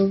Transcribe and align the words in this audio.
Þið 0.00 0.08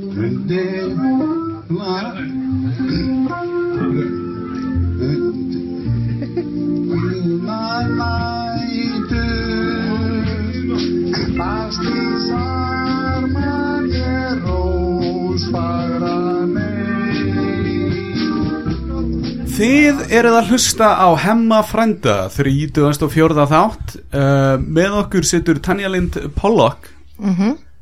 eruð 20.13 20.37
að 20.37 20.51
hlusta 20.51 21.01
á 21.01 21.09
Hemma 21.17 21.65
Frænda 21.65 22.29
34. 22.29 23.49
þátt 23.49 23.97
uh, 24.13 24.61
með 24.61 25.01
okkur 25.01 25.25
situr 25.25 25.57
Tanja 25.65 25.89
Lind 25.89 26.13
Pollock 26.37 26.93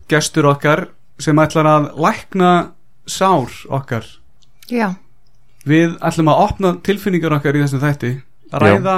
gestur 0.07 0.47
okkar 0.53 0.87
sem 1.21 1.39
ætlar 1.43 1.69
að 1.71 1.89
lækna 2.05 2.51
sár 3.09 3.53
okkar. 3.73 4.07
Já, 4.71 4.91
við 5.67 5.95
ætlum 6.03 6.31
að 6.33 6.41
opna 6.47 6.73
tilfinningar 6.83 7.37
okkar 7.39 7.57
í 7.57 7.63
þessum 7.63 7.83
þætti. 7.83 8.11
Að 8.51 8.65
ræða, 8.65 8.97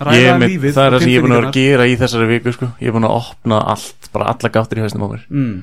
ræða 0.00 0.18
Ég 0.18 0.38
með, 0.38 0.52
lífið 0.54 0.76
það 0.76 0.86
er 0.86 0.94
það 0.96 1.04
sem 1.04 1.12
ég 1.12 1.18
er 1.18 1.24
búin 1.26 1.34
að 1.34 1.40
vera 1.40 1.50
að 1.50 1.58
gera 1.58 1.86
í 1.88 1.96
þessari 2.00 2.28
viku 2.32 2.54
sko. 2.56 2.70
Ég 2.80 2.90
er 2.90 2.96
búin 2.96 3.08
að 3.08 3.16
opna 3.18 3.60
allt, 3.74 4.10
bara 4.14 4.30
alla 4.32 4.52
gáttir 4.54 4.80
í 4.80 4.84
hausnum 4.84 5.04
á 5.04 5.08
mér. 5.14 5.24
Mm. 5.28 5.56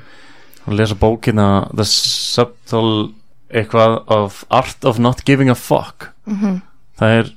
og 0.65 0.73
lesa 0.73 0.95
bókina 0.97 1.47
The 1.77 1.85
Subtle 1.85 3.11
eitthvað 3.53 3.99
of 4.09 4.43
Art 4.49 4.85
of 4.85 4.97
Not 4.99 5.21
Giving 5.25 5.51
a 5.53 5.55
Fuck. 5.55 6.09
Það 6.97 7.17
er, 7.19 7.31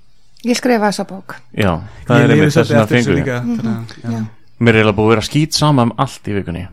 ég 0.49 0.57
skrifa 0.57 0.89
þessa 0.89 1.05
bók. 1.09 1.37
Já 1.53 1.75
Það 2.09 2.19
Ég 2.19 2.25
er 2.25 2.35
einmitt 2.35 2.55
þess 2.55 2.59
að 2.59 2.63
eftir 2.65 2.81
þessu 2.81 2.95
fengu 2.95 3.17
líka 3.19 4.38
Mér 4.59 4.75
er 4.75 4.81
eiginlega 4.81 4.99
búið 4.99 5.07
að 5.07 5.13
vera 5.15 5.27
skýt 5.29 5.59
sama 5.59 5.85
um 5.87 5.93
allt 6.03 6.29
í 6.29 6.35
vikunni. 6.35 6.65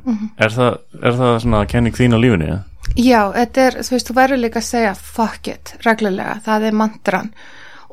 Er, 0.41 0.53
það, 0.53 0.79
er 1.01 1.19
það 1.19 1.35
svona 1.43 1.65
kenning 1.69 1.97
þín 1.97 2.17
á 2.17 2.19
lífinu? 2.21 2.47
eða? 2.49 2.61
Já, 2.95 3.21
þetta 3.35 3.65
er, 3.65 3.77
þú 3.81 3.95
veist, 3.95 4.09
þú 4.09 4.15
verður 4.15 4.41
líka 4.41 4.61
að 4.61 4.67
segja 4.69 4.93
fuck 4.95 5.49
it, 5.51 5.73
reglulega, 5.85 6.39
það 6.45 6.67
er 6.69 6.77
mantran. 6.81 7.31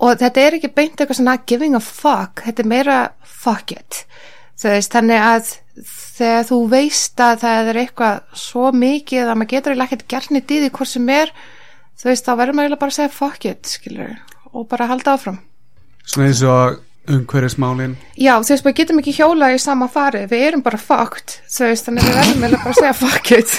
Og 0.02 0.20
þetta 0.20 0.40
er 0.40 0.56
ekki 0.58 0.72
beint 0.72 1.00
eitthvað 1.00 1.18
svona 1.18 1.38
giving 1.46 1.76
a 1.76 1.82
fuck, 1.84 2.44
þetta 2.46 2.64
er 2.64 2.70
meira 2.72 2.98
fuck 3.22 3.72
it, 3.74 4.04
veist, 4.62 4.92
þannig 4.92 5.24
að 5.26 5.52
þegar 5.82 6.46
þú 6.48 6.58
veist 6.70 7.22
að 7.24 7.42
það 7.42 7.70
er 7.72 7.80
eitthvað 7.82 8.38
svo 8.38 8.70
mikið 8.77 9.30
að 9.30 9.38
maður 9.40 9.52
getur 9.54 9.72
eiginlega 9.72 9.88
ekkert 9.88 10.08
gert 10.12 10.34
nýtt 10.34 10.52
í 10.52 10.60
því 10.62 10.70
hvort 10.77 10.92
sem 10.92 11.12
er 11.12 11.32
þú 11.98 12.10
veist, 12.10 12.27
þá 12.27 12.32
verður 12.32 12.56
maður 12.58 12.68
eiginlega 12.68 12.82
bara 12.82 12.92
að 12.92 12.98
segja 12.98 13.14
fuck 13.16 13.48
it, 13.48 13.70
skilur 13.70 14.14
og 14.52 14.66
bara 14.68 14.88
halda 14.90 15.16
áfram. 15.16 15.38
Svona 16.04 16.28
eins 16.28 16.42
og 16.44 16.80
umhverfismálin. 17.11 17.97
Já, 18.14 18.36
þú 18.39 18.53
veist, 18.55 18.64
maður 18.67 18.78
getum 18.78 19.00
ekki 19.03 19.14
hjóla 19.17 19.50
í 19.55 19.58
sama 19.62 19.89
fari 19.91 20.22
við 20.31 20.45
erum 20.48 20.62
bara 20.64 20.78
fucked, 20.78 21.39
þú 21.50 21.69
veist, 21.69 21.89
þannig 21.89 22.06
við 22.06 22.19
verðum 22.19 22.45
eiginlega 22.45 22.62
bara 22.62 22.75
að 22.75 22.81
segja 22.81 22.97
fuck 23.00 23.27
it. 23.39 23.50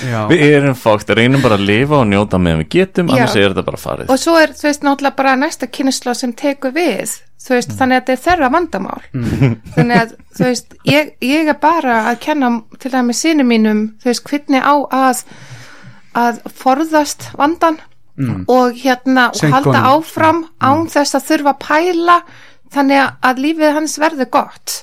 Já. 0.00 0.20
Við 0.30 0.42
erum 0.46 0.76
fókt, 0.78 1.10
reynum 1.16 1.42
bara 1.44 1.56
að 1.58 1.66
lifa 1.68 1.98
og 1.98 2.06
njóta 2.08 2.38
meðan 2.40 2.62
við 2.62 2.68
getum, 2.76 3.10
Já. 3.10 3.16
annars 3.16 3.34
er 3.36 3.50
þetta 3.50 3.64
bara 3.66 3.80
farið. 3.80 4.12
Og 4.12 4.20
svo 4.22 4.36
er, 4.40 4.54
þú 4.56 4.68
veist, 4.68 4.84
náttúrulega 4.86 5.18
bara 5.18 5.34
næsta 5.40 5.68
kynnsla 5.68 6.14
sem 6.16 6.32
tekur 6.36 6.72
við, 6.76 7.16
þú 7.42 7.56
veist, 7.56 7.74
þannig 7.76 7.98
að 7.98 8.00
þetta 8.00 8.14
er 8.14 8.22
þeirra 8.26 8.50
vandamál. 8.54 9.02
Þannig 9.76 9.96
að, 9.98 10.14
þú 10.38 10.46
veist, 10.46 10.76
ég, 10.88 11.14
ég 11.26 11.52
er 11.52 11.58
bara 11.60 11.96
að 12.12 12.20
kenna 12.24 12.52
til 12.78 12.92
það 12.94 13.08
með 13.10 13.18
sinni 13.20 13.48
mínum 13.50 13.82
þú 14.00 14.12
veist, 14.12 14.24
hvernig 14.30 14.64
á 14.64 14.74
að 14.88 15.24
að 16.18 16.40
forðast 16.58 17.28
vandan 17.38 17.78
og 18.50 18.76
hérna, 18.76 19.28
og 19.30 19.54
halda 19.54 19.84
áfram 19.94 20.44
án 20.60 20.86
þess 20.92 21.16
að 21.18 21.26
þurfa 21.30 21.54
að 21.54 21.62
pæla 21.64 22.18
þannig 22.74 23.06
að 23.30 23.42
lífið 23.46 23.74
hans 23.78 23.96
verði 24.00 24.26
gott. 24.30 24.82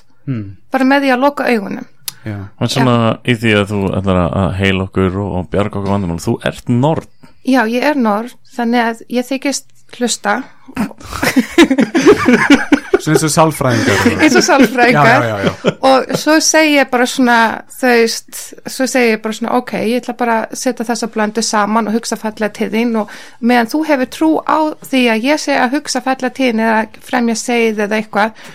Bara 0.72 0.84
með 0.84 1.06
því 1.06 1.14
að 1.14 1.24
loka 1.24 1.46
augunum. 1.48 1.86
Já. 2.26 2.38
Og 2.58 2.72
svona 2.72 2.96
í 3.24 3.34
því 3.38 3.52
að 3.60 3.68
þú 3.70 3.80
ætlar 3.96 4.18
að 4.26 4.48
heila 4.58 4.86
okkur 4.88 5.20
og, 5.22 5.28
og 5.38 5.50
bjarga 5.52 5.78
okkur 5.78 5.92
vandamál 5.92 6.18
Þú 6.20 6.34
ert 6.50 6.66
nord 6.68 7.06
Já, 7.46 7.62
ég 7.70 7.86
er 7.86 7.96
norð, 7.96 8.34
þannig 8.56 8.82
að 8.84 9.04
ég 9.14 9.28
þykist 9.28 9.70
hlusta 9.96 10.34
svona 12.96 13.14
eins 13.14 13.24
og 13.26 13.32
sálfræðingar. 13.34 14.06
Eins 14.24 14.36
og 14.38 14.44
sálfræðingar. 14.46 15.24
Já, 15.24 15.28
já, 15.28 15.48
já. 15.48 15.72
og 15.90 16.20
svo 16.22 16.36
segi 16.44 16.76
ég 16.76 16.90
bara 16.92 17.06
svona 17.08 17.38
þú 17.78 17.92
veist, 17.94 18.40
svo 18.66 18.88
segi 18.90 19.12
ég 19.14 19.22
bara 19.24 19.38
svona 19.38 19.58
ok, 19.58 19.74
ég 19.88 20.02
ætla 20.02 20.16
bara 20.18 20.38
að 20.44 20.56
setja 20.62 20.86
þessa 20.88 21.10
blöndu 21.14 21.44
saman 21.44 21.90
og 21.90 21.98
hugsa 21.98 22.18
fallega 22.20 22.54
til 22.60 22.70
þín 22.74 22.96
og 23.02 23.12
meðan 23.40 23.72
þú 23.74 23.82
hefur 23.90 24.12
trú 24.18 24.30
á 24.44 24.58
því 24.84 25.02
að 25.14 25.28
ég 25.30 25.44
segi 25.44 25.58
að 25.58 25.76
hugsa 25.78 26.04
fallega 26.04 26.36
til 26.38 26.52
þín 26.52 26.64
eða 26.66 26.80
fremja 27.10 27.38
segið 27.38 27.84
eða 27.86 28.00
eitthvað 28.02 28.48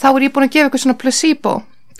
þá 0.00 0.08
er 0.10 0.24
ég 0.26 0.34
búin 0.34 0.48
að 0.48 0.54
gefa 0.54 0.68
eitthvað 0.68 0.84
svona 0.86 1.00
placebo 1.00 1.56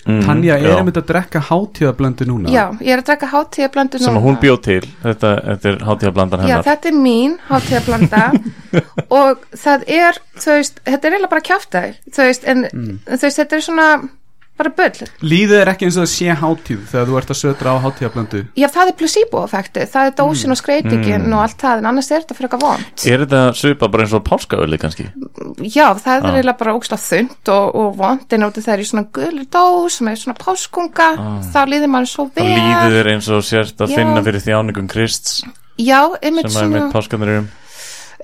mm, 0.06 0.20
Tanja 0.26 0.56
er 0.56 0.66
já. 0.68 0.76
einmitt 0.78 1.00
að 1.00 1.08
drekka 1.10 1.42
hátíðablöndu 1.48 2.28
núna? 2.28 2.52
Já, 2.52 2.64
ég 2.80 2.94
er 2.94 3.02
að 3.02 3.08
drekka 3.10 3.30
hátíðablöndu 3.32 4.00
Sem 4.02 4.20
að 4.20 4.26
hún 4.28 4.38
bjóð 4.42 4.60
til. 4.66 4.80
Þetta, 5.02 5.32
þetta 5.48 5.72
er 5.72 5.82
hátíðablandan 5.88 6.44
Já, 6.44 6.46
hennar. 6.46 6.68
þetta 6.70 6.92
er 6.92 6.96
mín 7.08 7.36
hátíðablanda. 7.50 8.22
Og 9.20 9.44
það 9.64 9.84
er, 10.00 10.22
þú 10.38 10.56
veist, 10.60 10.80
þetta 10.86 11.00
er 11.00 11.16
eiginlega 11.16 11.34
bara 11.34 11.46
kjáftæð, 11.50 12.00
þú 12.14 12.30
veist, 12.30 12.48
en 12.50 12.66
þú 12.70 13.22
veist, 13.26 13.42
þetta 13.42 13.58
er 13.60 13.66
svona 13.66 13.90
bara 14.60 14.72
bull. 14.76 15.09
lífið 15.25 15.56
er 15.60 15.71
ekki 15.72 15.88
eins 15.88 15.97
og 15.98 16.04
það 16.06 16.12
sé 16.12 16.37
hátíð 16.41 16.82
þegar 16.93 17.09
þú 17.10 17.19
ert 17.21 17.32
að 17.34 17.38
södra 17.41 17.75
á 17.75 17.76
hátíðablöndu 17.87 18.43
Já, 18.60 18.66
það 18.76 18.91
er 18.93 18.97
placebo-effektið, 19.00 19.87
það 19.94 20.10
er 20.10 20.16
dósin 20.21 20.54
og 20.54 20.60
skreitingin 20.60 21.26
og 21.32 21.44
allt 21.44 21.59
það, 21.65 21.82
en 21.82 21.91
annars 21.91 22.10
er 22.10 22.25
þetta 22.25 22.37
fyrir 22.38 22.50
eitthvað 22.50 22.66
vond. 22.66 23.04
Er 23.10 23.25
þetta 23.25 23.43
svipa 23.60 23.88
bara 23.91 24.06
eins 24.06 24.16
og 24.19 24.25
páskaöli 24.28 24.81
kannski? 24.82 25.06
Já, 25.65 25.87
það 25.97 26.26
er 26.28 26.38
eiginlega 26.41 26.59
bara 26.60 26.75
ógslag 26.76 27.00
þund 27.04 27.53
og, 27.54 27.78
og 27.81 27.94
vond, 28.00 28.26
en 28.37 28.47
út 28.48 28.60
af 28.60 28.66
það 28.66 28.75
er 28.76 28.82
í 28.84 28.88
svona 28.91 29.06
gulur 29.16 29.48
dós 29.56 30.00
með 30.04 30.21
svona 30.25 30.37
páskunga, 30.41 31.09
þá 31.53 31.60
líður 31.71 31.92
maður 31.94 32.12
svo 32.12 32.27
vel. 32.37 32.48
líður 32.50 32.98
þér 32.98 33.10
eins 33.15 33.31
og 33.32 33.47
sért 33.47 33.81
að 33.81 33.94
Já. 33.94 33.98
finna 34.00 34.22
fyrir 34.27 34.44
þjáningum 34.44 34.91
Krists 34.91 35.41
Já, 35.81 36.00
einmitt 36.21 36.50
sem 36.50 36.60
að 36.60 36.66
svona. 36.66 36.75
mitt 36.77 36.92
páskanir 36.94 37.38
um 37.41 37.48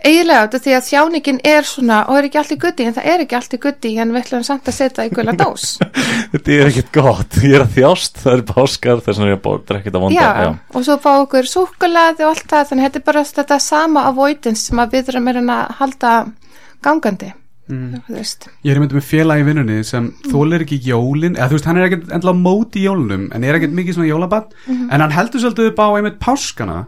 eiginlega 0.03 0.43
þetta 0.47 0.61
því 0.65 0.75
að 0.77 0.87
þjáningin 0.91 1.41
er 1.53 1.69
svona 1.69 2.01
og 2.11 2.19
er 2.19 2.29
ekki 2.29 2.41
allt 2.41 2.55
í 2.55 2.59
guddi 2.67 2.87
en 2.87 2.97
það 2.97 3.09
er 3.13 3.25
ekki 3.25 3.39
allt 3.39 3.57
í 3.57 3.61
guddi 3.63 3.93
en 4.03 4.13
við 4.15 4.23
ætlum 4.23 4.45
samt 4.47 4.71
að 4.71 4.77
setja 4.77 5.07
í 5.07 5.13
gula 5.15 5.37
dós. 5.39 5.77
Þetta 6.33 6.57
er 6.57 6.71
ekkert 6.73 6.93
gott, 6.97 7.39
ég 7.43 7.57
er 7.57 7.65
að 7.65 7.77
þjást 7.77 8.23
Það 8.23 8.33
er 8.33 8.45
páskar 8.51 9.03
þess 9.07 9.23
er 9.23 9.31
ég 9.31 9.39
að 9.39 9.45
bóta 9.47 9.79
ekkert 9.79 9.99
að 9.99 10.07
vonda 10.07 10.27
já, 10.27 10.51
og 10.75 10.87
svo 10.87 10.99
fá 11.03 11.11
okkur 11.15 11.49
súkkulaði 11.51 12.27
og 12.27 12.35
allt 12.35 12.47
það 12.51 12.71
þannig 12.71 12.83
að 12.83 12.89
þetta 12.89 13.03
er 13.03 13.07
bara 13.11 13.25
þetta 13.31 13.59
sama 13.63 14.07
avoidance 14.11 14.67
sem 14.67 14.83
að 14.83 14.97
við 14.97 15.13
erum 15.15 15.29
að 15.31 15.43
að 15.57 15.75
halda 15.81 16.15
gangandi 16.85 17.33
veist. 17.67 18.47
Ég 18.63 18.71
er 18.71 18.79
einmitt 18.79 18.95
með 18.95 19.05
félag 19.09 19.41
í 19.43 19.47
vinnunni 19.47 19.77
sem 19.87 20.09
þólir 20.31 20.63
ekki 20.63 20.79
jólin, 20.87 21.35
eða 21.35 21.49
þú 21.51 21.57
veist, 21.57 21.67
hann 21.67 21.81
er 21.81 21.87
ekkert 21.89 22.13
endla 22.15 22.35
móti 22.39 22.85
jólunum, 22.85 23.25
en 23.35 23.47
er 23.47 23.59
ekkert 23.59 23.75
mikið 23.75 23.97
svona 23.97 24.09
jólabatt 24.11 24.55
en 24.71 25.03
hann 25.03 25.15
heldur 25.15 25.43
svolítið 25.43 25.71
upp 25.73 25.83
á 25.83 25.89
einmitt 25.99 26.19
páskana. 26.23 26.79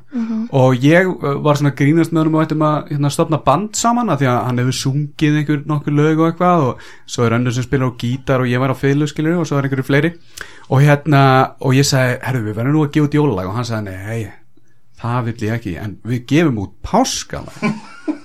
Og 0.54 0.84
ég 0.84 1.10
uh, 1.10 1.34
var 1.42 1.58
svona 1.58 1.72
að 1.74 1.80
grínast 1.82 2.14
með 2.14 2.22
honum 2.22 2.38
og 2.38 2.46
ættum 2.46 2.66
að 2.68 2.92
hérna, 2.92 3.10
stopna 3.10 3.42
band 3.44 3.74
saman 3.78 4.12
af 4.14 4.20
því 4.22 4.30
að 4.30 4.40
hann 4.46 4.62
hefur 4.62 4.78
sungið 4.82 5.40
einhver 5.42 5.64
nokkur 5.66 5.98
lög 5.98 6.22
og 6.22 6.30
eitthvað 6.30 6.66
og 6.68 6.86
svo 7.06 7.26
er 7.26 7.38
önnur 7.38 7.56
sem 7.56 7.66
spilar 7.66 7.90
á 7.90 7.98
gítar 7.98 8.44
og 8.44 8.50
ég 8.50 8.62
var 8.62 8.74
á 8.74 8.78
fiðlu 8.78 9.08
skilur 9.10 9.42
og 9.42 9.48
svo 9.50 9.58
er 9.58 9.66
einhverju 9.66 9.88
fleiri. 9.88 10.14
Og 10.68 10.84
hérna, 10.84 11.22
og 11.64 11.74
ég 11.74 11.86
sagði, 11.88 12.20
herru, 12.22 12.44
við 12.46 12.60
verðum 12.60 12.76
nú 12.76 12.84
að 12.84 12.94
gefa 12.94 13.08
út 13.08 13.18
jólalag. 13.18 13.50
Og 13.50 13.58
hann 13.58 13.66
sagði, 13.66 13.96
nei, 13.96 14.30
það 15.00 15.28
vill 15.30 15.46
ég 15.48 15.58
ekki, 15.58 15.76
en 15.80 15.98
við 16.06 16.24
gefum 16.28 16.62
út 16.66 16.74
páskana 16.84 17.52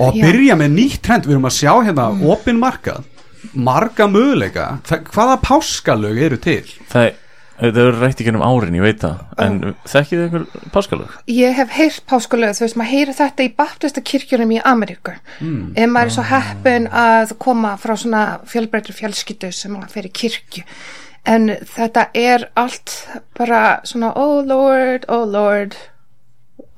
og 0.00 0.16
Já. 0.16 0.26
byrja 0.26 0.58
með 0.60 0.76
nýtt 0.76 1.00
trend 1.04 1.26
við 1.28 1.36
erum 1.36 1.48
að 1.50 1.56
sjá 1.58 1.72
hérna 1.78 2.10
mm. 2.14 2.28
opin 2.32 2.60
markað. 2.60 3.08
Marga 3.56 4.06
möguleika. 4.08 4.68
Hvaða 5.12 5.40
páskalög 5.44 6.20
eru 6.26 6.38
til? 6.40 6.62
Það 6.90 7.10
er 7.60 7.98
rætt 7.98 8.20
ekki 8.22 8.32
um 8.32 8.44
árin, 8.44 8.76
ég 8.78 8.84
veit 8.84 9.02
það. 9.02 9.20
En 9.44 9.58
þekkið 9.88 10.10
þið 10.10 10.22
einhver 10.26 10.70
páskalög? 10.72 11.18
ég 11.36 11.56
hef 11.58 11.74
heyrt 11.76 12.04
páskulöð, 12.08 12.56
þú 12.56 12.64
veist, 12.64 12.78
maður 12.80 12.94
heyri 12.94 13.16
þetta 13.18 13.44
í 13.44 13.52
baptista 13.58 14.04
kirkjunum 14.12 14.54
í 14.56 14.62
Ameríku. 14.72 15.16
Ef 15.40 15.92
maður 15.92 16.12
er 16.12 16.16
svo 16.16 16.26
heppin 16.30 16.88
að 16.88 17.36
koma 17.42 17.76
frá 17.80 17.94
svona 17.96 18.24
fjölbreytur 18.48 18.96
fjölskyttu 18.96 19.52
sem 19.52 19.76
maður 19.76 19.94
fer 19.96 20.08
í 20.08 20.14
kirkju. 20.22 20.64
En 21.28 21.50
þetta 21.68 22.06
er 22.16 22.48
allt 22.56 22.94
bara 23.36 23.80
svona 23.84 24.14
oh 24.16 24.40
lord, 24.40 25.04
oh 25.12 25.26
lord 25.28 25.76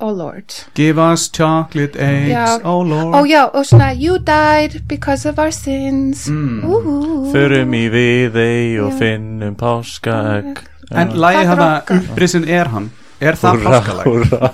oh 0.02 0.10
lord. 0.18 0.52
Give 0.74 0.98
us 1.00 1.28
chocolate 1.30 1.96
eggs 1.96 2.30
Já. 2.34 2.58
oh 2.64 2.82
lord. 2.82 3.14
Oh 3.14 3.24
já, 3.28 3.44
og 3.54 3.66
svona 3.66 3.92
you 3.94 4.18
died 4.18 4.82
because 4.88 5.28
of 5.28 5.38
our 5.38 5.50
sins. 5.54 6.26
Mm. 6.28 7.30
Förum 7.32 7.74
í 7.78 7.84
viðei 7.92 8.80
og 8.82 8.92
finnum 8.98 9.54
páskaegg. 9.56 10.58
En 10.92 11.08
Takk 11.14 11.46
hana 11.46 11.68
rokkar. 11.78 12.02
upprisin 12.10 12.44
er 12.48 12.68
hann? 12.74 12.90
Er 13.20 13.38
það 13.38 13.62
páskalag? 13.64 14.04
húrra. 14.04 14.50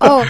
Ó, 0.00 0.22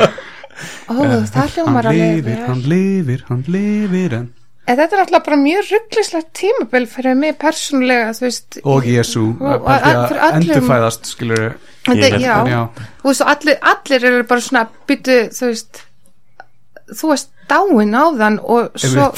ó, 0.88 0.96
það 1.28 1.52
hljómar 1.54 1.84
hann 1.86 1.98
lifir, 2.00 2.24
vel. 2.24 2.46
hann 2.48 2.62
lifir, 2.72 3.22
hann 3.28 3.44
lifir 3.46 4.14
en 4.18 4.28
En 4.68 4.76
þetta 4.76 4.98
er 4.98 5.00
alltaf 5.04 5.24
bara 5.24 5.38
mjög 5.40 5.70
rugglislegt 5.72 6.30
tímabil 6.36 6.86
fyrir 6.92 7.16
mig 7.16 7.38
persónulega, 7.40 8.10
þú 8.18 8.26
veist. 8.26 8.58
og 8.64 8.84
Jésu 8.84 9.24
að 9.40 10.14
endurfæðast 10.34 11.08
skilur 11.14 11.54
Þetta, 11.88 12.18
Ég- 12.20 12.20
já, 12.20 12.68
þú 13.00 13.08
veist, 13.08 13.22
allir, 13.32 13.56
allir 13.64 14.04
eru 14.04 14.24
bara 14.28 14.40
svona 14.44 14.66
byttu, 14.90 15.14
þú 15.32 15.46
veist, 15.48 15.78
þú 16.92 17.12
varst 17.12 17.34
dáin 17.48 17.94
á 17.96 18.04
þann 18.12 18.38
og 18.44 18.76
svo 18.78 19.08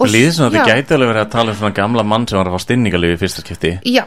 og 0.00 0.08
Líður 0.14 0.32
svona 0.32 0.48
að 0.48 0.54
þið 0.54 0.70
gæti 0.70 0.94
alveg 0.96 1.10
verið 1.10 1.22
að 1.22 1.32
tala 1.34 1.52
um 1.52 1.56
svona 1.58 1.76
gamla 1.76 2.04
mann 2.08 2.26
sem 2.28 2.38
var 2.38 2.48
að 2.48 2.54
fá 2.56 2.62
stinningalífi 2.64 3.16
í 3.16 3.20
fyrsta 3.20 3.42
skipti. 3.44 3.72
Já, 3.84 4.02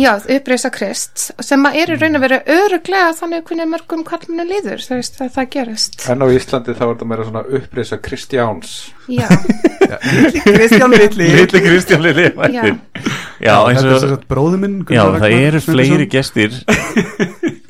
já, 0.00 0.10
uppreisa 0.36 0.70
krist 0.72 1.24
sem 1.44 1.66
að 1.68 1.76
er 1.82 1.92
í 1.92 1.98
raun 2.00 2.16
að 2.16 2.24
vera 2.24 2.38
öruglega 2.54 3.10
þannig 3.18 3.42
hvernig 3.50 3.68
mörgum 3.74 4.04
kallmennu 4.08 4.46
líður 4.48 4.84
þú 4.86 5.00
veist 5.00 5.20
að 5.20 5.34
það 5.36 5.50
gerist. 5.56 5.98
En 6.08 6.24
á 6.24 6.26
Íslandi 6.32 6.76
þá 6.78 6.84
er 6.86 6.94
þetta 6.94 7.08
meira 7.10 7.26
svona 7.28 7.42
upprisa 7.58 7.98
Kristjáns. 8.06 8.72
Já, 9.12 9.26
Kristján 10.46 10.96
Lilli. 10.96 11.28
Lilli 11.36 11.62
Kristján 11.66 12.06
Lilli 12.06 12.30
já. 12.32 12.64
Já, 13.42 13.56
eins 13.66 13.82
er 13.82 13.88
sem 13.88 13.96
og 13.98 14.02
sagt 14.06 14.28
bróður 14.30 14.62
minn 14.62 14.80
Já, 14.88 15.02
það 15.18 15.36
eru 15.40 15.60
fleiri 15.64 16.06
gestir 16.10 16.56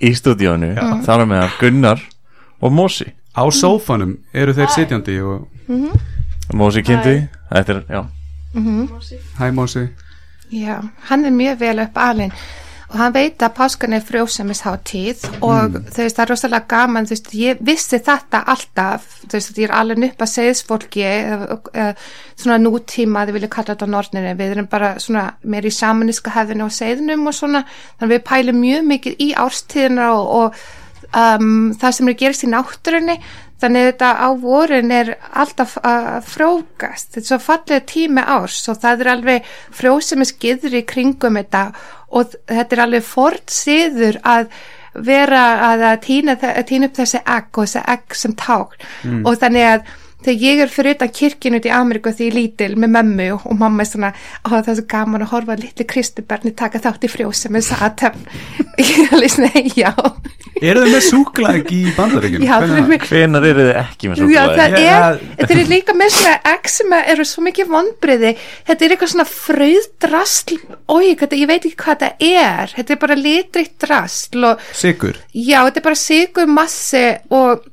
í 0.02 0.12
stúdíónu 0.14 0.74
þar 1.06 1.26
með 1.30 1.58
Gunnar 1.58 2.06
og 2.62 2.74
Mósi 2.76 3.08
Á 3.32 3.43
sófanum 3.49 4.17
eru 4.34 4.52
þeir 4.56 4.73
sitjandi 4.75 5.20
og 5.25 5.49
Mósi 6.52 6.82
kynnti, 6.84 7.14
þetta 7.49 7.73
er, 7.73 7.84
já. 7.88 8.02
Hæ 9.38 9.46
Mósi. 9.56 9.87
Já 10.52 10.82
hann 11.08 11.25
er 11.25 11.32
mjög 11.32 11.62
vel 11.62 11.79
upp 11.81 11.96
alinn 11.96 12.34
og 12.93 12.99
hann 13.00 13.14
veit 13.14 13.40
að 13.40 13.55
páskan 13.56 13.96
er 13.96 14.02
frjósamisháttíð 14.05 15.23
og 15.40 15.79
þú 15.94 16.02
veist 16.02 16.19
það 16.19 16.25
er 16.25 16.31
rosalega 16.31 16.69
gaman 16.69 17.08
þú 17.08 17.14
veist 17.14 17.31
ég 17.38 17.62
vissi 17.64 18.00
þetta 18.05 18.43
alltaf 18.52 19.06
þú 19.23 19.32
veist 19.38 19.61
ég 19.62 19.70
er 19.70 19.75
alveg 19.78 20.05
upp 20.11 20.25
að 20.26 20.32
segðsfólki 20.35 21.06
uh, 21.06 22.05
svona 22.37 22.58
nútíma 22.61 23.25
þið 23.25 23.38
vilja 23.38 23.52
kalla 23.56 23.73
þetta 23.73 23.88
á 23.88 23.94
norninu 23.94 24.35
við 24.43 24.55
erum 24.56 24.69
bara 24.75 24.93
svona 25.00 25.25
meir 25.40 25.64
í 25.64 25.73
samaníska 25.73 26.37
hefðinu 26.37 26.69
og 26.69 26.76
segðnum 26.76 27.25
og 27.32 27.38
svona 27.38 27.64
þannig 27.96 28.14
við 28.19 28.25
pælum 28.28 28.61
mjög 28.61 28.87
mikið 28.93 29.25
í 29.25 29.32
árstíðina 29.40 30.12
og, 30.19 30.37
og 30.43 30.62
um, 31.17 31.73
það 31.79 31.97
sem 31.97 32.09
er 32.11 32.14
að 32.14 32.23
gerast 32.25 32.47
í 32.47 32.50
náttúrunni 32.53 33.17
þannig 33.62 33.88
þetta 33.93 34.11
á 34.19 34.29
vorin 34.43 34.93
er 34.94 35.14
alltaf 35.38 35.76
að 35.87 36.26
frókast 36.26 37.12
þetta 37.14 37.23
er 37.23 37.31
svo 37.31 37.41
fallið 37.44 37.82
tími 37.93 38.25
árs 38.26 38.61
og 38.73 38.81
það 38.82 39.05
er 39.05 39.12
alveg 39.14 39.50
frjósemis 39.79 40.35
giður 40.43 40.79
í 40.81 40.85
kringum 40.88 41.38
þetta 41.38 41.64
og 42.12 42.37
þetta 42.50 42.76
er 42.76 42.85
alveg 42.87 43.06
fort 43.06 43.53
síður 43.53 44.19
að 44.26 44.49
vera 44.93 45.43
að 45.70 45.85
að 45.88 45.99
týna, 46.05 46.37
að 46.37 46.73
upp 46.87 46.97
þessi 46.99 47.20
egg 47.23 47.59
og 47.59 47.64
þessi 47.64 47.82
egg 47.94 48.17
sem 48.19 48.35
tákn. 48.37 48.82
Og 49.25 49.38
þannig 49.41 49.69
að 49.69 49.93
þegar 50.24 50.44
ég 50.46 50.62
er 50.64 50.72
fyrir 50.72 50.96
utan 50.96 51.12
kirkjun 51.19 51.58
út 51.58 51.69
í 51.69 51.72
Ameríku 51.74 52.12
því 52.12 52.28
ég 52.28 52.32
er 52.32 52.38
lítil 52.38 52.70
með 52.80 52.94
mömmu 52.96 53.28
og, 53.36 53.46
mamma 53.60 53.84
er 53.84 53.90
svona 53.90 54.12
það 54.46 54.70
er 54.72 54.78
svo 54.80 54.86
gaman 54.92 55.26
að 55.26 55.32
horfa 55.34 55.56
að 55.56 55.64
litli 55.66 55.88
kristubarni 55.92 56.54
taka 56.56 56.82
þátt 56.82 57.06
í 57.06 57.12
frjósemis 57.12 57.72
aðtöfn 57.78 58.24
ég 58.80 58.94
er 59.06 59.16
alveg 59.16 59.34
svona 59.36 59.64
já. 59.76 59.92
Eru 60.62 60.84
þið 60.84 60.92
með 60.92 61.04
súklæk 61.08 61.70
í 61.74 61.80
bandaríkjum? 61.96 62.42
Já, 62.46 62.52
það 62.62 62.76
er 62.76 62.88
með 62.90 63.06
Hvenar 63.08 63.46
eru 63.48 63.64
þið 63.66 63.78
ekki 63.80 64.10
með 64.10 64.20
Já, 64.20 64.42
súkkulaði? 64.42 64.82
það 64.82 64.82
er, 64.92 65.22
þetta 65.40 65.56
er 65.56 65.70
líka 65.72 65.96
með 65.96 66.12
svona 66.16 66.52
sem 66.72 66.94
eru 67.00 67.26
svo 67.26 67.44
mikið 67.46 67.70
vonbriði 67.72 68.32
þetta 68.68 68.86
er 68.86 68.94
eitthvað 68.94 69.12
svona 69.14 69.26
fröðdrasl 69.32 70.58
oi, 70.92 71.12
ég 71.12 71.50
veit 71.50 71.66
ekki 71.66 71.78
hvað 71.82 72.04
þetta 72.04 72.28
er. 72.28 72.75
Þetta 72.76 72.94
er 72.94 73.00
bara 73.02 73.18
litrikt 73.18 73.76
drasl 73.82 74.48
og 74.52 74.62
Sigur 74.76 75.18
já, 75.32 75.58
þetta 75.66 75.80
er 75.80 75.86
bara 75.88 75.98
sigur 75.98 76.50
massi 76.50 77.04
og, 77.32 77.66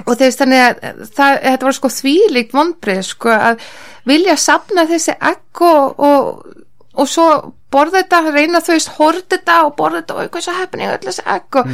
og 0.00 0.12
þeir 0.14 0.24
veist 0.24 0.40
þannig 0.40 0.62
að 0.64 1.02
það, 1.12 1.38
þetta 1.46 1.68
var 1.68 1.78
sko 1.78 1.90
þvílíkt 1.92 2.54
vonbrið 2.56 3.02
sko 3.10 3.32
að 3.34 3.66
vilja 4.08 4.36
sapna 4.40 4.86
þessi 4.88 5.16
egg 5.18 5.64
og, 5.68 6.00
og, 6.00 6.62
og 6.96 7.10
svo 7.10 7.26
borða 7.72 8.02
þetta, 8.02 8.20
reyna 8.32 8.60
þau 8.64 8.72
veist 8.74 8.90
horta 8.98 9.36
þetta 9.36 9.58
og 9.66 9.74
borða 9.78 10.00
þetta 10.00 10.16
og 10.16 10.22
eitthvað 10.24 10.44
svo 10.46 10.54
hefni 10.56 10.88
öll 10.88 10.98
þessi 11.06 11.24
egg? 11.34 11.58
Og, 11.60 11.70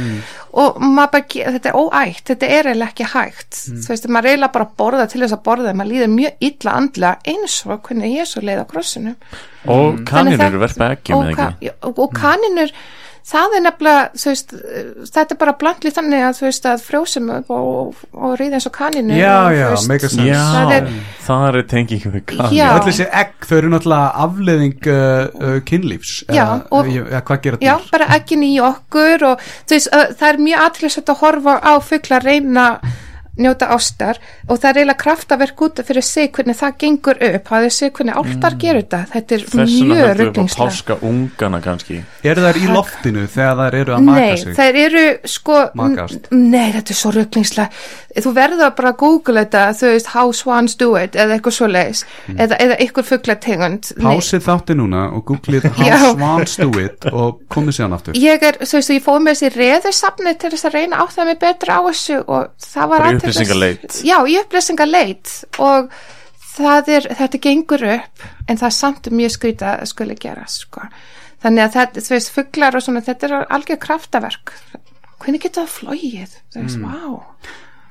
og 0.63 0.77
maður 0.83 1.11
bara, 1.15 1.55
þetta 1.55 1.71
er 1.71 1.79
óætt, 1.79 2.21
þetta 2.29 2.51
er 2.57 2.69
eiginlega 2.69 2.93
ekki 2.93 3.09
hægt. 3.13 3.59
Þú 3.67 3.91
veist, 3.93 4.07
maður 4.07 4.31
eiginlega 4.31 4.55
bara 4.55 4.69
borða 4.83 5.07
til 5.11 5.23
þess 5.23 5.35
að 5.35 5.43
borða 5.49 5.75
maður 5.75 5.91
líður 5.93 6.13
mjög 6.15 6.47
illa 6.49 6.77
andlega 6.83 7.33
eins 7.33 7.57
og 7.67 7.83
hvernig 7.87 8.15
ég 8.15 8.29
svo 8.29 8.45
leið 8.45 8.63
á 8.63 8.65
krossinum. 8.71 9.19
Og 9.67 9.99
Þannig 10.07 10.39
kaninur 10.39 10.63
verpa 10.63 10.91
ekki? 10.95 11.15
og, 11.19 11.93
og 12.05 12.15
kaninur 12.15 12.75
það 13.29 13.55
er 13.57 13.63
nefnilega 13.65 14.21
veist, 14.25 14.53
þetta 15.13 15.35
er 15.35 15.39
bara 15.43 15.53
blandlið 15.61 15.95
þannig 15.97 16.23
að 16.27 16.39
veist 16.47 16.67
að 16.69 16.83
frjósum 16.85 17.29
og, 17.35 17.51
og, 17.53 18.03
og 18.17 18.35
ríða 18.39 18.59
eins 18.59 18.67
og 18.69 18.75
kaninu 18.75 19.17
Já, 19.19 19.33
og, 19.37 19.57
já, 19.57 19.65
veist, 19.73 19.89
make 19.91 20.09
sense. 20.09 20.27
Já, 20.29 20.39
það 20.55 20.73
er, 20.77 21.59
er 21.61 21.67
tengingum 21.73 22.15
við 22.15 22.25
kaninu. 22.33 22.69
Öll 22.69 22.85
þessi 22.87 23.09
egg, 23.21 23.35
þau 23.49 23.55
eru 23.59 23.73
náttúrulega 23.75 24.23
afleðing 24.25 24.89
uh, 24.93 25.27
uh, 25.49 25.59
kynlífs 25.69 26.15
Já, 26.27 26.41
eða, 26.45 26.57
og- 26.79 26.89
eða 26.95 27.23
hvað 27.29 27.43
gera 27.45 27.61
já, 27.65 27.75
til 27.83 27.93
bara 27.97 28.09
ekki 28.17 28.39
í 28.49 28.55
okkur 28.69 29.27
og 29.33 29.45
uh, 29.93 30.07
það 30.15 30.27
er 30.31 30.41
mjög 30.47 30.65
aðtilsvægt 30.67 31.13
að 31.13 31.21
horfa 31.23 31.59
á 31.61 31.73
fugla 31.85 32.23
reyna 32.25 32.67
njóta 33.39 33.69
ástar 33.75 34.19
og 34.47 34.59
það 34.59 34.69
er 34.69 34.79
eiginlega 34.81 35.01
kraftaverk 35.03 35.63
út 35.65 35.81
fyrir 35.87 36.05
sig 36.05 36.31
hvernig 36.35 36.57
það 36.59 36.75
gengur 36.83 37.21
upp 37.29 37.51
hafið 37.53 37.73
sig 37.75 37.93
hvernig 37.95 38.19
áltar 38.19 38.55
mm. 38.55 38.59
gerur 38.63 38.83
þetta. 38.83 39.01
Þetta 39.13 39.35
er 39.35 39.45
Þess 39.45 39.55
vegna 39.59 39.69
mjög 39.69 40.03
höfðu 40.03 40.09
við 40.09 40.09
upp 40.09 40.19
á 40.19 40.23
rugglingslega 40.23 40.69
páska 40.69 40.99
ungana 41.09 41.61
kannski. 41.63 42.01
Eru 42.23 42.45
þær 42.45 42.59
í 42.59 42.67
loftinu 42.73 43.25
þegar 43.27 43.63
þær 43.63 43.79
eru 43.81 43.95
að 43.95 44.05
maka 44.09 44.25
Nei, 44.25 44.37
sig? 44.43 44.53
þær 44.59 44.79
eru 44.83 45.05
sko 45.35 45.59
Nei, 46.35 46.67
þetta 46.75 46.95
er 46.95 46.99
svo 46.99 47.13
rugglingslega 47.15 47.69
Þú 48.09 48.31
verður 48.33 48.71
bara 48.75 48.89
að 48.89 48.97
google 48.97 49.43
þetta 49.43 49.59
þú 49.77 49.89
veist, 49.93 50.07
how 50.15 50.31
swans 50.33 50.73
do 50.79 50.87
it 50.97 51.13
eða 51.13 51.35
eitthvað 51.37 51.53
svo 51.59 51.67
leis 51.69 51.99
eða, 52.33 52.57
eða 52.57 52.77
eitthvað 52.81 53.05
fuglategund. 53.11 53.89
Nei, 53.99 54.05
Pásið 54.17 54.41
þátti 54.47 54.75
núna 54.79 55.03
og 55.13 55.25
googlið 55.29 55.67
Já. 55.87 55.93
How 56.01 56.15
Swans 56.15 56.55
Do 56.57 56.69
It 56.81 57.05
og 57.13 57.43
komið 57.53 57.77
sér 57.77 57.93
aftur. 57.93 58.17
Ég 58.17 58.41
er, 58.49 58.57
þú 58.65 58.79
veist, 58.79 58.89
ég 58.95 59.03
fóð 59.05 59.19
með 59.27 59.37
þessi 59.37 59.51
reðursafni 59.59 60.33
til 60.41 60.51
þess 60.55 60.65
að 60.71 60.77
reyna 60.79 61.01
á 61.01 61.05
það 61.13 61.29
með 61.29 61.39
betra 61.45 61.77
á 61.77 61.81
þessu 61.85 62.17
og 62.25 62.49
það 62.65 62.89
var 62.95 63.05
athyglis- 63.05 63.21
upplýsingaleit. 63.21 63.99
Já, 64.09 64.17
í 64.25 64.39
upplýsingaleit 64.41 65.35
og 65.69 65.93
það 66.55 66.91
er, 66.97 67.07
þetta 67.21 67.41
gengur 67.45 67.85
upp 67.93 68.25
en 68.49 68.57
það 68.59 68.67
er 68.71 68.77
samt 68.81 69.11
mjög 69.21 69.35
skrýta 69.37 69.75
að 69.77 69.91
skuli 69.93 70.17
gera 70.19 70.47
sko. 70.49 70.81
þannig 71.45 71.63
að 71.69 71.75
þetta, 71.77 72.01
þú 72.09 72.15
veist, 72.17 72.33
fuglar 72.35 72.75
og 72.75 72.83
svona, 72.83 73.01
þetta 73.05 73.29
er 73.29 73.33
algjör 73.53 73.77
kraftaverk. 73.85 74.51
Hvernig 75.21 75.41
getur 75.45 75.63
það 75.63 75.75
flóið 75.77 76.33
þú 76.51 76.63
veist, 76.65 76.79
Mm. 76.79 76.89
vá 76.89 77.23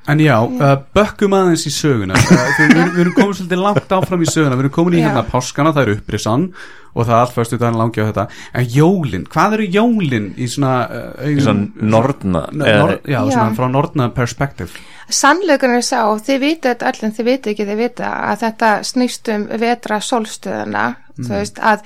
En 0.08 0.20
já, 0.22 0.36
uh, 0.40 0.74
bökkum 0.96 1.34
aðeins 1.36 1.66
í 1.68 1.72
söguna. 1.74 2.16
Uh, 2.16 2.44
þegar 2.56 2.74
við, 2.74 2.92
við 2.94 3.00
erum 3.04 3.16
komin 3.18 3.38
svolítið 3.38 3.64
langt 3.64 3.96
áfram 3.98 4.22
í 4.24 4.28
söguna. 4.30 4.56
Við 4.56 4.64
erum 4.64 4.76
komin 4.78 4.98
í 4.98 5.02
hérna 5.04 5.24
páskana, 5.28 5.72
það 5.76 5.82
er 5.84 5.94
upprisann 5.98 6.46
og 6.94 7.04
það 7.04 7.14
er 7.14 7.20
allt 7.20 7.34
fyrstu 7.36 7.58
daginn 7.60 7.78
langi 7.78 8.00
á 8.02 8.08
þetta. 8.08 8.24
En 8.58 8.70
jólin, 8.72 9.26
hvað 9.30 9.58
eru 9.58 9.66
jólin 9.76 10.30
í 10.40 10.48
svona 10.50 10.74
uh, 10.88 11.26
Í 11.28 11.36
svona 11.44 11.88
norna 11.92 12.44
Nor, 12.52 12.94
já, 13.04 13.18
Já. 13.20 13.34
svona 13.34 13.56
frá 13.56 13.68
nortna 13.70 14.08
perspektiv 14.16 14.74
Sannleikurinn 15.08 15.78
er 15.78 15.86
sá, 15.86 16.02
þið 16.20 16.40
vitið 16.42 16.70
þetta 16.72 16.88
allir 16.90 17.06
en 17.08 17.14
þið 17.16 17.28
vitið 17.28 17.52
ekki 17.52 17.66
þið 17.68 17.82
vita 17.82 18.12
að 18.28 18.42
þetta 18.42 18.70
snýst 18.84 19.30
um 19.32 19.46
vetra 19.62 20.00
sólstöðuna 20.04 20.86
þú 21.18 21.30
veist 21.32 21.60
að 21.64 21.84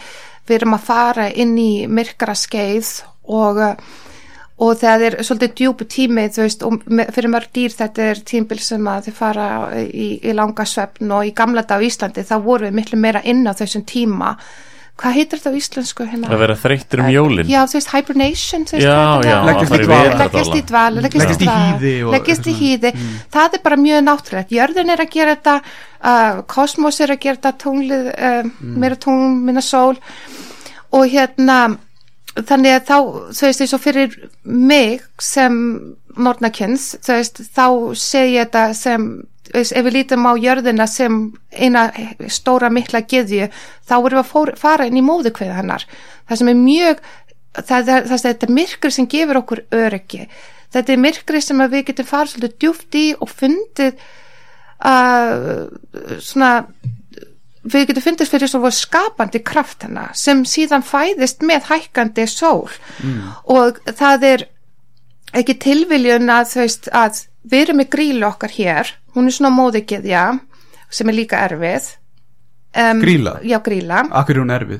við 0.48 0.56
erum 0.58 0.76
að 0.78 0.86
fara 0.88 1.28
inn 1.44 1.52
í 1.60 1.70
myrkra 1.86 2.34
skeið 2.38 2.90
og, 3.30 3.60
uh, 3.62 4.00
og 4.62 4.74
það 4.78 5.06
er 5.08 5.16
svolítið 5.26 5.54
djúpu 5.58 5.86
tími 5.90 6.26
þú 6.32 6.44
veist 6.44 6.66
og 6.66 6.82
fyrir 6.86 7.32
mörg 7.32 7.54
dýr 7.56 7.72
þetta 7.74 8.10
er 8.12 8.20
tímbil 8.28 8.60
sem 8.62 8.90
að 8.90 9.08
þið 9.08 9.16
fara 9.18 9.46
í, 9.82 10.10
í 10.22 10.34
langa 10.36 10.66
svefn 10.68 11.14
og 11.16 11.26
í 11.26 11.32
gamla 11.36 11.64
dag 11.66 11.82
á 11.82 11.86
Íslandi 11.86 12.26
þá 12.28 12.36
vorum 12.44 12.70
við 12.70 12.76
miklu 12.78 13.00
meira 13.00 13.24
inn 13.26 13.42
á 13.48 13.52
þessum 13.58 13.86
tíma. 13.88 14.36
Hvað 15.02 15.14
heitir 15.16 15.40
þetta 15.40 15.50
á 15.50 15.56
íslensku 15.56 16.04
hérna? 16.06 16.28
að 16.28 16.42
vera 16.42 16.54
þreyttur 16.62 17.00
um 17.00 17.08
jólin. 17.10 17.48
Já, 17.48 17.62
þú 17.64 17.78
veist, 17.78 17.92
hibernation 17.96 18.66
þú 18.68 18.76
veist, 18.76 18.84
Já, 18.84 18.98
já, 19.24 19.36
fara 19.70 19.78
í 19.80 19.86
dvala. 19.88 20.18
leggjast 20.20 20.52
í 20.52 20.60
leggjast 21.00 21.06
Leggjast 21.06 21.42
í 21.42 21.48
hýði 21.48 21.92
leggjast 22.12 22.50
í 22.52 22.54
hýði. 22.58 22.92
Það 23.32 23.56
er 23.56 23.62
bara 23.64 23.78
mjög 23.80 24.04
náttúrulegt. 24.06 24.52
Jörðin 24.52 24.92
er 24.92 25.02
að 25.02 25.14
gera 25.16 25.34
þetta 25.38 25.56
uh, 25.64 26.42
kosmos 26.54 27.00
er 27.00 27.14
að 27.16 27.22
gera 27.24 27.40
þetta 27.40 27.54
tunglið 27.64 28.10
uh, 28.12 28.52
meira 28.84 29.00
tungl, 29.00 29.32
minna 29.48 29.64
sól. 29.64 29.96
Og 30.92 31.08
hérna 31.08 31.58
þannig 32.36 32.76
að 32.76 32.86
þá, 32.88 32.96
þú 33.36 33.48
veist, 33.48 33.64
eins 33.64 33.74
og 33.76 33.82
fyrir 33.82 34.16
mig 34.44 35.02
sem 35.20 35.58
nornakins, 36.16 36.94
þú 37.04 37.18
veist, 37.18 37.42
þá 37.52 37.66
segi 37.98 38.38
ég 38.38 38.48
þetta 38.48 38.64
sem 38.78 39.10
þú 39.48 39.58
veist, 39.58 39.74
ef 39.76 39.86
við 39.86 39.96
lítum 39.98 40.28
á 40.28 40.32
jörðina 40.40 40.86
sem 40.88 41.18
eina 41.52 41.88
stóra 42.32 42.70
mikla 42.72 43.02
geðju, 43.04 43.50
þá 43.84 43.96
erum 43.98 44.16
við 44.16 44.22
að 44.22 44.30
fór, 44.30 44.54
fara 44.60 44.88
inn 44.88 45.00
í 45.00 45.04
móðukveða 45.04 45.58
hennar. 45.60 45.84
Það 46.28 46.40
sem 46.40 46.52
er 46.52 46.60
mjög 46.62 47.02
það 47.60 47.92
er, 47.92 48.08
þetta 48.08 48.48
myrkur 48.52 48.94
sem 48.94 49.08
gefur 49.10 49.42
okkur 49.42 49.62
öryggi. 49.76 50.26
Þetta 50.72 50.94
er 50.94 51.02
myrkri 51.04 51.42
sem 51.44 51.60
að 51.60 51.76
við 51.76 51.86
getum 51.90 52.08
farið 52.08 52.32
svolítið 52.32 52.58
djúft 52.62 52.96
í 52.96 53.04
og 53.18 53.32
fundið 53.32 54.04
uh, 54.88 55.66
svona 56.24 56.52
við 57.62 57.86
getum 57.90 58.02
fundið 58.02 58.30
fyrir 58.32 58.50
svona 58.50 58.70
skapandi 58.74 59.40
kraft 59.46 59.84
hana 59.86 60.08
sem 60.18 60.42
síðan 60.48 60.82
fæðist 60.86 61.44
með 61.46 61.68
hækkandi 61.70 62.26
sól. 62.30 62.70
Og 63.46 63.78
það 63.86 64.26
er 64.32 64.44
ekki 65.32 65.58
tilviljun 65.62 66.30
að 66.32 66.50
þú 66.52 66.60
veist 66.64 66.88
að 66.92 67.22
við 67.42 67.64
erum 67.66 67.80
með 67.82 67.90
grílu 67.94 68.26
okkar 68.28 68.54
hér. 68.56 68.94
Hún 69.14 69.28
er 69.28 69.36
svona 69.36 69.54
móðigiðja 69.54 70.24
sem 70.92 71.08
er 71.08 71.16
líka 71.16 71.40
erfið. 71.46 71.92
Um, 72.72 73.02
Grýla? 73.04 73.34
já 73.44 73.58
gríla 73.60 73.98
Akkur 74.16 74.38
er 74.38 74.40
hún 74.40 74.52
erfið 74.54 74.78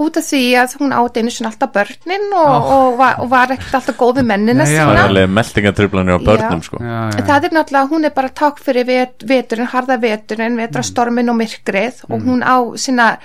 út 0.00 0.16
af 0.16 0.24
því 0.24 0.40
að 0.56 0.74
hún 0.80 0.94
átt 0.96 1.18
einu 1.20 1.32
sinni 1.32 1.50
alltaf 1.50 1.72
börnin 1.74 2.30
og, 2.32 2.68
og, 2.74 2.96
var, 2.96 3.18
og 3.20 3.28
var 3.32 3.52
ekkert 3.52 3.76
alltaf 3.76 3.98
góð 4.00 4.20
við 4.20 4.28
mennina 4.30 4.66
sína. 4.68 5.26
meldingatrublanir 5.28 6.16
á 6.16 6.20
börnum 6.24 6.62
Já. 6.62 6.66
sko. 6.68 6.80
Já, 6.80 6.98
já. 7.12 7.24
Það 7.28 7.48
er 7.48 7.56
náttúrulega, 7.58 7.90
hún 7.92 8.08
er 8.08 8.14
bara 8.16 8.32
takk 8.42 8.62
fyrir 8.64 8.88
vet, 8.88 9.26
veturinn, 9.28 9.68
harða 9.68 10.00
veturinn, 10.00 10.56
vetrastormin 10.56 11.32
og 11.32 11.40
myrkrið 11.42 12.04
og 12.08 12.24
hún 12.24 12.40
á 12.40 12.56
sína 12.80 13.18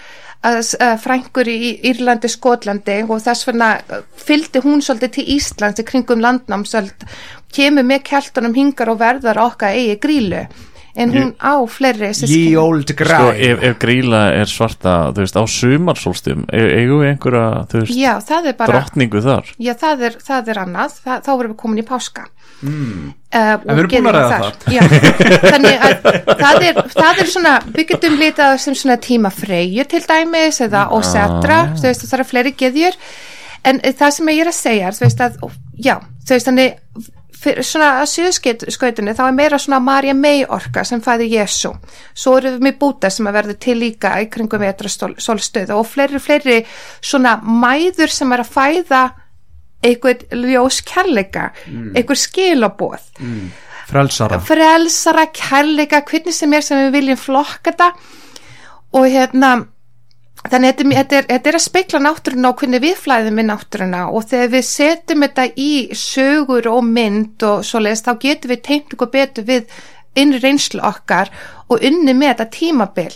uh, 0.43 0.59
uh, 0.59 0.95
frængur 0.99 1.47
í 1.47 1.73
Írlandi, 1.87 2.31
Skotlandi 2.31 2.99
og 3.07 3.23
þess 3.23 3.47
vegna 3.47 3.73
fylgdi 4.27 4.63
hún 4.65 4.83
svolítið 4.83 5.15
til 5.17 5.27
Íslands 5.37 5.79
í 5.79 5.87
kringum 5.87 6.23
landnámsöld, 6.23 7.07
kemur 7.53 7.87
með 7.87 8.03
keltunum 8.11 8.57
hingar 8.57 8.91
og 8.91 8.99
verðar 8.99 9.39
okkar 9.47 9.77
eigi 9.77 10.01
grílu 10.03 10.47
en 10.97 11.11
hún 11.13 11.33
á 11.37 11.53
fleiri 11.69 12.07
Ye 12.09 12.13
sískinni. 12.17 12.55
old 12.57 12.89
Sko, 12.89 12.97
græ 13.03 13.19
ef, 13.37 13.59
ef 13.69 13.75
gríla 13.81 14.21
er 14.33 14.49
svarta, 14.49 14.95
þú 15.13 15.21
veist, 15.23 15.37
á 15.37 15.43
sumarsólstum 15.45 16.45
e- 16.49 16.71
eigum 16.79 17.03
við 17.03 17.11
einhverja, 17.13 17.43
þú 17.69 17.81
veist, 17.83 17.93
Já, 17.97 18.13
það 18.31 18.49
er 18.51 18.57
bara, 18.57 18.71
drottningu 18.73 19.21
þar 19.21 19.51
já, 19.61 19.73
það 19.77 20.03
er, 20.09 20.17
það 20.27 20.49
er 20.53 20.61
annað, 20.63 20.97
það, 21.05 21.21
þá 21.27 21.31
erum 21.37 21.53
við 21.53 21.59
komin 21.61 21.83
í 21.83 21.85
páska. 21.87 22.25
Mm. 22.57 23.13
Uh, 23.27 23.37
En 23.37 23.59
við 23.67 23.79
erum 23.83 23.91
búin 23.93 24.07
að 24.09 24.15
ræða 24.17 24.37
það. 24.41 24.53
Já, 24.73 24.81
þannig 25.51 25.83
að 25.85 25.91
það 26.41 26.63
er, 26.71 26.79
það 26.95 27.19
er 27.21 27.29
svona, 27.35 27.51
við 27.75 27.87
getum 27.91 28.15
litað 28.17 28.55
sem 28.63 28.77
svona 28.79 28.97
tíma 28.97 29.29
freyju 29.29 29.85
til 29.91 30.01
dæmis 30.09 30.61
eða 30.65 30.87
og 30.97 31.05
setra, 31.05 31.59
þú 31.77 31.85
veist, 31.91 32.07
það 32.09 32.23
er 32.23 32.29
fleiri 32.31 32.55
geðjur, 32.57 32.97
en 33.67 33.81
eh, 33.83 33.93
það 33.93 34.15
sem 34.17 34.33
ég 34.33 34.41
er 34.45 34.49
að 34.49 34.57
segja, 34.57 34.93
þú 34.97 35.05
veist 35.05 35.21
að, 35.27 35.37
já, 35.89 35.95
þú 36.25 36.33
veist, 36.37 36.49
þannig, 36.49 36.81
fyrir 37.37 37.65
svona 37.65 37.89
að 38.01 38.09
suðskautinu 38.13 39.13
þá 39.17 39.23
er 39.27 39.35
meira 39.37 39.59
svona 39.61 39.79
Marja 39.83 40.15
May 40.17 40.43
orka 40.43 40.83
sem 40.87 41.01
fæði 41.03 41.29
Jésu 41.35 41.73
svo 42.13 42.37
eru 42.39 42.55
við 42.55 42.65
með 42.67 42.79
Búta 42.81 43.11
sem 43.13 43.29
að 43.29 43.37
verður 43.39 43.59
til 43.67 43.77
líka 43.81 44.15
í 44.21 44.27
kringum 44.33 44.63
vetra 44.63 44.89
sólstöð 44.89 45.75
og 45.75 45.85
fleiri, 45.89 46.21
fleiri 46.23 46.57
svona 47.01 47.37
mæður 47.43 48.13
sem 48.13 48.33
er 48.33 48.43
að 48.43 48.53
fæða 48.55 49.03
einhver 49.85 50.25
ljós 50.33 50.81
kærleika 50.85 51.51
einhver 51.67 52.17
skilaboð. 52.17 53.07
Frelsara. 53.87 54.39
Frelsara, 54.43 55.27
kærleika, 55.31 56.01
hvernig 56.09 56.35
sem 56.35 56.53
er 56.53 56.65
sem 56.65 56.81
við 56.87 56.95
viljum 56.97 57.19
flokka 57.21 57.71
þetta. 57.71 57.91
Og 58.97 59.07
hérna 59.11 59.51
þannig 60.51 60.73
þetta, 60.73 60.87
þetta, 60.95 61.17
er, 61.17 61.27
þetta 61.31 61.49
er 61.49 61.57
að 61.57 61.63
speikla 61.65 61.99
náttúruna 62.03 62.51
og 62.51 62.61
hvernig 62.61 62.83
við 62.83 62.95
flæðum 63.01 63.41
við 63.41 63.47
náttúruna. 63.49 64.01
Og 64.13 64.25
þegar 64.29 64.49
við 64.53 64.65
setjum 64.69 65.25
þetta 65.25 65.45
í 65.63 65.69
sögur 65.97 66.71
og 66.71 66.81
mynd 66.87 67.45
og 67.47 67.67
svoleiðis 67.67 68.05
þá 68.07 68.11
getum 68.23 68.53
við 68.53 68.63
tengt 68.69 68.97
okkur 68.97 69.13
betur 69.13 69.47
við 69.47 69.77
innri 70.17 70.41
reynslu 70.41 70.81
okkar 70.85 71.31
og 71.67 71.85
unni 71.85 72.15
með 72.17 72.33
þetta 72.33 72.49
tímabil. 72.57 73.13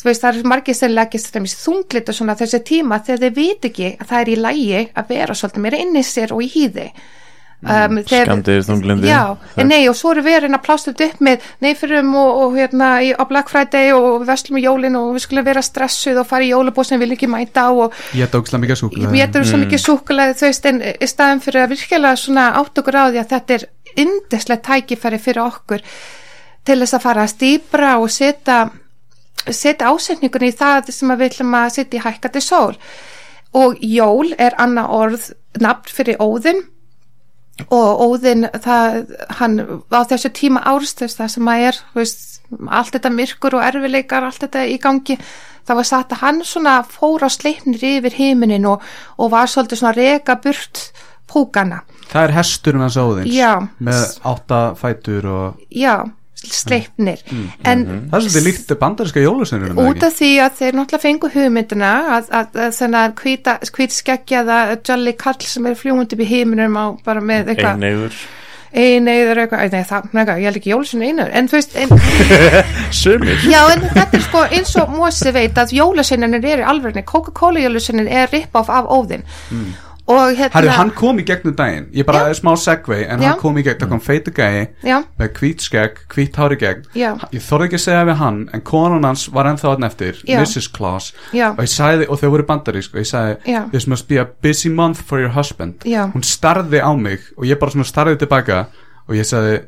Þú 0.00 0.08
veist 0.10 0.24
það 0.24 0.38
er 0.38 0.48
margir 0.52 0.76
sem 0.76 0.92
leggist 0.92 1.36
þunglit 1.64 2.10
og 2.12 2.16
svona 2.18 2.36
þessi 2.36 2.60
tíma 2.68 3.00
þegar 3.04 3.22
þeir 3.22 3.36
viti 3.38 3.70
ekki 3.70 3.92
að 3.94 4.08
það 4.10 4.20
er 4.20 4.30
í 4.32 4.40
lægi 4.46 4.80
að 4.92 5.12
vera 5.14 5.36
svolítið 5.38 5.64
meira 5.64 5.80
inni 5.80 6.02
í 6.02 6.08
sér 6.08 6.34
og 6.34 6.42
í 6.44 6.50
hýði 6.52 6.90
um, 7.62 7.98
þegar- 8.02 8.26
Skammdegis, 8.26 8.66
þunglyndi. 8.68 9.06
já, 9.08 9.36
en 9.56 9.68
nei 9.68 9.88
og 9.88 9.96
svo 9.96 10.10
eru 10.12 10.22
við 10.26 10.36
að 10.36 10.42
reyna 10.44 10.58
að 10.58 10.64
plásta 10.66 10.90
upp 10.94 11.20
með 11.24 11.46
neyfyrum 11.64 12.10
og, 12.14 12.40
og 12.42 12.56
hérna 12.58 12.88
í, 13.06 13.12
á 13.16 13.24
Black 13.28 13.48
Friday 13.52 13.92
og 13.94 14.08
við 14.22 14.26
verslum 14.32 14.58
í 14.58 14.64
jólin 14.66 14.96
og 15.00 15.14
við 15.14 15.24
skulum 15.26 15.44
vera 15.48 15.62
stressuð 15.62 16.20
og 16.20 16.26
fara 16.28 16.44
í 16.44 16.50
jólabóð 16.52 16.84
sem 16.90 16.98
við 17.00 17.04
viljum 17.06 17.16
ekki 17.18 17.30
mæta 17.32 17.64
á 17.64 17.70
og 17.72 17.92
Ég 18.14 18.28
tóksla 18.34 18.60
mikið 18.60 18.80
súkulega 18.82 19.14
ég 19.14 19.26
getur 19.26 19.44
svo 19.48 19.62
mikið 19.64 19.84
súkulega 19.86 20.36
þú 20.36 20.46
veist 20.50 20.66
en 20.72 20.82
í 20.84 21.08
staðin 21.08 21.40
fyrir 21.46 21.64
að 21.64 21.72
virkilega 21.76 22.16
svona 22.16 22.48
átt 22.60 22.78
okkur 22.84 23.00
á 23.00 23.04
því 23.08 23.22
að 23.24 23.32
þetta 23.34 23.54
er 23.60 23.66
indeslega 24.04 24.62
tækifæri 24.68 25.18
fyrir 25.22 25.42
okkur 25.46 25.80
til 26.64 26.78
þess 26.80 26.94
að 26.96 27.04
fara 27.04 27.22
að 27.24 27.32
stýpra 27.36 27.96
og 28.00 28.10
setja 28.10 28.58
setja 29.44 29.90
ásetningunni 29.92 30.48
í 30.48 30.56
það 30.56 30.88
sem 30.94 31.10
að 31.12 31.18
við 31.20 31.32
ætlum 31.34 31.54
að 31.58 31.72
setja 31.74 31.98
í 31.98 32.04
hækkandi 32.04 32.40
sól. 32.40 32.76
Og 33.54 33.76
jól 33.84 34.30
er 34.40 34.54
annað 34.58 34.94
orð 34.96 35.26
nafn 35.60 35.92
fyrir 35.92 36.16
óðinn 36.18 36.62
og 37.70 38.04
óðinn 38.04 38.48
það, 38.64 39.00
hann 39.38 39.58
á 39.94 40.00
þessu 40.10 40.30
tíma 40.34 40.62
árstöðs 40.66 41.18
það 41.18 41.32
sem 41.36 41.50
að 41.50 41.66
er 41.68 41.80
veist, 41.94 42.22
allt 42.66 42.94
þetta 42.96 43.12
myrkur 43.14 43.58
og 43.58 43.66
erfileikar 43.66 44.26
allt 44.26 44.42
þetta 44.42 44.64
í 44.66 44.78
gangi 44.82 45.18
það 45.64 45.78
var 45.80 45.88
satt 45.88 46.14
að 46.16 46.22
hann 46.24 46.42
svona 46.46 46.74
fór 46.88 47.24
á 47.24 47.30
sleipnir 47.32 47.84
yfir 47.94 48.18
heiminin 48.18 48.66
og, 48.68 48.82
og 49.16 49.32
var 49.32 49.50
svolítið 49.50 49.80
svona 49.80 49.96
reka 49.96 50.38
burt 50.42 50.88
púkana 51.30 51.82
Það 52.10 52.26
er 52.26 52.34
hesturinn 52.36 52.84
hans 52.84 52.98
óðins 53.00 53.32
Já. 53.32 53.52
Með 53.78 54.02
átta 54.28 54.60
fætur 54.78 55.30
og 55.30 55.62
já, 55.70 56.04
sleipnir. 56.52 57.24
En 57.64 57.84
Það 58.10 58.18
er 58.18 58.26
svolítið 58.26 58.46
líkt 58.48 58.76
bandarinska 58.80 59.24
jólusennunum 59.24 59.82
út 59.84 60.06
af 60.06 60.16
því 60.18 60.30
að 60.44 60.60
þeir 60.60 60.78
náttúrulega 60.78 61.04
fengu 61.06 61.32
hugmyndina 61.34 61.92
að, 62.18 62.30
að, 62.40 62.62
að 62.68 62.78
þennan 62.78 63.18
hvíta, 63.20 63.58
hvít 63.74 63.98
skeggjaða 63.98 64.62
Jolly 64.80 65.16
Karl 65.18 65.44
sem 65.48 65.68
er 65.70 65.78
fljúmundi 65.78 66.18
upp 66.18 66.24
í 66.24 66.30
heiminum 66.30 66.80
á 66.80 66.84
bara 67.04 67.24
með 67.24 67.54
eitthvað 67.54 67.84
Einegur 67.84 68.24
ein 68.74 69.06
eður 69.06 69.44
eitthvað, 69.44 69.70
nei 69.70 69.86
það, 69.86 70.06
nei, 70.10 70.22
ég 70.26 70.48
held 70.48 70.58
ekki 70.58 70.72
jólusinu 70.72 71.06
einu, 71.06 71.26
en 71.30 71.48
þú 71.50 71.58
veist 71.60 71.76
en, 71.78 71.92
Sumir. 73.02 73.44
Já 73.46 73.60
en 73.70 73.84
þetta 73.84 74.18
er 74.18 74.24
sko 74.24 74.42
eins 74.48 74.74
og 74.82 74.94
Mósi 74.94 75.32
veit 75.34 75.58
að 75.60 75.76
jólusinninir 75.78 76.48
eru 76.56 76.66
alveg, 76.72 76.98
Coca-Cola 77.06 77.62
jólusinnin 77.62 78.10
er 78.10 78.32
rip-off 78.34 78.72
af 78.74 78.90
óðinn. 78.90 79.22
Og 79.54 79.83
hérna 80.06 80.50
Herru, 80.52 80.68
hann 80.68 80.90
kom 80.92 81.18
í 81.18 81.24
gegnum 81.24 81.54
daginn 81.56 81.86
Ég 81.96 82.04
bara 82.04 82.28
Já. 82.28 82.34
smá 82.36 82.52
segvei 82.60 83.06
En 83.08 83.20
Já. 83.22 83.30
hann 83.30 83.38
kom 83.40 83.56
í 83.56 83.62
gegn, 83.64 83.78
það 83.80 83.88
kom 83.88 84.00
feitu 84.04 84.32
gæi 84.36 84.68
já, 84.84 84.98
Með 85.18 85.32
hvít 85.38 85.64
skegg, 85.64 85.98
hvít 86.12 86.36
hári 86.36 86.58
gegn 86.60 86.82
Já. 86.94 87.14
Ég 87.32 87.40
þorði 87.40 87.68
ekki 87.70 87.78
að 87.80 87.84
segja 87.86 88.04
við 88.04 88.18
hann 88.20 88.40
En 88.52 88.60
konan 88.60 89.04
hans 89.04 89.26
var 89.32 89.48
ennþá 89.48 89.72
hann 89.74 89.88
eftir. 89.88 90.20
Mrs. 90.28 90.68
Claus. 90.72 91.12
Og 91.32 91.62
ég 91.64 91.72
sagði, 91.72 92.08
og 92.08 92.20
þau 92.20 92.30
voru 92.36 92.46
bandarísk 92.48 92.94
Og 92.94 93.00
ég 93.00 93.08
sagði, 93.08 93.70
this 93.72 93.86
must 93.86 94.08
be 94.08 94.20
a 94.20 94.26
busy 94.42 94.68
month 94.68 95.00
for 95.00 95.20
your 95.20 95.32
husband. 95.32 95.80
Hún 95.84 96.22
starði 96.22 96.84
á 96.84 96.92
mig 96.96 97.20
Og 97.36 97.48
ég 97.48 97.58
bara 97.58 97.84
starði 97.84 98.18
tilbaka 98.20 98.66
Og 99.08 99.16
ég 99.16 99.24
sagði 99.24 99.62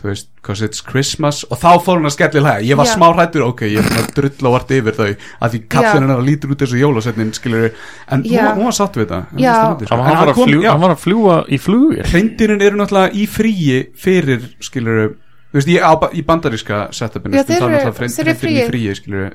þú 0.00 0.08
veist, 0.08 0.28
cause 0.42 0.64
it's 0.64 0.80
Christmas 0.80 1.42
og 1.50 1.58
þá 1.60 1.68
fór 1.84 1.98
hún 2.00 2.08
að 2.08 2.14
skelli 2.16 2.40
hlæða, 2.40 2.64
ég 2.64 2.76
var 2.80 2.86
Já. 2.88 2.94
smá 2.96 3.06
hrættur 3.14 3.44
ok, 3.46 3.60
ég 3.68 3.78
er 3.84 3.90
bara 3.94 4.14
drull 4.16 4.46
og 4.48 4.54
vart 4.56 4.70
yfir 4.76 4.96
þau 4.96 5.08
að 5.10 5.50
því 5.54 5.60
kallin 5.74 6.02
hennar 6.06 6.22
lítur 6.24 6.54
út 6.54 6.62
þessu 6.64 6.80
jólasetnin 6.80 7.32
skilur, 7.36 7.70
en 8.08 8.22
hún, 8.24 8.30
Já. 8.32 8.44
var- 8.48 8.56
hún 8.56 8.64
var 8.70 8.72
satt 8.80 8.96
við 8.96 9.06
Já. 9.06 9.20
það 9.20 9.66
fyndið, 9.70 9.86
sko. 9.86 9.96
Hann, 9.96 10.00
En 10.00 10.16
hann, 10.16 10.26
var 10.26 10.34
að 10.34 10.62
já, 10.64 10.70
hann 10.70 10.80
var 10.80 10.94
að 10.96 11.02
fljúga 11.04 11.36
í 11.48 11.58
flugir 11.60 12.04
hreindýrin 12.14 12.62
eru 12.62 12.76
náttúrulega 12.80 13.12
í 13.14 13.26
fríi 13.28 13.78
fyrir, 13.94 14.40
skilur 14.60 15.14
þú 15.50 15.58
veist, 15.58 15.70
ég 15.70 15.82
á, 15.82 15.92
í 16.14 16.22
bandaríska 16.26 16.80
setupinu 16.94 17.40
Já, 17.40 17.44
þeir 17.48 17.60
það 17.60 17.74
er 17.74 18.30
eru- 18.30 18.70
fríi, 18.70 18.94
skilur 18.94 19.30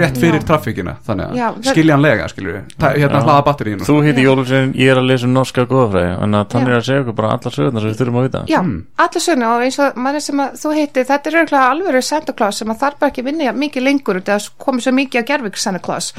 rétt 0.00 0.20
fyrir 0.20 0.44
traffíkina, 0.48 0.96
þannig 1.06 1.34
það- 1.36 1.72
skiljanlega, 1.72 2.28
skilur 2.32 2.62
hérna 2.78 3.22
hlaða 3.24 3.44
batteríinu. 3.44 3.84
Þú 3.88 3.98
heiti 4.06 4.24
Jólusvein, 4.24 4.72
ég 4.74 4.92
er 4.92 5.02
að 5.02 5.10
lesa 5.12 5.26
um 5.28 5.34
norska 5.36 5.66
góðafræði 5.68 6.16
Þannig 6.18 6.70
að 6.70 6.72
er 6.72 6.78
að 6.78 6.86
segja 6.86 7.02
okkur 7.04 7.16
bara 7.18 7.34
allar 7.36 7.54
sögurnar 7.54 7.84
sem 7.84 7.92
við 7.92 8.00
þurfum 8.00 8.18
að 8.18 8.26
vita. 8.26 8.42
Já, 8.48 8.58
mm. 8.62 8.80
alla 9.04 9.22
sögna 9.24 9.52
og 9.54 9.64
eins 9.66 9.78
og 9.82 10.00
manni 10.04 10.20
sem 10.24 10.42
að 10.42 10.58
þú 10.62 10.74
heitir, 10.78 11.06
þetta 11.08 11.30
er 11.30 11.38
örgulega 11.42 11.70
alveg 11.74 12.04
Santa 12.08 12.34
Claus 12.38 12.60
sem 12.62 12.72
að 12.72 12.82
þarf 12.82 12.98
bara 13.02 13.12
ekki 13.12 13.24
vinna 13.28 13.54
mikið 13.56 13.86
lengur 13.86 14.20
út 14.20 14.32
að 14.34 14.50
komið 14.60 14.86
svo 14.86 14.94
mikið 14.98 15.22
að 15.22 15.28
gerfik 15.32 15.60
Santa 15.60 15.82
Claus. 15.84 16.12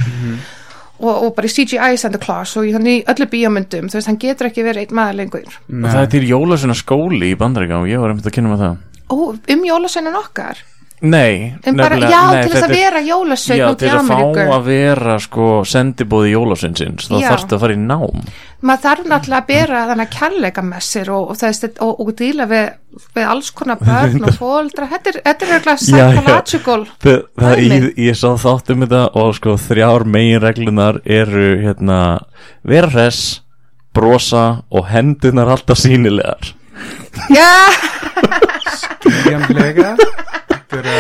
Og, 1.00 1.14
og 1.16 1.30
bara 1.38 1.48
í 1.48 1.54
CGI 1.54 1.96
Santa 1.96 2.20
Claus 2.20 2.58
og 2.60 2.68
í 2.68 2.74
þannig 2.76 2.98
í 2.98 3.04
öllu 3.14 3.30
bíómyndum, 3.32 3.88
þú 3.88 4.00
veist, 4.00 4.10
hann 4.10 4.20
getur 4.20 4.50
ekki 4.50 4.66
verið 4.66 4.84
einn 4.90 4.98
maður 5.00 5.20
lengur. 5.22 5.54
Og 5.72 5.88
það 5.88 6.02
er 6.02 6.10
til 6.12 6.26
Jólusveina 6.28 6.76
skóli 6.76 7.32
í 7.32 7.38
bandaríka 7.40 7.80
og 7.80 7.88
ég 7.88 8.02
var 8.04 8.12
einmitt 8.12 8.28
að 8.28 8.36
kynna 8.36 8.52
með 8.52 8.66
það 8.66 8.78
Ó, 9.10 9.34
um 9.34 9.64
jólasveinan 9.66 10.16
okkar. 10.20 10.58
Nei, 11.02 11.54
En 11.64 11.78
bara, 11.80 11.96
já, 11.96 12.26
nei, 12.28 12.42
til 12.44 12.52
þess 12.52 12.58
þetta 12.60 12.66
að 12.68 12.72
er- 12.74 12.76
vera 12.76 13.02
jólasvein 13.08 13.60
Já, 13.62 13.68
til 13.80 13.88
að 13.88 14.10
fá 14.10 14.18
að 14.52 14.66
vera 14.66 15.14
sko 15.24 15.46
sendibóði 15.64 16.34
jólasveinsins 16.34 17.08
þá 17.08 17.14
Já. 17.22 17.30
þarftu 17.30 17.56
að 17.56 17.62
fara 17.64 17.78
í 17.78 17.80
nám 17.80 18.26
Maður 18.60 18.82
þarf 18.84 19.06
náttúrulega 19.08 19.40
að 19.40 19.48
bera 19.48 19.84
þannig 19.88 20.10
að 20.10 20.18
kærleika 20.18 20.64
messir 20.68 21.12
og, 21.16 21.30
og, 21.32 21.38
þess, 21.40 21.64
og, 21.80 21.94
og 22.04 22.12
díla 22.20 22.50
við, 22.52 22.68
við 23.16 23.30
alls 23.32 23.52
konar 23.56 23.80
börn 23.80 24.28
og 24.28 24.36
fóldra. 24.42 24.90
Þetta 24.92 25.14
er, 25.14 25.22
þetta 25.24 25.78
já. 25.78 25.80
psychological. 25.80 26.86
Ég, 27.64 27.88
ég 27.96 28.20
sá 28.20 28.36
þátt 28.36 28.74
um 28.76 28.84
þetta 28.84 29.04
og 29.24 29.32
sko 29.40 29.56
þrjár 29.56 30.04
megin 30.04 30.44
reglunar 30.44 31.00
eru 31.08 31.48
hérna 31.64 32.02
vera 32.68 32.92
hress, 32.92 33.40
brosa 33.96 34.66
og 34.70 34.92
hendunar 34.92 35.48
alltaf 35.56 35.80
sínilegar 35.80 36.52
Já, 37.32 37.48
skiljanlega 38.82 39.94
þetta 40.70 40.94
er 40.94 41.00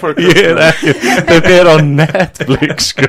for 0.00 0.14
Ég 0.20 0.36
er 0.52 0.58
ekki, 0.68 0.92
þetta 1.00 1.52
er 1.52 1.66
á 1.70 1.76
Netflix 1.82 2.92
sko. 2.92 3.08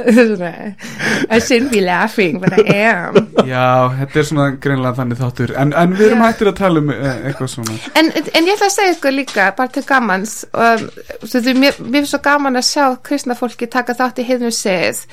I 0.00 1.38
shouldn't 1.38 1.72
be 1.72 1.80
laughing 1.80 2.40
but 2.40 2.52
I 2.54 2.56
am. 2.88 3.14
Já, 3.44 3.90
þetta 3.98 4.20
er 4.20 4.26
svona 4.28 4.46
greinlega 4.62 4.94
þannig 4.98 5.18
þáttur. 5.20 5.50
En, 5.60 5.68
en 5.76 5.96
við 5.98 6.06
erum 6.10 6.24
hættir 6.24 6.50
að 6.50 6.60
tala 6.62 6.76
um 6.82 6.88
uh, 6.94 6.98
eitthvað 7.28 7.52
svona. 7.54 7.76
En, 7.98 8.06
en 8.14 8.48
ég 8.48 8.54
ætla 8.54 8.68
að 8.70 8.76
segja 8.76 8.96
ykkur 8.96 9.16
líka 9.18 9.44
bara 9.58 9.74
til 9.74 9.84
gamans 9.86 10.32
um, 10.54 10.80
þú 11.26 11.36
mér, 11.58 11.74
mér 11.84 12.00
finnst 12.00 12.14
svo 12.16 12.22
gaman 12.24 12.60
að 12.60 12.70
sjá 12.70 12.84
kristna 13.06 13.34
fólki 13.38 13.70
taka 13.70 13.98
þátt 13.98 14.22
í 14.22 14.28
heiðnum 14.30 14.54
segið 14.54 15.04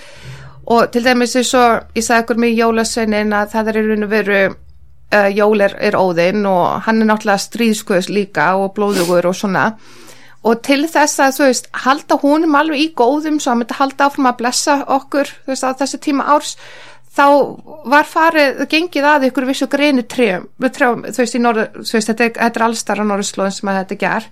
og 0.67 0.89
til 0.91 1.03
dæmis 1.05 1.35
eins 1.39 1.53
og 1.55 1.85
ég 1.95 2.03
sagði 2.05 2.23
ykkur 2.25 2.41
með 2.43 2.57
jólasveinin 2.61 3.35
að 3.37 3.53
það 3.53 3.69
er 3.71 3.77
í 3.79 3.85
raun 3.87 4.07
og 4.07 4.11
veru 4.11 4.39
uh, 4.47 5.29
jól 5.31 5.61
er, 5.63 5.77
er 5.79 5.95
óðinn 5.95 6.43
og 6.49 6.81
hann 6.87 7.01
er 7.01 7.07
náttúrulega 7.11 7.45
stríðskuðs 7.45 8.09
líka 8.11 8.49
og 8.59 8.73
blóðugur 8.75 9.29
og 9.29 9.35
svona. 9.39 9.69
Og 10.47 10.59
til 10.63 10.83
þess 10.87 11.19
að 11.23 11.33
þú 11.37 11.47
veist 11.47 11.65
halda 11.85 12.17
honum 12.21 12.55
alveg 12.59 12.83
í 12.83 12.91
góðum 12.99 13.39
svo 13.43 13.53
að 13.55 13.61
myndi 13.63 13.79
halda 13.79 14.05
áfram 14.09 14.29
að 14.29 14.37
blessa 14.43 14.75
okkur 14.97 15.31
þú 15.45 15.51
veist 15.53 15.65
á 15.67 15.71
þessu 15.79 15.99
tíma 16.03 16.27
árs 16.35 16.53
þá 17.17 17.25
var 17.89 18.05
farið, 18.05 18.59
gengið 18.69 19.07
að 19.09 19.25
ykkur 19.31 19.47
vissu 19.49 19.65
greinu 19.71 20.03
trjum 20.05 20.45
þú 20.61 21.17
veist, 21.23 21.35
í 21.35 21.41
norður, 21.41 21.71
þú 21.81 21.95
veist 21.97 22.11
þetta, 22.11 22.27
er- 22.27 22.37
þetta 22.37 22.59
er 22.61 22.65
allstar 22.67 23.01
á 23.01 23.05
norðurslóðin 23.09 23.55
sem 23.57 23.71
að 23.71 23.79
þetta 23.81 23.97
ger 24.03 24.27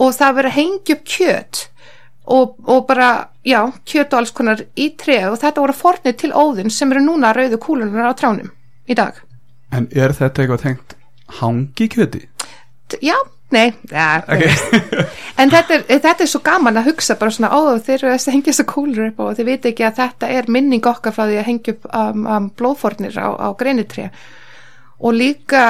og 0.00 0.14
það 0.16 0.34
verið 0.38 0.50
að 0.50 0.56
hengja 0.60 0.96
upp 0.96 1.04
kjöt 1.16 1.60
og, 2.26 2.56
og 2.66 2.86
bara, 2.88 3.28
já, 3.46 3.60
kjöt 3.86 4.12
og 4.12 4.18
alls 4.20 4.32
konar 4.34 4.64
í 4.74 4.90
tré 4.98 5.20
og 5.30 5.38
þetta 5.42 5.62
voru 5.62 5.76
fornið 5.76 6.16
til 6.22 6.32
óðin 6.34 6.70
sem 6.74 6.92
eru 6.92 7.04
núna 7.04 7.32
rauðu 7.36 7.58
kúlunar 7.62 8.10
á 8.10 8.18
trjánum 8.18 8.50
í 8.86 8.94
dag. 8.98 9.22
En 9.72 9.88
er 9.94 10.14
þetta 10.14 10.42
eitthvað 10.42 10.62
tengt 10.62 10.96
hangi 11.40 11.88
kjöti? 11.90 12.22
Já, 13.02 13.16
nei, 13.50 13.72
ja, 13.90 14.22
Ok. 14.26 14.42
en 15.42 15.50
þetta 15.50 15.74
er, 15.78 15.84
þetta 15.90 16.22
er 16.22 16.30
svo 16.30 16.40
gaman 16.46 16.78
að 16.78 16.92
hugsa 16.92 17.16
bara 17.18 17.34
svona, 17.34 17.50
ó, 17.54 17.78
þeir 17.82 17.96
eru 18.04 18.12
að 18.14 18.26
hengja 18.34 18.52
þessu 18.52 18.66
kúlur 18.70 19.08
upp 19.10 19.22
og 19.24 19.32
þið 19.38 19.48
viti 19.50 19.72
ekki 19.72 19.86
að 19.88 20.00
þetta 20.02 20.30
er 20.38 20.50
minning 20.54 20.86
okkar 20.86 21.14
frá 21.14 21.26
því 21.26 21.38
að 21.40 21.48
hengja 21.50 21.74
upp 21.76 21.88
um, 21.92 22.26
um, 22.26 22.50
blóðfornir 22.58 23.18
á, 23.18 23.28
á 23.34 23.48
greinitré 23.58 24.10
og 24.96 25.12
líka, 25.12 25.62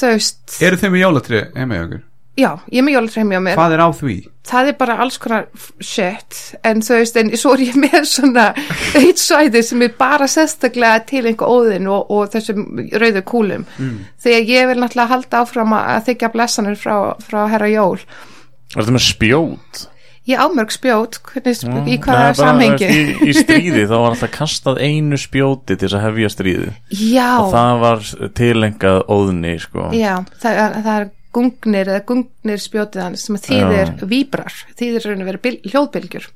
veist, 0.00 0.40
Eru 0.64 0.78
þeim 0.80 0.94
með 0.94 1.02
jólatri 1.04 1.42
heima 1.54 1.76
í 1.76 1.82
okkur? 1.84 2.04
Já, 2.38 2.50
ég 2.70 2.78
er 2.80 2.86
með 2.86 2.94
jólatræmi 2.96 3.38
á 3.38 3.42
mér. 3.42 3.58
Hvað 3.58 3.74
er 3.76 3.82
á 3.82 3.90
því? 3.98 4.16
það 4.48 4.70
er 4.70 4.76
bara 4.80 4.94
alls 5.04 5.18
konar 5.20 5.42
shit 5.84 6.38
en 6.64 6.80
þú 6.80 6.94
veist, 6.96 7.18
en 7.20 7.32
svo 7.36 7.50
er 7.56 7.64
ég 7.66 7.74
með 7.76 8.06
svona 8.08 8.46
eitt 9.00 9.20
svæði 9.20 9.60
sem 9.66 9.82
er 9.84 9.92
bara 9.98 10.28
sérstaklega 10.30 11.02
til 11.10 11.26
einhver 11.28 11.50
óðin 11.52 11.90
og, 11.92 12.08
og 12.08 12.30
þessum 12.32 12.62
rauðu 12.96 13.24
kúlum 13.28 13.66
mm. 13.76 13.98
þegar 14.24 14.48
ég 14.54 14.70
vil 14.70 14.78
náttúrulega 14.80 15.12
halda 15.12 15.42
áfram 15.44 15.76
að 15.76 16.08
þykja 16.08 16.32
blessanir 16.32 16.80
frá, 16.80 16.96
frá 17.20 17.42
herra 17.52 17.68
Jól 17.74 17.98
Er 17.98 18.80
þetta 18.84 18.96
með 18.96 19.04
spjót? 19.10 19.84
ég 20.28 20.40
ámörg 20.44 20.72
spjót, 20.74 21.16
hvernig, 21.24 21.56
sp- 21.56 21.86
í 21.88 21.94
hvaða 22.04 22.32
samhengi 22.36 22.88
í, 22.88 23.04
í 23.30 23.36
stríði 23.42 23.86
þá 23.88 23.94
var 23.96 24.10
alltaf 24.14 24.32
kastað 24.34 24.80
einu 24.84 25.16
spjóti 25.20 25.76
til 25.76 25.86
þess 25.86 25.96
að 25.96 26.04
hefja 26.08 26.32
stríði 26.34 26.72
já, 26.92 27.28
og 27.40 27.52
það 27.54 27.84
var 27.84 28.02
tilengað 28.36 28.98
óðni 29.08 29.54
sko. 29.62 29.86
já 29.96 30.18
það, 30.40 30.60
er- 30.64 30.76
það 30.84 30.92
er 30.98 31.08
gungnir 31.38 31.92
eða 31.94 32.02
gungnir 32.10 32.60
spjótið 32.66 33.06
hans 33.06 33.28
sem 33.28 33.38
þýðir 33.46 33.94
víbrar, 34.10 34.58
þýðir 34.78 35.08
raun 35.08 35.24
að 35.24 35.30
vera 35.32 35.42
bil, 35.46 35.56
hljóðbylgjur, 35.70 36.26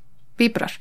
víbrar. 0.41 0.73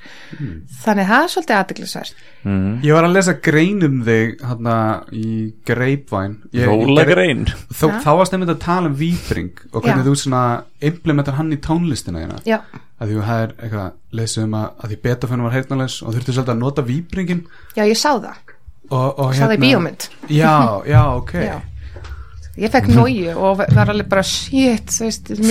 Þannig 0.82 1.10
það 1.10 1.24
er 1.26 1.32
svolítið 1.34 1.56
aðdeglisverð 1.58 2.22
mm. 2.48 2.70
Ég 2.88 2.96
var 2.96 3.06
að 3.06 3.16
lesa 3.18 3.34
grein 3.46 3.84
um 3.86 3.98
þig 4.08 4.32
hérna 4.48 4.76
í 5.14 5.26
Greipvæn. 5.68 6.38
Jólagrein 6.56 7.44
Þó, 7.52 7.84
Ja. 7.92 8.00
Þá 8.02 8.10
varst 8.22 8.38
einmitt 8.38 8.54
að 8.56 8.62
tala 8.64 8.90
um 8.90 8.96
víbring 8.98 9.52
og 9.74 9.84
hvernig 9.84 10.02
Já. 10.02 10.08
þú 10.08 10.16
svona 10.24 10.44
implementar 10.88 11.38
hann 11.38 11.52
í 11.54 11.60
tónlistina 11.62 12.24
þína 12.24 12.40
já, 12.48 12.58
að 12.98 13.12
því 13.12 13.20
það 13.28 13.44
er 13.44 13.54
eitthvað 13.60 13.92
lesið 14.22 14.48
um 14.48 14.56
að, 14.62 14.68
að 14.80 14.94
því 14.96 15.00
Beethoven 15.06 15.46
var 15.46 15.56
heyrnarlegs 15.60 16.00
og 16.02 16.16
þurfti 16.16 16.38
svolítið 16.38 16.56
að 16.56 16.64
nota 16.64 16.88
víbringin 16.88 17.44
já, 17.76 17.84
ég 17.84 18.00
sá 18.00 18.10
það. 18.16 18.40
Og, 18.92 19.20
og 19.24 19.36
sá 19.36 19.46
það 19.46 19.58
í 19.60 19.62
bíómynd. 19.68 20.08
Já, 20.32 20.56
já, 20.90 21.02
ok. 21.20 21.36
Já. 21.44 21.58
Ég 22.60 22.72
fekk 22.74 22.90
nóju 22.92 23.32
og 23.38 23.62
var 23.62 23.92
alveg 23.94 24.10
bara 24.12 24.24
shit 24.28 24.92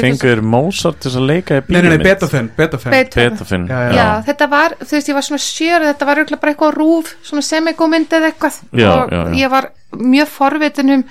Fengur 0.01 0.43
Mozart 0.45 1.01
þess 1.07 1.17
að 1.17 1.27
leika 1.31 1.61
í 1.61 1.65
Nei, 1.73 1.81
nei, 1.81 1.91
nei? 1.95 2.05
Beethoven, 2.05 2.51
Beethoven. 2.57 2.93
Beethoven. 2.93 3.33
Beethoven. 3.33 3.67
Já, 3.71 3.81
Já, 3.97 4.07
þetta 4.29 4.51
var, 4.53 4.77
þú 4.85 4.99
veist, 4.99 5.11
ég 5.11 5.17
var 5.17 5.27
svona 5.31 5.45
sjör 5.47 5.89
þetta 5.89 6.09
var 6.11 6.21
auðvitað 6.21 6.43
bara 6.45 6.55
eitthvað 6.55 6.77
rúf, 6.77 7.13
svona 7.25 7.47
semigómynd 7.47 8.17
eða 8.21 8.33
eitthvað. 8.33 8.63
Já, 8.77 8.91
og 8.93 9.13
já, 9.15 9.21
já. 9.21 9.37
ég 9.41 9.53
var 9.57 9.71
mjög 9.97 10.33
forvitin 10.37 10.97
um 10.99 11.05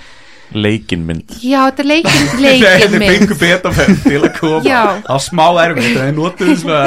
Leikinmynd. 0.50 1.36
Já, 1.46 1.60
þetta 1.68 1.84
er 1.84 1.88
leikin, 1.92 2.24
Nei, 2.42 2.46
leikin 2.48 2.80
þeir 2.82 2.94
minn 2.96 3.12
fengu 3.12 3.36
Beethoven 3.38 4.00
til 4.02 4.22
að 4.24 4.32
koma. 4.40 4.62
Já. 4.66 4.82
á 5.06 5.16
smá 5.22 5.44
erfitt 5.62 5.92
þeir 5.94 6.16
notuðu 6.18 6.56
svona, 6.64 6.80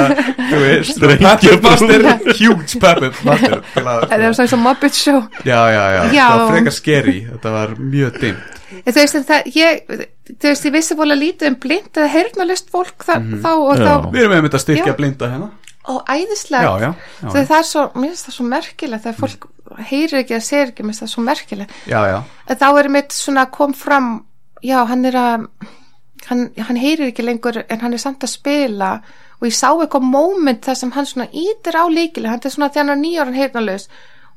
þú 0.50 0.62
veist 0.64 0.94
Strengja 0.96 1.36
Puppet 1.38 1.62
Master, 1.68 2.08
huge 2.40 2.80
Puppet 2.82 3.20
Master 3.22 3.60
það 3.76 3.86
var 3.92 4.08
svona 4.10 4.46
eins 4.48 4.56
og 4.58 4.62
Muppet 4.64 4.98
Show. 4.98 5.22
Já, 5.46 5.60
já, 5.70 5.84
já, 5.94 6.02
Já. 6.10 6.26
það 6.26 6.42
var 6.42 6.50
frekar 6.56 6.76
scary. 6.80 7.16
Þetta 7.30 7.54
var 7.54 7.76
mjög 7.78 8.18
dimmt 8.24 8.61
En 8.80 8.92
þú 8.92 8.98
veist, 8.98 9.18
en 9.18 9.26
það, 9.28 9.50
ég, 9.56 9.82
þú 10.32 10.48
veist, 10.48 10.68
ég 10.68 10.76
vissi 10.76 10.98
fóla 10.98 11.18
lítið 11.18 11.50
um 11.52 11.58
blind 11.62 11.98
eða 11.98 12.12
heyrnalist 12.12 12.70
fólk 12.72 13.04
það, 13.08 13.28
þá 13.44 13.50
og 13.52 13.72
Já. 13.76 13.84
þá, 13.84 14.08
Við 14.14 14.22
erum 14.22 14.46
með 14.46 14.56
að 14.58 14.64
styrkja 14.66 14.92
Já. 14.92 14.98
blinda 15.00 15.32
hérna 15.32 15.50
og 15.90 16.04
æðislega 16.06 16.62
Já, 16.62 16.72
já, 16.78 16.90
já, 16.94 17.28
Þegar 17.32 17.46
það 17.48 17.58
er 17.58 17.66
svo, 17.66 17.82
mér 17.96 18.12
finnst 18.12 18.26
það 18.28 18.34
svo 18.36 18.44
merkilegt 18.46 19.02
þegar 19.02 19.18
fólk 19.18 19.48
heyrir 19.88 20.20
ekki 20.22 20.36
að 20.36 20.44
segir 20.46 20.70
ekki, 20.70 20.84
mér 20.84 20.92
finnst 20.94 21.04
það 21.04 21.12
svo 21.14 21.24
merkilegt 21.26 21.74
já, 21.90 22.00
já. 22.10 22.18
en 22.22 22.60
þá 22.60 22.66
er 22.70 22.88
mitt 22.92 23.16
svona 23.16 23.46
kom 23.54 23.74
fram 23.76 24.10
já, 24.62 24.78
hann 24.88 25.04
er 25.08 25.18
að 25.18 25.46
hann, 26.28 26.46
hann 26.68 26.80
heyrir 26.80 27.10
ekki 27.10 27.26
lengur 27.26 27.62
en 27.62 27.82
hann 27.82 27.96
er 27.96 28.02
samt 28.02 28.24
að 28.24 28.34
spila 28.36 28.92
og 29.40 29.48
ég 29.48 29.56
sá 29.56 29.68
eitthvað 29.72 30.06
moment 30.06 30.64
þar 30.64 30.78
sem 30.78 30.94
hann 30.94 31.08
svona 31.08 31.28
ítir 31.34 31.78
á 31.78 31.84
líkilega, 31.90 32.36
hann 32.36 32.44
er 32.46 32.54
svona 32.54 32.70
er 32.70 32.98
nýjáran 32.98 33.38
heyrnalaus 33.38 33.88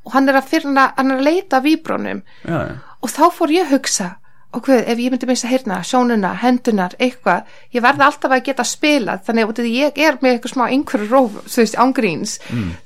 og 0.06 0.14
hann 0.14 0.30
er 0.30 0.38
að 0.38 0.50
fyrna, 0.50 0.90
hann 0.96 1.12
er 1.12 1.20
að 1.20 1.28
leita 1.28 1.62
víbrónum 1.62 2.22
já, 2.42 2.58
já. 2.70 2.74
og 3.02 3.12
þá 3.12 3.24
fór 3.34 3.54
ég 3.54 3.66
að 3.66 3.76
hugsa 3.76 4.08
og 4.54 4.62
hvað, 4.64 4.84
ef 4.88 4.98
ég 5.02 5.10
myndi 5.12 5.26
missa 5.28 5.48
heyrna, 5.50 5.80
sjónuna, 5.84 6.30
hendunar 6.40 6.94
eitthvað, 7.02 7.42
ég 7.74 7.82
verði 7.84 8.04
alltaf 8.06 8.30
að 8.32 8.44
geta 8.46 8.64
spilað. 8.64 9.20
Þannig 9.26 9.50
að 9.52 9.66
ég 9.68 9.98
er 10.00 10.16
með 10.22 10.30
eitthvað 10.36 10.52
smá 10.54 10.64
einhverju 10.70 11.08
róf, 11.10 11.34
þú 11.50 11.60
veist, 11.60 11.76
ángríns 11.82 12.36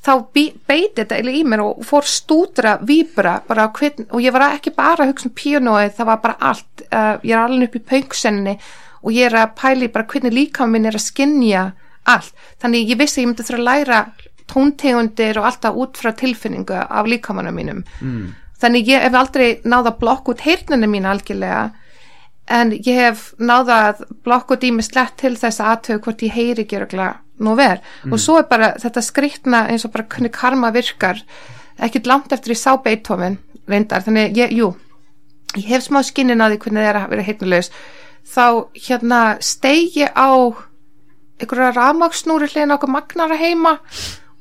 þá 0.03 0.11
bí- 0.35 0.55
beiti 0.67 1.05
þetta 1.05 1.21
í 1.21 1.45
mér 1.45 1.61
og 1.63 1.85
fór 1.87 2.03
stúdra, 2.11 2.79
víbra 2.83 3.37
bara 3.47 3.69
á 3.69 3.73
hvern, 3.73 4.07
og 4.11 4.21
ég 4.25 4.33
var 4.33 4.47
ekki 4.57 4.73
bara 4.75 5.05
að 5.05 5.13
hugsa 5.13 5.29
um 5.29 5.35
píanóið, 5.37 5.95
það 6.01 6.07
var 6.11 6.21
bara 6.25 6.37
allt 6.41 6.83
uh, 6.91 7.19
ég 7.23 7.31
er 7.37 7.45
alveg 7.45 7.69
upp 7.69 7.77
í 7.77 7.85
pöngsenni 7.93 8.57
og 9.03 9.13
ég 9.13 9.31
er 9.31 9.37
að 9.45 9.55
pæli 9.57 9.89
bara 9.89 10.05
hvernig 10.11 10.33
líka 10.35 10.67
minn 10.67 10.87
er 10.91 10.97
að 10.99 11.07
skinja 11.07 11.73
allt, 12.05 12.35
þannig 12.61 12.91
ég 12.91 12.99
vissi 12.99 13.21
að 13.21 13.23
ég 13.23 13.31
myndi 13.31 13.47
þurfa 13.47 13.61
að 13.61 13.69
læra 13.71 14.01
tóntegundir 14.51 15.39
og 15.39 15.47
alltaf 15.47 15.77
út 15.79 15.97
frá 16.01 16.11
tilfinningu 16.17 16.75
af 16.75 17.07
líkamanum 17.07 17.55
mínum 17.55 17.85
þannig 18.61 18.91
ég 18.91 19.05
hef 19.07 19.17
aldrei 19.17 19.49
náða 19.65 19.95
að 19.95 20.01
blokka 20.03 20.35
út 20.35 20.45
heyrninu 20.45 20.91
mín 20.91 21.09
algjörlega 21.09 21.63
en 22.51 22.73
ég 22.75 22.99
hef 22.99 23.31
náða 23.39 23.79
að 23.89 24.05
blokka 24.27 24.57
út 24.57 24.67
í 24.67 24.73
mig 24.75 24.89
slett 24.89 25.17
til 25.21 25.37
þess 25.39 25.63
að 25.63 25.73
aðtöðu 25.75 26.05
hvort 26.07 26.25
ég 26.27 26.37
heyri 26.37 26.65
ekki 26.65 26.81
örugglega 26.81 27.13
nú 27.41 27.55
verð 27.57 28.13
og 28.13 28.21
svo 28.21 28.41
er 28.41 28.49
bara 28.51 28.75
þetta 28.81 29.05
skrýtna 29.05 29.65
eins 29.73 29.87
og 29.87 29.95
bara 29.95 30.09
hvernig 30.11 30.35
karma 30.35 30.73
virkar 30.75 31.23
ekkit 31.81 32.11
langt 32.11 32.33
eftir 32.33 32.55
ég 32.55 32.61
sá 32.61 32.75
Beethoven 32.83 33.39
reyndar, 33.71 34.03
þannig 34.05 34.37
ég, 34.37 34.53
jú 34.53 34.75
ég 35.57 35.69
hef 35.71 35.87
smá 35.87 36.03
skinnin 36.07 36.43
að 36.43 36.57
því 36.57 36.63
hvernig 36.65 36.83
það 36.83 36.91
er 36.91 37.01
að 37.01 37.13
vera 37.15 37.27
heyrnulegs 37.29 37.71
þá 38.31 38.47
hérna 38.87 39.21
steigi 39.41 40.07
á 40.11 40.31
einhverja 41.41 41.73
rafmaksnúri 41.77 42.51
hliðin 42.51 42.75
okkur 42.77 42.93
magnara 42.93 43.39
heima 43.41 43.79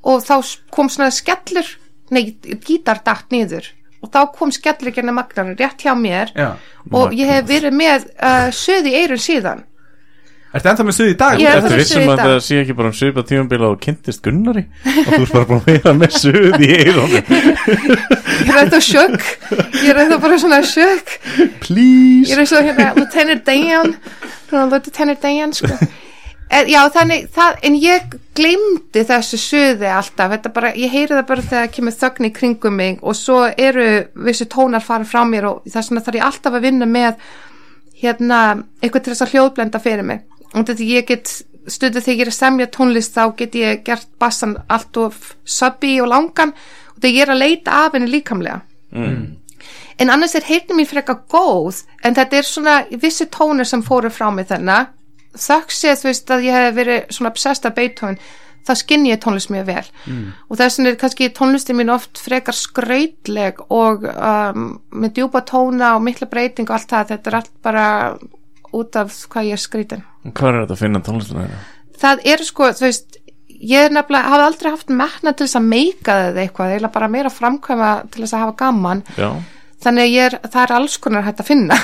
og 0.03 0.23
þá 0.25 0.36
kom 0.73 0.89
svona 0.91 1.12
skellur 1.15 1.67
nei, 2.12 2.36
gítar 2.65 3.01
datt 3.05 3.32
niður 3.32 3.69
og 4.01 4.12
þá 4.13 4.19
kom 4.38 4.51
skellur 4.55 4.93
genið 4.95 5.17
magnara 5.17 5.55
rétt 5.59 5.81
hjá 5.85 5.93
mér. 5.99 6.31
Já. 6.35 6.51
og 6.91 7.12
ég 7.17 7.27
hef 7.33 7.49
verið 7.49 7.73
með 7.75 8.05
uh, 8.21 8.47
söð 8.55 8.88
í 8.91 8.95
eirun 9.01 9.19
síðan. 9.21 9.65
Ertu 10.49 10.65
ennþá 10.71 10.83
með 10.88 10.95
stuð 10.97 11.09
í 11.12 11.15
dag? 11.19 11.35
Ég 11.38 11.45
er 11.45 11.59
Þetta 11.59 11.69
það 11.69 11.77
vissum 11.77 11.99
suð 11.99 12.01
í 12.01 12.09
að 12.09 12.17
dag. 12.17 12.29
það 12.31 12.39
sé 12.47 12.55
ekki 12.63 12.75
bara 12.79 12.89
um 12.89 12.93
svipa 12.97 13.23
tímabila 13.29 13.67
og 13.69 13.75
kynntist 13.83 14.21
Gunnari? 14.25 14.63
Og 14.89 15.09
þú 15.12 15.19
ert 15.19 15.33
bara 15.35 15.45
búin 15.45 15.59
að 15.59 15.67
vera 15.69 15.93
með 15.99 16.15
suð 16.17 16.63
í 16.65 16.69
eirónu 16.73 17.19
ég 17.19 18.49
er 18.49 18.57
eitthvað 18.63 18.81
sjök 18.88 19.27
ég 19.83 19.91
er 19.91 19.99
eitthvað 20.01 20.23
bara 20.25 20.39
svona 20.41 20.59
sjök 20.65 21.13
ég 21.38 21.53
Please 21.67 22.33
er 22.33 22.41
eitthvað 22.41 22.65
hérna 22.71 22.88
Lieutenant 22.97 23.45
Dan 23.45 23.93
Lieutenant 24.73 25.21
Dan 25.27 25.53
sko. 25.59 25.77
En, 26.49 26.69
já 26.69 26.79
þannig 26.93 27.27
það, 27.35 27.59
en 27.67 27.75
ég 27.79 28.15
glemdi 28.38 29.03
þessu 29.07 29.39
söði 29.41 29.91
alltaf. 29.91 30.35
Bara, 30.55 30.71
ég 30.77 30.91
heyri 30.93 31.15
það 31.15 31.27
bara 31.29 31.45
þegar 31.45 31.65
það 31.65 31.75
kemur 31.75 31.97
þögn 31.99 32.29
í 32.29 32.33
kringum 32.35 32.79
mig 32.79 33.03
og 33.03 33.17
svo 33.17 33.43
eru 33.51 33.85
vissu 34.27 34.47
tónar 34.49 34.85
fara 34.85 35.07
frá 35.07 35.23
mér 35.27 35.49
og 35.51 35.62
þess 35.67 35.91
vegna 35.91 36.03
þarf 36.07 36.19
ég 36.19 36.27
alltaf 36.29 36.57
að 36.57 36.67
vinna 36.67 36.89
með 36.89 37.23
hérna, 37.99 38.41
eitthvað 38.81 39.05
til 39.05 39.13
þess 39.13 39.25
að 39.27 39.33
hljóðblenda 39.35 39.83
fyrir 39.83 40.07
mig. 40.07 40.23
Og 40.53 40.63
þetta 40.63 40.88
ég 40.88 41.09
get 41.09 41.33
stundu 41.69 42.01
þegar 42.01 42.15
ég 42.15 42.25
er 42.25 42.31
að 42.31 42.39
semja 42.39 42.69
tónlist 42.73 43.17
þá 43.17 43.23
get 43.38 43.57
ég 43.59 43.83
gert 43.85 44.07
bassan 44.21 44.55
allt 44.71 44.97
of 44.97 45.33
subbi 45.43 45.99
og 46.01 46.09
langan. 46.13 46.55
Og 46.95 47.03
þegar 47.03 47.17
ég 47.17 47.25
er 47.27 47.33
að 47.35 47.43
leita 47.43 47.83
af 47.83 47.97
henni 47.97 48.09
líkamlega. 48.09 48.62
En 49.99 50.09
annars 50.09 50.38
er 50.39 50.47
heyrnum 50.47 50.79
mín 50.79 50.88
frekar 50.88 51.25
góð 51.27 51.83
en 52.07 52.15
þetta 52.15 52.38
er 52.38 52.47
svona 52.47 52.75
vissi 53.01 53.27
tónir 53.27 53.67
sem 53.67 53.83
fóru 53.83 54.09
frá 54.09 54.29
mig 54.31 54.47
þennan 54.47 54.88
þökk 55.37 55.71
sé 55.75 55.95
þú 55.99 56.07
veist 56.09 56.31
að 56.31 56.45
ég 56.47 56.53
hef 56.57 56.75
verið 56.77 57.09
svona 57.13 57.29
obsessed 57.33 57.65
af 57.69 57.75
Beethoven 57.75 58.17
þá 58.69 58.73
skinn 58.75 59.05
ég 59.07 59.19
tónlist 59.23 59.49
mjög 59.49 59.65
vel. 59.69 59.85
Og 60.49 60.57
þess 60.59 60.77
vegna 60.77 60.89
er 60.91 60.97
kannski 60.99 61.29
tónlistin 61.33 61.77
mín 61.79 61.89
oft 61.93 62.19
frekar 62.21 62.53
skrautleg 62.57 63.61
og 63.71 64.03
um, 64.09 64.65
með 64.91 65.13
djúpa 65.17 65.41
tóna 65.47 65.95
og 65.95 66.03
mikla 66.05 66.27
breyting 66.29 66.67
og 66.69 66.75
allt 66.77 66.89
það, 66.91 67.07
þetta 67.13 67.31
er 67.31 67.37
allt 67.39 67.53
bara 67.65 67.85
út 68.75 68.95
af 68.99 69.15
hvað 69.31 69.47
ég 69.49 69.55
er 69.57 69.63
skrítin. 69.63 70.03
Hvað 70.27 70.49
er 70.51 70.59
þetta 70.63 70.75
að 70.77 70.83
finna 70.83 71.01
tónlistina 71.07 71.45
þeirra? 71.47 71.61
það 71.99 72.21
er 72.31 72.43
sko, 72.47 72.67
þú 72.77 72.85
veist 72.85 73.17
ég 73.59 73.87
er 73.87 73.95
nefnilega, 73.95 74.29
hafa 74.31 74.45
aldrei 74.51 74.69
haft 74.71 74.91
metna 74.93 75.33
til 75.33 75.47
þess 75.47 75.57
að 75.59 75.65
meika 75.71 76.19
þetta 76.19 76.43
eitthvað, 76.45 76.69
eiginlega 76.75 76.93
bara 76.99 77.09
meira 77.15 77.31
framkvæma 77.33 77.89
til 78.11 78.21
þess 78.23 78.35
að 78.37 78.43
hafa 78.45 78.55
gaman. 78.61 79.01
Já, 79.17 79.31
þannig 79.83 80.05
að 80.05 80.13
ég 80.13 80.27
er, 80.29 80.37
það 80.45 80.61
er 80.67 80.75
alls 80.77 80.95
konar 81.03 81.25
hægt 81.27 81.41
að 81.43 81.49
finna. 81.49 81.75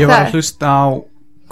Ég 0.00 0.08
var 0.08 0.18
Það- 0.18 0.26
að 0.26 0.34
hlusta 0.36 0.72
á 0.72 0.84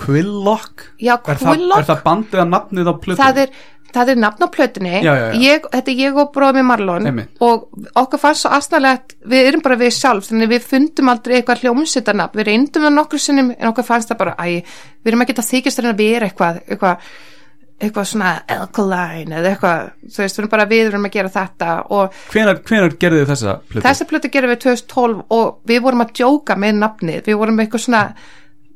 Quillock 0.01 0.87
Já, 1.01 1.15
er 1.19 1.39
Quillock. 1.45 1.79
er 1.83 1.89
það 1.93 2.03
bandið 2.09 2.43
að 2.45 2.51
nafnið 2.55 2.91
á 2.91 2.95
plötunni? 3.05 3.21
það 3.23 3.41
er, 3.45 3.55
það 3.95 4.13
er 4.13 4.21
nafn 4.23 4.45
á 4.47 4.49
plötunni 4.55 4.93
Já, 4.95 5.01
já, 5.11 5.25
já. 5.31 5.41
Ég, 5.45 5.65
þetta 5.73 5.91
er 5.95 6.03
ég 6.05 6.21
og 6.23 6.31
bróðum 6.37 6.61
í 6.61 6.67
Marlon 6.71 7.09
Einmitt. 7.11 7.33
og 7.43 7.67
okkur 8.05 8.23
fannst 8.23 8.45
svo 8.47 8.53
aðstæðlega 8.59 9.19
við 9.35 9.49
erum 9.51 9.65
bara 9.67 9.81
við 9.81 9.97
sjálf, 9.97 10.29
þannig 10.31 10.53
við 10.55 10.69
fundum 10.71 11.11
aldrei 11.13 11.37
eitthvað 11.41 11.65
hljómsittarnafn, 11.65 12.39
við 12.41 12.49
reyndum 12.53 12.87
það 12.87 12.97
nokkur 13.01 13.25
sinnum 13.27 13.51
en 13.59 13.73
okkur 13.73 13.89
fannst 13.91 14.13
það 14.13 14.21
bara, 14.23 14.37
æ, 14.39 14.63
við 15.03 15.13
erum 15.13 15.27
ekki 15.27 15.37
að 15.39 15.51
þykjast 15.51 15.85
að 15.85 16.01
vera 16.05 16.31
eitthvað 16.31 16.63
eitthvað, 16.71 17.11
eitthvað 17.81 18.09
svona 18.11 18.31
alkaline 18.53 19.39
eða 19.41 19.53
eitthvað, 19.55 19.85
þú 20.07 20.23
veist, 20.23 20.37
við 20.37 20.43
erum 20.45 20.51
bara 20.53 20.67
við 20.71 20.83
erum 20.91 21.07
að 21.09 21.15
gera 21.17 21.33
þetta 21.37 21.71
og 21.97 22.19
hvenar, 22.33 22.61
gerðu 23.01 23.23
þið 23.23 23.31
þessa 23.35 23.55
plötu? 23.71 23.85
Þessa 23.89 24.09
plötu 24.11 24.31
gerum 24.35 24.53
við 24.53 24.61
2012 24.67 25.23
og 25.39 25.55
við 25.71 25.81
vorum 25.87 26.05
að 26.05 26.13
djóka 26.21 26.57
með 26.61 26.77
nafnið, 26.83 27.23
við 27.31 27.39
vorum 27.41 27.63
eitthvað 27.65 27.85
svona 27.87 28.03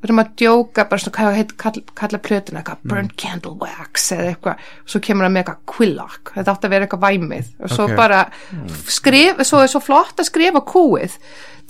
við 0.05 0.11
vorum 0.11 0.21
að 0.21 0.33
djóka 0.37 0.85
bara 0.91 1.01
svona 1.01 1.17
hvað 1.17 1.37
heit, 1.39 1.57
kall, 1.57 1.83
kalla 1.97 2.19
plötuna, 2.19 2.61
eitthvað 2.61 2.83
Mm. 2.85 2.91
burnt 2.93 3.17
candle 3.17 3.55
wax 3.59 4.11
eða 4.13 4.35
eitthvað, 4.35 4.59
svo 4.85 5.01
kemur 5.01 5.25
það 5.25 5.33
með 5.33 5.43
eitthvað 5.45 5.63
quillock, 5.75 6.33
þetta 6.37 6.53
átti 6.55 6.69
að 6.69 6.75
vera 6.75 6.87
eitthvað 6.87 7.07
væmið. 7.09 7.47
Og 7.65 7.71
svo 7.71 7.85
Ok. 7.89 7.97
bara 7.97 8.21
skrif 8.87 9.41
svo 9.47 9.63
er 9.65 9.69
svo 9.73 9.81
flott 9.81 10.17
að 10.21 10.29
skrifa 10.29 10.61
kúið 10.65 11.17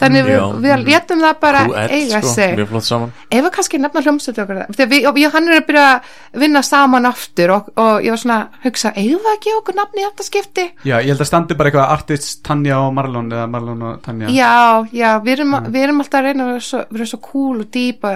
þannig 0.00 0.26
við, 0.26 0.34
Já. 0.34 0.44
við 0.64 0.84
létum 0.88 1.22
það 1.22 1.36
bara 1.42 1.62
Q1 1.68 1.94
eiga 1.94 2.20
sko, 2.20 2.32
sig. 2.34 2.54
Mjög 2.58 2.70
flott 2.72 2.86
saman. 2.88 3.12
Ef 3.28 3.44
við 3.44 3.52
kannski 3.56 3.80
nefna 3.82 4.02
hljómsveit 4.04 4.40
okkur 4.42 4.60
það 4.60 4.78
þegar 4.78 4.90
við, 4.92 5.06
og 5.10 5.20
ég 5.22 5.34
hann 5.34 5.48
er 5.50 5.56
að 5.58 5.66
byrja 5.68 5.84
að 5.90 6.40
vinna 6.44 6.62
saman 6.66 7.08
aftur 7.10 7.54
og, 7.54 7.68
og 7.80 8.06
ég 8.06 8.14
var 8.14 8.22
svona 8.22 8.38
að 8.40 8.66
hugsa, 8.66 8.92
eigum 8.96 9.22
við 9.24 9.30
að 9.32 9.40
gefa 9.46 9.60
okkur 9.60 9.78
nafni 9.78 10.02
í 10.02 10.06
þetta 10.06 10.26
skipti? 10.28 10.66
Já, 10.88 10.96
ég 10.98 11.12
held 11.12 11.24
að 11.24 11.30
standi 11.30 11.58
bara 11.58 11.72
eitthvað 11.72 11.94
artist 11.94 12.42
Tanja 12.46 12.80
og 12.82 12.90
Marlon 12.96 13.30
eða 13.32 13.46
Marlon 13.54 13.86
og 13.90 14.02
Tanja 14.04 14.32
Já, 14.34 14.54
já, 14.94 15.10
við 15.24 15.36
erum, 15.36 15.56
við 15.68 15.86
erum 15.86 16.02
alltaf 16.04 16.20
að 16.20 16.28
reyna 16.28 16.48
að 16.48 16.52
vera 16.54 16.66
svo, 16.68 16.82
vera 16.96 17.08
svo 17.12 17.20
cool 17.28 17.62
og 17.62 17.70
dýpa 17.74 18.14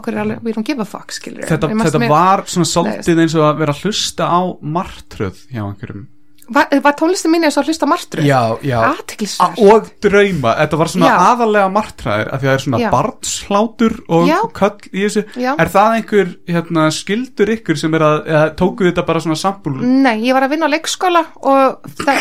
okkur 0.00 0.16
er 0.16 0.24
alveg, 0.24 0.42
we 0.46 0.56
don't 0.56 0.66
give 0.66 0.82
a 0.82 0.88
fuck, 0.88 1.12
skilur 1.14 1.46
Þetta, 1.48 1.72
þetta 1.82 2.10
var 2.10 2.46
svona 2.48 2.72
svolítið 2.72 3.24
eins 3.26 3.36
og 3.38 3.46
að 3.50 3.62
vera 3.62 3.76
að 3.76 3.86
hlusta 3.86 4.32
á 4.32 4.40
martröð 4.62 5.46
hjá 5.52 5.62
einhverjum 5.66 6.08
Var, 6.52 6.66
var 6.82 6.94
tónlistin 6.98 7.30
mín 7.30 7.44
eins 7.46 7.54
og 7.56 7.64
hlusta 7.68 7.86
martröð? 7.86 8.24
Já, 8.26 8.58
já 8.66 8.80
Athyglisvert. 8.82 9.58
A- 9.58 9.62
Og 9.74 9.86
drauma, 10.02 10.54
þetta 10.58 10.78
var 10.80 10.88
svona 10.90 11.06
Já. 11.06 11.16
aðalega 11.30 11.68
martraðir 11.72 12.32
af 12.34 12.40
því 12.42 12.46
að 12.46 12.50
það 12.50 12.56
er 12.58 12.64
svona 12.64 12.80
Já. 12.82 12.88
barnshlátur 12.90 13.94
og 14.08 14.26
Já. 14.28 14.38
köll 14.58 14.80
í 14.92 15.04
þessu. 15.06 15.22
Er 15.54 15.70
það 15.76 15.94
einhver 15.98 16.32
hérna, 16.48 16.86
skildur 16.90 17.52
ykkur 17.54 17.78
sem 17.78 17.94
er 17.94 18.00
að, 18.08 18.18
eða 18.26 18.50
tókuð 18.58 18.90
þetta 18.90 19.06
bara 19.06 19.20
svona 19.22 19.38
sampul 19.38 19.76
Nei, 19.82 20.16
ég 20.26 20.34
var 20.34 20.42
að 20.48 20.50
vinna 20.56 20.66
á 20.66 20.74
leikskóla 20.74 21.22
og 21.40 21.78
það, 22.02 22.16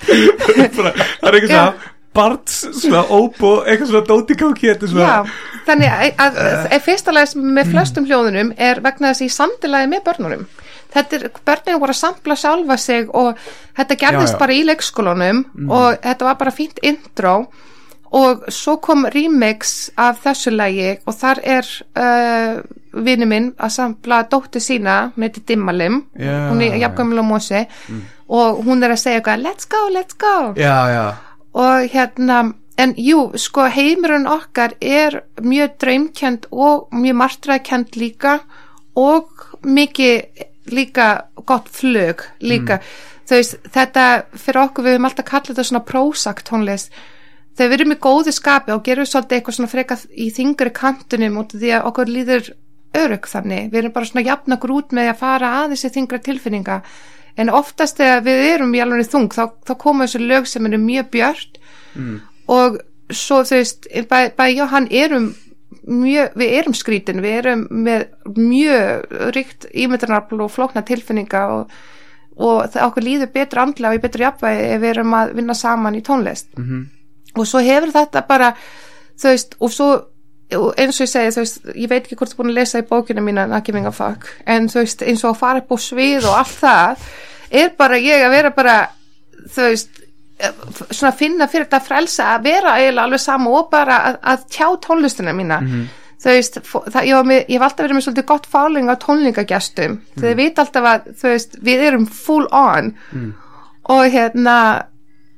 það 0.00 0.86
er 0.86 1.36
eitthvað 1.36 1.50
Já. 1.50 1.60
svona 1.60 1.74
barns, 2.16 2.60
svona 2.80 3.02
óbó, 3.12 3.50
eitthvað 3.68 3.90
svona 3.90 4.06
dótikáki 4.08 4.70
er 4.72 4.78
svona 4.88 5.04
já, 5.04 5.34
þannig 5.66 5.90
að, 5.92 6.22
að, 6.24 6.38
að 6.72 6.84
fyrsta 6.86 7.12
lagi 7.12 7.32
sem 7.34 7.50
með 7.58 7.72
flestum 7.74 8.06
hljóðunum 8.08 8.54
er 8.56 8.80
vegna 8.84 9.10
þess 9.12 9.20
að 9.20 9.26
ég 9.28 9.34
samtilaði 9.36 9.90
með 9.92 10.04
börnunum 10.06 10.46
þetta 10.96 11.18
er, 11.20 11.28
börnunum 11.46 11.84
voru 11.84 11.94
að 11.94 12.00
sampla 12.00 12.36
sjálfa 12.40 12.76
sig 12.80 13.12
og 13.12 13.38
þetta 13.76 14.00
gerðist 14.02 14.34
Já, 14.34 14.36
já. 14.36 14.40
bara 14.42 14.56
í 14.56 14.66
leikskólanum 14.66 15.44
og 15.68 16.02
þetta 16.02 16.28
var 16.30 16.38
bara 16.42 16.54
fínt 16.56 16.82
intro 16.82 17.36
og 18.16 18.44
svo 18.54 18.76
kom 18.80 19.04
remix 19.12 19.90
af 19.98 20.20
þessu 20.24 20.52
lagi 20.54 20.92
og 21.04 21.14
þar 21.18 21.40
er 21.42 21.70
uh, 21.98 22.60
vinnu 22.96 23.26
minn 23.28 23.48
að 23.58 23.74
sampla 23.74 24.22
dóttir 24.30 24.62
sína, 24.62 25.10
hún 25.16 25.26
heiti 25.26 25.42
Dimmalim 25.46 26.04
Já, 26.14 26.48
hún 26.50 26.62
er 26.62 26.76
já. 26.76 26.86
jafnkvæmul 26.86 27.18
og 27.20 27.28
mosi 27.28 27.64
og 28.28 28.62
hún 28.64 28.82
er 28.82 28.94
að 28.94 29.02
segja 29.02 29.20
eitthvað 29.20 29.42
let's 29.42 29.68
go, 29.68 29.82
let's 29.92 30.16
go 30.16 30.54
já, 30.56 31.16
og 31.52 31.90
hérna 31.92 32.54
en 32.78 32.94
jú, 33.00 33.30
sko 33.40 33.66
heimurinn 33.72 34.26
okkar 34.28 34.74
er 34.80 35.22
mjög 35.40 35.76
draumkend 35.80 36.46
og 36.52 36.88
mjög 36.92 37.16
martræðkend 37.22 37.96
líka 37.96 38.40
og 38.96 39.30
mikið 39.64 40.44
líka 40.72 41.10
gott 41.46 41.68
flög 41.72 42.24
líka 42.40 42.80
þú 43.26 43.40
veist, 43.40 43.58
þetta 43.74 44.06
fyrir 44.38 44.62
okkur 44.62 44.86
við 44.86 44.96
höfum 44.96 45.08
alltaf 45.08 45.28
kallað 45.28 45.52
þetta 45.52 45.66
svona 45.70 45.86
prósakt 45.86 46.46
tónlist. 46.48 46.94
Þegar 47.56 47.70
við 47.72 47.78
erum 47.78 47.94
í 47.94 47.98
góðu 48.06 48.34
skapi 48.36 48.74
og 48.74 48.84
gerum 48.86 49.08
svolítið 49.08 49.38
eitthvað 49.38 49.56
svona 49.58 49.72
frekar 49.72 50.02
í 50.12 50.28
þingri 50.36 50.72
kantunum 50.76 51.38
út 51.40 51.54
af 51.54 51.62
því 51.62 51.72
að 51.72 51.86
okkur 51.90 52.12
líður 52.12 52.50
örug 52.96 53.28
þannig, 53.28 53.70
við 53.72 53.80
erum 53.80 53.94
bara 53.96 54.08
svona 54.08 54.26
jafna 54.26 54.56
okkur 54.56 54.74
út 54.76 54.92
með 54.96 55.10
að 55.10 55.22
fara 55.22 55.52
að 55.62 55.72
þessi 55.74 55.92
þingra 55.96 56.20
tilfinninga. 56.26 56.76
En 57.36 57.52
oftast 57.52 57.98
þegar 58.00 58.22
við 58.24 58.42
erum 58.50 58.76
í 58.76 58.82
alveg 58.84 59.08
þung 59.12 59.32
þá, 59.32 59.42
þá 59.66 59.72
koma 59.80 60.06
þessu 60.06 60.22
lög 60.24 60.46
sem 60.48 60.68
eru 60.68 60.78
mjög 60.80 61.10
björt. 61.16 61.58
Og 62.52 62.78
svo 63.10 63.42
þú 63.46 63.58
veist 63.58 63.88
bæ, 64.08 64.20
bæ 64.36 64.44
já, 64.52 64.64
hann 64.70 64.88
erum 64.90 65.32
mjög, 65.86 66.32
við 66.38 66.56
erum 66.60 66.74
skrítin, 66.76 67.22
við 67.24 67.38
erum 67.42 67.66
með 67.70 68.06
mjög 68.36 69.14
ríkt 69.36 69.68
ímyndarnafl 69.72 70.40
og 70.44 70.50
flókna 70.52 70.82
tilfinninga 70.86 71.44
og, 71.54 71.76
og 72.36 72.66
það 72.72 72.88
okkur 72.88 73.06
líður 73.06 73.32
betur 73.34 73.62
andlega 73.62 73.94
og 73.94 74.00
í 74.00 74.02
betur 74.02 74.26
jafnvægi 74.26 74.66
ef 74.72 74.82
við 74.82 74.92
erum 74.94 75.16
að 75.18 75.32
vinna 75.38 75.56
saman 75.56 75.98
í 75.98 76.02
tónlist 76.06 76.50
-hmm. 76.56 76.84
og 77.36 77.46
svo 77.46 77.62
hefur 77.62 77.94
þetta 77.94 78.26
bara 78.28 78.54
þú 79.16 79.32
veist, 79.32 79.56
og 79.60 79.72
svo 79.72 79.90
eins 80.50 81.00
og 81.00 81.06
ég 81.06 81.10
segi, 81.10 81.30
þú 81.34 81.42
veist, 81.42 81.62
ég 81.74 81.88
veit 81.90 82.04
ekki 82.04 82.16
hvort 82.16 82.30
þú 82.30 82.34
er 82.34 82.38
búin 82.42 82.50
að 82.52 82.58
lesa 82.60 82.78
í 82.78 82.86
bókina 82.86 83.22
mína 83.24 83.46
Not 83.50 83.64
Giving 83.66 83.86
a 83.86 83.90
Fuck 83.90 84.28
en 84.46 84.68
þú 84.68 84.84
veist, 84.84 85.02
eins 85.02 85.24
og 85.24 85.34
að 85.34 85.40
fara 85.40 85.62
upp 85.62 85.72
á 85.74 85.76
svið 85.78 86.28
og 86.28 86.38
allt 86.38 86.58
það 86.60 87.06
er 87.50 87.72
bara 87.78 87.98
ég 87.98 88.26
að 88.26 88.30
vera 88.30 88.50
bara 88.50 88.76
þú 89.46 89.70
veist 89.70 90.02
svona 90.90 91.12
finna 91.16 91.46
fyrir 91.48 91.66
þetta 91.66 91.80
frelsa 91.84 92.32
að 92.34 92.48
vera 92.50 92.74
eiginlega 92.80 93.06
alveg 93.08 93.22
sama 93.22 93.54
og 93.56 93.70
bara 93.72 94.00
að, 94.10 94.18
að 94.32 94.42
tjá 94.52 94.66
tónlistina 94.84 95.32
mína. 95.36 95.60
Þú 96.16 96.32
veist, 96.32 96.58
það, 96.64 97.00
ég, 97.06 97.26
með, 97.28 97.40
ég 97.42 97.58
hef 97.58 97.64
alltaf 97.66 97.84
verið 97.84 97.98
með 97.98 98.04
svolítið 98.06 98.26
gott 98.30 98.46
fáling 98.50 98.88
á 98.88 98.94
tónlingagestum 99.00 99.98
þegar 100.14 100.30
þið 100.30 100.38
veit 100.40 100.60
alltaf 100.62 100.88
að 100.90 101.10
þú 101.20 101.32
veist, 101.32 101.58
við 101.68 101.84
erum 101.90 102.06
full 102.08 102.46
on. 102.56 102.94
Og 103.96 104.06
hérna 104.12 104.56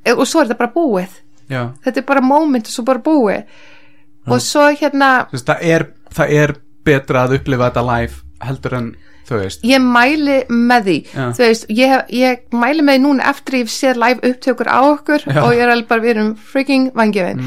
eh, 0.05 0.15
og 0.15 0.25
svo 0.27 0.43
er 0.43 0.49
þetta 0.49 0.63
bara 0.63 0.75
búið. 0.77 1.19
Já. 1.49 1.63
Þetta 1.85 2.01
er 2.01 2.07
bara 2.09 2.25
moment 2.25 2.71
og 2.71 2.75
svo 2.75 2.87
bara 2.87 3.03
búið. 3.05 3.59
Og 4.29 4.41
svo 4.45 4.69
hérna 4.71 5.11
veist, 5.33 5.49
það, 5.49 5.63
er, 5.75 5.87
það 6.15 6.35
er 6.43 6.55
betra 6.89 7.27
að 7.27 7.39
upplifa 7.39 7.71
þetta 7.71 7.85
live 7.89 8.25
heldur 8.49 8.79
en 8.79 8.89
ég 9.69 9.83
mæli 9.85 10.39
með 10.51 10.89
því 10.89 10.97
Já. 11.09 11.25
þú 11.37 11.45
veist, 11.45 11.67
ég, 11.81 11.97
ég 12.19 12.47
mæli 12.55 12.87
með 12.87 12.99
því 12.99 13.03
núna 13.07 13.29
eftir 13.33 13.61
ég 13.63 13.73
séð 13.73 14.01
live 14.05 14.33
upptökur 14.33 14.71
á 14.71 14.81
okkur 14.81 15.27
Já. 15.27 15.43
og 15.45 15.53
ég 15.57 15.65
er 15.67 15.75
alveg 15.75 15.91
bara, 15.91 16.05
við 16.07 16.15
erum 16.17 16.33
freaking 16.53 16.91
vangjöfin 16.97 17.45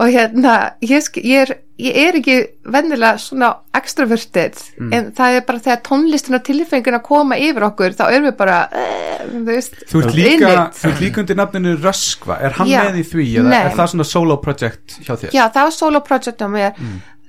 og 0.00 0.08
hérna 0.08 0.54
ég, 0.80 1.04
ég, 1.20 1.42
er, 1.42 1.50
ég 1.76 1.96
er 2.00 2.16
ekki 2.16 2.36
vennilega 2.72 3.18
svona 3.20 3.50
extroverted 3.76 4.56
en 4.88 5.10
það 5.16 5.36
er 5.36 5.44
bara 5.48 5.62
þegar 5.66 5.82
tónlistin 5.88 6.38
og 6.38 6.44
tilfengin 6.46 6.96
að 6.96 7.04
koma 7.06 7.36
yfir 7.36 7.66
okkur 7.68 7.96
þá 7.98 8.04
erum 8.08 8.28
við 8.30 8.36
bara 8.40 8.58
eh, 8.72 9.26
þú 9.28 9.42
veist, 9.50 9.76
Þú 9.90 10.02
ert 10.02 10.16
líka, 10.16 10.52
þú 10.78 10.90
ert 10.90 11.02
líka 11.04 11.22
undir 11.22 11.38
nafninu 11.38 11.74
Röskva, 11.82 12.38
er 12.40 12.56
hann 12.56 12.70
Já. 12.72 12.80
með 12.86 13.02
í 13.02 13.06
því 13.10 13.26
eða 13.42 13.52
Nei. 13.52 13.58
er 13.60 13.76
það 13.76 13.92
svona 13.94 14.08
solo 14.08 14.38
project 14.42 14.96
hjá 15.02 15.12
þér? 15.12 15.34
Já, 15.36 15.44
það 15.52 15.68
var 15.68 15.76
solo 15.76 16.02
project 16.08 16.40
á 16.40 16.48
mér 16.56 16.72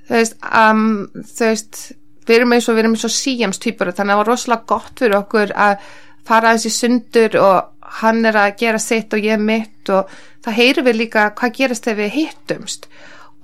þú 0.08 0.16
veist, 0.18 0.40
um, 0.48 0.88
þú 1.20 1.50
veist 1.50 1.84
við 2.26 2.36
erum 2.38 2.56
eins 2.56 2.68
og 2.68 2.76
við 2.76 2.84
erum 2.84 2.96
eins 2.96 3.06
og 3.08 3.14
síjams 3.14 3.60
týpur 3.62 3.92
þannig 3.92 4.02
að 4.02 4.10
það 4.14 4.20
var 4.22 4.30
rosalega 4.32 4.68
gott 4.72 5.02
fyrir 5.02 5.18
okkur 5.18 5.54
að 5.66 5.86
fara 6.24 6.54
í 6.56 6.72
sundur 6.72 7.38
og 7.40 7.88
hann 8.00 8.24
er 8.24 8.38
að 8.40 8.56
gera 8.62 8.80
sitt 8.80 9.12
og 9.14 9.24
ég 9.24 9.40
mitt 9.40 9.92
og 9.92 10.10
það 10.44 10.58
heyrum 10.58 10.88
við 10.88 11.00
líka 11.02 11.30
hvað 11.38 11.56
gerist 11.58 11.86
þegar 11.86 12.00
við 12.02 12.14
hittumst. 12.18 12.86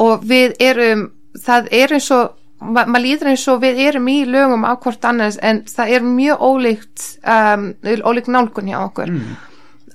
Og 0.00 0.24
við 0.26 0.54
erum 0.64 1.10
það 1.38 1.68
er 1.76 1.94
eins 1.96 2.08
og 2.16 2.36
ma 2.60 2.84
maður 2.84 3.06
líður 3.06 3.30
eins 3.32 3.46
og 3.48 3.60
við 3.62 3.78
erum 3.86 4.08
í 4.12 4.18
lögum 4.28 4.66
á 4.68 4.72
hvort 4.80 5.04
annars 5.08 5.38
en 5.42 5.62
það 5.68 5.94
er 5.96 6.08
mjög 6.08 6.42
ólíkt 6.44 7.06
um, 7.24 7.70
ólíkt 8.04 8.32
nálgun 8.32 8.72
hjá 8.72 8.80
okkur. 8.82 9.14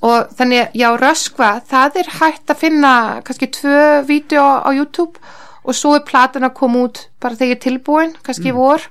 Og 0.06 0.34
þannig, 0.38 0.74
já, 0.78 0.90
Röskva 1.00 1.52
það 1.66 2.00
er 2.02 2.10
hægt 2.20 2.52
að 2.52 2.62
finna 2.62 2.94
kannski 3.26 3.50
tvö 3.54 3.84
vídeo 4.06 4.44
á 4.62 4.70
YouTube 4.74 5.18
og 5.66 5.76
svo 5.78 5.96
er 5.98 6.06
platan 6.08 6.46
að 6.48 6.56
koma 6.60 6.86
út 6.88 7.06
bara 7.22 7.38
þegar 7.38 7.52
ég 7.52 7.58
er 7.58 7.64
tilbúin, 7.66 8.16
kannski 8.26 8.52
í 8.52 8.56
vor. 8.56 8.86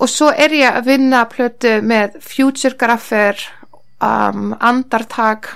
Og 0.00 0.08
svo 0.10 0.30
er 0.32 0.54
ég 0.56 0.78
að 0.78 0.88
vinna 0.88 1.24
plötu 1.30 1.76
með 1.84 2.16
Future 2.24 2.78
Graffer 2.80 3.38
um, 4.00 4.54
Andartak 4.56 5.52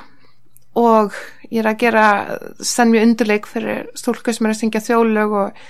og 0.79 1.14
ég 1.48 1.62
er 1.62 1.70
að 1.70 1.81
gera 1.81 2.07
senn 2.61 2.92
mjög 2.92 3.09
undirleik 3.09 3.48
fyrir 3.48 3.88
stúlku 3.96 4.35
sem 4.35 4.46
er 4.46 4.55
að 4.55 4.61
syngja 4.61 4.85
þjólög 4.85 5.35
og 5.40 5.64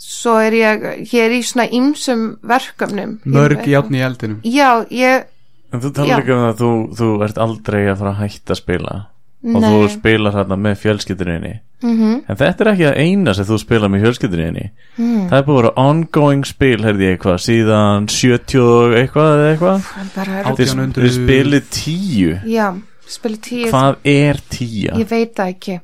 svo 0.00 0.38
er 0.42 0.56
ég, 0.58 0.88
ég 1.10 1.20
er 1.26 1.36
í 1.36 1.42
svona 1.44 1.68
ýmsum 1.68 2.26
verkefnum. 2.46 3.18
Mörg 3.24 3.66
játn 3.70 3.98
í 3.98 4.04
eldinum. 4.04 4.42
Já, 4.46 4.84
ég 4.90 5.30
En 5.74 5.82
þú 5.82 5.90
talar 5.90 6.20
ekki 6.22 6.30
um 6.30 6.44
það 6.44 6.52
að 6.52 6.60
þú, 6.60 6.70
þú 6.94 7.06
ert 7.26 7.38
aldrei 7.42 7.80
að 7.88 7.96
fara 7.98 8.10
að 8.12 8.20
hætta 8.22 8.54
að 8.54 8.58
spila 8.60 8.98
og 9.44 9.60
Nei. 9.60 9.68
þú 9.70 9.88
spilar 9.92 10.32
hérna 10.38 10.56
með 10.56 10.78
fjölskyldunni 10.80 11.54
mm 11.84 12.14
en 12.24 12.36
þetta 12.40 12.64
er 12.64 12.68
ekki 12.72 12.84
að 12.88 12.98
eina 13.04 13.34
sem 13.36 13.44
þú 13.44 13.58
spilar 13.60 13.90
með 13.92 14.04
fjölskyldunni 14.06 14.62
Hmm. 14.96 15.28
það 15.28 15.36
er 15.38 15.44
búið 15.44 15.56
að 15.58 15.62
vera 15.62 15.72
ongoing 15.84 16.44
spil 16.46 16.78
heyrði 16.86 17.04
ég 17.08 17.16
eitthvað, 17.18 17.38
síðan 17.44 18.06
70 18.08 18.60
og 18.62 18.94
eitthvað 18.94 19.32
eða 19.34 19.48
eitthvað 19.52 19.88
bara, 20.14 20.42
þið, 20.44 20.68
1800. 20.70 21.02
þið 21.04 21.16
spilið 21.18 21.64
tíu 21.74 22.36
Já, 22.54 22.68
spila 23.06 23.36
tíu 23.48 23.70
hvað 23.72 23.96
er 24.14 24.40
tíja? 24.54 24.94
Ég 25.02 25.08
veit 25.10 25.34
það 25.34 25.48
ekki 25.56 25.78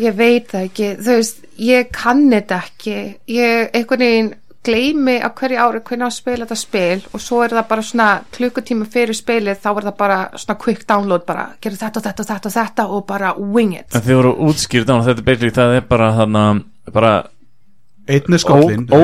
ég 0.00 0.14
veit 0.16 0.46
það 0.52 0.62
ekki, 0.68 0.90
þú 1.04 1.16
veist 1.18 1.42
ég 1.60 1.90
kann 1.92 2.22
þetta 2.30 2.60
ekki 2.64 2.94
ég 3.34 3.74
einhvern 3.76 4.04
veginn 4.06 4.30
gleymi 4.64 5.16
á 5.24 5.28
hverju 5.32 5.56
ári 5.56 5.80
hvernig 5.80 6.04
á 6.04 6.10
að 6.10 6.16
spila 6.18 6.44
þetta 6.44 6.58
spil 6.60 7.06
og 7.16 7.22
svo 7.24 7.40
er 7.46 7.54
það 7.56 7.68
bara 7.70 7.86
svona 7.86 8.08
klukkutíma 8.36 8.88
fyrir 8.92 9.16
spilið 9.16 9.60
þá 9.62 9.70
er 9.72 9.88
það 9.88 9.98
bara 10.02 10.20
svona 10.36 10.58
quick 10.60 10.86
download 10.88 11.24
bara, 11.28 11.48
gera 11.64 11.80
þetta 11.80 12.00
og 12.02 12.06
þetta 12.06 12.22
og 12.26 12.30
þetta 12.30 12.50
og 12.50 12.56
þetta 12.58 12.88
og 12.96 13.04
bara 13.08 13.34
wing 13.40 13.76
it. 13.78 13.88
En 13.94 14.04
þið 14.04 14.20
voru 14.20 14.34
útskýrt 14.50 14.92
á 14.92 14.96
þetta 15.00 15.16
er 15.16 15.28
basically, 15.30 15.54
það 15.56 15.76
er 15.80 15.86
bara 15.88 16.14
þannig 16.20 16.64
bara 16.92 17.14
Einn 18.10 18.38
skollin 18.42 18.86
ó, 18.90 18.96
ó, 18.96 19.00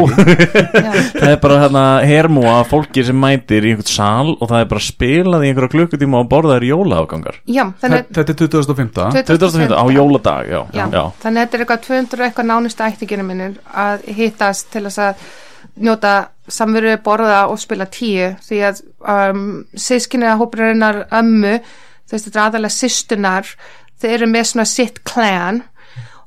Já. 0.75 0.93
það 1.21 1.29
er 1.31 1.37
bara 1.43 1.59
hérna 1.63 1.83
hermúa 2.09 2.57
fólki 2.67 3.05
sem 3.07 3.19
mætir 3.21 3.63
í 3.63 3.71
einhvern 3.75 3.87
sal 3.87 4.33
og 4.35 4.49
það 4.51 4.65
er 4.65 4.69
bara 4.73 4.83
spilað 4.83 5.45
í 5.45 5.51
einhverja 5.51 5.73
klukkutíma 5.77 6.23
og 6.25 6.31
borðaðir 6.33 6.67
jólaafgangar. 6.73 7.39
Þetta 7.47 8.25
er 8.25 8.39
2015 8.41 9.21
2015 9.29 9.77
á 9.79 9.85
jóladag, 9.95 10.51
já, 10.51 10.61
Já, 10.75 10.85
já. 10.91 11.03
þannig 11.23 11.39
að 11.39 11.45
þetta 11.45 11.59
er 11.61 11.65
eitthvað 11.67 11.85
200 11.87 12.19
og 12.19 12.27
eitthvað 12.27 12.51
nánustu 12.51 12.87
ættinginu 12.89 13.29
minnir 13.29 13.59
að 13.71 14.09
hittast 14.17 14.73
til 14.75 14.87
þess 14.89 15.05
að 15.07 15.27
njóta 15.77 16.15
samveru 16.49 16.97
borða 17.05 17.47
og 17.51 17.59
spila 17.61 17.87
tíu. 17.91 18.33
Því 18.47 18.61
að 18.69 18.83
um, 19.03 19.47
sískinni 19.75 20.29
að 20.31 20.41
hópurinnar 20.43 21.03
ömmu 21.15 21.59
þú 22.07 22.15
veist 22.15 22.29
þetta 22.29 22.39
er 22.39 22.45
aðalega 22.45 22.77
systunar 22.77 23.49
þau 24.01 24.11
eru 24.13 24.29
með 24.31 24.47
svona 24.51 24.69
sitt 24.71 25.03
klan 25.09 25.63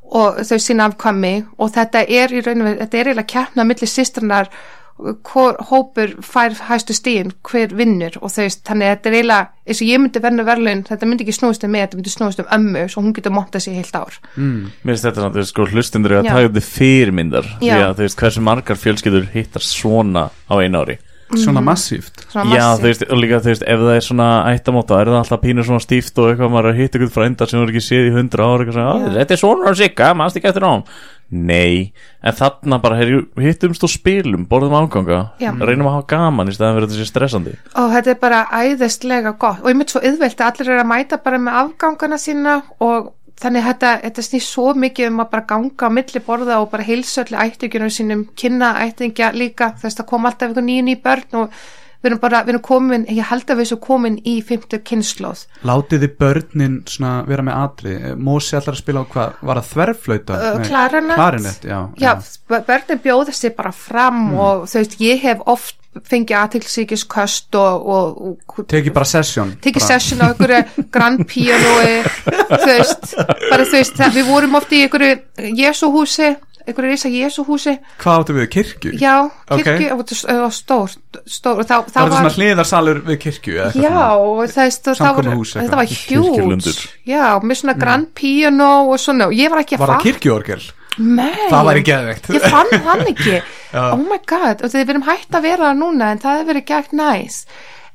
og 0.10 0.42
þau 0.50 0.58
sína 0.62 0.90
afkvæmi. 0.90 1.34
Og 1.62 1.72
þetta 1.76 2.04
er 2.04 2.34
í 2.34 2.44
rauninu, 2.44 2.76
þetta 2.82 3.00
er 3.00 3.12
eiginlega 3.12 3.34
keppna 3.34 3.66
millir 3.68 3.92
systrunar 3.92 4.52
hvor 5.00 5.56
hópur 5.70 6.12
fær 6.26 6.56
hæstu 6.68 6.92
stíðin 6.96 7.32
hver 7.48 7.72
vinnur 7.78 8.18
og 8.20 8.34
þau 8.34 8.42
veist, 8.44 8.62
þannig 8.68 8.90
að 8.90 8.94
þetta 8.96 9.10
er 9.10 9.16
eiginlega 9.16 9.48
eins 9.70 9.82
og 9.82 9.88
ég 9.88 10.02
myndi 10.04 10.22
verna 10.24 10.46
verðlaun, 10.48 10.82
þetta 10.90 11.08
myndi 11.10 11.24
ekki 11.26 11.36
snúist 11.38 11.64
um 11.64 11.72
mig, 11.72 11.86
þetta 11.86 12.00
myndi 12.00 12.14
snúist 12.14 12.42
um 12.44 12.50
ömmu 12.58 12.86
svo 12.92 13.04
hún 13.06 13.14
getur 13.16 13.36
montað 13.36 13.64
sér 13.64 13.78
heilt 13.80 13.96
ár. 13.96 14.18
Mér 14.36 14.92
finnst 14.92 15.06
þetta 15.08 15.24
samt, 15.24 15.36
þú 15.38 15.40
veist, 15.44 15.54
sko, 15.54 15.68
hlustundur 15.72 16.16
eru 16.18 16.24
að 16.24 16.32
taka 16.34 16.50
upp 16.50 16.58
þið 16.58 16.72
fyrirmyndar 16.74 17.52
því 17.62 17.70
Já. 17.70 17.78
að 17.86 17.94
þú 18.02 18.08
veist, 18.08 18.20
hversu 18.24 18.44
margar 18.50 18.82
fjölskyldur 18.82 19.30
hittar 19.36 19.64
svona 19.64 20.26
á 20.36 20.54
einu 20.60 20.82
ári. 20.84 20.98
Svona 21.30 21.62
massíft. 21.62 22.24
Svona 22.34 22.56
Já, 22.58 22.64
massíft. 22.66 22.82
þú 22.82 22.88
veist, 22.90 23.04
og 23.06 23.20
líka, 23.22 23.40
þú 23.46 23.52
veist, 23.54 23.64
ef 23.70 23.84
það 23.86 23.96
er 23.96 24.06
svona 24.08 24.30
ættamóta, 24.50 24.98
er 24.98 25.12
það 25.14 25.20
alltaf 25.22 25.42
pínu 25.44 25.66
svona 25.68 25.84
stíft 25.86 26.18
og 26.18 26.32
eitthvað 26.32 26.50
maður 26.56 26.72
er 26.72 26.74
að 26.74 26.80
hitta 26.82 26.98
ykkur 27.00 27.12
frænda 27.14 27.48
sem 27.48 27.60
þú 27.60 27.68
er 27.68 27.74
ekki 27.76 27.86
séð 27.86 28.08
í 28.10 28.16
hundra 28.16 28.48
ára 28.50 28.66
eitthvað 28.66 28.78
svona, 28.80 28.96
"Ah, 28.98 29.14
þetta 29.20 29.32
er 29.38 29.42
svona 29.44 29.70
á 29.70 29.72
sigga, 29.78 30.14
mannst 30.18 30.38
ekki 30.42 30.50
eftir 30.50 30.66
án 30.66 30.84
Nei, 31.30 31.92
en 32.26 32.34
þarna 32.34 32.80
bara 32.82 32.98
heyr, 32.98 33.28
hittumst 33.38 33.84
og 33.86 33.92
spilum, 33.94 34.48
borðum 34.50 34.74
áganga 34.80 35.20
Já. 35.38 35.52
reynum 35.54 35.86
að 35.92 36.00
hafa 36.00 36.08
gaman 36.16 36.50
í 36.50 36.56
staðan 36.56 36.80
fyrir 36.80 36.96
sé 36.98 37.06
stressandi. 37.06 37.54
Og 37.78 37.94
þetta 37.94 38.12
er 38.16 38.20
bara 38.24 38.40
æðislega 38.50 39.36
gott. 39.38 39.62
Og 39.62 39.70
ég 39.70 39.78
mynd 39.78 39.94
svo 39.94 40.02
yðvelt 40.02 40.42
að 40.42 40.50
allir 40.50 40.72
eru 40.74 40.82
að 40.82 40.90
mæta 40.90 41.20
bara 41.22 41.42
með 41.44 41.60
afgangana 41.62 42.18
sína 42.18 42.56
og 42.82 43.12
þannig 43.40 43.68
þetta, 43.70 43.92
þetta 44.08 44.26
snýst 44.26 44.56
svo 44.56 44.74
mikið 44.74 45.12
um 45.12 45.22
að 45.24 45.30
bara 45.36 45.48
ganga 45.54 45.92
á 45.94 45.96
milli 46.00 46.24
borða 46.26 46.58
og 46.64 46.72
bara 46.74 46.88
heilsa 46.88 47.24
öllu 47.24 47.40
ættingjunum 47.46 47.94
sínum, 47.94 48.26
kynna 48.34 48.74
ættingja 48.88 49.30
líka. 49.38 49.76
Þess 49.80 50.02
að 50.02 50.10
koma 50.10 50.32
alltaf 50.32 50.50
einhver 50.50 50.66
nýjum 50.66 50.90
ný 50.90 50.98
börn 51.04 51.44
og 51.44 51.62
við 52.00 52.10
erum 52.12 52.20
bara, 52.24 52.44
við 52.48 52.54
erum 52.54 52.64
komin 52.64 53.06
ég 53.12 53.28
held 53.28 53.50
að 53.52 53.60
við 53.60 53.72
erum 53.72 53.82
komin 53.84 54.20
í 54.24 54.36
fymtu 54.46 54.80
kynnslóð 54.88 55.42
Látið 55.68 56.06
þið 56.06 56.14
börnin 56.22 56.78
svona 56.88 57.16
vera 57.28 57.44
með 57.44 57.58
atri 57.64 57.96
Mósi 58.16 58.56
allar 58.60 58.78
að 58.78 58.82
spila 58.84 59.04
á 59.04 59.06
hvað, 59.12 59.42
var 59.50 59.60
það 59.60 59.72
þverflauta? 59.74 60.38
Uh, 60.40 60.62
klarinett. 60.70 61.68
Já, 61.68 61.80
já, 62.00 62.14
b- 62.48 62.64
börnin 62.70 63.04
bjóða 63.04 63.36
sér 63.36 63.56
bara 63.58 63.74
fram 63.76 64.24
og 64.40 64.64
þú 64.72 64.80
veist, 64.84 64.98
ég 65.04 65.22
hef 65.28 65.44
oft 65.52 65.76
fengið 66.06 66.38
aðtilsíkisköst 66.38 67.56
og, 67.58 67.88
og, 67.90 68.20
og 68.54 68.68
Tekið 68.70 68.94
bara 68.94 69.08
session 69.10 69.56
tekið 69.64 69.84
session 69.84 70.22
á 70.22 70.30
einhverju 70.30 70.60
grand 70.94 71.24
pianoi 71.28 72.04
þú 72.06 72.60
veist, 72.70 73.16
bara 73.50 73.66
þú 73.66 73.74
veist 73.74 74.04
við 74.14 74.30
vorum 74.30 74.56
oft 74.60 74.76
í 74.78 74.84
einhverju 74.86 75.18
Jesúhúsi 75.58 76.30
einhverju 76.70 76.92
risa 76.94 77.12
Jesúhúsi 77.12 77.76
Hvað 78.02 78.24
áttu 78.24 78.36
við, 78.38 78.48
kirkju? 78.56 78.94
já, 79.00 79.14
kirkju, 79.52 79.90
okay. 80.00 80.18
það 80.22 80.42
var 80.44 80.56
stór, 80.56 80.96
stór 81.26 81.62
og 81.64 81.70
þá, 81.70 81.76
Það 81.90 82.02
var 82.02 82.16
svona 82.16 82.34
hliðarsalur 82.38 83.02
við 83.10 83.22
kirkju 83.26 83.58
Já, 83.60 83.94
og 84.16 84.30
og 84.30 84.42
var, 84.42 84.52
þetta 84.56 85.80
var 85.82 85.94
hjút. 85.94 86.84
Já, 87.10 87.26
með 87.44 87.62
svona 87.62 87.78
grand 87.80 88.12
piano 88.18 88.72
og 88.90 89.00
svona, 89.02 89.30
og 89.30 89.38
ég 89.38 89.52
var 89.52 89.64
ekki 89.64 89.78
að 89.78 89.84
Var 89.86 89.96
það 89.96 90.06
kirkjuorgel? 90.08 90.62
Nei, 91.00 91.48
Það 91.48 91.68
væri 91.70 91.82
geðveikt. 91.88 92.26
Ég 92.36 92.46
fann 92.52 92.72
hann 92.84 93.06
ekki. 93.08 93.36
Oh 93.70 94.00
my 94.02 94.18
god, 94.26 94.64
og 94.66 94.72
við 94.74 94.90
erum 94.96 95.04
hægt 95.06 95.36
að 95.38 95.46
vera 95.46 95.68
það 95.70 95.78
núna 95.78 96.08
en 96.10 96.22
það 96.24 96.40
hefur 96.40 96.48
verið 96.50 96.64
gert 96.72 96.96
næs 96.98 97.36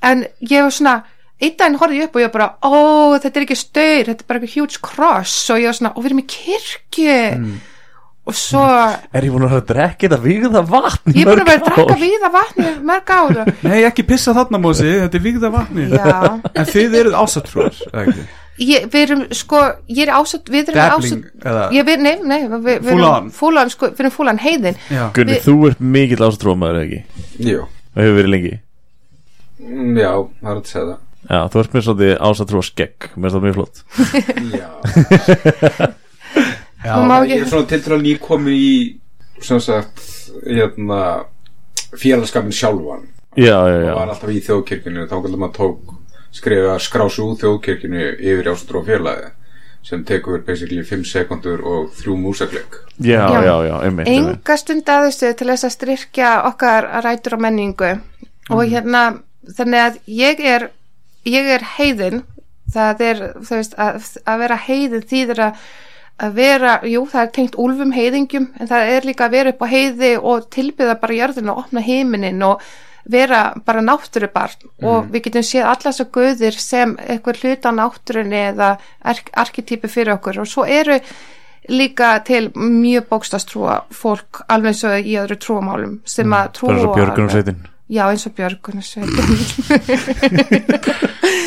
En 0.07 0.21
ég 0.39 0.63
var 0.63 0.75
svona 0.77 0.93
Einn 1.43 1.57
daginn 1.59 1.79
horfði 1.81 1.99
ég 1.99 2.07
upp 2.07 2.15
og 2.15 2.23
ég 2.23 2.29
var 2.31 2.35
bara 2.37 2.47
Ó, 2.63 3.19
þetta 3.19 3.41
er 3.41 3.47
ekki 3.49 3.57
staur, 3.59 4.07
þetta 4.07 4.23
er 4.23 4.29
bara 4.29 4.39
eitthvað 4.39 4.55
huge 4.55 4.79
cross 4.87 5.51
Og 5.51 5.59
ég 5.59 5.67
var 5.67 5.79
svona, 5.81 5.91
ó, 5.91 5.99
við 5.99 6.13
erum 6.13 6.23
í 6.23 6.27
kirkju 6.31 7.17
Mm. 7.35 7.57
Og 8.25 8.37
svo 8.37 8.61
Er 8.65 9.27
ég 9.27 9.33
búin 9.35 9.45
að 9.45 9.51
vera 9.53 9.61
að 9.61 9.67
drekka 9.69 10.09
þetta 10.09 10.19
vigða 10.25 10.63
vatn 10.69 11.13
í 11.13 11.19
Ég 11.19 11.27
er 11.27 11.29
búin 11.29 11.43
að 11.43 11.51
vera 11.51 11.73
að 11.75 11.91
ár? 11.93 11.99
víða 12.01 12.31
vatni 12.33 12.71
mörg 12.89 13.11
ára 13.13 13.45
Nei, 13.67 13.83
ekki 13.85 14.07
pissa 14.09 14.33
þarna 14.37 14.61
Mósi, 14.65 14.87
þetta 15.03 15.19
er 15.19 15.25
vigða 15.27 15.51
vatni 15.53 15.85
Já, 15.93 16.15
En 16.55 16.71
þið 16.71 16.97
eruð 17.03 17.19
ásatrúar, 17.21 17.83
ég, 18.65 18.87
við 18.89 18.99
erum 19.03 19.25
sko 19.37 19.61
Ég 19.93 20.07
er 20.07 20.15
ásett, 20.17 20.49
við 20.49 20.73
erum 20.73 20.81
Dabbling, 20.81 21.25
eða 21.45 21.67
Ég, 21.77 21.89
við, 21.91 22.05
nei, 22.07 22.15
nei, 22.25 22.39
við, 22.49 22.69
við 22.71 22.89
Full 22.89 22.97
erum 22.97 23.09
on. 23.11 23.31
Full 23.43 23.61
on, 23.61 23.73
sko, 23.75 23.91
við 23.93 24.05
erum 24.07 24.15
full 24.15 24.31
on 24.33 24.41
heiðin. 24.41 24.79
Já, 24.89 25.03
Gunni, 25.19 25.41
þú 25.45 25.57
ert 25.69 25.83
mikill 25.95 26.23
eða 26.25 26.85
ekki? 26.85 27.03
Jú, 27.45 27.67
Og 27.95 28.01
hefur 28.01 28.17
verið 28.23 28.33
lengi? 28.33 28.55
Mm, 29.65 29.99
já, 30.01 30.13
það 30.41 30.55
er 30.55 30.57
að 30.63 30.71
segja 30.71 30.87
það. 30.87 31.03
Já, 31.25 31.39
þú 31.53 31.61
ert 31.61 31.77
með 31.77 31.85
svolítið 31.87 32.15
ásatrúa 32.29 32.65
skegg 32.67 33.07
Mér 33.15 33.33
finnst 33.33 33.37
það 33.37 33.45
mjög 33.45 33.55
flott. 33.59 33.77
Já, 34.61 35.93
ég 36.85 37.41
er 37.41 37.49
svona 37.49 37.69
til 37.71 37.97
að 37.97 38.05
nýkomi 38.05 38.55
í 38.55 38.75
sem 39.45 39.61
sagt, 39.61 40.03
hérna 40.45 41.25
félagskapin 41.99 42.55
sjálfan. 42.55 43.09
Já, 43.37 43.57
já, 43.67 43.77
og 43.77 43.87
já 43.89 43.95
var 43.95 44.13
alltaf 44.13 44.31
í 44.31 44.43
þjóðkirkjunu 44.47 45.07
þá 45.11 45.15
kallum 45.17 45.41
maður 45.43 45.57
tók 45.59 45.95
skrifa 46.35 46.77
skrásu 46.83 47.25
úr 47.31 47.41
þjóðkirkjunu 47.41 48.05
yfir 48.19 48.51
ástróð 48.53 48.87
félagi 48.93 49.33
sem 49.85 50.05
tekur 50.07 50.41
basically 50.47 50.85
5 50.87 51.05
sekundur 51.05 51.61
og 51.61 51.91
3 51.99 52.15
músakleik 52.17 52.79
Já, 52.99 53.27
Já. 53.29 53.43
já, 53.45 53.57
já, 53.69 53.75
einmitt, 53.85 54.09
enga 54.09 54.57
stund 54.57 54.89
aðeinstöð 54.89 55.35
til 55.37 55.49
þess 55.51 55.67
að 55.67 55.75
styrkja 55.75 56.31
okkar 56.49 56.87
rætur 57.05 57.37
og 57.37 57.43
menningu. 57.43 57.91
Og 58.55 58.63
hérna 58.71 59.03
þannig 59.59 59.83
að 59.83 59.99
ég 60.07 60.41
er 60.41 60.69
ég 61.27 61.51
er 61.57 61.67
heiðin. 61.77 62.23
Það 62.75 63.03
er 63.09 63.21
þú 63.45 63.59
veist 63.59 63.75
að, 63.77 64.07
að 64.25 64.39
vera 64.45 64.61
heiðin 64.69 65.05
þýðir 65.11 65.43
að 65.49 65.65
að 66.23 66.35
vera, 66.39 66.73
jú 66.87 67.05
það 67.11 67.23
er 67.23 67.31
tengt 67.35 67.55
úlfum 67.59 67.93
heiðingjum 67.95 68.47
en 68.61 68.69
það 68.71 68.91
er 68.95 69.07
líka 69.09 69.25
að 69.27 69.35
vera 69.35 69.51
upp 69.55 69.63
á 69.63 69.69
heiði 69.73 70.13
og 70.21 70.49
tilbyða 70.55 70.95
bara 71.03 71.15
jörðin 71.19 71.51
og 71.51 71.59
opna 71.65 71.81
heiminin 71.83 72.43
og 72.47 72.63
vera 73.11 73.41
bara 73.67 73.83
náttúrubarn. 73.85 74.69
Og 74.87 75.11
við 75.13 75.27
getum 75.27 75.43
séð 75.45 75.67
alla 75.69 75.91
þessar 75.91 76.09
guðir 76.15 76.55
sem 76.57 76.95
eitthvað 77.05 77.41
hluta 77.43 77.73
náttúrunni 77.75 78.41
eða 78.55 78.71
ark 79.05 79.29
arketýpi 79.35 79.89
fyrir 79.93 80.15
okkur. 80.15 80.39
Og 80.41 80.49
svo 80.49 80.65
eru 80.65 80.97
líka 81.69 82.15
til 82.25 82.51
mjög 82.55 83.09
bókstastrúa 83.11 83.83
fólk 83.93 84.43
alveg 84.49 84.69
eins 84.75 84.85
og 84.85 84.93
í 85.01 85.15
öðru 85.21 85.37
trúamálum 85.41 85.95
sem 86.05 86.33
að 86.37 86.51
trúa 86.59 86.69
Bara 86.69 86.81
svo 86.81 86.93
á- 86.93 86.97
björgunum 86.99 87.31
sveitin 87.33 87.59
Já, 87.89 88.05
eins 88.09 88.27
og 88.27 88.33
björgunarsveitin 88.37 89.15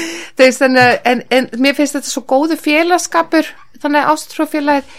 Þegar 0.37 0.57
þannig 0.61 1.07
en, 1.11 1.21
en 1.33 1.47
mér 1.57 1.77
finnst 1.77 1.97
þetta 1.97 2.11
svo 2.11 2.23
góðu 2.29 2.57
félagskapur 2.61 3.47
þannig 3.81 4.09
ástrófélagið 4.11 4.97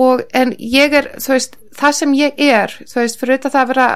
og 0.00 0.22
en 0.34 0.52
ég 0.58 0.94
er 0.94 1.08
þú 1.18 1.34
veist, 1.34 1.56
það 1.78 1.96
sem 1.98 2.14
ég 2.18 2.42
er 2.46 2.74
þú 2.82 3.02
veist, 3.02 3.18
fyrir 3.20 3.36
auðvitað 3.36 3.54
það 3.56 3.62
að 3.62 3.72
vera 3.72 3.88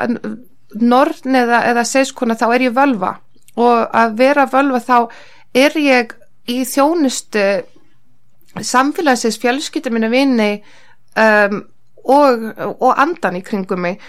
norn 0.81 1.39
eða, 1.43 1.61
eða 1.71 1.85
seiskona 1.87 2.39
þá 2.39 2.47
er 2.55 2.67
ég 2.69 2.75
völva. 2.75 3.13
Og 3.55 3.95
að 3.95 4.17
vera 4.19 4.49
völva 4.51 4.81
þá 4.83 4.97
er 5.55 5.77
ég 5.79 6.15
í 6.51 6.63
þjónustu 6.67 7.45
samfélagsins 8.55 9.39
fjölskylda 9.43 9.93
minna 9.95 10.11
vini 10.13 10.51
um, 11.19 11.61
og, 12.05 12.45
og 12.79 12.91
andan 13.01 13.39
í 13.39 13.43
kringum 13.47 13.83
mig 13.87 14.03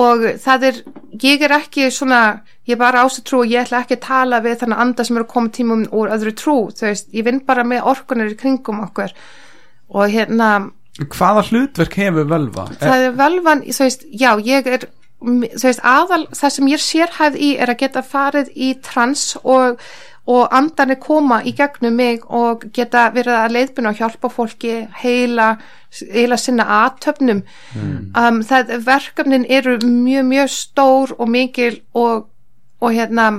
og 0.00 0.24
það 0.42 0.66
er, 0.70 0.78
ég 1.22 1.42
er 1.46 1.54
ekki 1.58 1.88
svona, 1.94 2.20
ég 2.66 2.74
er 2.74 2.80
bara 2.80 3.04
ást 3.06 3.20
að 3.22 3.26
trú 3.30 3.42
og 3.44 3.52
ég 3.52 3.62
ætla 3.62 3.84
ekki 3.84 3.98
að 3.98 4.06
tala 4.08 4.40
við 4.42 4.56
þannig 4.62 4.82
anda 4.84 5.06
sem 5.06 5.18
eru 5.18 5.26
að 5.26 5.32
koma 5.34 5.52
tímum 5.54 5.84
úr 5.94 6.14
öðru 6.16 6.32
trú, 6.40 6.56
þú 6.74 6.88
veist, 6.88 7.10
ég 7.14 7.26
vinn 7.28 7.42
bara 7.46 7.66
með 7.68 7.86
orkunar 7.92 8.32
í 8.32 8.38
kringum 8.40 8.82
okkur 8.88 9.14
og 9.94 10.10
hérna, 10.10 10.50
Hvaða 10.94 11.42
hlutverk 11.48 11.96
hefur 11.98 12.26
völva? 12.30 12.68
það 12.78 13.06
er 13.08 13.16
velvan, 13.18 13.64
þú 13.66 13.86
veist, 13.86 14.04
já, 14.10 14.30
ég 14.46 14.68
er 14.70 14.88
veist, 15.24 15.82
aðal, 15.84 16.24
það 16.34 16.56
sem 16.56 16.72
ég 16.72 16.82
sérhæð 16.82 17.38
í 17.38 17.52
er 17.60 17.72
að 17.72 17.80
geta 17.84 18.02
farið 18.06 18.50
í 18.54 18.72
trans 18.84 19.34
og, 19.42 19.80
og 20.30 20.54
andanir 20.56 21.00
koma 21.02 21.40
í 21.44 21.54
gegnum 21.56 21.96
mig 21.98 22.24
og 22.28 22.66
geta 22.76 23.06
verið 23.14 23.38
að 23.38 23.56
leiðbuna 23.56 23.92
og 23.92 24.02
hjálpa 24.02 24.30
fólki 24.32 24.76
heila, 25.02 25.54
heila 26.12 26.38
sinna 26.40 26.68
aðtöfnum 26.82 27.42
um, 27.76 28.42
það 28.46 28.76
verkefnin 28.86 29.48
eru 29.48 29.78
mjög, 29.84 30.30
mjög 30.30 30.54
stór 30.54 31.16
og 31.18 31.28
mikil 31.30 31.80
og, 31.92 32.30
og 32.80 32.96
hérna 32.96 33.32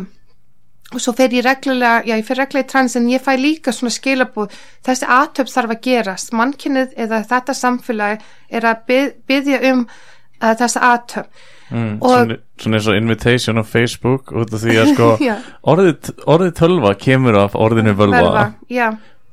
og 0.93 1.01
svo 1.01 1.15
fer 1.17 1.33
ég 1.33 1.43
reglulega, 1.43 2.03
já 2.05 2.13
ég 2.13 2.25
fer 2.27 2.37
reglulega 2.39 2.67
í 2.67 2.71
trans 2.71 2.95
en 2.95 3.09
ég 3.09 3.23
fæ 3.23 3.33
líka 3.39 3.73
svona 3.73 3.93
skilabúð 3.93 4.53
þessi 4.85 5.09
aðtöp 5.09 5.49
þarf 5.51 5.73
að 5.73 5.81
gerast, 5.87 6.33
mannkynnið 6.37 6.93
eða 7.05 7.23
þetta 7.25 7.55
samfélagi 7.57 8.21
er 8.49 8.69
að 8.69 8.85
byð, 8.89 9.11
byðja 9.27 9.61
um 9.71 9.83
uh, 9.87 10.53
þessa 10.53 10.85
aðtöp 10.93 11.45
mm, 11.71 11.97
Og- 12.01 12.35
svona, 12.61 12.77
eins 12.77 12.87
og 12.87 12.95
invitation 12.99 13.59
á 13.59 13.63
Facebook 13.65 14.31
út 14.31 14.53
af 14.53 14.63
því 14.63 14.77
að 14.81 14.93
sko 14.93 15.09
orðið, 15.71 16.11
orðið 16.25 16.53
tölva 16.59 16.93
kemur 16.99 17.39
af 17.41 17.55
orðinu 17.55 17.95
völva. 17.97 18.51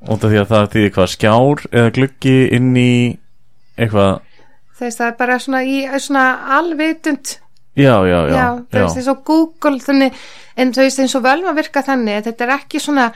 Út 0.03 0.25
af 0.25 0.31
því 0.31 0.39
að 0.41 0.49
það 0.51 0.71
þýðir 0.75 0.95
hvað 0.97 1.13
skjár 1.13 1.65
eða 1.71 1.93
gluggi 1.99 2.37
inn 2.57 2.73
í 2.77 2.95
eitthvað. 3.79 4.21
Þess 4.79 4.99
það 4.99 5.07
er 5.13 5.19
bara 5.21 5.39
svona 5.39 5.63
í 5.63 5.77
svona 6.03 6.25
alvitund. 6.59 7.37
Já, 7.79 7.95
já, 8.05 8.19
já, 8.29 8.35
já, 8.37 8.49
veist 8.75 8.99
eins 9.01 9.07
og 9.09 9.23
Google 9.25 9.79
þannig, 9.81 10.17
en 10.61 10.73
þú 10.77 10.83
veist 10.85 10.99
eins 11.01 11.15
og 11.17 11.23
völva 11.25 11.55
virka 11.57 11.81
þannig 11.87 12.19
að 12.19 12.27
þetta 12.29 12.45
er 12.45 12.53
ekki 12.59 12.81
svona 12.83 13.07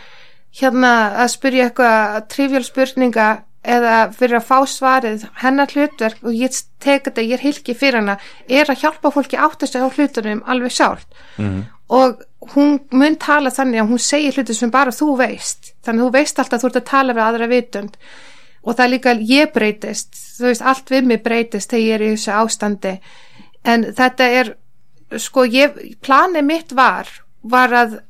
hérna 0.57 0.93
að 1.21 1.33
spyrja 1.35 1.67
eitthvað 1.69 2.23
trivial 2.33 2.65
spurninga 2.65 3.27
eða 3.67 3.97
fyrir 4.15 4.39
að 4.39 4.47
fá 4.47 4.59
svarið 4.71 5.25
hennar 5.43 5.73
hlutverk 5.75 6.23
og 6.23 6.37
ég 6.37 6.55
tek 6.83 7.09
þetta, 7.09 7.25
ég 7.25 7.39
er 7.39 7.43
hilki 7.43 7.75
fyrir 7.75 8.01
hana 8.01 8.19
er 8.49 8.71
að 8.71 8.85
hjálpa 8.85 9.11
fólki 9.15 9.39
átt 9.41 9.65
þessu 9.65 9.83
á 9.83 9.89
hlutunum 9.91 10.45
alveg 10.47 10.75
sjálft. 10.77 11.09
Mhm. 11.39 11.65
og 11.89 12.23
hún 12.55 12.81
mun 12.91 13.17
tala 13.17 13.51
þannig 13.51 13.81
að 13.83 13.91
hún 13.91 14.03
segir 14.03 14.35
hluti 14.35 14.55
sem 14.55 14.71
bara 14.71 14.91
þú 14.91 15.17
veist. 15.21 15.73
Þannig 15.87 16.03
að 16.03 16.07
þú 16.07 16.13
veist 16.17 16.39
alltaf 16.39 16.59
að 16.59 16.63
þú 16.63 16.69
ert 16.71 16.81
að 16.81 16.91
tala 16.91 17.15
við 17.15 17.27
aðra 17.27 17.49
vitund. 17.51 17.97
Og 18.65 18.75
það 18.75 18.85
er 18.85 18.91
líka 18.91 19.15
ég 19.21 19.53
breytist. 19.55 20.19
Þú 20.39 20.49
veist, 20.49 20.63
allt 20.63 20.91
við 20.91 21.07
mig 21.07 21.23
breytist 21.23 21.71
þegar 21.71 21.87
ég 21.87 21.95
er 21.95 22.05
í 22.07 22.11
þessu 22.17 22.33
ástandi. 22.35 22.95
En 23.65 23.85
þetta 23.95 24.29
er 24.41 24.53
sko, 25.23 25.47
ég, 25.47 25.79
planið 26.03 26.47
mitt 26.47 26.75
var 26.75 27.07
var 27.47 27.71
að 27.71 28.01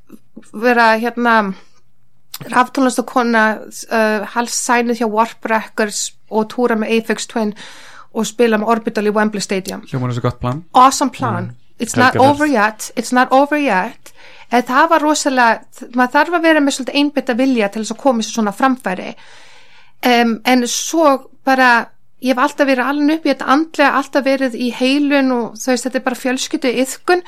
vera 0.56 0.94
hérna 1.00 1.36
raftónlistakona 2.52 3.44
uh, 3.56 4.24
halssænuð 4.34 5.00
hjá 5.00 5.08
Warp 5.10 5.48
Records 5.50 6.10
og 6.30 6.50
túra 6.52 6.76
með 6.78 6.98
Aphex 6.98 7.28
Twin 7.30 7.54
og 8.16 8.26
spila 8.28 8.58
með 8.60 8.72
Orbital 8.74 9.06
í 9.08 9.14
Wembley 9.14 9.44
Stadium. 9.44 9.84
Hljóman 9.88 10.12
þessu 10.12 10.24
gott 10.24 10.40
plan. 10.40 10.64
Awesome 10.74 11.12
plan. 11.12 11.54
It's 11.78 11.96
not 11.96 12.14
Helgaferð. 12.14 12.30
over 12.30 12.46
yet. 12.46 12.90
It's 12.96 13.12
not 13.12 13.32
over 13.32 13.58
yet. 13.60 14.12
En 14.52 14.62
það 14.62 14.88
var 14.92 15.02
rosalega 15.02 15.88
maður 15.96 16.14
þarf 16.14 16.38
að 16.38 16.46
vera 16.46 16.62
með 16.62 16.76
svolítið 16.76 17.00
einbytta 17.00 17.36
vilja 17.36 17.68
til 17.68 17.82
þess 17.82 17.96
að 17.96 18.02
koma 18.04 18.22
þessu 18.22 18.38
svona 18.38 18.54
framfæri. 18.56 19.10
Um, 20.06 20.38
en 20.44 20.66
svo 20.70 21.10
bara 21.44 21.70
ég 22.22 22.32
hef 22.32 22.42
alltaf 22.42 22.68
verið 22.68 22.90
alveg 22.90 23.18
upp 23.18 23.26
í 23.26 23.32
þetta 23.32 23.50
andlega 23.52 24.00
alltaf 24.00 24.24
verið 24.24 24.56
í 24.56 24.70
heilun 24.76 25.32
og 25.36 25.58
þú 25.60 25.72
veist 25.72 25.88
þetta 25.88 26.00
er 26.00 26.06
bara 26.06 26.20
fjölskyldu 26.20 26.72
yðkun 26.84 27.24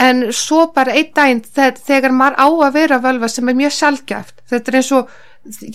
en 0.00 0.24
svo 0.32 0.66
bara 0.74 0.94
einn 0.96 1.12
daginn 1.14 1.42
þegar, 1.44 2.14
maður 2.16 2.38
á 2.40 2.46
að 2.48 2.72
vera 2.78 2.98
völva 3.02 3.28
sem 3.28 3.48
er 3.48 3.58
mjög 3.58 3.74
sjálfgæft 3.76 4.42
þetta 4.50 4.72
er 4.72 4.78
eins 4.80 4.92
og 4.96 5.10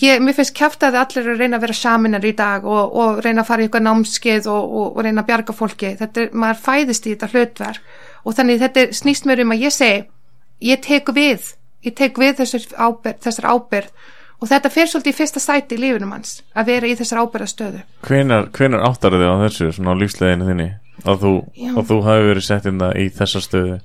ég, 0.00 0.20
mér 0.24 0.34
finnst 0.36 0.56
kæft 0.56 0.82
að 0.82 0.98
allir 1.02 1.30
að 1.34 1.42
reyna 1.42 1.58
að 1.58 1.66
vera 1.66 1.76
saminar 1.76 2.24
í 2.24 2.34
dag 2.36 2.64
og, 2.66 2.94
og 2.98 3.22
reyna 3.24 3.44
að 3.44 3.50
fara 3.50 3.62
í 3.62 3.68
eitthvað 3.68 3.86
námskeið 3.86 4.50
og, 4.50 4.76
og, 4.80 4.86
og 4.96 5.04
reyna 5.04 5.22
að 5.22 5.28
bjarga 5.28 5.54
fólki. 5.54 5.90
Þetta 5.98 6.22
er, 6.24 6.30
maður 6.32 6.62
fæðist 6.64 7.06
í 7.06 7.12
þetta 7.14 7.28
hlutverk. 7.34 7.90
Og 8.24 8.36
þannig 8.38 8.62
þetta 8.62 8.80
er- 8.84 8.94
snýst 8.96 9.28
mér 9.28 9.44
um 9.44 9.52
að 9.54 9.66
ég 9.66 9.74
segi 9.76 10.06
ég 10.72 10.80
tek 10.82 11.12
við 11.14 11.52
ég 11.86 11.94
tek 11.94 12.18
við 12.18 12.40
þessar 12.40 12.64
ábyrð, 12.74 13.20
þessar 13.22 13.46
ábyrð 13.52 14.08
og 14.38 14.50
þetta 14.50 14.70
fer 14.74 14.90
svolítið 14.90 15.12
í 15.12 15.18
fyrsta 15.18 15.42
sæti 15.42 15.76
í 15.76 15.82
lífinum 15.82 16.14
hans 16.14 16.40
að 16.54 16.72
vera 16.72 16.90
í 16.90 16.96
þessar 16.98 17.22
ábyrðastöðu 17.22 17.82
hvenar, 18.08 18.48
hvenar 18.54 18.84
áttar 18.88 19.14
þið 19.14 19.30
á 19.30 19.36
þessu 19.44 19.70
svona 19.76 19.94
á 19.94 20.00
lífsleginu 20.02 20.48
þinni 20.48 20.68
að 21.06 21.22
þú, 21.22 21.32
þú 21.86 21.98
hafi 22.06 22.26
verið 22.28 22.44
sett 22.46 22.68
inn 22.68 22.80
það 22.82 22.96
í 22.98 23.06
þessa 23.14 23.42
stöðu 23.44 23.76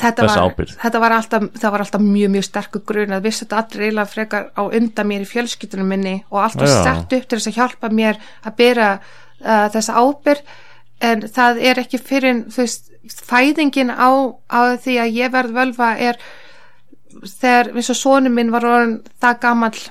þetta 0.00 0.24
Þessa 0.24 0.44
var, 0.44 0.70
þetta 0.82 1.02
var 1.02 1.14
alltaf, 1.16 1.46
það 1.60 1.74
var 1.74 1.84
alltaf 1.84 2.04
mjög 2.04 2.32
mjög 2.32 2.46
sterkur 2.48 2.84
grun 2.88 3.16
að 3.16 3.26
vissi 3.28 3.44
þetta 3.44 3.60
allir 3.60 3.84
eiginlega 3.86 4.12
frekar 4.12 4.46
á 4.56 4.62
undan 4.64 5.10
mér 5.10 5.24
í 5.24 5.28
fjölskyldunum 5.28 5.92
minni 5.92 6.14
og 6.30 6.38
allt 6.46 6.60
var 6.62 6.70
Já. 6.70 6.76
sett 6.86 7.16
upp 7.18 7.26
til 7.28 7.38
þess 7.38 7.50
að 7.52 7.58
hjálpa 7.60 7.92
mér 7.92 8.20
að 8.42 8.56
bera 8.62 8.88
uh, 8.98 9.66
þessa 9.74 9.98
ábyrg 10.00 10.54
en 11.02 11.26
það 11.34 11.64
er 11.70 11.82
ekki 11.82 12.00
fyrir 12.00 12.44
veist, 12.56 12.92
fæðingin 13.10 13.92
á, 13.92 14.10
á 14.48 14.60
því 14.80 14.98
að 15.02 15.18
ég 15.18 15.34
verð 15.34 15.58
völva 15.58 15.96
er 15.98 16.20
þegar 17.20 17.74
eins 17.74 17.90
og 17.92 17.98
sonum 17.98 18.38
minn 18.38 18.54
var 18.54 18.64
það 19.20 19.42
gamall 19.42 19.82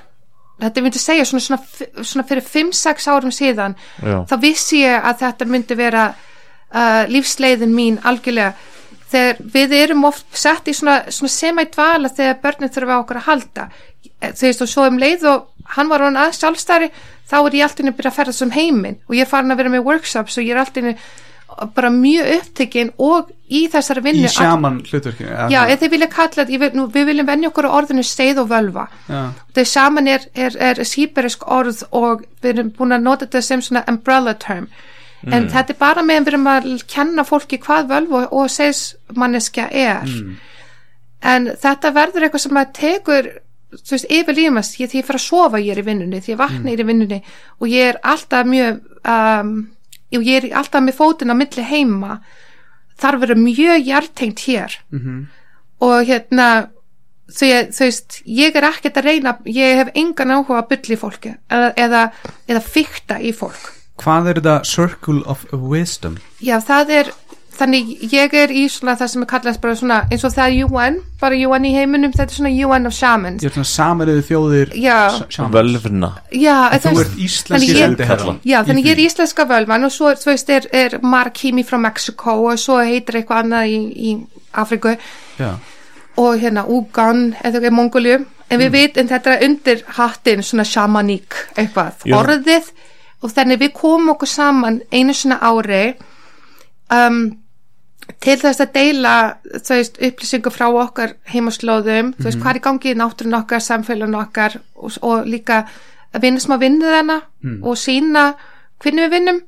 þetta 0.62 0.84
myndi 0.84 1.00
segja 1.02 1.24
svona, 1.26 1.44
svona, 1.44 2.02
svona 2.02 2.26
fyrir 2.28 2.44
5-6 2.46 3.08
árum 3.10 3.34
síðan 3.34 3.76
Já. 4.02 4.22
þá 4.30 4.34
vissi 4.42 4.82
ég 4.82 5.08
að 5.08 5.24
þetta 5.24 5.48
myndi 5.50 5.78
vera 5.78 6.10
uh, 6.74 7.04
lífsleiðin 7.12 7.74
mín 7.76 7.98
algjörlega 8.02 8.52
þegar 9.12 9.40
við 9.54 9.72
erum 9.76 10.04
oft 10.08 10.26
sett 10.32 10.68
í 10.68 10.74
svona, 10.76 11.02
svona 11.12 11.32
semædvala 11.32 12.12
þegar 12.16 12.38
börnin 12.42 12.72
þurfa 12.72 13.00
okkur 13.02 13.20
að 13.20 13.28
halda 13.28 13.66
þú 14.22 14.46
veist 14.46 14.62
og 14.64 14.70
svo 14.70 14.86
um 14.88 15.00
leið 15.02 15.26
og 15.28 15.48
hann 15.76 15.90
var 15.90 16.04
hann 16.06 16.16
að 16.20 16.36
sjálfstæri 16.38 16.88
þá 17.28 17.36
er 17.40 17.58
ég 17.58 17.66
alltaf 17.66 17.86
að 17.86 17.96
byrja 17.98 18.12
að 18.12 18.16
ferða 18.20 18.38
sem 18.38 18.54
heiminn 18.54 18.98
og 19.08 19.16
ég 19.16 19.26
er 19.26 19.30
farin 19.30 19.52
að 19.52 19.60
vera 19.62 19.74
með 19.74 19.86
workshops 19.88 20.38
og 20.38 20.46
ég 20.46 20.56
er 20.56 20.62
alltaf 20.62 21.20
bara 21.74 21.90
mjög 21.92 22.28
upptekinn 22.38 22.90
og 23.02 23.30
í 23.52 23.66
þessari 23.72 24.02
vinnu 24.04 24.26
í 24.26 24.30
sjaman 24.32 24.78
hlutverkinu 24.88 25.32
Já, 25.52 25.58
eða 25.66 25.78
þið 25.82 25.92
vilja 25.94 26.08
kalla 26.12 26.44
vil- 26.48 26.70
nú, 26.76 26.86
við 26.92 27.08
viljum 27.10 27.28
venja 27.28 27.50
okkur 27.50 27.68
orðinu 27.68 28.04
steið 28.06 28.40
og 28.42 28.48
völva. 28.48 28.86
Já. 29.08 29.32
Það 29.54 29.68
saman 29.68 30.08
er, 30.08 30.24
er, 30.34 30.56
er 30.56 30.82
síberisk 30.88 31.44
orð 31.46 31.82
og 31.90 32.24
við 32.42 32.54
erum 32.54 32.72
búin 32.78 32.96
að 32.96 33.04
nota 33.04 33.26
þetta 33.26 33.42
sem 33.42 33.62
svona 33.62 33.84
umbrella 33.88 34.34
term. 34.34 34.68
En 35.30 35.48
þetta 35.52 35.72
er 35.72 35.78
bara 35.78 36.02
meðan 36.02 36.24
við 36.24 36.32
erum 36.32 36.48
að 36.50 36.86
kenna 36.90 37.24
fólki 37.24 37.58
hvað 37.62 37.88
völva 37.92 38.22
og 38.32 38.50
segs 38.50 38.96
manneskja 39.14 39.68
er. 39.70 40.08
En 41.22 41.46
þetta 41.62 41.92
verður 41.94 42.26
eitthvað 42.26 42.44
sem 42.46 42.56
að 42.56 42.72
tekur 42.72 43.28
þú 43.72 43.94
veist, 43.94 44.10
yfir 44.10 44.36
lífumast, 44.36 44.74
því 44.76 44.98
ég 44.98 45.06
fer 45.06 45.16
að 45.16 45.24
sofa 45.24 45.60
ég 45.62 45.72
er 45.72 45.80
í 45.80 45.86
vinnunni, 45.86 46.20
því 46.20 46.34
ég 46.34 46.40
vakna 46.40 46.70
ég 46.70 46.74
er 46.74 46.82
í 46.82 46.88
vinnunni 46.90 47.20
og 47.60 47.68
ég 47.68 47.92
er 47.92 48.00
alltaf 48.02 48.46
mjög 48.46 48.80
um, 49.08 49.52
ég 50.12 50.32
er 50.36 50.48
alltaf 50.58 50.82
með 50.82 50.98
fótinn 50.98 51.32
á 51.32 51.36
milli 51.38 51.62
heima. 51.64 52.18
Þarf 53.00 53.22
verið 53.22 53.40
mjög 53.40 53.86
hjartengt 53.86 54.44
hér. 54.46 54.78
Mhm. 54.90 55.26
og 55.82 56.06
hérna 56.06 56.68
þú, 57.32 57.48
veist, 57.80 58.22
ég 58.26 58.54
er 58.54 58.66
ekkert 58.68 58.98
að 59.00 59.08
reyna 59.08 59.36
ég 59.46 59.78
hef 59.80 59.92
engan 59.98 60.34
áhuga 60.36 60.60
að 60.60 60.68
byrja 60.68 60.94
í 60.94 61.00
fólki 61.00 61.32
eða, 61.50 61.72
eða, 61.76 62.02
eða 62.48 62.62
fykta 62.62 63.18
í 63.20 63.32
fólk 63.34 63.81
hvað 64.00 64.30
er 64.32 64.40
þetta 64.40 64.56
circle 64.64 65.22
of 65.26 65.44
wisdom? 65.52 66.18
Já 66.40 66.58
það 66.64 66.96
er 67.00 67.12
þannig 67.52 67.90
ég 68.12 68.34
er 68.36 68.52
í 68.54 68.64
svona 68.72 68.94
það 68.98 69.10
sem 69.12 69.24
er 69.24 69.28
kallast 69.30 69.60
bara 69.62 69.76
svona 69.78 69.98
eins 70.08 70.24
og 70.26 70.32
það 70.34 70.54
er 70.54 70.70
UN, 70.70 70.98
bara 71.20 71.38
UN 71.48 71.66
í 71.68 71.72
heiminum 71.74 72.14
þetta 72.14 72.32
er 72.32 72.38
svona 72.38 72.52
UN 72.66 72.88
of 72.88 72.96
shamans. 72.96 73.44
Ég 73.44 73.50
er 73.50 73.56
svona 73.56 73.70
samariðu 73.70 74.24
þjóðir 74.28 74.72
shamans. 74.72 75.54
völvna. 75.54 76.10
Já, 76.32 76.56
þú 76.72 76.94
þú 76.96 77.04
ert 77.04 77.18
íslenski 77.26 77.76
sendiherran 77.76 78.40
Já, 78.48 78.58
þannig 78.68 78.88
ég 78.88 78.96
er 78.96 79.04
íslenska 79.06 79.46
völvan 79.50 79.88
og 79.88 79.94
svo 79.94 80.14
þú 80.16 80.32
veist, 80.32 80.50
er, 80.50 80.68
er 80.72 80.98
Mark 81.02 81.36
Kimi 81.38 81.64
frá 81.66 81.78
Mexiko 81.82 82.38
og 82.48 82.60
svo 82.60 82.80
heitir 82.80 83.20
eitthvað 83.20 83.44
annað 83.44 83.74
í, 83.74 83.80
í 83.92 84.16
Afriku 84.62 84.96
Já. 85.38 85.56
og 86.16 86.40
hérna 86.40 86.64
Ugan 86.68 87.34
eða 87.42 87.52
eitthvað 87.52 87.68
í 87.68 87.76
Mongóliu 87.76 88.22
en 88.52 88.60
við 88.60 88.72
vitum 88.74 89.08
þetta 89.08 89.36
er 89.36 89.44
undir 89.46 89.84
hattin 89.96 90.42
svona 90.44 90.64
shamaník 90.68 91.36
eitthvað, 91.56 92.04
Já. 92.04 92.16
orðið 92.20 92.72
og 93.22 93.30
þannig 93.30 93.62
við 93.62 93.72
komum 93.76 94.14
okkur 94.16 94.30
saman 94.30 94.80
einu 94.92 95.14
svona 95.14 95.38
ári 95.42 95.94
um, 96.92 97.22
til 98.22 98.34
þess 98.40 98.62
að 98.62 98.74
deila 98.74 99.14
veist, 99.68 99.98
upplýsingu 100.02 100.50
frá 100.52 100.66
okkar 100.68 101.14
heimaslóðum, 101.32 102.12
þú 102.18 102.28
veist, 102.28 102.40
hvað 102.42 102.52
er 102.52 102.60
í 102.60 102.64
gangi 102.66 102.92
í 102.92 102.98
náttúrun 102.98 103.38
okkar, 103.38 103.62
samfélagin 103.62 104.18
okkar 104.18 104.58
og, 104.74 104.98
og 105.06 105.28
líka 105.28 105.62
að 106.12 106.26
vinna 106.26 106.42
sem 106.42 106.54
að 106.56 106.64
vinna 106.66 106.92
þennan 106.96 107.22
og 107.62 107.78
sína 107.80 108.26
hvernig 108.82 109.06
við 109.06 109.16
vinnum. 109.16 109.40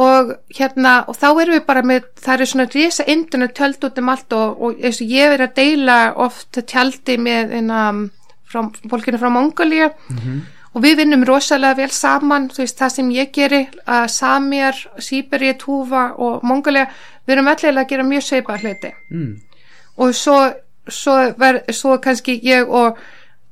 Og 0.00 0.30
hérna, 0.56 0.92
og 1.10 1.16
þá 1.18 1.26
erum 1.28 1.56
við 1.58 1.64
bara 1.66 1.82
með, 1.84 2.06
það 2.22 2.34
eru 2.34 2.46
svona 2.48 2.68
risa 2.72 3.04
internet 3.10 3.52
tjöld 3.58 3.82
út 3.84 3.98
um 4.00 4.08
allt 4.08 4.32
og, 4.32 4.62
og 4.62 4.78
eins 4.80 5.00
og 5.02 5.10
ég 5.12 5.34
er 5.34 5.42
að 5.44 5.56
deila 5.58 5.96
oft 6.16 6.60
tjaldi 6.70 7.18
með 7.20 7.52
einna, 7.58 7.82
frá, 8.48 8.62
fólkinu 8.88 9.20
frá 9.20 9.28
Mongóliu 9.34 9.90
og 10.74 10.84
við 10.84 11.00
vinnum 11.02 11.24
rosalega 11.26 11.78
vel 11.82 11.92
saman 11.94 12.48
þú 12.52 12.62
veist, 12.62 12.78
það 12.78 12.92
sem 12.96 13.12
ég 13.14 13.30
geri 13.34 13.62
að 13.90 14.04
Samir, 14.14 14.82
Sýberi, 15.02 15.54
Túfa 15.58 16.10
og 16.18 16.44
Mongólia, 16.46 16.86
við 17.26 17.36
erum 17.36 17.50
allir 17.50 17.80
að 17.80 17.88
gera 17.90 18.06
mjög 18.06 18.26
sveipa 18.26 18.58
hluti. 18.60 18.92
Mm. 19.10 19.32
og 20.00 20.14
svo, 20.14 20.36
svo, 20.88 21.16
ver, 21.38 21.64
svo 21.74 21.98
kannski 22.02 22.38
ég 22.46 22.68
og, 22.68 23.00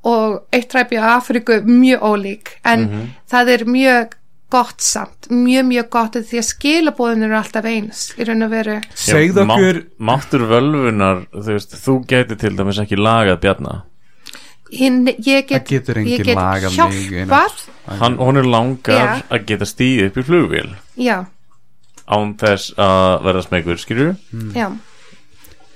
og 0.07 0.55
eitt 0.55 0.73
ræpi 0.73 0.97
á 0.97 1.17
Afriku 1.17 1.59
mjög 1.67 2.05
ólík 2.07 2.55
en 2.63 3.11
það 3.29 3.53
er 3.55 3.65
mjög 3.67 4.15
gott 4.49 4.81
samt, 4.81 5.27
mjög 5.29 5.67
mjög 5.69 5.89
gott 5.93 6.15
því 6.25 6.39
að 6.39 6.47
skilabóðin 6.47 7.27
eru 7.27 7.37
alltaf 7.37 7.67
eins 7.69 8.07
í 8.17 8.25
raun 8.25 8.47
og 8.47 8.49
veru. 8.49 8.79
Segð 8.97 9.43
okkur 9.43 9.83
máttur 10.01 10.47
völvunar 10.49 11.21
þú 11.35 11.51
veist, 11.51 11.75
þú 11.83 11.99
geti 12.09 12.39
til 12.39 12.55
dæmis 12.57 12.79
ekki 12.81 12.97
lagað 12.97 13.43
bjarna 13.43 13.75
hinn, 14.75 15.01
ég 15.07 15.47
get, 15.49 15.63
Það 15.63 15.71
getur 15.73 15.99
ég 16.03 16.23
get 16.23 16.37
lagað 16.37 16.77
mig, 16.77 17.01
hjálpað 17.11 17.65
hann, 17.99 18.19
hún 18.21 18.37
er 18.41 18.47
langar 18.49 18.99
Já. 18.99 19.09
að 19.29 19.45
geta 19.49 19.65
stíð 19.69 20.05
upp 20.09 20.19
í 20.21 20.25
flugvél. 20.27 20.69
Já, 20.99 21.17
án 22.09 22.35
þess 22.41 22.73
að 22.77 23.25
verða 23.27 23.43
smegur 23.45 23.81
skilur 23.81 24.15
já. 24.55 24.69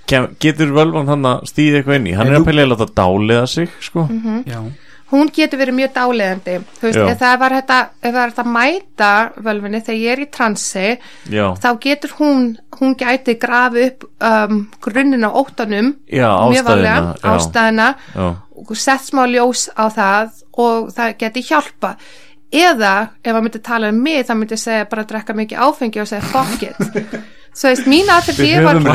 Kem, 0.09 0.31
getur 0.41 0.73
völvan 0.75 1.07
hann 1.07 1.25
að 1.29 1.45
stíða 1.47 1.79
eitthvað 1.79 1.99
inn 2.01 2.07
í? 2.11 2.15
Hann 2.17 2.27
En 2.27 2.33
er 2.33 2.41
að 2.41 2.47
pelja 2.49 2.65
að 2.67 2.73
láta 2.73 2.89
dáliða 2.97 3.45
sig 3.47 3.69
sko. 3.81 4.03
Já, 4.49 4.59
hún 5.13 5.29
getur 5.33 5.61
verið 5.61 5.77
mjög 5.77 5.91
dáleðandi 5.95 6.55
þú 6.79 6.87
veist, 6.87 6.99
ef 7.13 7.19
það 7.21 7.35
var 7.43 7.55
þetta 7.57 7.77
ef 7.83 8.07
það 8.07 8.17
var 8.17 8.31
þetta 8.31 8.43
að 8.43 8.53
mæta 8.55 9.09
völvinni 9.45 9.81
þegar 9.83 9.99
ég 10.01 10.13
er 10.13 10.21
í 10.23 10.27
transi 10.33 10.85
já, 11.35 11.45
þá 11.61 11.69
getur 11.85 12.15
hún 12.17 12.47
hún 12.79 12.95
gæti 12.97 13.35
grafi 13.41 13.85
upp 13.91 14.07
um, 14.29 14.63
grunninn 14.83 15.27
á 15.27 15.31
óttanum 15.31 15.91
já, 16.07 16.29
mjög 16.49 16.67
varlega, 16.69 17.13
ástæðina 17.33 17.89
sett 18.79 19.03
smá 19.07 19.25
ljós 19.27 19.67
á 19.75 19.85
það 19.93 20.27
og 20.63 20.91
það 20.95 21.15
geti 21.19 21.41
hjálpa 21.49 21.95
eða 22.53 22.91
ef 23.23 23.31
maður 23.33 23.45
myndi 23.47 23.61
tala 23.65 23.89
um 23.89 23.97
mig 24.05 24.25
þá 24.27 24.33
myndi 24.37 24.53
ég 24.57 24.61
segja 24.61 24.85
bara 24.89 25.01
að 25.05 25.09
drekka 25.13 25.33
mikið 25.37 25.57
áfengi 25.65 26.01
og 26.03 26.09
segja 26.09 26.27
fuck 26.33 26.59
it. 26.67 26.77
Þú 27.53 27.67
veist, 27.69 27.85
mín 27.85 28.07
aðferð 28.09 28.39
ég 28.49 28.63
var 28.65 28.79
er- 28.81 28.85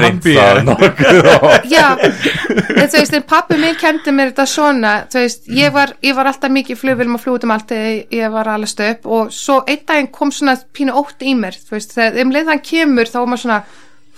þú 2.90 2.96
veist, 2.98 3.12
en 3.14 3.22
pappi 3.30 3.54
minn 3.62 3.76
kendi 3.78 4.10
mér 4.10 4.32
þetta 4.32 4.46
svona, 4.50 4.94
þú 5.12 5.20
veist, 5.22 5.44
ég 5.54 5.70
var, 5.76 5.92
ég 6.02 6.16
var 6.18 6.26
alltaf 6.26 6.50
mikið 6.50 6.74
í 6.74 6.78
flugvilum 6.80 7.14
og 7.14 7.22
flútum 7.22 7.52
allt 7.54 7.70
þegar 7.70 8.16
ég 8.18 8.26
var 8.34 8.50
alveg 8.50 8.72
stöp 8.72 9.06
og 9.06 9.30
svo 9.34 9.60
einn 9.62 9.84
daginn 9.86 10.10
kom 10.10 10.32
svona 10.34 10.56
pínu 10.74 10.90
ótt 10.98 11.22
í 11.22 11.36
mér, 11.38 11.54
þú 11.68 11.76
veist, 11.76 11.94
þegar 11.94 12.18
um 12.24 12.34
leið 12.34 12.50
hann 12.50 12.64
kemur 12.66 13.06
þá 13.12 13.14
var 13.20 13.30
maður 13.30 13.44
svona, 13.44 13.60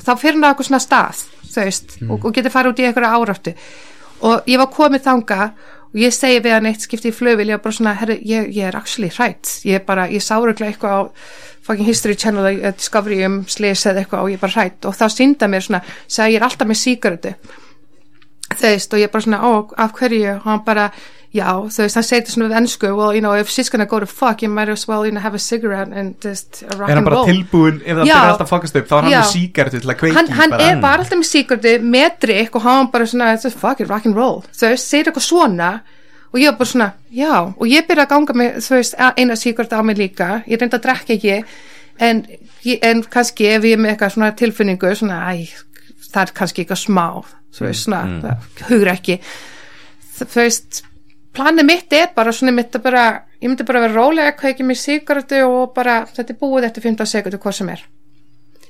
þá 0.01 0.11
fyrir 0.25 0.41
á 0.41 0.49
eitthvað 0.49 0.69
svona 0.71 0.81
stað, 0.87 1.21
þú 1.51 1.59
veist, 1.69 1.89
og, 2.09 2.17
og 2.25 2.33
getur 2.39 2.55
farið 2.57 2.73
út 2.73 2.81
í 2.81 2.89
eitthvað 2.89 3.19
áráttu 3.21 3.53
og 4.27 4.51
ég 4.51 4.61
var 4.61 4.73
komið 4.75 5.07
þanga 5.07 5.53
og 5.91 5.99
ég 5.99 6.15
segi 6.15 6.43
við 6.45 6.55
hann 6.55 6.69
eitt 6.71 6.85
skipti 6.85 7.11
í 7.11 7.15
flugvil, 7.15 7.49
ég 7.49 7.59
var 7.59 7.65
bara 7.65 7.77
svona, 7.77 7.95
herri, 7.99 8.21
ég, 8.29 8.51
ég 8.55 8.69
er 8.69 8.77
actually 8.79 9.11
hrætt, 9.11 9.57
ég 9.67 9.81
er 9.81 9.87
bara, 9.87 10.07
ég 10.13 10.23
sá 10.23 10.37
röglega 10.39 10.71
eitthvað 10.71 10.93
á 10.95 11.03
fucking 11.67 11.89
History 11.89 12.15
Channel 12.15 12.47
eða 12.53 12.75
Discovery 12.77 13.25
um 13.27 13.41
slis 13.51 13.83
eða 13.87 14.05
eitthvað 14.05 14.23
og 14.23 14.31
ég 14.31 14.39
er 14.39 14.45
bara 14.45 14.57
hrætt 14.59 14.87
og 14.87 14.97
þá 14.97 15.07
sínda 15.11 15.51
mér 15.51 15.67
svona, 15.67 15.83
sagði 16.07 16.37
ég 16.37 16.41
er 16.41 16.47
alltaf 16.47 16.71
með 16.71 16.81
sígaretu 16.85 17.35
þú 18.51 18.67
veist 18.67 18.95
og 18.95 19.03
ég 19.03 19.13
bara 19.13 19.27
svona, 19.27 19.41
ó, 19.47 19.51
af 19.77 19.93
hverju? 19.99 20.37
Og 20.37 20.47
hann 20.47 20.65
bara, 20.67 20.91
já, 21.35 21.47
veist, 21.63 21.97
hann 21.97 22.07
þetta 22.07 22.33
svona 22.35 22.49
við 22.51 22.57
ennsku, 22.61 22.91
well, 22.99 23.15
you 23.15 23.23
know, 23.23 23.35
if 23.39 23.53
she's 23.53 23.71
gonna 23.71 23.87
go 23.87 24.01
to 24.03 24.07
fuck 24.07 24.43
you 24.43 24.51
might 24.51 24.69
as 24.73 24.87
well, 24.89 25.07
you 25.07 25.13
know, 25.13 25.23
have 25.23 25.35
a 25.35 25.43
cigarette 25.43 25.93
and 25.93 26.17
just 26.23 26.63
rock 26.77 26.89
er 26.89 26.97
hann 26.97 27.03
and 27.03 27.09
bara 27.09 27.21
roll. 27.21 27.31
tilbúin 27.31 27.81
ef 27.85 28.01
það 28.01 28.03
byrjar 28.09 28.33
alltaf 28.33 28.47
að 28.47 28.53
fokast 28.55 28.81
upp 28.81 28.91
þá 28.91 28.97
er 28.97 29.07
hann 29.07 29.15
með 29.15 29.31
sígaretu 29.35 29.81
til 29.81 29.93
að 29.93 29.99
kveiki 30.03 30.19
hann, 30.19 30.35
hann 30.41 30.59
er 30.59 30.83
bara 30.83 31.05
alltaf 31.05 31.23
með 31.23 31.31
síkartu 31.31 31.77
með 31.87 32.11
drikk 32.27 32.61
og 32.61 32.67
hann 32.67 32.93
bara 32.93 33.09
svona 33.13 33.33
a 33.37 33.55
fucking 33.65 33.91
rock 33.91 34.11
and 34.11 34.19
roll. 34.19 34.43
Veist, 34.51 34.91
segir 34.91 35.11
eitthvað 35.11 35.27
svona 35.29 35.73
og 36.31 36.39
ég 36.39 36.53
var 36.53 36.61
bara 36.61 36.71
svona, 36.71 36.93
já. 37.11 37.35
Og 37.59 37.67
ég 37.67 37.89
byrja 37.89 38.07
að 38.07 38.13
ganga 38.13 38.37
með, 38.39 38.61
þú 38.63 38.77
veist, 38.77 38.95
eina 39.19 39.35
síkartu 39.39 39.75
á 39.75 39.83
mig 39.83 39.99
líka. 39.99 40.29
Ég 40.47 40.61
reynda 40.61 40.79
að 40.79 40.85
drekka 40.85 41.17
ekki. 41.17 41.41
En, 42.01 42.21
en 42.87 43.03
kannski 43.11 43.49
ef 43.51 43.67
ég 43.67 43.75
er 43.75 43.83
með 43.83 43.97
eitthvað 43.97 44.15
svona 44.15 44.31
tilfinningu, 44.39 44.93
svona, 44.95 45.25
æ 45.35 45.67
það 46.11 46.23
er 46.23 46.35
kannski 46.37 46.65
eitthvað 46.65 46.83
smá, 46.85 47.07
þú 47.55 47.67
veist, 47.67 47.87
svona 47.87 48.03
það 48.23 48.71
hugur 48.71 48.93
ekki. 48.95 49.19
Þú 50.21 50.29
veist, 50.37 50.81
planið 51.37 51.67
mitt 51.69 51.97
er 51.97 52.11
bara 52.17 52.35
svona, 52.35 52.55
mitt 52.57 52.77
að 52.77 52.85
bara, 52.89 53.07
ég 53.41 53.49
myndi 53.49 53.67
bara 53.69 53.85
vera 53.87 53.97
rólega 53.97 54.37
kveiki 54.39 54.67
með 54.67 54.81
síkartu 54.83 55.41
og 55.47 55.73
bara 55.77 56.03
þetta 56.11 56.35
er 56.35 56.41
búið 56.43 56.69
eftir 56.71 56.87
15 56.89 57.11
sekundu 57.15 57.41
hvað 57.41 57.59
sem 57.61 57.73
er. 57.73 57.83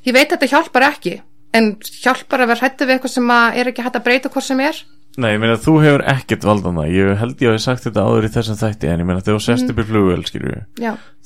Ég 0.06 0.16
veit 0.16 0.28
að 0.28 0.38
þetta 0.38 0.50
hjálpar 0.54 0.88
ekki 0.92 1.18
en 1.56 1.74
hjálpar 1.82 2.44
að 2.44 2.52
vera 2.52 2.64
hrættu 2.64 2.86
við 2.86 2.96
eitthvað 2.96 3.14
sem 3.16 3.34
að 3.34 3.60
er 3.60 3.70
ekki 3.72 3.84
hægt 3.84 4.00
að 4.00 4.06
breyta 4.06 4.32
hvort 4.32 4.46
sem 4.46 4.64
er. 4.64 4.82
Nei, 5.18 5.32
ég 5.34 5.40
meina 5.42 5.58
þú 5.58 5.72
hefur 5.82 6.04
ekkert 6.06 6.44
valdan 6.46 6.76
það 6.78 6.92
Ég 6.94 7.16
held 7.18 7.40
ég 7.42 7.50
hafi 7.50 7.62
sagt 7.64 7.82
þetta 7.82 8.04
áður 8.06 8.28
í 8.28 8.30
þessum 8.30 8.58
þætti 8.60 8.90
En 8.92 9.00
ég 9.02 9.08
meina 9.08 9.22
þegar 9.24 9.40
þú 9.40 9.42
sest 9.42 9.72
upp 9.72 9.80
í 9.82 9.86
flugvél 9.88 10.22
skilju 10.28 10.60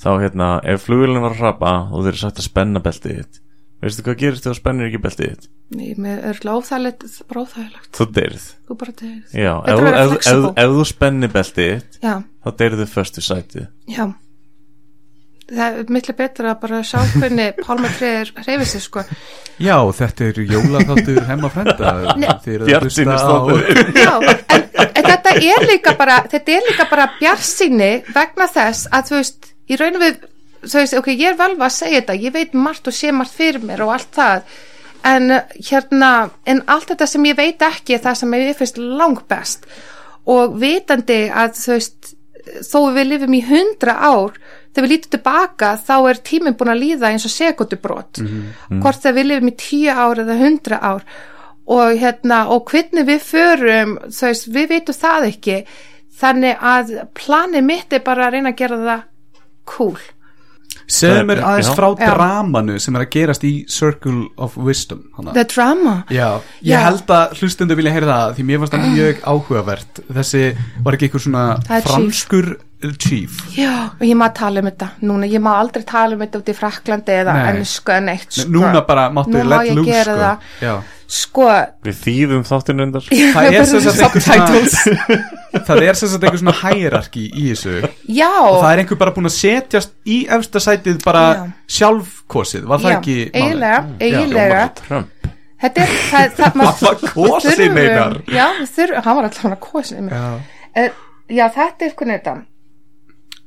Þá 0.01 0.07
hérna, 0.23 0.47
ef 0.65 0.87
flugvélinn 0.87 1.21
var 1.21 1.35
að 1.35 1.43
hrapa 1.43 1.73
Og 1.93 2.07
þeir 2.07 2.17
sagt 2.23 2.41
að 2.41 2.47
spenna 2.47 2.81
beltið 2.81 3.19
þitt 3.19 3.44
Veistu 3.83 4.05
hvað 4.05 4.19
gerist 4.21 4.45
þegar 4.45 4.55
þú 4.55 4.59
spennir 4.61 4.87
ekki 4.89 5.01
beltið 5.03 5.31
þitt? 5.31 5.47
ég 5.81 5.97
með 6.01 6.27
er 6.29 6.37
óþægilegt 6.45 7.07
bara 7.29 7.41
óþægilegt, 7.45 7.89
Þú 7.97 8.05
deyrið 8.15 8.45
þú 8.69 8.77
bara 8.81 8.93
tegir 9.01 9.23
Já, 9.35 9.53
ef, 9.65 9.81
ef, 9.89 10.13
ef, 10.31 10.45
ef 10.63 10.75
þú 10.77 10.85
spennir 10.91 11.33
beltið 11.33 11.71
þitt 11.71 11.97
já, 12.05 12.13
Þá 12.45 12.49
deyrið 12.61 12.83
þið 12.83 12.93
först 12.93 13.19
við 13.19 13.25
sætið. 13.25 13.67
Já. 13.89 14.05
Það 15.45 15.75
er 15.79 15.91
miklu 15.93 16.13
betra 16.17 16.51
að 16.55 16.61
bara 16.63 16.79
sjá 16.85 16.99
hvernig 17.19 17.57
pálmatriðir 17.65 18.31
hreyfið 18.39 18.69
sér 18.71 18.83
sko. 18.85 19.03
Já, 19.61 19.75
þetta 19.99 20.29
er 20.29 20.39
jólaþáttur 20.49 21.19
á 23.13 23.17
stofnun 23.21 23.61
já, 24.05 24.13
en, 24.25 24.63
en 24.85 25.09
þetta 25.11 25.35
er 25.37 25.67
líka 25.69 25.93
bara 25.99 26.21
þetta 26.31 26.55
er 26.55 26.65
líka 26.71 26.87
bara 26.89 27.11
bjarsýni 27.19 27.91
vegna 28.15 28.49
þess 28.55 28.89
að 28.89 29.11
þú 29.11 29.19
veist 29.19 29.51
í 29.69 29.77
raun 29.81 29.99
og 29.99 30.05
við, 30.05 30.17
þú 30.65 30.81
veist, 30.81 30.97
ok, 30.99 31.11
ég 31.13 31.31
er 31.31 31.39
vel 31.39 31.53
að 31.55 31.75
segja 31.75 32.01
þetta 32.01 32.17
ég 32.21 32.35
veit 32.35 32.55
margt 32.57 32.89
og 32.89 32.95
sé 32.95 33.13
margt 33.13 33.35
fyrir 33.35 33.63
mér 33.65 33.85
og 33.85 33.95
allt 33.95 34.11
það. 34.15 34.57
En 35.05 35.31
uh, 35.35 35.55
hérna, 35.69 36.11
en 36.49 36.63
allt 36.71 36.91
þetta 36.93 37.07
sem 37.09 37.25
ég 37.29 37.37
veit 37.37 37.65
ekki 37.65 37.97
er 37.97 38.03
það 38.05 38.19
sem 38.21 38.37
ég 38.39 38.59
finnst 38.59 38.81
langt 38.81 39.25
best. 39.31 39.67
Og 40.25 40.55
vitandi 40.61 41.25
að 41.29 41.57
þú 41.59 41.73
veist 41.75 42.15
þó 42.65 42.79
við 42.93 43.11
lifum 43.11 43.35
í 43.37 43.43
hundra 43.45 43.95
ár 44.05 44.35
þegar 44.73 44.85
við 44.85 44.91
lítum 44.91 45.13
tilbaka 45.15 45.69
þá 45.81 45.95
er 46.09 46.19
tíminn 46.27 46.57
búin 46.57 46.73
að 46.73 46.81
líða 46.83 47.09
eins 47.09 47.25
og 47.25 47.33
sekundubrót 47.33 48.19
hvort 48.21 49.01
þegar 49.01 49.15
við 49.17 49.27
lifum 49.31 49.49
í 49.49 49.55
tíu 49.61 49.95
ár 49.95 50.21
eða 50.21 50.37
hundra 50.41 50.81
ár. 50.81 51.07
Og 51.65 51.97
hérna 51.97 52.43
og 52.53 52.69
hvernig 52.69 53.07
við 53.07 53.23
förum 53.25 53.95
veist, 54.05 54.49
við 54.53 54.69
veitum 54.75 54.97
það 54.97 55.29
ekki. 55.31 55.57
Þannig 56.15 56.61
að 56.61 56.91
planið 57.17 57.65
mitt 57.65 57.93
er 57.93 58.03
bara 58.05 58.27
að 58.27 58.37
reyna 58.37 58.53
að 58.53 58.59
gera 58.61 58.81
það 58.83 59.07
cool 59.65 59.97
segðu 60.87 61.23
mér 61.29 61.41
Já. 61.41 61.45
aðeins 61.49 61.71
frá 61.77 61.87
Já. 61.97 62.09
dramanu 62.13 62.77
sem 62.79 62.95
er 62.95 63.05
að 63.05 63.11
gerast 63.15 63.43
í 63.47 63.53
Circle 63.71 64.27
of 64.37 64.57
Wisdom 64.57 65.03
hana. 65.17 65.33
the 65.33 65.43
drama 65.43 66.03
Já, 66.09 66.41
ég 66.61 66.75
Já. 66.75 66.83
held 66.85 67.05
að 67.07 67.35
hlustundu 67.39 67.75
vilja 67.79 67.91
heyra 67.95 68.11
það 68.11 68.35
því 68.37 68.45
mér 68.49 68.61
fannst 68.63 68.77
það 68.77 68.87
mjög 68.93 69.23
áhugavert 69.33 70.03
þessi 70.19 70.43
var 70.85 70.93
ekki 70.97 71.09
einhver 71.09 71.25
svona 71.25 71.45
er 71.69 71.81
franskur 71.89 72.55
chief 73.01 73.39
Já, 73.57 73.89
og 73.97 74.03
ég 74.05 74.17
má 74.19 74.27
tala 74.35 74.61
um 74.61 74.67
þetta 74.69 74.89
núna, 75.01 75.25
ég 75.29 75.41
má 75.41 75.55
aldrei 75.57 75.85
tala 75.87 76.13
um 76.17 76.21
þetta 76.21 76.41
út 76.41 76.51
í 76.51 76.55
Fraklandi 76.57 77.15
eða 77.23 77.37
ennsku 77.49 77.93
en 77.95 78.11
eitt 78.13 78.29
sko. 78.29 78.49
núna 78.51 78.83
bara 78.85 79.07
máttu 79.09 79.33
ég 79.39 79.73
loose 79.73 79.89
gera 79.89 80.03
sko. 80.03 80.19
það. 80.21 80.51
Já. 80.61 80.75
Sko, 81.07 81.45
Við 81.85 81.97
þýðum 82.01 82.43
þáttinn 82.47 82.81
undar 82.85 83.05
það 83.09 83.47
er 83.59 83.65
sem 83.69 83.81
sagt 83.85 84.01
einhver 84.01 84.23
Subtitles. 84.25 84.75
svona 84.81 85.61
það 85.67 85.81
er 85.89 85.99
sem 85.99 86.09
sagt 86.11 86.23
einhver 86.25 86.41
svona 86.41 86.55
hierarki 86.61 87.25
í 87.29 87.45
þessu. 87.51 87.75
Já. 88.09 88.29
Og 88.41 88.57
það 88.63 88.69
er 88.71 88.81
einhver 88.83 88.99
bara 89.03 89.13
búin 89.15 89.29
að 89.29 89.35
setjast 89.37 89.93
í 90.09 90.17
efsta 90.37 90.61
sætið 90.65 90.99
bara 91.05 91.23
Já. 91.35 91.45
sjálfkosið, 91.79 92.65
var 92.71 92.83
það 92.83 92.91
já, 92.95 92.97
ekki 92.99 93.17
Já. 93.21 93.29
eiginlega. 94.01 94.65
Trump. 94.81 95.31
Þetta 95.65 95.85
er 95.85 95.95
það, 96.09 96.35
það, 96.35 96.59
var 96.85 96.99
kosinn, 97.05 97.55
þurfum- 97.61 97.79
Einar. 97.85 98.17
já, 98.27 98.45
við 98.59 98.73
þurfum, 98.75 99.05
hann 99.05 99.15
var 99.21 99.29
alltaf 99.29 99.45
hann 99.47 99.55
að 99.55 99.63
kosin 99.69 100.09
Já. 100.11 100.25
uh, 100.83 100.89
já, 101.31 101.45
þetta 101.55 101.87
er 101.87 101.95
hvernig 102.01 102.19
þetta. 102.19 102.35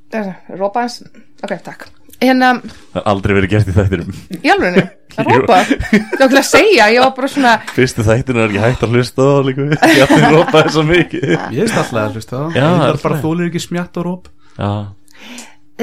Uh, 0.09 0.31
rópa 0.57 0.87
hans 0.87 1.03
ok, 1.45 1.53
takk 1.67 1.89
hérna, 2.23 2.49
Það 2.93 3.01
er 3.01 3.07
aldrei 3.13 3.35
verið 3.39 3.51
gert 3.53 3.69
í 3.71 3.75
þættinum. 3.77 4.15
í 4.43 4.51
alvegni, 4.55 4.83
að 5.19 5.31
rópa 5.33 5.59
það 5.69 6.23
var 6.23 6.33
til 6.33 6.41
að 6.41 6.47
segja, 6.49 6.89
ég 6.95 7.01
var 7.05 7.13
bara 7.19 7.31
svona 7.33 7.53
Fyrstu 7.77 8.05
þættinu 8.09 8.43
er 8.43 8.49
ekki 8.53 8.63
hægt 8.65 8.85
að 8.87 8.95
hlusta 8.97 9.23
á 9.29 9.37
líka 9.47 9.67
Ég 9.69 10.03
ætti 10.05 10.19
að 10.19 10.35
rópa 10.35 10.63
þess 10.67 10.81
að 10.83 10.89
mikið. 10.93 11.25
Ég 11.29 11.63
veist 11.63 11.79
alltaf 11.79 12.03
að 12.03 12.19
hlusta 12.19 12.37
það 12.43 12.59
Já, 12.59 12.67
það 12.67 12.77
það 12.79 12.89
er 12.89 12.93
er 12.99 13.03
bara 13.03 13.15
frægt. 13.15 13.25
þólir 13.27 13.51
ekki 13.53 13.65
smjatt 13.69 14.01
og 14.03 14.07
róp 14.09 14.29
Já, 14.59 14.71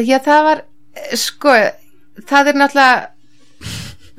Já, 0.05 0.17
það 0.25 0.41
var, 0.49 0.63
sko, 1.25 1.53
það 2.29 2.49
er 2.51 2.57
náttúrulega, 2.59 3.03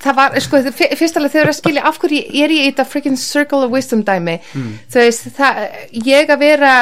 það 0.07 0.17
var, 0.21 0.37
sko, 0.47 0.61
fyr- 0.79 0.95
fyrst 1.01 1.17
alveg 1.21 1.35
þegar 1.37 1.51
að 1.53 1.59
skilja 1.61 1.85
af 1.91 1.99
hverju 2.03 2.21
er 2.43 2.55
ég 2.57 2.67
í 2.67 2.71
þetta 2.71 2.87
freaking 2.91 3.19
circle 3.21 3.63
of 3.67 3.73
wisdom 3.75 4.05
dæmi, 4.07 4.39
þú 4.55 5.01
veist, 5.03 5.29
það, 5.37 5.63
ég 6.07 6.31
að 6.35 6.45
vera 6.47 6.75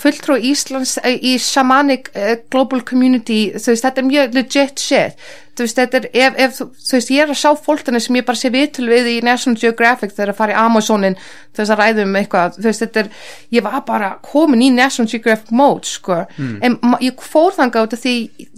fulltrú 0.00 0.38
Íslands 0.50 0.96
eh, 1.04 1.16
í 1.16 1.36
shamanic 1.42 2.10
uh, 2.16 2.34
global 2.52 2.82
community, 2.86 3.50
þú 3.56 3.72
veist, 3.74 3.86
þetta 3.86 4.02
er 4.04 4.08
mjög 4.10 4.34
legit 4.38 4.82
shit, 4.82 5.24
þú 5.58 5.66
veist, 5.66 5.76
þetta 5.80 5.98
er, 6.00 6.08
ef, 6.24 6.38
ef 6.46 6.56
þú 6.60 6.96
veist, 6.96 7.10
ég 7.12 7.22
er 7.26 7.32
að 7.34 7.40
sjá 7.42 7.50
fólkana 7.66 8.00
sem 8.00 8.16
ég 8.20 8.26
bara 8.28 8.40
sé 8.40 8.50
vitul 8.54 8.88
við 8.90 9.10
í 9.12 9.16
National 9.26 9.58
Geographic 9.60 10.14
þegar 10.16 10.32
að 10.34 10.38
fara 10.40 10.54
í 10.54 10.58
Amazonin, 10.62 11.16
þú 11.52 11.62
veist, 11.62 11.74
að 11.74 11.82
ræðum 11.82 12.16
eitthvað, 12.20 12.58
þú 12.60 12.68
veist, 12.70 12.84
þetta 12.86 13.04
er, 13.04 13.12
ég 13.58 13.66
var 13.66 13.80
bara 13.88 14.10
komin 14.24 14.64
í 14.66 14.72
National 14.74 15.10
Geographic 15.12 15.52
mode, 15.52 15.88
sko, 15.90 16.22
en 16.40 16.78
ma- 16.82 17.00
ég 17.04 17.20
fór 17.20 17.54
af 17.98 18.04
því 18.06 18.14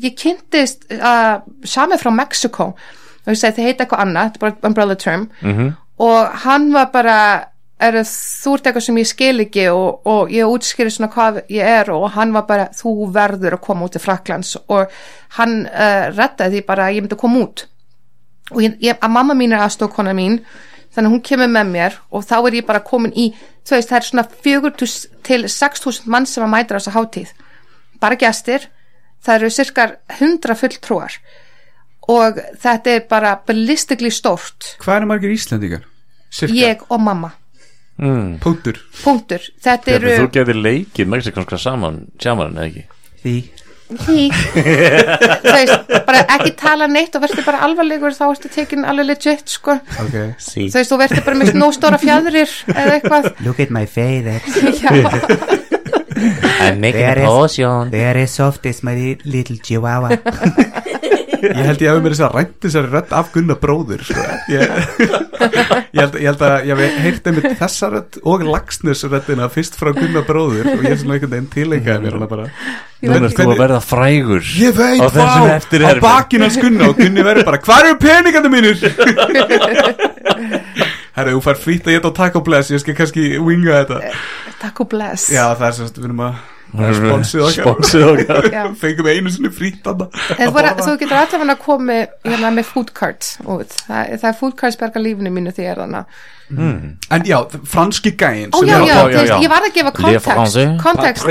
ég 0.07 0.17
kynntist 0.21 0.87
uh, 0.99 1.41
sami 1.67 1.99
frá 2.01 2.13
Mexico, 2.15 2.73
þú 3.23 3.33
veist, 3.33 3.47
þeir 3.47 3.69
heita 3.69 3.85
eitthvað 3.85 4.05
annað, 4.05 4.29
þetta 4.29 4.39
er 4.39 4.45
bara 4.45 4.69
umbrella 4.69 4.99
term, 4.99 5.29
-hmm. 5.41 5.73
og 5.99 6.37
hann 6.45 6.73
var 6.73 6.91
bara, 6.93 7.19
er 7.81 7.95
þú 7.95 8.55
ert 8.55 8.67
eitthvað 8.67 8.87
sem 8.87 8.99
ég 8.99 9.07
skil 9.07 9.41
ekki 9.41 9.69
og, 9.69 10.07
og 10.07 10.31
ég 10.31 10.47
útskýri 10.47 10.91
svona 10.91 11.13
hvað 11.13 11.43
ég 11.49 11.65
er 11.67 11.91
og 11.91 12.11
hann 12.11 12.33
var 12.33 12.47
bara, 12.47 12.69
þú 12.71 13.13
verður 13.13 13.55
að 13.59 13.61
koma 13.61 13.85
út 13.85 13.93
til 13.93 14.01
Fraklands 14.01 14.57
og 14.69 14.87
hann 15.39 15.67
uh, 15.67 16.11
rettaði 16.17 16.61
því 16.61 16.67
bara 16.67 16.87
að 16.87 16.95
ég 16.95 17.03
myndi 17.03 17.15
að 17.15 17.25
koma 17.25 17.41
út. 17.41 17.67
Og 18.51 18.63
ég, 18.63 18.77
ég, 18.81 18.97
að 19.01 19.11
mamma 19.11 19.35
mín 19.35 19.53
er 19.53 19.65
aðstókona 19.65 20.13
mín 20.15 20.41
þannig 20.95 21.09
að 21.09 21.13
hún 21.13 21.23
kemur 21.23 21.49
með 21.49 21.67
mér 21.67 21.93
og 22.11 22.25
þá 22.25 22.37
er 22.47 22.55
ég 22.55 22.67
bara 22.67 22.81
komin 22.85 23.13
í 23.17 23.33
þú 23.67 23.77
veist 23.77 23.89
það 23.89 23.99
er 23.99 24.07
svona 24.09 24.27
4 24.45 24.71
til 25.23 25.45
6.000 25.49 26.11
mann 26.11 26.27
sem 26.27 26.45
að 26.45 26.53
mæta 26.55 26.75
á 26.75 26.77
þessa 26.79 26.95
hátíð. 26.97 27.33
Bara 28.03 28.19
gestir, 28.19 28.69
það 29.23 29.35
eru 29.35 29.51
cirka 29.51 29.87
100 30.19 30.59
fulltrúar 30.59 31.19
og 32.11 32.41
þetta 32.63 32.97
er 32.97 33.07
bara 33.11 33.37
ballistically 33.47 34.11
stórt 34.11 34.75
hvað 34.83 34.97
er 35.01 35.09
margir 35.13 35.35
Íslendingar? 35.37 35.87
Cirka. 36.33 36.55
ég 36.57 36.85
og 36.89 37.01
mamma 37.01 37.33
mm. 38.01 38.39
Punktur 38.43 38.79
punktur, 39.03 39.45
þetta 39.63 39.99
eru 39.99 40.15
Þú 40.23 40.31
getur 40.39 40.63
leikið 40.65 41.13
mexikanska 41.13 41.61
saman 41.61 42.07
Sjaman, 42.19 42.57
eða 42.57 42.71
ekki? 42.71 42.87
Því 43.23 43.37
veist, 43.93 45.91
bara 46.07 46.23
ekki 46.37 46.53
tala 46.59 46.87
neitt 46.91 47.15
og 47.17 47.25
verður 47.27 47.45
bara 47.47 47.63
alvarlegur 47.67 48.15
þá 48.17 48.25
ertu 48.31 48.51
tekin 48.53 48.87
alveg 48.89 49.11
legit 49.11 49.53
sko. 49.53 49.77
Ok 50.01 50.17
Sí 50.41 50.69
þú 50.73 50.79
veist, 50.81 50.93
þú 50.93 51.01
verður 51.03 51.27
bara 51.27 51.41
með 51.43 51.53
nóg 51.61 51.75
stóra 51.77 51.99
fjæðrir 52.01 52.55
eða 52.73 52.97
eitthvað 52.99 53.29
Look 53.45 53.61
at 53.61 53.75
my 53.75 53.85
face. 53.87 54.41
I'm 56.63 56.79
making 56.81 57.03
There 57.03 57.19
a 57.19 57.23
is- 57.23 57.29
potion 57.29 57.91
They 57.91 58.05
are 58.07 58.27
soft 58.27 58.67
as 58.67 58.83
my 58.83 58.95
little 59.25 59.57
chihuahua. 59.59 60.17
Ég 61.43 61.67
held 61.67 61.81
ég 61.83 61.91
hafi 61.91 62.03
mér 62.05 62.15
þess 62.15 62.25
að 62.27 62.37
rænt 62.37 62.57
þessari 62.63 62.91
rödd 62.93 63.15
af 63.19 63.31
Gunnar 63.35 63.59
bróður 63.63 64.05
sko. 64.07 64.23
ég, 64.53 64.61
ég, 64.63 65.99
held, 65.99 66.15
ég 66.21 66.29
held 66.29 66.45
að 66.47 66.69
ég 66.69 66.83
hef 66.83 67.01
heyrt 67.03 67.29
einmitt 67.31 67.59
þessa 67.59 67.91
rödd 67.97 68.19
og 68.23 68.45
lagsnes 68.47 69.03
röddina 69.11 69.49
fyrst 69.53 69.75
frá 69.81 69.91
Gunnar 69.97 70.25
bróður 70.29 70.71
og 70.77 70.87
ég 70.87 70.95
er 70.95 71.01
svona 71.03 71.19
einhvern 71.19 71.35
veginn 71.35 71.51
tilengaði 71.53 72.07
mér 72.07 72.19
hana 72.19 72.29
bara. 72.31 72.47
Erst 73.03 73.41
þú 73.41 73.49
að 73.51 73.59
verða 73.59 73.81
frægur 73.83 74.45
Ég 74.61 74.77
veit, 74.79 75.03
Á 75.03 75.11
vá, 75.11 75.59
á 75.59 75.93
bakinn 75.99 76.45
hans 76.47 76.59
Gunnar 76.63 76.93
og 76.93 77.01
Gunni 77.01 77.25
verður 77.27 77.49
bara, 77.51 77.59
hvað 77.67 77.89
eru 77.89 77.99
peningandi 78.05 78.51
mínir? 78.53 78.79
Herra, 81.13 81.35
þú 81.35 81.43
fær 81.45 81.59
frýtt 81.61 81.91
að 81.91 81.97
geta 81.99 82.09
á 82.09 82.17
Taco 82.17 82.41
Bless, 82.47 82.71
ég 82.73 82.81
skal 82.81 82.95
kannski 82.97 83.35
winga 83.43 83.83
þetta. 83.83 84.15
Takk 84.63 84.81
og 84.81 84.89
bless. 84.95 85.27
Já, 85.29 85.51
það 85.59 85.67
er 85.67 85.75
semst, 85.77 85.99
við 85.99 86.07
erum 86.09 86.23
að 86.25 86.33
er 86.39 86.62
sponsið 86.73 87.45
okkar. 87.47 87.67
Sponsið 87.67 88.05
okkar. 88.09 88.51
Fengum 88.83 89.09
einu 89.13 89.33
sinni 89.33 89.51
En 90.39 90.53
þú, 90.53 90.63
þú 90.81 90.95
getur 91.03 91.19
allavega 91.19 91.57
að 91.57 91.65
koma 91.67 91.99
hérna, 92.25 92.53
með 92.57 92.71
food 92.71 92.93
cards. 92.97 93.35
Það, 93.43 94.15
það 94.23 94.31
er 94.31 94.39
food 94.39 94.57
cards 94.61 94.81
berga 94.81 95.03
lífinu 95.03 95.33
mínu 95.35 95.53
því 95.57 95.69
er 95.73 95.83
þannig 95.85 96.17
En 97.13 97.23
já, 97.25 97.39
franski 97.65 98.13
gæin 98.19 98.51
Ó 98.53 98.59
sem 98.61 98.69
já, 98.69 98.79
já, 98.87 98.97
já, 99.11 99.23
já. 99.27 99.37
ég 99.43 99.49
var 99.49 99.63
að 99.65 99.73
gefa 99.77 99.93
kontekst 99.97 101.27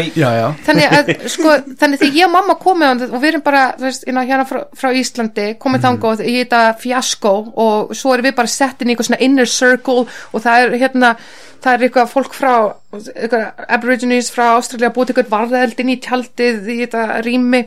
þannig 0.65 0.95
að 0.97 1.11
sko, 1.34 1.53
þannig 1.82 2.01
þegar 2.01 2.17
ég 2.17 2.26
og 2.26 2.34
mamma 2.34 2.55
komið 2.61 3.05
og 3.09 3.19
við 3.22 3.30
erum 3.32 3.43
bara, 3.45 3.63
þú 3.78 3.88
veist, 3.88 4.07
inn 4.09 4.17
á 4.17 4.24
hérna 4.24 4.47
frá, 4.49 4.59
frá 4.78 4.89
Íslandi, 4.97 5.47
komið 5.61 5.86
þangað 5.86 6.26
í 6.26 6.34
þetta 6.39 6.63
fjasko 6.82 7.34
og 7.65 7.93
svo 7.97 8.15
erum 8.15 8.30
við 8.30 8.36
bara 8.41 8.51
sett 8.55 8.82
inn 8.82 8.89
í 8.89 8.95
eitthvað 8.95 9.09
svona 9.11 9.24
inner 9.28 9.49
circle 9.49 10.05
og 10.07 10.43
það 10.43 10.65
er 10.65 10.76
hérna, 10.82 11.13
það 11.61 11.74
er 11.78 11.86
eitthvað 11.88 12.11
fólk 12.15 12.34
frá 12.34 12.53
eitthvað 12.91 13.65
aborigines 13.78 14.32
frá 14.34 14.45
Ástralja 14.57 14.91
búið 14.95 15.13
eitthvað 15.13 15.32
varðeldin 15.38 15.93
í 15.93 15.99
tjaldið 16.01 16.69
í 16.69 16.82
þetta 16.84 17.22
rými 17.26 17.65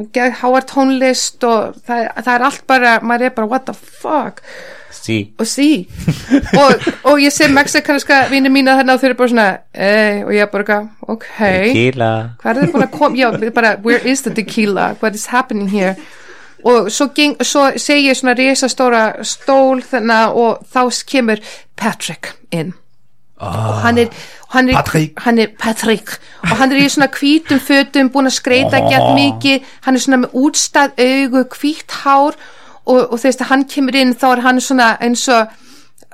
og 0.00 0.10
gegn 0.14 0.36
háar 0.40 0.64
tónlist 0.70 1.44
og 1.44 1.76
það, 1.86 2.06
það 2.24 2.34
er 2.34 2.44
allt 2.48 2.66
bara, 2.66 3.00
maður 3.04 3.26
er 3.28 3.34
bara 3.36 3.50
what 3.52 3.66
the 3.68 3.74
fuck 3.76 4.40
Sí. 4.90 5.34
Og 5.38 5.46
sí. 5.46 5.88
Og, 6.58 6.86
og 7.04 7.20
ég 7.22 7.32
sé 7.34 7.48
mexikanska 7.50 8.24
vinni 8.30 8.50
mína 8.52 8.76
þarna 8.78 8.96
og 8.96 9.02
þau 9.02 9.08
eru 9.08 9.18
bara 9.20 9.32
svona 9.32 9.48
ei, 9.74 10.24
og 10.24 10.32
ég 10.34 10.42
er 10.42 10.50
bara 10.50 10.64
eitthvað, 10.64 10.88
ok 11.14 11.28
Tequila. 11.38 12.10
Hvað 12.42 12.50
er 12.50 12.60
þið 12.64 12.72
búin 12.74 12.86
að 12.86 12.96
koma, 12.96 13.20
já, 13.20 13.52
bara 13.54 13.76
where 13.84 14.02
is 14.12 14.24
the 14.26 14.34
tequila, 14.34 14.90
what 15.00 15.14
is 15.14 15.28
happening 15.30 15.70
here? 15.70 15.94
Og 16.64 16.90
svo, 16.92 17.08
geng, 17.16 17.38
svo 17.46 17.70
segi 17.80 18.10
ég 18.10 18.18
svona 18.18 18.34
risastóra 18.36 19.04
stól 19.24 19.80
þannig 19.80 20.36
og 20.42 20.66
þá 20.68 20.82
kemur 21.08 21.40
Patrick 21.76 22.34
inn. 22.52 22.74
Og 23.40 23.80
hann 23.80 23.98
er, 23.98 24.08
hann 24.52 24.68
er, 24.68 24.74
Patrick. 24.74 25.20
hann 25.24 25.38
er 25.38 25.46
Patrick. 25.58 26.18
Og 26.42 26.56
hann 26.60 26.72
er 26.72 26.82
í 26.82 26.88
svona 26.92 27.08
hvítum 27.08 27.60
fötum 27.64 28.10
búin 28.12 28.28
að 28.28 28.36
skreita 28.36 28.82
gett 28.90 29.14
mikið. 29.16 29.70
Hann 29.86 29.96
er 29.96 30.04
svona 30.04 30.18
með 30.26 30.34
útstæð 30.36 31.00
augu 31.06 31.44
hvítt 31.56 31.96
hár 32.02 32.36
og, 32.90 33.00
og 33.06 33.16
þú 33.16 33.28
veist 33.30 33.48
hann 33.50 33.66
kemur 33.70 33.98
inn 34.02 34.16
þá 34.18 34.30
er 34.34 34.46
hann 34.48 34.62
svona 34.64 34.92
eins 35.00 35.26
og 35.30 35.52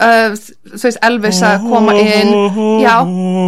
uh, 0.02 0.34
þú 0.36 0.82
veist 0.82 1.00
Elvis 1.06 1.40
að 1.46 1.66
koma 1.70 1.94
inn 1.98 2.32
já, 2.82 2.94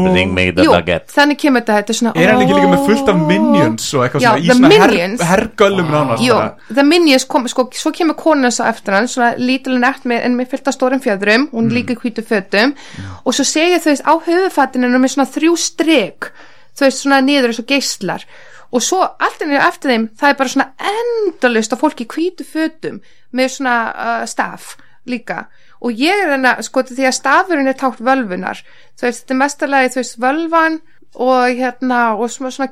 Bring 0.09 0.33
me 0.37 0.49
the 0.57 0.67
jú, 0.67 0.73
baguette 0.73 1.13
þannig 1.13 1.41
kemur 1.43 1.65
þetta 1.65 1.79
þetta 1.79 1.95
er 1.95 1.99
svona 2.01 2.13
Er 2.17 2.33
hann 2.33 2.43
ekki 2.45 2.57
líka 2.57 2.73
með 2.73 2.85
fullt 2.89 3.13
af 3.13 3.23
minions 3.31 3.89
og 3.93 4.05
eitthvað 4.07 4.25
Já, 4.25 4.31
svona 4.33 4.43
í 4.43 4.51
svona 4.53 4.73
her, 4.73 4.95
minions. 4.95 5.25
hergöllum 5.31 5.95
nánast 5.95 6.25
Jú? 6.25 6.41
The 6.73 6.87
Minions 6.89 7.29
kom, 7.31 7.49
sko, 7.53 7.69
svo 7.83 7.95
kemur 7.97 8.19
konan 8.19 8.55
svo 8.55 8.69
eftir 8.69 8.99
hann, 8.99 9.09
svona 9.11 9.33
lítil 9.41 9.79
nett 9.83 10.07
með, 10.09 10.25
en 10.29 10.39
með 10.39 10.53
fyllt 10.55 10.71
af 10.71 10.79
stórum 10.79 11.03
fjöðrum, 11.05 11.49
hún 11.53 11.69
mm. 11.69 11.75
líka 11.77 11.97
í 11.97 12.01
hvítu 12.03 12.25
fötum 12.27 12.77
og 13.25 13.37
svo 13.37 13.47
segja 13.47 13.81
þau 13.83 13.91
veist 13.93 14.07
á 14.09 14.15
höfufattinu 14.29 14.93
með 14.97 15.17
svona 15.17 15.33
þrjú 15.35 15.57
strik 15.61 16.31
þau 16.79 16.87
veist 16.87 17.03
svona 17.05 17.21
niður 17.25 17.53
eins 17.53 17.63
og 17.63 17.69
geislar 17.69 18.25
og 18.73 18.85
svo 18.85 19.01
allt 19.05 19.45
ennir 19.45 19.63
eftir 19.65 19.95
þeim 19.95 20.09
það 20.19 20.33
er 20.33 20.39
bara 20.41 20.55
svona 20.55 20.93
endalust 20.93 21.73
af 21.73 21.81
fólki 21.81 22.05
í 22.05 22.13
hvítu 22.13 22.47
fötum 22.47 23.01
með 23.33 23.55
svona 23.57 23.79
uh, 23.93 24.27
staf 24.29 24.77
líka. 25.09 25.47
Og 25.81 25.95
ég 25.95 26.25
er 26.25 26.35
enna, 26.35 26.57
sko, 26.65 26.83
því 26.85 27.07
að 27.07 27.17
stafurinn 27.17 27.71
er 27.71 27.77
tátt 27.79 28.01
völvunar, 28.03 28.61
þú 28.99 29.07
veist, 29.07 29.23
þetta 29.23 29.35
er 29.35 29.43
mestalagi 29.43 29.93
þú 29.95 30.01
veist, 30.03 30.17
völvan 30.21 30.81
og 31.19 31.57
hérna, 31.57 32.01
og 32.15 32.29
svona, 32.31 32.51
svona 32.53 32.69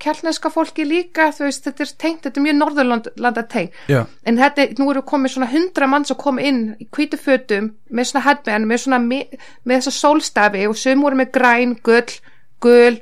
keltneska 0.00 0.50
fólki 0.50 0.86
líka, 0.88 1.28
þú 1.36 1.44
veist, 1.46 1.66
þetta 1.66 1.84
er 1.84 1.92
tengt 2.00 2.24
þetta 2.24 2.40
er 2.40 2.44
mjög 2.46 2.56
norðurlanda 2.56 3.44
tengt 3.52 3.76
Já. 3.90 4.00
en 4.24 4.40
þetta, 4.40 4.66
nú 4.80 4.88
eru 4.90 5.02
komið 5.06 5.34
svona 5.34 5.50
hundra 5.52 5.88
mann 5.90 6.06
sem 6.08 6.18
kom 6.18 6.40
inn 6.40 6.62
í 6.80 6.88
hvítu 6.88 7.20
fötum 7.20 7.74
með 7.90 8.10
svona 8.10 8.24
headband, 8.26 8.66
með 8.70 8.84
svona 8.86 9.00
með, 9.04 9.36
með 9.68 9.82
þessa 9.82 9.96
sólstafi 9.98 10.64
og 10.70 10.78
söm 10.80 11.04
voru 11.04 11.20
með 11.20 11.34
græn, 11.36 11.76
gull, 11.84 12.16
gull 12.64 12.96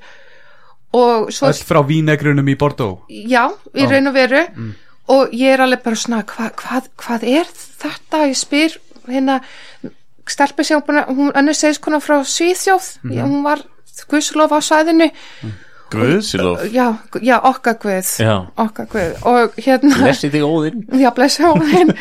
Öll 0.96 1.62
frá 1.68 1.80
vínegrunum 1.84 2.48
í 2.48 2.56
Bordeaux? 2.58 3.04
Já, 3.08 3.48
í 3.76 3.88
raun 3.88 4.10
og 4.10 4.16
veru. 4.16 4.44
Og 5.08 5.32
ég 5.36 5.54
er 5.54 5.64
alveg 5.64 5.82
bara 5.84 5.96
svona 5.96 6.22
hva, 6.28 6.50
hvað, 6.56 6.90
hvað 7.00 7.24
er 7.28 7.48
þetta, 7.54 8.26
ég 8.28 8.36
spyr 8.36 8.76
hérna 9.08 9.38
stelpi 10.28 10.66
að, 10.76 11.08
hún 11.16 11.32
önnur 11.32 11.56
segist 11.56 11.80
konar 11.80 12.04
frá 12.04 12.20
Svíþjóð, 12.20 12.90
já, 13.16 13.22
hún 13.24 13.40
var 13.46 13.64
guðslof 14.10 14.52
á 14.52 14.60
sæðinu 14.60 15.08
Guðsilof 15.88 16.66
já, 16.68 16.98
já, 17.24 17.38
okkar 17.48 17.78
guð. 17.80 18.08
Já. 18.20 18.34
okkar 18.60 18.88
guð. 18.92 19.14
Og 19.24 19.54
hérna 19.56 20.02
Blessi 20.02 20.28
þig 20.32 20.44
óðinn. 20.44 20.82
Já, 21.02 21.08
blessa 21.16 21.48
hún 21.48 21.94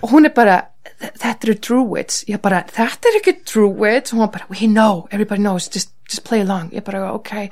og 0.00 0.06
hún 0.08 0.28
er 0.28 0.32
bara, 0.32 0.56
þetta 1.04 1.44
eru 1.44 1.56
druids 1.66 2.22
ég 2.30 2.40
bara, 2.40 2.62
þetta 2.64 3.10
er 3.10 3.18
ekki 3.20 3.36
druids 3.44 4.14
og 4.14 4.22
hún 4.22 4.32
bara, 4.32 4.48
we 4.48 4.64
know, 4.70 5.04
everybody 5.10 5.44
knows. 5.44 5.68
Just, 5.68 5.92
just 6.08 6.24
play 6.24 6.40
along, 6.40 6.70
ég 6.72 6.84
bara, 6.86 7.12
ok. 7.14 7.48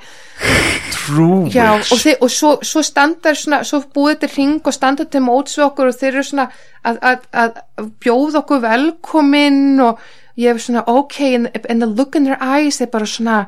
True 0.93 1.49
Já, 1.51 1.73
og, 1.75 1.99
þið, 1.99 2.17
og 2.23 2.31
svo, 2.31 2.51
svo 2.63 2.83
standar 2.85 3.37
svona, 3.39 3.61
svo 3.67 3.81
búið 3.93 4.15
þetta 4.15 4.31
ring 4.35 4.69
og 4.69 4.75
standar 4.75 5.09
til 5.11 5.23
móts 5.25 5.57
við 5.59 5.67
okkur 5.67 5.91
og 5.91 5.97
þeir 5.99 6.11
eru 6.13 6.27
svona 6.29 6.47
að, 6.85 7.01
að, 7.11 7.25
að 7.43 7.89
bjóða 8.03 8.41
okkur 8.43 8.63
velkomin 8.63 9.81
og 9.83 10.05
ég 10.39 10.53
hef 10.53 10.63
svona 10.65 10.85
ok, 10.91 11.19
and, 11.35 11.51
and 11.69 11.83
the 11.83 11.89
look 11.89 12.15
in 12.15 12.27
their 12.27 12.39
eyes 12.39 12.79
þeir 12.79 12.93
bara 12.95 13.09
svona, 13.09 13.39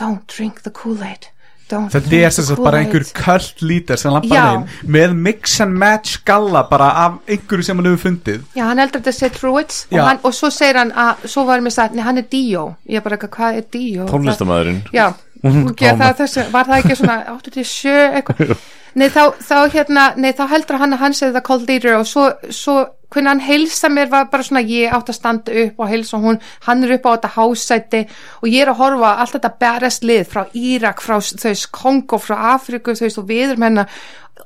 don't 0.00 0.24
drink 0.32 0.62
the 0.64 0.72
Kool-Aid 0.72 1.30
don't 1.70 1.92
Þetta 1.92 2.20
er 2.26 2.30
sem 2.34 2.44
sagt 2.48 2.62
bara 2.62 2.80
Kool-Aid." 2.82 2.94
einhver 2.94 3.04
köld 3.24 3.62
lítar 3.70 3.98
sem 4.00 4.10
Já. 4.10 4.14
lampar 4.18 4.54
inn 4.54 4.92
með 4.96 5.14
mix 5.28 5.60
and 5.64 5.78
match 5.78 6.18
galla 6.28 6.62
bara 6.70 6.88
af 7.04 7.18
einhverju 7.28 7.64
sem 7.68 7.76
hann 7.80 7.86
hefur 7.90 8.02
fundið 8.08 8.42
Já, 8.56 8.64
hann 8.70 8.78
heldur 8.82 9.00
þetta 9.00 9.14
að 9.14 9.18
segja 9.20 9.38
Druids 9.40 9.80
og, 9.90 9.96
Já. 9.98 10.02
hann, 10.08 10.20
og 10.24 10.34
svo 10.34 10.50
segir 10.54 10.80
hann 10.80 10.92
að, 10.92 11.24
svo 11.28 11.44
var 11.48 11.60
mér 11.64 11.76
sagt, 11.76 11.94
nei, 11.94 12.04
hann 12.08 12.18
er 12.18 12.28
Dio 12.30 12.66
ég 12.88 13.02
bara, 13.04 13.16
eitthvað, 13.18 13.34
hvað 13.38 13.62
er 13.62 13.68
Dio? 13.78 14.06
Tónlistamæðurinn 14.12 14.82
Já, 14.96 15.06
og 15.44 15.72
gera 15.78 15.96
það 16.02 16.16
þessu, 16.24 16.46
var 16.52 16.66
það 16.66 16.82
ekki 16.82 16.98
svona 16.98 17.18
87 17.38 17.96
eitthvað 18.18 18.56
nei 18.98 19.08
þá, 19.14 19.20
þá 19.38 19.56
hérna, 19.70 20.04
nei 20.18 20.32
þá 20.34 20.46
heldur 20.50 20.78
hann 20.80 20.96
að 20.96 21.02
hann 21.04 21.14
segði 21.14 21.36
það 21.36 21.44
cold 21.46 21.68
leader 21.68 21.98
og 22.00 22.06
svo, 22.08 22.24
svo 22.50 22.78
hvernig 23.08 23.30
hann 23.30 23.40
heilsa 23.40 23.88
mér 23.88 24.10
var 24.10 24.28
bara 24.32 24.44
svona 24.44 24.60
ég 24.60 24.92
átt 24.92 25.08
að 25.08 25.16
standa 25.16 25.54
upp 25.64 25.80
og 25.80 25.88
heilsa 25.88 26.20
hún. 26.20 26.40
Hann 26.66 26.84
er 26.84 26.94
upp 26.98 27.06
á 27.08 27.10
þetta 27.16 27.30
hásæti 27.36 28.02
og 28.42 28.48
ég 28.48 28.62
er 28.62 28.72
að 28.72 28.80
horfa 28.82 29.14
allt 29.22 29.36
þetta 29.36 29.52
bærast 29.62 30.04
lið 30.04 30.24
frá 30.28 30.42
Írak, 30.52 31.00
frá 31.00 31.16
þau 31.20 31.54
Kongo, 31.72 32.18
frá 32.18 32.36
Afriku 32.54 32.94
þau 32.98 33.08
og 33.22 33.28
við 33.30 33.54
erum 33.54 33.66
hérna. 33.66 33.88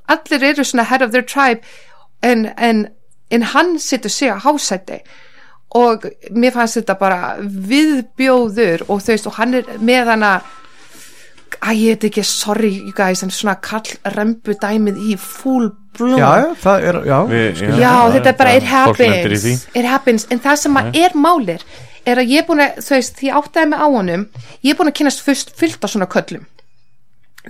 Allir 0.08 0.48
eru 0.52 0.64
svona 0.64 0.86
head 0.86 1.02
of 1.02 1.10
their 1.10 1.26
tribe 1.26 1.60
en, 2.22 2.46
en, 2.56 2.86
en 3.30 3.42
hann 3.42 3.78
situr 3.78 4.10
sig 4.10 4.30
á 4.30 4.38
hásæti. 4.38 5.02
Og 5.74 6.06
mér 6.30 6.52
fannst 6.54 6.78
þetta 6.78 6.98
bara 7.00 7.20
viðbjóður 7.42 8.86
og 8.88 9.00
veist 9.06 9.26
og 9.26 9.38
hann 9.40 9.54
er 9.58 9.78
með 9.80 10.12
hana 10.14 10.34
að 10.36 10.50
ég 11.70 11.92
veit 11.94 12.04
ekki, 12.10 12.24
sorry 12.26 12.72
you 12.82 12.92
guys 12.96 13.22
en 13.22 13.30
svona 13.30 13.54
kall 13.62 13.86
rembu 14.16 14.54
dæmið 14.58 14.96
í 15.12 15.16
full 15.18 15.70
bloom 15.96 16.18
Já, 16.18 16.30
já, 16.42 16.48
það 16.64 16.86
er, 16.88 16.98
já 17.06 17.18
Við- 17.30 17.62
Já, 17.78 17.92
þetta 18.16 18.28
er 18.32 18.36
bara, 18.40 18.50
it 18.56 18.62
happens. 18.64 19.66
it 19.74 19.84
happens, 19.86 20.26
en 20.30 20.40
það 20.40 20.56
sem 20.56 20.74
að 20.80 20.96
er 21.04 21.10
málir 21.14 21.62
er 22.04 22.16
að 22.18 22.32
ég 22.34 22.38
er 22.42 22.46
búin 22.48 22.64
að, 22.64 22.80
þú 22.82 22.96
veist, 22.96 23.14
því 23.20 23.28
ég 23.30 23.36
áttaði 23.38 23.68
mig 23.70 23.78
á 23.78 23.86
honum 23.86 24.24
ég 24.64 24.70
er 24.72 24.76
búin 24.80 24.90
að 24.90 24.96
kynast 24.98 25.22
fyrst 25.22 25.52
fyllt 25.54 25.84
á 25.84 25.86
svona 25.86 26.08
köllum 26.10 26.46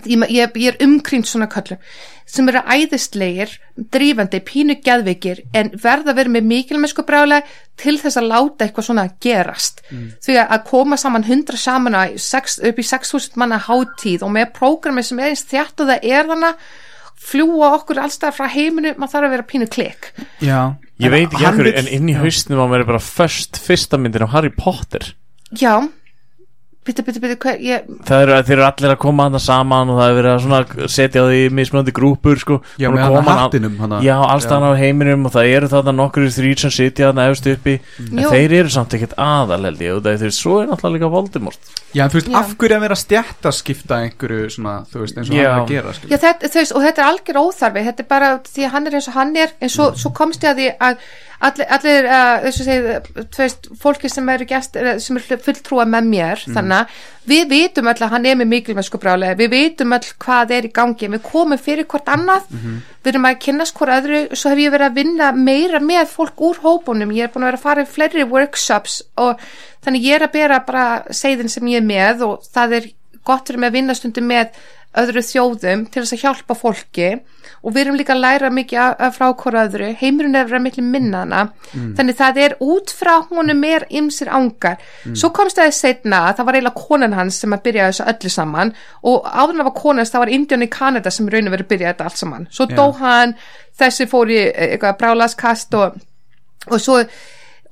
ég, 0.06 0.22
ég, 0.30 0.56
ég 0.56 0.68
er 0.72 0.84
umkring 0.86 1.24
svona 1.28 1.48
köllum 1.52 1.78
sem 2.32 2.46
eru 2.48 2.62
æðislegir, 2.64 3.50
drífandi 3.92 4.38
pínu 4.46 4.76
geðveikir, 4.80 5.42
en 5.52 5.68
verða 5.82 6.14
að 6.14 6.20
vera 6.20 6.30
með 6.32 6.46
mikilmennsku 6.48 7.02
brálega 7.04 7.44
til 7.76 7.98
þess 8.00 8.16
að 8.16 8.28
láta 8.30 8.64
eitthvað 8.64 8.86
svona 8.86 9.04
gerast. 9.20 9.82
Því 10.24 10.38
að 10.40 10.54
að 10.56 10.62
koma 10.70 10.96
saman 10.96 11.26
hundra 11.26 11.58
saman 11.60 11.98
að 11.98 12.14
sex, 12.24 12.56
upp 12.64 12.78
í 12.80 12.86
6000 12.88 13.36
manna 13.42 13.58
hátíð 13.66 14.24
og 14.24 14.32
með 14.32 14.54
prógrami 14.56 15.04
sem 15.04 15.20
er 15.20 15.32
eins 15.34 15.44
þjátt 15.50 15.84
og 15.84 15.90
það 15.92 16.08
er 16.14 16.30
þannig 16.30 16.64
fljúa 17.22 17.68
okkur 17.76 18.00
allstað 18.02 18.34
frá 18.38 18.48
heiminu, 18.50 18.94
maður 18.96 19.12
þarf 19.12 19.28
að 19.28 19.34
vera 19.36 19.48
pínu 19.52 19.68
klik. 19.70 20.08
Já, 20.40 20.60
Ég 21.02 21.10
veit 21.10 21.32
ekki 21.34 21.52
vill- 21.58 21.74
en 21.74 21.88
inn 21.88 22.08
í 22.08 22.16
haustnum 22.16 22.62
á 22.62 22.66
mér 22.70 22.80
er 22.80 22.88
bara 22.94 22.98
först 23.02 23.58
fyrsta 23.60 23.98
myndin 23.98 24.22
af 24.24 24.30
Harry 24.32 24.50
Potter. 24.50 25.14
Já, 25.52 25.82
byttu, 26.82 27.02
byttu, 27.06 27.20
byttu, 27.22 27.36
hver, 27.44 27.58
ég, 27.62 27.84
Það 28.08 28.22
eru, 28.24 28.36
þeir 28.48 28.54
eru 28.56 28.64
allir 28.66 28.92
að 28.94 28.98
koma 29.04 29.26
hana 29.28 29.40
saman 29.42 29.92
og 29.92 30.00
það 30.00 30.08
er 30.10 30.16
verið 30.18 30.46
að 30.58 30.72
setja 30.90 31.22
á 31.22 31.26
því 31.28 31.42
mismunandi 31.54 31.94
grúpur 31.94 32.40
sko 32.42 32.58
Já, 32.80 32.88
með 32.90 32.98
að 32.98 33.04
hana 33.04 33.20
koma 33.20 33.36
hattinum, 33.38 33.76
hana. 33.82 34.00
Já, 34.02 34.14
allstaðan 34.26 34.74
á 34.74 34.80
heiminum 34.80 35.28
og 35.28 35.34
það 35.36 35.52
eru 35.56 35.70
þarna 35.72 35.94
nokkur 36.00 36.26
þrýr 36.34 36.64
sem 36.64 36.74
sitja 36.74 37.10
þarna 37.12 37.28
efst 37.30 37.46
uppi 37.52 37.76
en 38.02 38.22
Jú. 38.24 38.32
þeir 38.34 38.56
eru 38.58 38.74
samt 38.74 38.96
ekkert 38.98 39.14
aðal 39.22 39.60
held 39.68 39.84
ég 39.86 39.94
og 39.96 40.02
það 40.08 40.26
er 40.26 40.36
svo 40.36 40.58
er 40.62 40.70
náttúrulega 40.72 40.98
líka 40.98 41.12
Voldemort 41.14 41.72
Já, 41.92 42.04
en 42.06 42.12
þú 42.12 42.18
veist, 42.18 42.30
Já. 42.32 42.36
af 42.40 42.52
hverju 42.56 42.76
að 42.78 42.84
vera 42.86 42.96
stjættaskipta 42.96 43.98
einhverju 44.06 44.46
svona, 44.54 44.78
þú 44.88 45.02
veist, 45.02 45.18
eins 45.18 45.28
og 45.28 45.36
Já. 45.36 45.42
hann 45.42 45.52
er 45.52 45.62
að 45.62 45.74
gera? 45.74 45.92
Já, 46.08 46.16
þetta, 46.22 46.48
þú 46.48 46.60
veist, 46.62 46.72
og 46.72 46.86
þetta 46.86 47.02
er 47.02 47.10
algjör 47.10 47.40
óþarfi 47.42 47.82
þetta 47.88 48.02
er 48.02 48.08
bara 48.08 48.30
því 48.48 48.64
að 48.66 48.72
hann 48.72 48.86
er 48.88 48.96
eins 48.98 49.08
og 49.12 49.18
hann 49.18 49.36
er 49.36 49.52
en 49.60 49.72
svo, 49.72 49.90
svo 50.00 50.12
komst 50.16 50.46
ég 50.46 50.54
að 50.54 50.62
því 50.62 50.70
að 50.88 51.04
allir, 51.46 51.66
allir 51.74 52.06
uh, 52.06 52.44
þess 52.44 52.60
að 52.62 52.68
segja, 52.68 53.00
þú 53.18 53.40
veist 53.42 53.68
fólki 53.82 54.10
sem 54.12 54.30
eru 54.34 54.46
gest, 54.48 54.78
eh, 54.78 54.98
sem 55.02 55.18
er 55.18 55.42
fulltrúa 55.46 55.86
með 55.88 56.08
mér, 56.12 56.44
þannig 56.46 56.76
að 56.78 57.00
við 57.32 57.42
vitum 57.50 57.90
öll 57.90 57.96
að 57.98 58.12
hann 58.14 58.28
er 58.30 58.38
með 58.38 58.50
mikilvæsku 58.52 59.00
brálega, 59.02 59.38
við 59.38 59.52
vitum 59.56 59.96
öll 59.96 60.08
hvað 60.24 60.54
er 60.56 60.68
í 60.68 60.72
gangi, 60.78 61.10
við 61.12 61.24
komum 61.26 61.60
fyrir 61.60 61.88
hvort 61.90 62.10
annað, 62.14 62.48
við 63.02 63.12
erum 63.12 63.28
að 63.30 63.38
kynnast 63.46 63.76
hvort 63.78 63.96
öðru, 63.98 64.22
svo 64.38 64.52
hef 64.52 64.62
ég 64.62 64.74
verið 64.74 64.88
að 64.88 64.98
vinna 65.02 65.32
meira 65.36 65.82
með 65.82 66.08
fólk 66.14 66.42
úr 66.48 66.62
hópunum, 66.62 67.14
ég 67.14 67.28
er 67.28 67.34
búin 67.34 67.46
að 67.46 67.52
vera 67.52 67.60
að 67.60 67.66
fara 67.66 67.86
í 67.86 67.92
fleiri 67.92 68.26
workshops 68.30 69.02
og 69.18 69.38
þannig 69.84 70.08
ég 70.08 70.18
er 70.18 70.26
að 70.26 70.34
bera 70.38 70.62
bara 70.66 70.86
segðin 71.10 71.50
sem 71.50 71.66
ég 71.70 71.82
er 71.82 71.86
með 71.86 72.26
og 72.26 72.46
það 72.52 72.78
er 72.78 72.92
gott 73.26 73.46
fyrir 73.46 73.62
mig 73.62 73.70
að 73.70 73.78
vinna 73.78 73.94
stundum 73.94 74.30
með 74.30 74.50
öðru 74.98 75.22
þjóðum 75.24 75.86
til 75.88 76.02
þess 76.02 76.16
að 76.16 76.22
hjálpa 76.26 76.56
fólki. 76.58 77.08
Og 77.62 77.74
við 77.74 77.80
erum 77.82 77.96
líka 77.98 78.14
að 78.14 78.22
læra 78.22 78.50
mikið 78.52 79.00
frá 79.14 79.24
hvora 79.38 79.64
öðru, 79.66 79.88
heimurinn 79.98 80.36
er 80.36 80.44
að 80.44 80.52
vera 80.52 80.62
miklu 80.62 80.82
minnana, 80.86 81.42
þannig 81.72 82.18
það 82.18 82.40
er 82.42 82.54
út 82.62 82.92
frá 82.94 83.12
honum 83.30 83.64
er 83.66 83.86
ymsir 83.90 84.30
ángar 84.30 84.78
svo 85.18 85.30
komst 85.34 85.58
það 85.58 85.72
setna 85.76 86.22
að 86.28 86.38
það 86.38 86.48
var 86.48 86.58
eiginlega 86.58 86.86
konan 86.86 87.16
hans 87.16 87.40
sem 87.42 87.54
að 87.54 87.64
byrja 87.66 87.88
þessu 87.90 88.06
öllu 88.12 88.32
saman. 88.36 88.72
Og 89.02 89.26
áður 89.26 89.54
en 89.54 89.62
það 89.62 89.68
var 89.68 89.76
konan 89.80 90.10
það 90.12 90.24
var 90.24 90.34
Indian 90.36 90.66
í 90.66 90.70
Kanada 90.72 91.12
sem 91.14 91.30
raun 91.32 91.50
og 91.50 91.56
verið 91.56 91.66
að 91.66 91.72
byrja 91.74 91.92
þetta 91.92 92.08
allt 92.08 92.22
saman. 92.22 92.48
Svo 92.50 92.68
dó 92.70 92.84
hann, 92.98 93.36
þessi 93.78 94.08
fór 94.10 94.32
í 94.32 94.40
eh, 94.44 94.74
eitthvað 94.74 94.98
brálaskast 95.02 95.78
og, 95.78 96.02
og 96.70 96.82
svo 96.82 96.98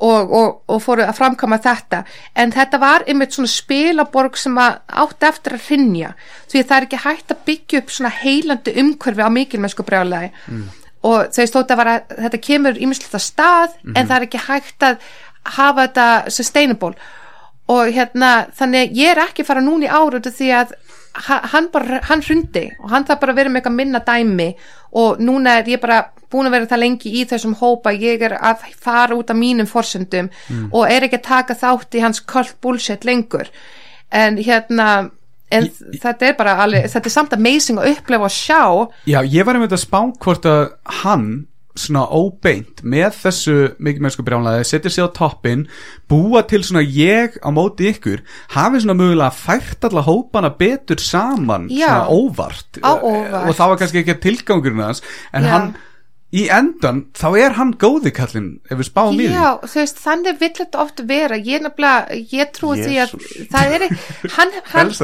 og, 0.00 0.32
og, 0.32 0.60
og 0.70 0.82
fóru 0.82 1.04
að 1.04 1.16
framkama 1.18 1.60
þetta. 1.62 2.02
En 2.38 2.52
þetta 2.54 2.80
var 2.80 3.04
einmitt 3.06 3.36
svona 3.36 3.52
spilaborg 3.52 4.38
sem 4.40 4.58
að 4.60 4.78
átti 5.04 5.28
eftir 5.28 5.56
að 5.56 5.66
hrinja 5.68 6.12
því 6.50 6.62
að 6.62 6.68
það 6.70 6.76
er 6.76 6.88
ekki 6.88 7.02
hægt 7.04 7.34
að 7.34 7.42
byggja 7.50 7.82
upp 7.82 7.94
svona 7.94 8.12
heilandi 8.20 8.76
umhverfi 8.82 9.26
á 9.26 9.30
mikilmennsku 9.36 9.86
brjálæði. 9.86 10.30
Mm. 10.50 10.68
og 11.00 11.30
þau 11.32 11.46
stótt 11.48 11.70
að, 11.72 11.80
að 11.80 12.18
þetta 12.26 12.38
kemur 12.44 12.76
ímislegt 12.76 13.14
að 13.16 13.22
stað 13.24 13.76
en 13.94 14.04
það 14.04 14.16
er 14.18 14.26
ekki 14.26 14.40
hægt 14.44 14.84
að 14.84 14.98
hafa 15.56 15.86
þetta 15.86 16.08
sustainable. 16.36 16.94
Og 17.70 17.92
hérna 17.94 18.30
þannig 18.58 18.96
ég 18.98 19.14
er 19.14 19.22
ekki 19.24 19.46
fara 19.46 19.62
núna 19.64 19.86
í 19.86 19.92
ár 19.92 20.18
út 20.18 20.28
af 20.28 20.36
því 20.36 20.50
að 20.58 20.74
hann 21.26 21.68
bara, 21.72 22.00
hann 22.08 22.22
hrundi 22.24 22.66
og 22.80 22.90
hann 22.92 23.06
þarf 23.08 23.20
bara 23.20 23.36
vera 23.36 23.52
með 23.52 23.60
eitthvað 23.60 23.76
minna 23.76 24.00
dæmi 24.06 24.48
og 25.00 25.20
núna 25.22 25.58
er 25.60 25.70
ég 25.70 25.82
bara 25.82 26.00
búin 26.30 26.48
að 26.48 26.56
vera 26.56 26.70
það 26.70 26.82
lengi 26.84 27.12
í 27.20 27.26
þessum 27.28 27.56
hópa, 27.58 27.92
ég 27.92 28.22
er 28.22 28.36
að 28.38 28.66
fara 28.80 29.16
út 29.18 29.30
af 29.32 29.38
mínum 29.38 29.68
forsendum 29.70 30.30
og 30.70 30.84
er 30.86 31.06
ekki 31.06 31.18
að 31.18 31.26
taka 31.26 31.56
þátt 31.58 31.98
í 31.98 32.04
hans 32.04 32.22
cult 32.22 32.54
bullshit 32.62 33.04
lengur. 33.04 33.50
En 34.10 34.38
hérna 34.38 35.10
en 35.50 35.66
þetta 35.98 36.28
er 36.28 36.36
bara 36.38 36.56
alveg, 36.62 36.86
þetta 36.92 37.10
er 37.10 37.14
samt 37.14 37.34
amazing 37.34 37.80
að 37.82 37.96
upplefa 37.96 38.28
og 38.28 38.34
sjá. 38.34 38.62
Já, 39.10 39.20
ég 39.26 39.46
var 39.46 39.58
einmitt 39.58 39.74
að 39.74 39.82
spá 39.82 39.98
hvort 40.22 40.46
að 40.46 40.62
hann 41.02 41.28
svona 41.78 42.02
óbeint 42.10 42.82
með 42.82 43.12
þessu 43.20 43.56
mikið 43.78 44.04
mennsku 44.06 44.24
brjánlega 44.26 44.64
setja 44.66 44.90
sig 44.90 45.06
á 45.06 45.08
toppin 45.14 45.66
búa 46.10 46.42
til 46.50 46.62
svona 46.66 46.82
ég 46.82 47.36
á 47.38 47.48
móti 47.54 47.90
ykkur 47.92 48.24
hafi 48.56 48.82
svona 48.82 48.98
mögulega 48.98 49.30
fært 49.34 49.86
alla 49.86 50.02
hópana 50.06 50.50
betur 50.58 50.98
saman 51.02 51.68
Já. 51.70 51.86
svona 51.86 52.08
óvart 52.10 52.82
óvart. 52.82 53.46
og 53.46 53.54
það 53.54 53.70
var 53.72 53.80
kannski 53.84 54.02
ekki 54.02 54.18
tilgangurinn 54.26 54.84
hans 54.88 55.04
en 55.32 55.46
Já. 55.46 55.52
hann 55.54 55.70
í 56.30 56.44
endan 56.54 57.04
þá 57.18 57.26
er 57.40 57.56
hann 57.58 57.72
góði 57.78 58.12
kallinn 58.14 58.50
ef 58.70 58.78
við 58.78 58.86
spáum 58.90 59.18
í 59.18 59.26
því 59.26 59.34
Já, 59.34 59.48
þú 59.64 59.80
veist, 59.80 59.98
þannig 60.04 60.38
vill 60.42 60.52
þetta 60.60 60.84
oft 60.84 61.02
vera 61.08 61.38
ég 61.38 61.64
nefnilega, 61.64 62.20
ég 62.30 62.52
trúi 62.54 62.78
því 62.78 63.00
að 63.02 63.16
það 63.50 63.74
er, 63.78 63.86
hann, 64.36 64.54
hann, 64.74 64.94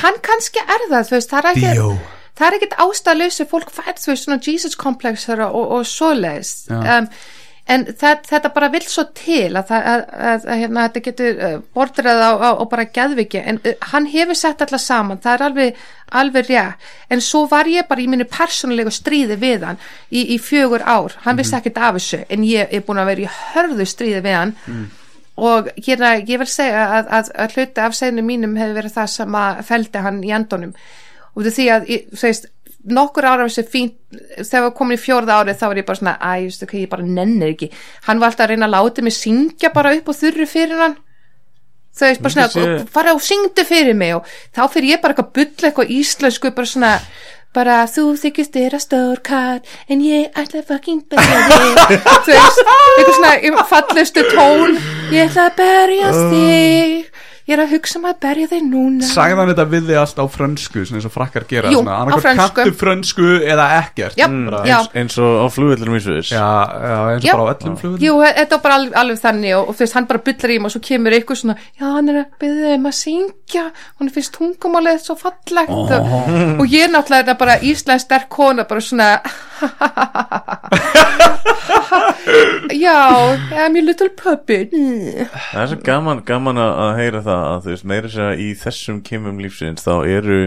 hann 0.00 0.20
kannski 0.24 0.64
er 0.64 0.88
það, 0.88 1.08
þú 1.10 1.16
veist, 1.18 1.32
það 1.32 1.40
er 1.42 1.50
ekki 1.52 1.74
Dio. 1.76 1.92
Það 2.38 2.48
er 2.48 2.58
ekkert 2.58 2.80
ástæðlösu, 2.86 3.46
fólk 3.50 3.70
fær, 3.74 3.94
þú 3.98 4.12
veist, 4.12 4.26
svona 4.26 4.42
Jesus 4.42 4.76
komplexar 4.78 5.44
og, 5.48 5.62
og 5.78 5.86
svoleiðis. 5.88 6.56
Já. 6.70 6.98
um, 6.98 7.08
en 7.72 7.84
það, 7.94 8.24
þetta 8.26 8.50
bara 8.56 8.68
vill 8.72 8.84
svo 8.90 9.04
til 9.14 9.52
að, 9.54 9.68
að, 9.70 10.00
að, 10.10 10.46
að 10.50 10.62
hérna, 10.64 10.86
þetta 10.88 11.02
getur 11.06 11.42
uh, 11.46 11.58
bordrað 11.76 12.22
á, 12.26 12.30
á, 12.34 12.50
á 12.58 12.64
bara 12.72 12.88
geðviki. 12.90 13.42
En 13.52 13.60
uh, 13.62 13.74
hann 13.92 14.08
hefur 14.10 14.38
sett 14.38 14.64
alla 14.64 14.80
saman, 14.82 15.20
það 15.22 15.36
er 15.36 15.44
alveg 15.48 15.84
alveg 16.12 16.48
rétt, 16.50 16.88
en 17.08 17.22
svo 17.24 17.46
var 17.48 17.68
ég 17.70 17.86
bara 17.88 18.02
í 18.02 18.08
mínu 18.10 18.26
persónulegu 18.28 18.90
stríði 18.92 19.38
við 19.40 19.62
hann 19.64 19.78
í, 20.10 20.34
í 20.34 20.36
fjögur 20.42 20.84
ár, 20.84 21.14
hann 21.24 21.38
vissi 21.38 21.56
ekkert 21.56 21.78
af 21.80 21.96
þessu 21.96 22.18
en 22.28 22.42
ég 22.44 22.68
er 22.68 22.82
búin 22.84 23.00
að 23.00 23.12
vera 23.12 23.24
í 23.24 23.30
hörðu 23.52 23.86
stríði 23.88 24.20
við 24.26 24.36
hann. 24.36 24.52
Og 25.42 25.70
hérna, 25.78 26.18
ég 26.28 26.42
vil 26.42 26.48
segja 26.50 26.82
að, 26.98 27.06
að, 27.16 27.30
að 27.40 27.54
hluti 27.56 27.80
af 27.80 27.94
segnu 27.96 28.24
mínum 28.26 28.58
hefur 28.60 28.76
verið 28.76 28.98
það 28.98 29.08
sem 29.14 29.38
að 29.40 29.62
feldi 29.70 30.02
hann 30.04 30.20
í 30.20 30.34
endunum 30.36 30.74
og 31.36 31.46
því 31.48 31.66
að, 31.76 31.86
þú 32.12 32.26
veist 32.28 32.48
nokkur 32.82 33.24
ára 33.30 33.44
þessu 33.46 33.62
fínt, 33.70 33.94
þegar 34.42 34.64
við 34.66 34.72
komin 34.80 34.98
í 34.98 35.02
fjórða 35.02 35.36
árið 35.42 35.58
þá 35.60 35.66
var 35.70 35.78
ég 35.78 35.86
bara 35.86 36.00
svona, 36.00 36.14
æ, 36.18 36.30
ég 36.42 36.64
ekki, 36.66 36.80
ég 36.82 36.90
bara 36.90 37.06
nennir 37.06 37.52
ekki, 37.54 37.68
hann 38.08 38.18
var 38.18 38.32
alltaf 38.32 38.46
að 38.48 38.50
reyna 38.54 38.66
að 38.66 38.74
láta 38.74 39.04
mig 39.06 39.14
syngja 39.14 39.70
bara 39.74 39.92
upp 39.94 40.08
og 40.10 40.18
þurru 40.18 40.48
fyrir 40.50 40.82
hann. 40.82 40.96
Þú 41.92 42.08
veist, 42.08 42.22
bara 42.24 42.32
svona, 42.34 42.48
sé- 42.56 42.86
fara 42.90 43.12
og 43.14 43.20
syngdu 43.22 43.64
fyrir 43.68 43.94
mig. 43.94 44.14
Og 44.16 44.26
þá 44.56 44.62
fyrir 44.72 44.94
ég 44.96 45.02
bara 45.02 45.12
eitthvað 45.14 45.32
bull 45.36 45.68
eitthvað 45.68 45.90
íslensku, 46.00 46.50
bara 46.56 46.66
svona 46.72 46.92
bara 47.52 47.82
þú 47.84 48.04
þykist 48.16 48.54
þér 48.56 48.74
að 48.78 48.80
stór 48.86 49.18
kall 49.28 49.58
en 49.92 50.00
ég 50.00 50.30
ætla 50.40 50.62
að 50.62 50.70
fucking 50.72 51.02
berja 51.12 51.42
þig. 51.50 51.98
Þú 52.24 52.32
veist, 52.32 52.62
eitthvað 52.64 53.12
svona 53.18 53.32
í 53.44 53.50
fallestu 53.68 54.24
tón 54.32 54.78
ég 55.12 55.28
ætla 55.28 55.44
að 55.50 55.58
berjast 55.60 56.22
þig 56.32 57.11
ég 57.48 57.54
er 57.56 57.62
að 57.64 57.72
hugsa 57.74 57.98
um 57.98 58.04
að 58.06 58.18
berja 58.22 58.46
þig 58.52 58.62
núna. 58.70 59.06
Sagði 59.08 59.36
hann 59.40 59.48
þetta 59.52 59.64
við 59.72 59.86
þig 59.90 59.98
allt 60.02 60.20
á 60.22 60.24
frönsku 60.30 60.84
svona 60.86 61.00
eins 61.00 61.08
og 61.08 61.14
frakkar 61.14 61.46
gera 61.50 61.70
Jú, 61.72 61.80
svona, 61.82 61.92
á 61.92 62.00
annarkvort 62.04 62.22
frönsku. 62.26 62.54
kanntu 62.56 62.74
frönsku 62.82 63.28
eða 63.42 63.66
ekkert. 63.82 64.16
Já, 64.20 64.26
Bara- 64.28 64.62
já. 64.68 64.76
eins, 64.78 64.90
eins 64.94 65.18
og 65.18 65.32
á 65.42 65.46
flugvillunum 65.50 65.96
í 65.98 66.02
Sviðis 66.04 66.30
já, 66.30 66.38
já, 66.38 66.98
eins 67.12 67.24
og 67.24 67.26
Já. 67.26 67.32
bara 67.36 67.42
á 67.42 67.52
öllum 67.54 67.76
flugum 67.80 67.98
Jú, 68.06 68.14
þetta 68.22 68.50
var 68.56 68.62
bara 68.62 68.74
alveg, 68.78 68.94
alveg 69.02 69.20
þannig 69.24 69.56
og, 69.58 69.68
og 69.68 69.74
þú 69.74 69.78
veist, 69.84 69.94
hann 69.98 70.06
bara 70.06 70.18
byllar 70.28 70.50
í 70.54 70.58
mig 70.58 70.66
og 70.70 70.72
svo 70.76 70.82
kemur 70.86 71.12
eitthvað 71.18 71.40
svona, 71.42 71.56
já, 71.80 71.84
hann 71.96 72.08
er 72.08 72.20
að 72.22 72.26
byggja 72.40 72.74
um 72.78 72.86
að 72.86 72.96
syngja, 73.02 73.64
hann 73.98 74.10
finnst 74.14 74.32
tungumálið 74.38 75.02
svo 75.02 75.16
fallegt. 75.18 75.70
Og, 75.70 75.90
og 76.62 76.66
ég 76.70 76.86
er 76.86 76.92
náttúrulega 76.94 77.24
þetta 77.26 77.38
bara 77.38 77.58
íslensk 77.60 78.06
sterk 78.06 78.28
kona, 78.32 78.64
bara 78.64 78.80
svona 78.80 79.20
já, 82.72 83.38
I'm 83.52 83.76
your 83.76 83.84
little 83.86 84.08
puppet. 84.10 84.70
Það 84.72 85.62
er 85.62 85.68
svo 85.72 85.78
gaman, 85.86 86.22
gaman 86.26 86.60
að 86.62 86.94
heyra 87.00 87.20
það 87.24 87.42
að 87.50 87.66
þú 87.66 87.74
veist, 87.74 87.86
meira 87.92 88.12
sér 88.12 88.30
að 88.30 88.42
í 88.44 88.48
þessum 88.62 89.02
kemum 89.06 89.42
lífsins 89.42 89.84
þá 89.86 89.92
eru 90.08 90.38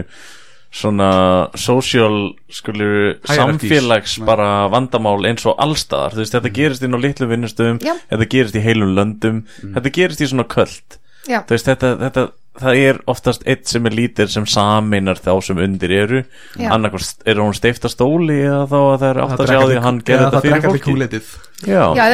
svona 0.76 1.10
social 1.56 2.16
skulur 2.52 3.14
Hierarchies. 3.24 3.38
samfélags 3.38 4.16
bara 4.26 4.48
vandamál 4.72 5.22
eins 5.24 5.46
og 5.48 5.56
allstaðar 5.62 6.16
þú 6.16 6.20
veist, 6.24 6.34
þetta 6.36 6.52
gerist 6.58 6.84
inn 6.84 6.96
á 6.98 7.00
litlu 7.00 7.28
vinnustöðum 7.30 7.78
þetta 7.80 8.26
gerist 8.34 8.58
í 8.58 8.64
heilum 8.66 8.92
löndum 8.98 9.38
þetta 9.62 9.94
gerist 9.94 10.20
í 10.20 10.28
svona 10.28 10.44
köld. 10.50 10.98
Já, 11.26 11.40
þú 11.46 11.56
veist, 11.56 11.70
þetta, 11.70 11.88
þetta 12.04 12.22
það 12.60 12.80
er 12.80 12.98
oftast 13.10 13.44
eitt 13.48 13.68
sem 13.70 13.86
er 13.88 13.94
lítir 13.96 14.30
sem 14.32 14.46
saminar 14.48 15.20
þá 15.22 15.30
sem 15.44 15.60
undir 15.62 15.92
eru 15.94 16.22
Já. 16.56 16.70
annarkvæmst 16.74 17.26
er 17.28 17.40
hún 17.42 17.56
steifta 17.56 17.90
stóli 17.92 18.38
eða 18.44 18.64
þá 18.70 18.76
að 18.78 18.96
það 19.02 19.08
er 19.08 19.20
átt 19.24 19.36
að 19.36 19.50
sjá 19.50 19.56
drekka 19.56 19.68
því 19.70 19.78
að 19.78 19.86
hann 19.86 20.00
gerði 20.08 20.26
þetta 20.26 20.42
fyrir 20.44 20.56
drekka 20.56 20.72
fólki 20.72 20.84
kúlitið. 20.86 21.30
Já, 21.66 21.82
já, 21.96 22.02
það 22.02 22.10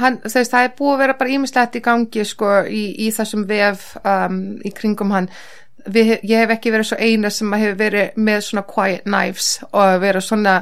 hann, 0.00 0.16
þú 0.24 0.38
veist, 0.38 0.54
það 0.54 0.68
er 0.68 0.72
búið 0.78 0.94
að 0.94 1.02
vera 1.04 1.18
bara 1.20 1.34
ímislegt 1.34 1.76
í 1.76 1.84
gangi, 1.84 2.24
sko, 2.28 2.54
í, 2.64 2.84
í 3.04 3.10
þessum 3.12 3.44
vef 3.50 3.90
um, 4.00 4.40
í 4.64 4.72
kringum 4.74 5.14
hann 5.14 5.30
Við, 5.84 6.14
ég 6.24 6.40
hef 6.40 6.52
ekki 6.54 6.70
verið 6.72 6.86
svo 6.88 6.96
eina 6.96 7.28
sem 7.28 7.50
að 7.52 7.60
hefur 7.60 7.74
verið 7.82 8.14
með 8.24 8.38
svona 8.46 8.62
quiet 8.64 9.02
knives 9.04 9.48
og 9.68 9.98
verið 10.00 10.24
svona 10.24 10.54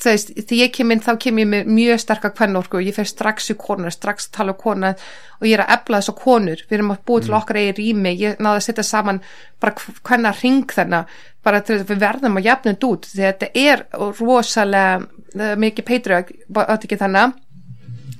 þú 0.00 0.08
veist, 0.08 0.30
því 0.48 0.58
ég 0.62 0.72
kem 0.74 0.92
inn 0.94 1.02
þá 1.04 1.10
kem 1.20 1.40
ég 1.42 1.48
með 1.50 1.68
mjög 1.70 2.00
sterkar 2.02 2.32
kvennorku 2.36 2.78
og 2.78 2.86
ég 2.86 2.96
fer 2.96 3.08
strax 3.08 3.50
í 3.52 3.56
konar, 3.60 3.92
strax 3.94 4.28
að 4.28 4.36
tala 4.38 4.54
um 4.54 4.60
konar 4.60 5.10
og 5.40 5.48
ég 5.48 5.56
er 5.56 5.64
að 5.64 5.74
efla 5.76 6.00
þess 6.00 6.12
að 6.12 6.22
konur. 6.22 6.64
Við 6.68 6.78
erum 6.78 6.94
að 6.94 7.02
búið 7.10 7.26
til 7.26 7.36
okkar 7.36 7.60
eigi 7.60 7.76
rými 7.80 8.14
ég 8.16 8.40
náði 8.40 8.62
að 8.62 8.66
setja 8.68 8.86
saman 8.86 9.20
bara 9.60 9.76
hvenna 10.08 10.32
ring 10.40 10.72
þarna, 10.72 11.04
bara 11.44 11.60
til 11.60 11.76
þess 11.76 11.86
að 11.86 11.92
við 11.94 12.02
verðum 12.06 12.40
að 12.40 12.48
jafna 12.48 12.74
þetta 12.74 12.90
út, 12.94 13.12
því 13.12 13.28
þetta 13.28 13.52
er 13.66 13.84
rosalega 14.20 14.98
uh, 15.00 15.54
mikið 15.60 15.88
peitrög, 15.92 16.34
átt 16.64 16.88
ekki 16.88 17.00
þannig 17.00 17.38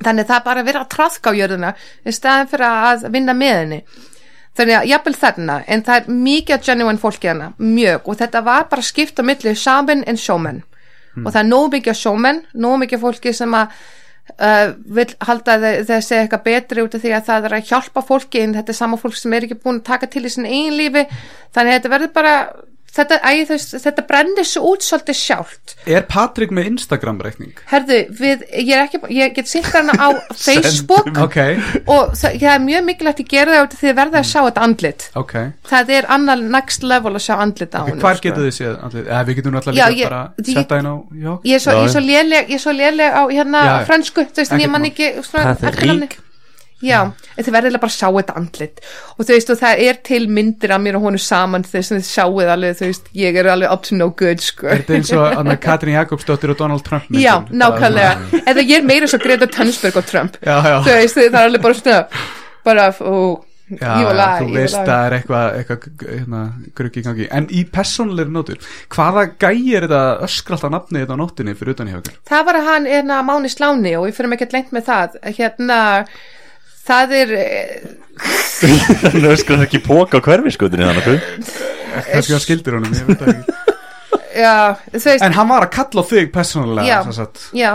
þannig 0.01 0.29
það 0.29 0.39
er 0.39 0.47
bara 0.47 0.63
að 0.63 0.71
vera 0.71 0.85
að 0.85 0.93
traðka 0.95 1.33
á 1.33 1.37
jörðina 1.37 1.75
í 2.09 2.15
staðin 2.17 2.49
fyrir 2.49 2.67
að 2.69 3.11
vinna 3.13 3.37
með 3.37 3.57
henni. 3.59 3.81
Þannig 4.57 4.77
að 4.77 4.89
jafnvel 4.91 5.15
þarna 5.21 5.57
en 5.71 5.83
það 5.87 5.99
er 6.01 6.23
mikið 6.25 6.65
genuine 6.67 7.01
fólki 7.01 7.29
hana, 7.31 7.53
mjög 7.61 8.09
og 8.09 8.19
þetta 8.21 8.43
var 8.45 8.67
bara 8.73 8.85
skipt 8.85 9.21
á 9.21 9.23
milli 9.25 9.53
shaman 9.57 10.03
en 10.09 10.19
showman 11.11 11.27
og 11.27 11.33
það 11.33 11.41
er 11.43 11.49
nógu 11.49 11.73
mikið 11.77 11.99
sjómenn 12.01 12.45
nógu 12.55 12.83
mikið 12.85 13.03
fólki 13.05 13.33
sem 13.35 13.55
að 13.55 13.75
uh, 14.39 14.73
vil 14.97 15.07
halda 15.27 15.59
segja 15.87 16.25
eitthvað 16.25 16.45
betri 16.47 16.85
út 16.85 16.95
af 16.95 17.05
því 17.05 17.15
að 17.17 17.29
það 17.29 17.49
er 17.49 17.57
að 17.59 17.71
hjálpa 17.71 18.05
fólki 18.07 18.43
en 18.45 18.57
þetta 18.59 18.75
er 18.75 18.79
sama 18.79 19.01
fólk 19.01 19.17
sem 19.19 19.35
er 19.35 19.47
ekki 19.47 19.59
búin 19.61 19.81
að 19.81 19.89
taka 19.91 20.11
til 20.11 20.25
í 20.25 20.33
sinni 20.33 20.53
eigin 20.55 20.79
lífi. 20.79 21.07
Þannig 21.55 21.73
að 21.73 21.79
þetta 21.79 21.95
verður 21.95 22.13
bara 22.15 22.35
þetta, 22.97 23.17
æ, 23.23 23.33
þess, 23.49 23.75
þetta 23.85 24.03
brennir 24.09 24.47
svo 24.49 24.73
út 24.73 24.83
svolítið 24.83 25.17
sjálft 25.21 25.75
Er 25.87 26.03
Patrik 26.11 26.51
með 26.51 26.67
Instagram 26.73 27.21
reikning? 27.25 27.53
herðu, 27.71 27.99
við, 28.19 28.43
ég, 28.51 28.73
er 28.77 28.83
ekki, 28.87 29.01
ég 29.15 29.35
get 29.37 29.47
sýnt 29.51 29.69
hana 29.75 29.95
á 29.95 30.09
Facebook 30.47 31.07
Ok, 31.23 31.37
og 31.87 32.15
það, 32.19 32.39
það 32.43 32.55
er 32.55 32.65
mjög 32.67 32.87
mikilvægt 32.91 33.23
að 33.25 33.31
gera 33.35 33.59
það 33.61 33.77
því 33.81 33.91
að 33.93 33.99
verða 34.01 34.23
að 34.23 34.29
sjá 34.31 34.41
þetta 34.49 34.65
andlit 34.69 35.07
ok 35.23 35.35
það 35.71 35.93
er 35.99 36.11
annar 36.17 36.43
next 36.57 36.83
level 36.87 37.15
að 37.15 37.25
sjá 37.29 37.35
andlit 37.45 37.75
á 37.77 37.81
Ok, 37.81 37.89
honum, 37.93 38.03
Hvar 38.05 38.19
sko. 38.21 38.29
getur 38.29 38.49
þið 38.49 38.57
séð? 38.61 38.75
allir- 38.89 39.07
Eða 39.11 39.23
við 39.31 39.39
getum 39.41 39.55
náttúrulega 39.59 39.81
Já, 39.81 39.89
líka 39.91 40.01
ég- 40.01 40.11
bara 40.11 40.23
ég- 40.41 40.55
setta 40.61 40.81
inn 40.83 40.91
á 40.91 40.95
ég 41.45 41.55
er 41.55 41.63
svo, 41.65 41.73
Já, 41.73 41.79
ég 41.81 41.85
er 41.85 41.95
svo 41.95 42.03
léleg 42.07 42.51
ég 42.51 42.59
er 42.59 42.65
svo 42.67 42.73
léleg 42.77 43.11
á 43.15 43.23
hérna 43.31 43.61
fransku 43.87 44.27
þú 44.31 44.43
veist, 44.43 44.53
ég 44.61 44.71
man 44.71 44.85
ekki 44.91 45.13
svona, 45.23 45.55
Patrick. 45.55 45.79
eftirnafni. 45.81 46.09
Já, 46.85 47.01
þið 47.37 47.51
verður 47.57 47.79
bara 47.83 47.93
að 47.93 47.97
sjá 47.97 48.09
þetta 48.17 48.37
andlit. 48.41 48.81
Og 49.17 49.25
þú 49.25 49.35
veist, 49.35 49.53
og 49.55 49.61
það 49.61 49.83
er 49.89 50.01
til 50.11 50.23
myndir 50.39 50.75
af 50.77 50.81
mér 50.85 50.99
og 51.01 51.05
honu 51.09 51.21
saman 51.21 51.67
þess 51.67 51.93
að 51.93 52.01
þið 52.01 52.09
sjáuð 52.11 52.53
alveg, 52.57 52.79
þú 52.81 52.89
veist, 52.91 53.13
ég 53.21 53.41
er 53.43 53.51
alveg 53.55 53.75
up 53.77 53.85
to 53.89 53.99
no 53.99 54.09
good, 54.23 54.41
sko. 54.45 54.71
Er 54.71 54.83
þetta 54.83 54.99
eins 55.01 55.13
og 55.19 55.39
Anna 55.41 55.59
Katrín 55.67 55.97
Jakobsdóttir 55.99 56.55
og 56.55 56.59
Donald 56.63 56.87
Trump 56.87 57.11
myndin? 57.11 57.27
já, 57.27 57.37
nákvæmlega, 57.51 58.43
eða 58.47 58.67
ég 58.67 58.81
er 58.81 58.89
meira 58.89 59.11
svo 59.11 59.21
Greta 59.23 59.51
Thunberg 59.51 60.01
og 60.01 60.09
Trump. 60.09 60.41
Já, 60.45 60.57
já, 60.65 60.81
þú 60.89 60.99
veist, 61.03 61.21
það 61.21 61.39
er 61.45 61.47
alveg 61.51 61.65
bara 61.69 61.79
svona 61.81 62.01
bara, 62.65 62.89
ó, 63.01 63.15
já, 63.71 63.93
ég 64.01 64.09
já 64.19 64.27
þú 64.41 64.49
veist 64.57 64.77
að 64.81 64.89
það 64.91 65.05
er 65.07 65.15
eitthvað 65.19 65.59
eitthvað 65.61 66.09
hérna, 66.11 66.41
gruggi 66.81 67.01
í 67.01 67.05
gangi. 67.07 67.29
En 67.39 67.47
í 67.55 67.63
persónulegri 67.71 68.35
nótur, 68.35 68.59
hvaða 68.97 69.27
gæi 69.41 69.77
er 69.79 69.87
þetta 69.87 70.03
öskra 70.27 70.57
alltaf 70.59 70.75
nafnið 70.75 71.05
þetta 71.05 71.17
á 71.17 71.21
nóttinni 71.23 71.55
fyrir 71.59 71.77
utan 71.77 71.93
hjá 71.93 72.01
okkur? 72.01 72.19
það 72.33 72.45
var 72.51 72.61
hann 72.67 72.91
hérna 72.91 73.21
Máni 73.29 73.53
Sláni 73.53 73.95
og 73.99 74.09
við 74.09 74.19
fyrir 74.19 74.37
ekki 74.37 74.51
lengt 74.57 74.75
með 74.75 74.89
það. 74.91 75.17
Hérna 75.39 75.81
það 76.89 77.17
er 77.21 77.35
eh, 77.39 77.89
Hann 78.61 79.25
öskrar 79.31 79.65
ekki 79.65 79.81
póka 79.85 80.21
á 80.21 80.25
hverfiskutinni 80.25 80.85
þannig 80.85 81.09
að 81.09 81.21
Kannski 82.11 82.35
hann 82.37 82.45
skildir 82.45 82.77
honum, 82.77 82.95
ég 82.95 83.09
veit 83.09 83.25
ekki 83.31 83.59
já, 84.45 84.77
veist 84.93 85.25
En 85.25 85.35
hann 85.35 85.49
var 85.51 85.67
að 85.67 85.73
kalla 85.75 86.05
á 86.05 86.11
þig 86.11 86.31
persónulega 86.35 86.87
Já. 86.87 86.99
sem 87.09 87.17
sagt. 87.17 87.43
Já, 87.57 87.71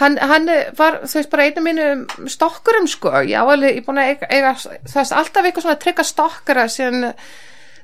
hann, 0.00 0.18
hann 0.20 0.50
var, 0.76 1.00
þú 1.06 1.20
veist, 1.20 1.30
bara 1.32 1.46
einu 1.48 1.64
mínu 1.64 1.88
stokkurum, 2.34 2.88
sko, 2.90 3.14
já, 3.28 3.40
alveg, 3.42 3.80
ég 3.80 3.86
búin 3.86 4.02
að 4.02 4.12
eiga, 4.12 4.30
eiga 4.30 4.52
veist, 4.58 5.14
alltaf 5.16 5.48
eitthvað 5.48 5.66
svona 5.66 5.80
trygga 5.84 6.06
stokkara 6.08 6.66
sem, 6.72 7.00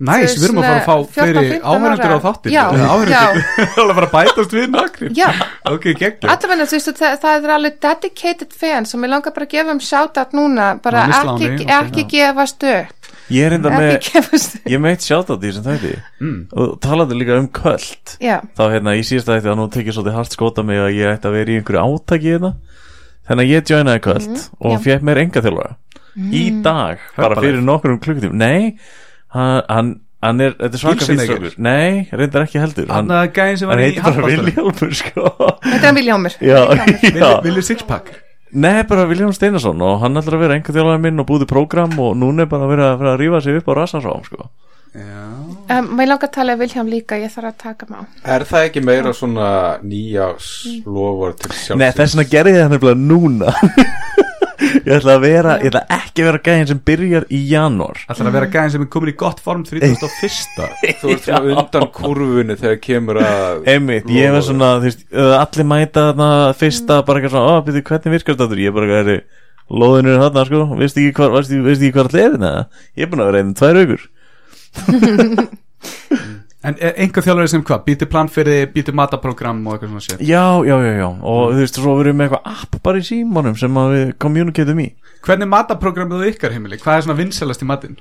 Næs, 0.01 0.37
við 0.39 0.47
erum 0.47 0.61
að 0.63 0.65
fara 0.65 0.79
að 0.79 0.87
fá 0.87 0.95
14, 0.95 1.11
fleiri 1.17 1.41
15 1.51 1.65
áhærendur 1.71 2.13
á 2.13 2.33
Já, 2.49 2.63
áhærendur 2.73 3.43
Það 3.75 3.83
er 3.83 3.99
bara 3.99 4.07
að 4.07 4.15
bætast 4.15 4.55
við 4.57 4.71
nakri 4.73 5.11
já, 5.19 5.27
Ok, 5.69 5.89
geggjum 6.01 6.33
allavega, 6.33 6.69
þú 6.71 6.79
veist, 6.79 6.93
það, 7.01 7.17
það 7.25 7.49
er 7.49 7.53
alveg 7.57 7.77
dedicated 7.85 8.57
fan 8.63 8.89
sem 8.89 9.05
ég 9.05 9.13
langar 9.13 9.35
bara 9.37 9.49
að 9.49 9.53
gefa 9.57 9.75
um 9.75 9.83
shoutout 9.85 10.33
núna, 10.39 10.71
bara 10.81 11.03
ekki, 11.05 11.21
Sláni, 11.21 11.51
ok, 11.51 11.75
ekki 11.77 12.07
gefast 12.15 12.67
upp, 12.71 13.11
Ég 13.31 13.47
er 13.47 13.57
enda 13.59 13.75
með 13.77 13.93
gefast 14.09 14.57
upp, 14.57 14.73
Ég 14.73 14.83
meitt 14.83 15.05
á 15.05 15.21
því 15.21 15.53
sem 15.55 15.69
þætti. 15.69 15.93
Mm. 16.25 16.41
Og 16.57 16.73
talaði 16.83 17.21
líka 17.21 17.37
um 17.37 17.51
köld 17.61 18.17
já, 18.25 18.39
Þá 18.57 18.65
hérna 18.73 18.97
í 18.97 19.05
síðasta 19.07 19.37
þætti 19.37 19.53
að 19.53 19.61
nú 19.61 19.69
tekið 19.77 19.99
svolítið 19.99 20.17
hart 20.17 20.39
skota 20.39 20.65
mig 20.67 20.81
að 20.81 20.97
ég 20.97 21.13
ætti 21.13 21.29
að 21.29 21.37
vera 21.37 21.53
í 21.53 21.61
einhverju 21.61 21.85
átaki 21.85 22.33
hérna. 22.33 22.55
Þannig 23.29 23.47
að 23.47 23.53
ég 23.53 23.71
joinaði 23.71 24.03
köld 24.09 24.43
Og 24.59 24.75
já. 24.75 24.81
fekk 24.89 25.07
mér 25.07 25.23
enga 25.27 25.45
þjálfara 25.45 25.77
Í 26.35 26.43
dag, 26.65 27.05
bara 27.15 27.39
fyrir 27.39 27.63
nokkrum 27.63 28.01
klukkutíum 28.03 28.35
Nei, 28.35 28.75
hann, 29.35 29.61
hann, 29.69 29.93
hann 30.25 30.47
er 30.47 30.57
Þetta 30.59 30.79
er 30.79 30.83
svaka 30.85 31.11
fýrstrákur 31.11 31.61
Nei, 31.63 32.09
reyndar 32.13 32.47
ekki 32.47 32.63
heldur. 32.63 32.89
Hann 32.93 33.13
að 33.13 33.29
hann 33.41 33.71
var 33.71 33.83
í 33.83 33.91
heitir 33.91 34.09
bara 34.09 34.33
Vilhjálmur 34.33 34.99
sko. 35.03 35.29
Þetta 35.67 35.79
er 35.79 35.87
hann 35.89 36.01
Viljámur, 36.01 36.41
Villi 37.47 37.65
Sixpack. 37.67 38.19
Nei, 38.51 38.83
bara 38.83 39.07
Viljám 39.07 39.31
Steinarsson 39.35 39.79
og 39.87 40.01
hann 40.03 40.19
ætlar 40.19 40.35
að 40.35 40.43
vera 40.43 40.55
einhver 40.59 40.75
þjálfari 40.75 41.03
minn 41.05 41.23
og 41.23 41.29
búði 41.29 41.47
prógram 41.47 41.93
og 42.03 42.17
núna 42.19 42.43
er 42.43 42.51
bara 42.51 42.67
að 42.67 42.73
vera 42.73 42.89
að, 42.97 43.05
að 43.13 43.21
rífa 43.23 43.41
sig 43.45 43.61
upp 43.61 43.71
á 43.71 43.73
rassasrám 43.79 44.25
sko. 44.27 44.49
Já. 44.91 45.21
Um, 45.71 45.93
maður 45.95 46.09
langar 46.11 46.27
að 46.27 46.33
tala 46.35 46.57
um 46.57 46.63
Viljám 46.65 46.91
líka, 46.91 47.19
ég 47.23 47.31
þarf 47.31 47.53
að 47.53 47.61
taka 47.63 47.87
mig 47.87 48.01
á, 48.03 48.05
Er 48.35 48.45
það 48.49 48.65
ekki 48.67 48.83
meira 48.83 49.13
svona 49.15 49.51
nýjás 49.87 50.49
lofur 50.83 51.37
til 51.39 51.53
sjálfsins? 51.53 51.79
Nei, 51.79 51.93
þess 51.95 52.17
vegna 52.19 52.27
gerði 52.33 52.57
það 52.57 52.75
nefnilega 52.75 53.01
núna 53.05 53.55
Ég 54.61 54.91
ætla 54.99 55.15
að 55.17 55.23
vera, 55.25 55.55
ég 55.63 55.71
ætla 55.71 55.83
ekki 55.97 56.23
að 56.23 56.29
vera 56.29 56.41
gæðin 56.47 56.69
sem 56.71 56.81
byrjar 56.91 57.27
í 57.33 57.41
janúar 57.49 58.01
Það 58.07 58.23
að 58.29 58.35
vera 58.37 58.49
gæðin 58.55 58.73
sem 58.75 58.85
er 58.85 58.91
komin 58.93 59.13
í 59.13 59.17
gott 59.23 59.41
form 59.45 59.63
31. 59.65 60.67
Þú 61.01 61.13
ert 61.15 61.25
svona 61.25 61.55
undan 61.63 61.87
kurfunni 61.97 62.57
þegar 62.61 62.81
kemur 62.85 63.21
að 63.25 63.71
Einmitt, 63.75 64.11
ég 64.13 64.35
var 64.35 64.45
svona, 64.45 64.73
þú 64.83 64.91
veist, 64.91 65.07
allir 65.41 65.69
mæta 65.71 66.07
þarna 66.11 66.31
fyrsta, 66.61 67.01
bara 67.09 67.23
eitthvað 67.23 67.37
svona, 67.37 67.55
ó, 67.57 67.65
byrju, 67.67 67.85
hvernig 67.89 68.17
virkar 68.19 68.41
þetta? 68.41 68.61
Ég 68.61 68.77
bara 68.77 68.91
eitthvað, 68.91 69.13
er 69.15 69.21
loðinu 69.81 70.13
er 70.13 70.23
þarna, 70.27 70.47
sko, 70.51 70.61
veist 70.83 71.01
ekki 71.01 71.17
hvað, 71.21 71.35
veist, 71.39 71.57
veist 71.71 71.87
ekki 71.87 71.97
hvað 71.97 72.11
allir 72.11 72.27
er 72.27 72.37
þetta? 72.37 72.53
Ég 72.99 73.07
er 73.07 73.13
búin 73.15 73.25
að 73.25 73.31
vera 73.31 73.43
einn 73.45 73.57
tvær 73.61 73.81
aukur 73.85 74.03
En 76.61 76.77
er 76.77 76.99
einhver 77.01 77.25
þjálfari 77.25 77.49
sem 77.49 77.63
hvað? 77.65 77.85
Býti 77.87 78.09
plan 78.11 78.29
fyrir, 78.29 78.67
býti 78.75 78.93
mataprógram 78.93 79.63
og 79.65 79.79
eitthvað 79.79 79.95
svona 79.95 80.05
sér 80.05 80.25
Já, 80.29 80.45
já, 80.69 80.77
já, 80.85 80.93
já, 80.99 81.09
og 81.09 81.55
þú 81.55 81.61
veist, 81.63 81.81
svo 81.81 81.95
verðum 81.97 82.13
við 82.13 82.19
með 82.19 82.27
eitthvað 82.29 82.51
app 82.53 82.81
bara 82.85 83.01
í 83.01 83.07
símanum 83.07 83.57
sem 83.57 83.79
að 83.81 83.95
við 83.97 84.15
communicatum 84.21 84.83
í 84.85 84.89
Hvernig 85.25 85.53
mataprógramið 85.55 86.27
er 86.27 86.33
ykkar 86.35 86.57
heimili? 86.57 86.81
Hvað 86.81 86.99
er 86.99 87.07
svona 87.07 87.21
vinsalast 87.23 87.65
í 87.65 87.71
matinn? 87.71 87.97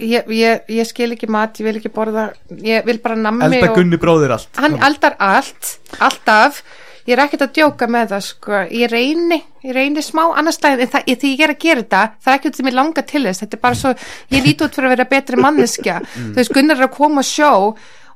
ég, 0.00 0.28
ég, 0.32 0.62
ég 0.72 0.88
skil 0.88 1.12
ekki 1.14 1.28
mat, 1.30 1.58
ég 1.60 1.68
vil 1.68 1.78
ekki 1.80 1.92
borða 1.92 2.30
ég 2.64 2.86
vil 2.86 2.98
bara 3.02 3.18
nammi 3.18 3.48
og 3.48 3.76
Gunni 3.76 3.98
bróðir 4.00 4.34
allt 4.36 4.60
hann 4.60 4.78
eldar 4.82 5.16
allt, 5.22 5.76
alltaf 6.02 6.62
ég 7.06 7.14
er 7.16 7.24
ekkert 7.24 7.46
að 7.46 7.54
djóka 7.58 7.88
með 7.90 8.12
það 8.14 8.26
sko. 8.28 8.60
ég 8.70 8.92
reyni, 8.92 9.40
ég 9.66 9.74
reyni 9.76 10.04
smá 10.04 10.24
annars 10.30 10.60
slæðin, 10.60 10.84
en 10.86 10.92
það, 10.92 11.08
ég, 11.12 11.22
því 11.22 11.32
ég 11.32 11.46
er 11.46 11.54
að 11.54 11.62
gera 11.64 11.82
þetta 11.82 12.02
það 12.22 12.34
er 12.34 12.38
ekki 12.38 12.52
út 12.52 12.60
sem 12.60 12.70
ég 12.70 12.78
langa 12.78 13.06
til 13.14 13.24
þess, 13.26 13.42
þetta 13.42 13.58
er 13.58 13.64
bara 13.66 13.80
svo 13.82 13.94
ég 14.36 14.46
líti 14.46 14.66
út 14.68 14.78
fyrir 14.78 14.90
að 14.90 14.94
vera 14.96 15.10
betri 15.16 15.42
manneskja. 15.42 15.98
Þú 16.32 16.38
veist, 16.38 16.54
Gunnar 16.54 16.78
er 16.78 16.88
að 16.88 16.96
koma 16.98 17.24
að 17.24 17.32
sjó 17.32 17.52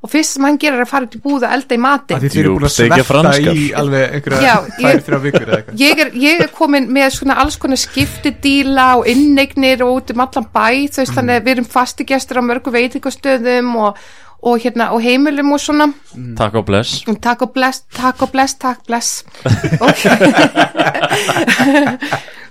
og 0.06 0.10
fyrst 0.12 0.36
sem 0.36 0.44
hann 0.44 0.58
gerir 0.60 0.76
er 0.76 0.84
að 0.84 0.90
fara 0.90 1.06
út 1.08 1.14
í 1.16 1.20
búð 1.24 1.46
að 1.46 1.54
elda 1.56 1.74
í 1.74 1.78
Að 1.78 1.82
matinn 1.86 2.20
því 2.20 2.28
þið 2.30 2.40
eru 2.42 2.50
búin 2.54 2.66
að 2.66 3.06
franskar. 3.08 3.56
í 3.56 3.64
alveg 3.80 4.12
einhverja 4.18 4.56
tvær, 4.76 5.00
þrjá 5.06 5.18
vikur 5.24 5.46
eða 5.46 5.56
eitthvað. 5.56 5.80
ég 5.82 6.02
er, 6.04 6.10
ég 6.22 6.42
er 6.44 6.52
komin 6.58 6.88
með 6.92 7.08
svona 7.16 7.38
alls 7.42 7.56
konar 7.62 7.80
skiptidíla 7.80 8.86
og 9.00 9.08
inneignir 9.10 9.82
og 9.86 9.94
út 9.96 10.12
um 10.14 10.22
allan 10.26 10.48
bæ 10.52 10.68
þú 10.92 11.02
veist 11.02 11.16
þannig 11.16 11.40
að 11.40 11.48
við 11.48 11.54
erum 11.56 11.68
fastigestur 11.72 12.40
á 12.40 12.48
mörgu 12.50 12.74
veitingastöðum 12.76 13.72
og, 13.86 14.04
og 14.42 14.58
hérna 14.62 14.90
og 14.94 15.00
heimilum 15.02 15.52
og 15.52 15.60
svona. 15.60 15.88
Takk 16.38 16.54
og 16.54 16.64
bless. 16.66 17.02
Takk 17.22 17.42
og 17.42 17.50
bless, 17.56 17.82
takk 17.96 18.22
og 18.22 18.30
bless, 18.32 18.54
takk 18.54 18.86
bless. 18.86 19.24
Ok 19.88 20.06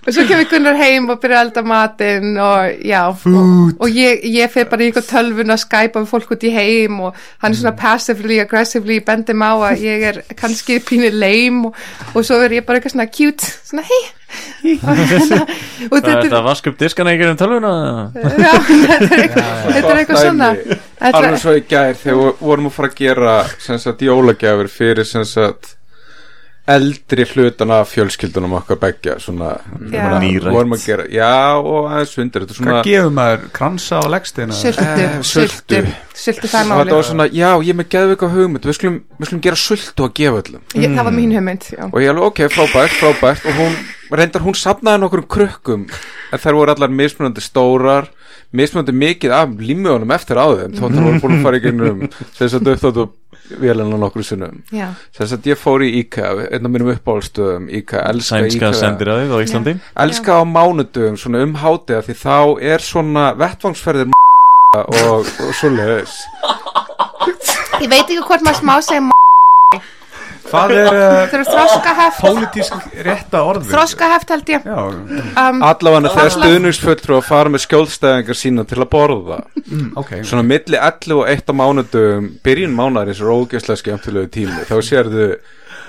og 0.06 0.14
svo 0.14 0.26
kemur 0.30 0.49
Gunnar 0.51 0.78
heim 0.80 1.10
og 1.10 1.22
byrja 1.22 1.39
að 1.39 1.47
elda 1.47 1.64
matinn 1.66 2.36
og 2.41 2.84
já 2.86 3.01
og, 3.10 3.72
og 3.80 3.88
ég, 3.89 4.26
ég 4.36 4.51
fer 4.53 4.70
bara 4.70 4.86
í 4.86 4.89
eitthvað 4.89 5.10
tölvun 5.10 5.56
að 5.56 5.64
skæpa 5.64 6.03
við 6.03 6.12
fólk 6.12 6.36
út 6.36 6.45
í 6.45 6.53
heim 6.53 6.99
og 7.08 7.24
hann 7.41 7.56
er 7.56 7.62
svona 7.62 7.76
passively, 7.80 8.39
aggressively 8.43 8.99
bendum 9.06 9.41
á 9.41 9.53
að 9.72 9.86
ég 9.86 10.06
er 10.12 10.22
kannski 10.38 10.78
pínu 10.86 11.10
lame 11.16 11.72
og, 11.72 11.82
og 12.14 12.28
svo 12.28 12.41
er 12.45 12.60
ég 12.60 12.68
bara 12.68 12.80
eitthvað 12.80 12.97
svona 12.97 13.10
cute 13.10 13.56
svona 13.66 13.88
hei 13.89 14.03
og 15.91 16.01
Það 16.01 16.22
þetta 16.26 16.41
vaska 16.45 16.72
upp 16.72 16.80
diskana 16.80 17.14
ekki 17.16 17.30
um 17.30 17.39
tölvuna? 17.39 17.72
Já, 18.16 18.51
þetta 18.89 19.10
er 19.16 19.24
eitthvað, 19.24 19.49
þetta 19.70 19.95
eitthvað 19.95 20.22
svona. 20.22 20.49
Alveg 21.12 21.39
svo 21.41 21.56
í 21.56 21.64
gær 21.70 21.97
þegar 22.01 22.22
við 22.22 22.41
vorum 22.41 22.70
að 22.70 22.76
fara 22.78 22.91
að 22.91 22.99
gera 22.99 23.36
sem 23.64 23.82
sagt 23.82 24.06
jólagjafir 24.06 24.72
fyrir 24.72 25.08
sem 25.08 25.26
sagt 25.30 25.74
eldri 26.68 27.26
hlutan 27.30 27.70
af 27.76 27.91
fjölskyldunum 27.93 28.55
okkar 28.57 28.80
beggja 28.82 29.20
svona 29.22 29.51
Já. 29.91 30.01
svona, 30.01 30.20
Nýrætt. 30.24 30.51
vorum 30.55 30.72
að 30.74 30.86
gera, 30.86 31.03
já 31.13 31.61
og 31.61 31.91
aðeins 31.91 32.13
er 32.49 32.55
svona 32.57 32.72
Hvað 32.72 32.88
gefur 32.89 33.11
maður? 33.13 33.43
Kransa 33.53 33.99
og 34.01 34.09
leggsteina? 34.16 34.53
sultu, 34.53 34.82
Eh, 34.95 35.20
og 35.20 35.26
já 37.38 37.49
ég 37.61 37.70
er 37.70 37.78
með 37.84 37.89
geðvika 37.93 38.32
hugmynd 38.34 38.66
við 38.66 38.78
skulum, 38.80 38.97
við 39.20 39.26
skulum 39.30 39.41
gera 39.45 39.55
sultu 39.55 40.03
að 40.07 40.13
gefa 40.18 40.41
öllum 40.41 40.61
Ég- 40.74 40.95
það 40.97 41.03
var 41.03 41.13
mín 41.13 41.36
hugmynd, 41.38 41.61
já 41.78 41.84
og 41.86 41.99
ég 42.01 42.09
alveg 42.09 42.24
ok, 42.32 42.39
frábært, 42.49 42.97
frábært 42.97 43.45
og 43.45 43.53
hún, 43.61 43.76
reyndar 44.11 44.41
hún 44.41 44.55
sapnaði 44.57 44.99
nokkur 45.05 45.28
krukkum 45.28 45.86
en 46.34 46.39
þær 46.39 46.53
voru 46.57 46.72
allar 46.74 46.89
mismunandi 46.89 47.41
stórar 47.45 48.09
mismunandi 48.55 48.93
mikið 48.95 49.32
af 49.36 49.49
límjónum 49.59 50.11
eftir 50.16 50.38
á 50.41 50.47
þeim 50.49 50.74
þótt 50.80 50.95
þær 50.97 51.03
voru 51.05 51.20
búin 51.22 51.38
að 51.39 51.43
fara 51.43 51.57
í 51.57 51.63
gegnum 51.66 52.09
sem 52.34 52.49
sagt 52.49 52.66
uppþáttu 52.74 53.09
vélina 53.50 53.98
nokkur 53.98 54.24
sinnum. 54.26 54.62
Já, 54.74 54.89
sem 55.16 55.30
sagt 55.30 55.50
ég 55.50 55.60
fór 55.60 55.86
í 55.86 55.91
IKEA 56.02 56.50
einn 56.50 56.68
af 56.68 56.74
mínum 56.74 56.91
uppáhaldstöðum 56.96 57.68
IKEA, 57.82 58.04
elska 58.12 58.39
Sænska 58.41 58.58
IKEA 58.58 58.80
sendiræðið 58.82 59.36
á 59.36 59.39
Íslandi. 59.46 59.76
Elska 60.06 60.39
á 60.39 60.43
mánudögum 60.50 61.20
svona 61.20 61.43
um 61.46 61.58
hátega 61.62 62.04
því 62.06 62.18
þá 62.22 62.38
er 62.74 62.86
svona 62.86 63.28
vettvangsferðir 63.39 64.16
og, 64.82 65.26
og 65.26 65.54
svoleiðis. 65.62 66.18
Ég 67.82 67.91
veit 67.91 68.08
ekki 68.08 68.24
hvort 68.24 68.43
maður 68.46 68.62
smá 68.64 68.76
segja 68.82 69.14
Hvað 70.46 70.74
er 70.78 70.98
uh, 71.00 72.20
pólitísk 72.20 72.88
rétta 73.06 73.41
orðið? 73.48 73.72
Þroskaheft 73.72 74.34
held 74.36 74.52
ég. 74.54 74.68
Já, 74.70 74.80
um, 74.86 75.64
Allavega 75.66 76.14
þegar 76.14 76.34
stuðningsfulltrú 76.38 77.18
að 77.18 77.28
fara 77.30 77.52
með 77.54 77.66
skjólstæðingar 77.66 78.39
sína 78.39 78.66
til 78.70 78.80
að 78.82 78.89
borða. 78.93 79.41
Mm, 79.66 79.89
ok. 80.02 80.14
Svona 80.28 80.46
milli 80.46 80.80
11 80.80 81.18
og 81.18 81.28
1 81.34 81.50
á 81.50 81.54
mánudum 81.58 82.32
Byrjun 82.46 82.78
mánaris 82.78 83.22
er 83.24 83.34
ógeðslega 83.34 83.82
skemmtilegu 83.82 84.32
tími. 84.38 84.66
Þá 84.70 84.76
sérðu 84.86 85.30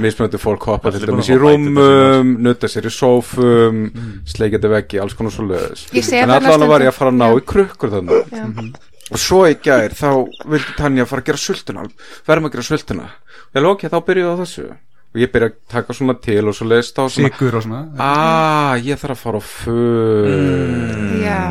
mismöndu 0.02 0.40
fólk 0.40 0.66
hoppa 0.68 0.92
til 0.92 1.06
dæmis 1.08 1.30
í 1.32 1.38
rúmum 1.40 2.34
Nutta 2.44 2.68
sér 2.68 2.88
í 2.88 2.92
sófum 2.92 3.86
Sleikjandi 4.28 4.68
veggi, 4.68 5.00
alls 5.00 5.16
konar 5.16 5.32
svo 5.32 5.46
löðis 5.48 5.86
En 6.12 6.34
allavega 6.34 6.68
var 6.68 6.84
ég 6.84 6.92
að 6.92 6.98
fara 6.98 7.14
að 7.14 7.22
ná 7.22 7.30
í 7.32 7.44
krukkur 7.48 7.94
þannig. 7.94 8.76
Og 9.14 9.18
svo 9.22 9.44
í 9.46 9.54
gær 9.62 9.94
þá 9.94 10.08
vildi 10.50 10.74
Tanja 10.76 11.04
fara 11.06 11.22
að 11.22 11.28
gera 11.30 11.38
sultuna 11.38 11.84
Verðum 12.26 12.48
að 12.48 12.56
gera 12.56 12.66
sultuna. 12.66 13.06
Ég 13.54 13.60
alveg 13.60 13.72
ok, 13.76 13.86
þá 13.92 13.98
byrjuðu 14.08 14.32
á 14.34 14.40
þessu. 14.42 14.64
Og 15.16 15.20
ég 15.22 15.30
byrja 15.32 15.48
að 15.48 15.54
taka 15.72 15.94
svona 15.96 16.14
til 16.20 16.42
og 16.50 16.54
svo 16.58 16.66
leist 16.68 16.98
á 16.98 17.04
svona 17.08 17.30
Sigur 17.30 17.54
og 17.56 17.62
svona 17.64 17.84
Ah, 18.02 18.74
ég 18.82 18.98
þarf 19.00 19.14
að 19.14 19.22
fara 19.22 19.38
á 19.40 19.44
föð 19.46 21.22
Já. 21.22 21.42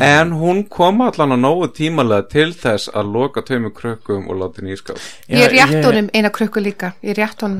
En 0.00 0.30
hún 0.36 0.60
kom 0.70 1.00
allan 1.02 1.32
að 1.34 1.40
nógu 1.42 1.68
tímalega 1.74 2.26
til 2.30 2.50
þess 2.54 2.90
að 2.94 3.08
loka 3.14 3.42
tveimur 3.46 3.72
krökkum 3.74 4.26
og 4.30 4.36
láta 4.38 4.60
henni 4.60 4.74
í 4.76 4.78
skáp. 4.78 5.00
Ég 5.32 5.48
rétt 5.54 5.82
honum 5.88 6.10
eina 6.14 6.30
krukku 6.30 6.60
líka. 6.62 6.92
Ég 7.02 7.16
rétt 7.18 7.40
honum 7.42 7.58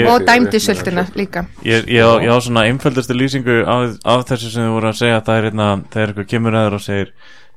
Ég- 0.00 0.08
Og 0.10 0.24
dæmdi 0.26 0.58
sultuna 0.60 1.04
líka. 1.14 1.44
Ég, 1.62 1.84
ég, 1.86 2.02
á- 2.02 2.22
ég 2.24 2.30
á 2.32 2.38
svona 2.40 2.64
einföldustu 2.66 3.14
lýsingu 3.14 3.62
af, 3.66 3.98
af 4.04 4.24
þessu 4.26 4.50
sem 4.50 4.62
þið 4.64 4.74
voru 4.78 4.88
að 4.88 4.98
segja 5.02 5.20
það 5.20 5.38
er 5.38 5.50
hérna, 5.50 5.68
eitthvað 6.08 6.28
kemur 6.32 6.52
aður 6.56 6.74
og 6.74 6.80
segir 6.88 7.12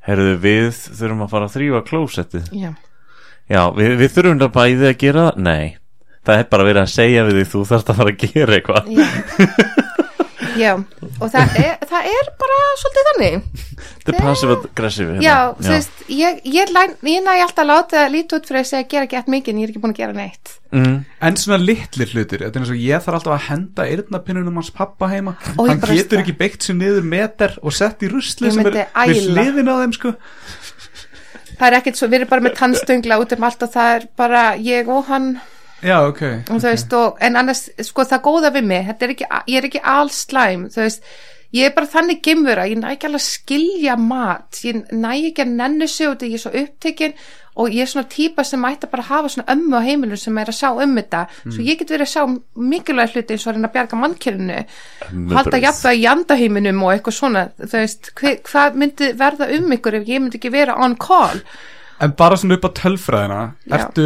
heyrðu 0.10 0.38
við 0.44 0.70
þurfum 1.00 1.26
að 1.26 1.34
fara 1.34 1.50
að 1.50 1.56
þrýfa 1.58 1.84
klósettið. 1.90 2.50
Já, 2.56 2.72
Já, 3.50 3.62
við, 3.74 3.94
við 3.98 4.12
þurfum 4.14 4.42
það 4.44 4.52
bæði 4.60 4.90
að 4.92 4.98
gera 5.02 5.22
Nei, 5.42 5.78
það 6.28 6.42
er 6.44 6.50
bara 6.52 6.66
verið 6.68 6.84
að 6.84 6.92
segja 6.94 7.24
við 7.26 7.40
því 7.40 7.46
þú 7.54 7.62
þarfst 7.72 7.90
að 7.90 8.02
fara 8.02 8.12
að 8.14 8.26
gera 8.36 8.58
eitthvað 8.60 8.92
já 10.60 10.72
og 10.76 11.32
það 11.34 11.58
er, 11.64 11.74
það 11.90 12.08
er 12.14 12.30
bara 12.44 12.58
svolítið 12.82 13.08
þannig. 13.10 13.66
Þetta 13.80 14.14
er 14.14 14.18
passive 14.20 14.56
aggressive 14.60 15.14
hérna. 15.16 15.24
Já, 15.26 15.38
þú 15.60 15.74
veist, 15.74 16.00
ég, 16.20 16.40
ég, 16.56 16.72
læn, 16.76 16.96
ég 17.10 17.24
næ 17.26 17.34
alltaf 17.40 17.64
að 17.64 17.70
láta 17.72 18.06
lítið 18.14 18.38
út 18.40 18.50
fyrir 18.50 18.62
að 18.62 18.70
segja 18.72 18.88
gera 18.94 19.08
ekki 19.08 19.20
eftir 19.20 19.36
mikið 19.36 19.54
en 19.54 19.60
ég 19.62 19.68
er 19.68 19.74
ekki 19.74 19.84
búin 19.84 19.96
að 19.96 20.02
gera 20.04 20.18
neitt. 20.18 20.54
Mm, 20.70 20.98
En 21.26 21.38
svona 21.42 21.58
litlir 21.58 22.12
hlutir 22.14 22.44
Þetta 22.44 22.60
er 22.60 22.62
eins 22.62 22.70
og 22.70 22.82
ég 22.84 23.02
þarf 23.02 23.18
alltaf 23.18 23.34
að 23.34 23.46
henda 23.50 23.86
eyrnapinnunum 23.90 24.60
hans 24.62 24.70
pappa 24.76 25.08
heima. 25.10 25.34
Ég 25.58 25.72
Hann 25.72 25.80
getur 25.82 26.22
ekki 26.22 26.36
beitt 26.38 26.62
sér 26.68 26.78
niður 26.78 27.08
meter 27.10 27.56
og 27.64 27.74
sett 27.74 28.04
í 28.06 28.12
rusli 28.12 28.52
sem 28.52 28.62
er 28.62 28.70
myndi 28.70 28.84
við 28.84 29.24
æla. 29.26 29.34
hliðin 29.40 29.72
á 29.72 29.76
þeim 29.82 29.96
sko. 29.98 30.14
Það 31.60 31.66
er 31.68 31.78
ekkert 31.80 31.98
svo, 32.00 32.08
við 32.08 32.22
erum 32.22 32.30
bara 32.32 32.46
með 32.46 32.54
tannstöngla 32.60 33.18
út 33.20 33.34
um 33.36 33.48
allt 33.50 33.64
og 33.66 33.72
það 33.74 33.96
er 33.98 34.06
bara 34.22 34.44
ég 34.64 34.92
og 34.94 35.10
hann 35.10 35.32
Já, 35.86 35.98
ok 36.08 36.24
og 36.52 36.62
veist, 36.64 36.94
og, 36.94 37.18
en 37.24 37.40
annars, 37.40 37.68
sko, 37.88 38.06
það 38.08 38.24
góða 38.28 38.54
við 38.56 38.72
mig, 38.72 38.94
er 38.94 39.14
ekki, 39.16 39.28
ég 39.48 39.60
er 39.60 39.68
ekki 39.70 39.84
all 39.84 40.10
slæm, 40.14 40.66
þú 40.74 40.86
veist, 40.86 41.06
ég 41.56 41.70
er 41.70 41.76
bara 41.76 41.90
þannig 41.90 42.24
gemura, 42.26 42.66
ég 42.70 42.80
næ 42.80 42.90
ekki 42.94 43.10
alveg 43.10 43.22
að 43.22 43.28
skilja 43.28 43.96
mat, 44.00 44.64
ég 44.68 44.82
næ 44.92 45.12
ekki 45.30 45.46
að 45.46 45.54
nennu 45.62 45.88
sig 45.90 46.12
út, 46.12 46.26
ég 46.28 46.36
er 46.38 46.44
svo 46.44 46.52
upptekinn 46.64 47.16
og 47.60 47.74
ég 47.74 47.84
er 47.84 47.90
svona 47.92 48.08
típa 48.08 48.44
sem 48.48 48.68
ætti 48.70 48.88
bara 48.92 49.04
að 49.04 49.10
hafa 49.10 49.32
svona 49.34 49.56
ömmu 49.56 49.80
á 49.80 49.82
heimilinu 49.84 50.20
sem 50.20 50.38
er 50.40 50.52
að 50.52 50.60
sjá 50.60 50.70
um 50.70 50.94
þetta 50.96 51.24
svo 51.42 51.66
ég 51.66 51.80
get 51.82 51.92
verið 51.92 52.06
að 52.06 52.12
sjá 52.14 52.22
mikilvæg 52.72 53.16
hluti 53.16 53.36
eins 53.36 53.44
og 53.44 53.50
að 53.50 53.58
reyna 53.58 53.68
að 53.68 53.74
bjarga 53.74 54.00
mannkjörinu 54.00 54.60
halda 54.60 55.10
Ömmubrauð. 55.18 55.60
jafnveg 55.66 55.98
í 55.98 56.06
jandaheiminum 56.06 56.86
og 56.86 56.94
eitthvað 56.94 57.18
svona, 57.18 57.44
þú 57.60 57.74
veist, 57.74 58.14
hvað 58.22 58.80
myndi 58.80 59.12
verða 59.20 59.50
um 59.58 59.76
ykkur 59.76 60.00
ef 60.00 60.08
ég 60.08 60.24
myndi 60.24 60.40
ekki 60.40 60.54
vera 60.56 60.78
on 60.80 60.96
call 60.96 61.44
En 62.00 62.14
bara 62.16 62.38
svona 62.40 62.56
upp 62.56 62.64
á 62.64 62.72
tölfræðina. 62.80 63.40
Ertu 63.76 64.04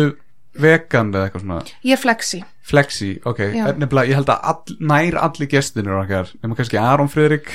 vegan 0.59 1.13
eða 1.13 1.27
eitthvað 1.27 1.43
svona? 1.45 1.61
Ég 1.83 1.95
er 1.97 2.01
flexi, 2.01 2.43
Flexi, 2.63 3.09
ok. 3.27 3.39
Nefnilega, 3.75 4.07
Ég 4.07 4.15
held 4.21 4.29
að 4.31 4.45
all, 4.47 4.75
nær 4.79 5.17
allir 5.19 5.49
gestinir 5.51 5.97
okkar. 5.97 6.29
Nema 6.39 6.55
kannski 6.55 6.77
Aron 6.79 7.09
Friðrik 7.11 7.49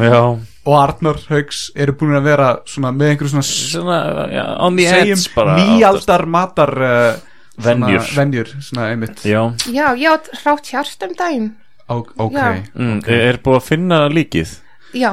Já, 0.00 0.20
og 0.64 0.76
Arnar 0.80 1.18
Haugs 1.28 1.66
eru 1.76 1.92
búin 2.00 2.16
að 2.16 2.30
vera 2.30 2.46
svona 2.64 2.94
með 2.96 3.10
einhverju 3.12 3.34
svona 3.34 3.44
svona 3.44 3.98
já, 4.32 4.44
on 4.64 4.78
the 4.80 4.86
edge 4.88 5.34
bara 5.34 5.58
nýaldar 5.60 6.24
matar 6.32 6.72
uh, 6.80 7.20
Venjur. 7.60 8.00
svona, 8.00 8.16
venjur, 8.22 8.54
svona 8.64 8.88
einmitt. 8.94 9.20
Já, 9.28 9.42
já, 9.68 9.84
ég 10.00 10.08
átt 10.16 10.32
hrátt 10.40 10.72
hjart 10.72 11.04
um 11.06 11.12
daginn. 11.20 11.52
Ó, 11.84 12.00
ok, 12.00 12.32
Já. 12.32 12.64
mm, 12.72 12.98
er 13.12 13.38
búið 13.44 13.60
að 13.60 13.66
finna 13.68 13.98
líkið? 14.08 14.56
Já, 14.96 15.10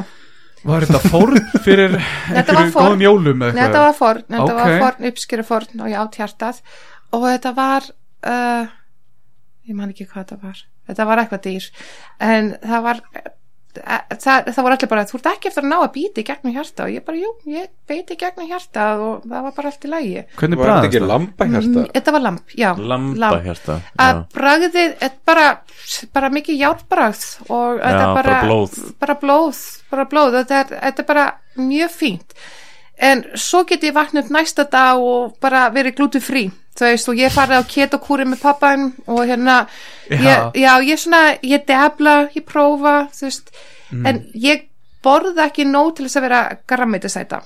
var 0.63 0.85
þetta 0.85 1.01
fórn 1.11 1.37
fyrir 1.65 1.97
einhverju 2.31 2.71
góðum 2.75 3.03
jólum 3.03 3.43
eða 3.43 3.55
Nei, 3.57 3.61
þetta 3.65 3.83
var 3.83 3.95
forn, 3.97 4.23
þetta 4.29 4.45
Ok. 4.45 4.59
var 4.61 4.73
forn, 4.85 5.07
uppskýra 5.11 5.45
forn 5.45 5.83
og 5.83 5.91
ég 5.91 5.99
átt 6.01 6.17
hjartað 6.21 6.61
og 7.11 7.27
þetta 7.27 7.51
var 7.57 7.89
uh, 8.27 8.71
ég 9.67 9.75
man 9.77 9.91
ekki 9.93 10.07
hvað 10.09 10.23
þetta 10.25 10.41
var. 10.47 10.63
Þetta 10.89 11.05
var 11.11 11.21
eitthvað 11.23 11.45
dýr. 11.45 11.69
En 12.23 12.51
það 12.63 12.81
var 12.87 13.01
uh, 13.15 13.29
það, 13.71 14.49
það 14.51 14.65
var 14.65 14.73
allir 14.75 14.89
bara, 14.91 15.03
þú 15.07 15.17
ert 15.19 15.27
ekki 15.31 15.47
eftir 15.51 15.63
að 15.63 15.69
ná 15.71 15.75
að 15.79 15.91
býti 15.95 16.23
gegnum 16.27 16.55
hjarta 16.55 16.83
og 16.87 16.91
ég 16.91 17.05
bara, 17.07 17.19
jú, 17.21 17.29
ég 17.53 17.69
beiti 17.87 18.17
gegnum 18.19 18.49
hjarta 18.49 18.87
og 18.99 19.27
það 19.27 19.45
var 19.47 19.53
bara 19.55 19.71
allt 19.71 19.85
í 19.87 19.91
lægi 19.91 20.23
Hvernig 20.41 20.59
Var 20.61 20.71
þetta 20.71 20.89
ekki 20.89 20.99
það? 21.01 21.07
lambahjarta? 21.13 21.83
þetta 21.95 22.13
var 22.17 22.25
lamp, 22.25 22.55
já. 22.59 22.69
Lambahjarta 22.93 23.77
að 24.07 24.15
já. 24.17 24.23
bragðið 24.35 25.05
er 25.07 25.13
bara, 25.31 25.45
bara 26.17 26.31
mikið 26.35 26.59
járbragð 26.65 27.23
og 27.47 27.79
þetta 27.79 28.01
Já, 28.01 28.09
er 28.09 28.17
bara 28.19 28.39
blóð. 28.47 28.75
bara 29.05 29.15
blóð, 29.23 29.61
bara 29.93 30.07
blóð. 30.11 30.39
Þetta 30.41 30.59
er, 30.59 30.73
þetta 30.89 31.05
er 31.05 31.09
bara 31.13 31.27
mjög 31.61 31.95
fínt. 31.95 32.35
En 33.01 33.23
svo 33.39 33.63
get 33.69 33.87
ég 33.87 33.95
vakna 33.95 34.21
upp 34.21 34.33
næsta 34.35 34.67
dag 34.69 34.99
og 35.01 35.37
bara 35.41 35.69
verið 35.73 35.95
glútu 35.97 36.19
frí 36.21 36.49
þú 36.77 36.89
veist 36.89 37.09
og 37.11 37.15
ég 37.19 37.33
farið 37.35 37.61
á 37.61 37.71
ketokúri 37.75 38.25
með 38.25 38.41
pappan 38.41 38.91
og 39.07 39.23
hérna 39.27 39.67
Já. 40.09 40.51
ég, 40.53 40.61
já, 40.63 40.73
ég 40.83 40.99
svona, 40.99 41.21
ég 41.43 41.65
debla 41.67 42.29
ég 42.35 42.45
prófa, 42.47 43.07
þú 43.15 43.27
veist 43.27 43.51
en 44.07 44.21
ég 44.33 44.67
borða 45.03 45.49
ekki 45.49 45.65
nóg 45.65 45.95
til 45.95 46.05
þess 46.07 46.19
að 46.19 46.27
vera 46.27 46.41
grammetisæta 46.67 47.41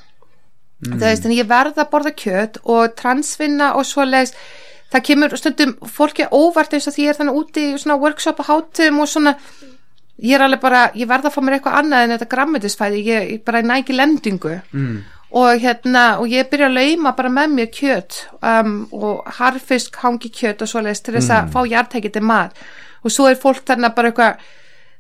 þú 0.86 1.00
veist, 1.00 1.26
en 1.26 1.32
ég 1.32 1.48
verð 1.50 1.80
að 1.80 1.90
borða 1.92 2.12
kjöt 2.14 2.58
og 2.64 2.96
transvinna 3.00 3.74
og 3.80 3.86
svoleiðis. 3.88 4.34
Það 4.92 5.04
kemur 5.08 5.36
stundum 5.40 5.72
fólki 5.90 6.28
óvart 6.32 6.74
eins 6.76 6.88
og 6.88 6.94
því 6.94 7.06
ég 7.06 7.10
er 7.14 7.18
þannig 7.20 7.38
úti 7.40 7.64
í 7.72 7.78
svona 7.82 7.98
workshop 7.98 8.40
og 8.44 8.50
hátum 8.50 9.00
og 9.02 9.08
svona. 9.10 9.34
Ég 10.22 10.36
er 10.38 10.44
alveg 10.46 10.62
bara, 10.62 10.92
ég 10.96 11.08
verð 11.10 11.26
að 11.28 11.34
fá 11.36 11.42
mér 11.42 11.58
eitthvað 11.58 11.80
annað 11.80 12.04
en 12.04 12.14
þetta 12.14 12.30
grammetisfæði, 12.36 13.02
ég, 13.08 13.32
ég 13.34 13.42
bara 13.44 13.64
næ 13.66 13.80
ekki 13.82 13.96
lendingu. 13.98 14.54
Mm. 14.72 15.00
Og 15.36 15.62
hérna 15.62 16.04
og 16.22 16.32
ég 16.32 16.48
byrja 16.52 16.70
að 16.70 16.78
lauma 16.80 17.16
bara 17.16 17.32
með 17.34 17.56
mér 17.58 17.72
kjöt 17.76 18.22
um, 18.40 18.76
og 18.96 19.26
harfisk 19.40 19.98
hangi 20.04 20.32
kjöt 20.32 20.64
og 20.64 20.72
svoleiðis 20.72 21.04
til 21.04 21.18
þess 21.18 21.34
að 21.36 21.50
fá 21.56 21.60
hjartækiti 21.68 22.24
mat. 22.24 22.56
Og 23.04 23.14
svo 23.14 23.28
er 23.30 23.40
fólk 23.40 23.66
þarna 23.68 23.92
bara 23.96 24.14
eitthvað 24.14 24.46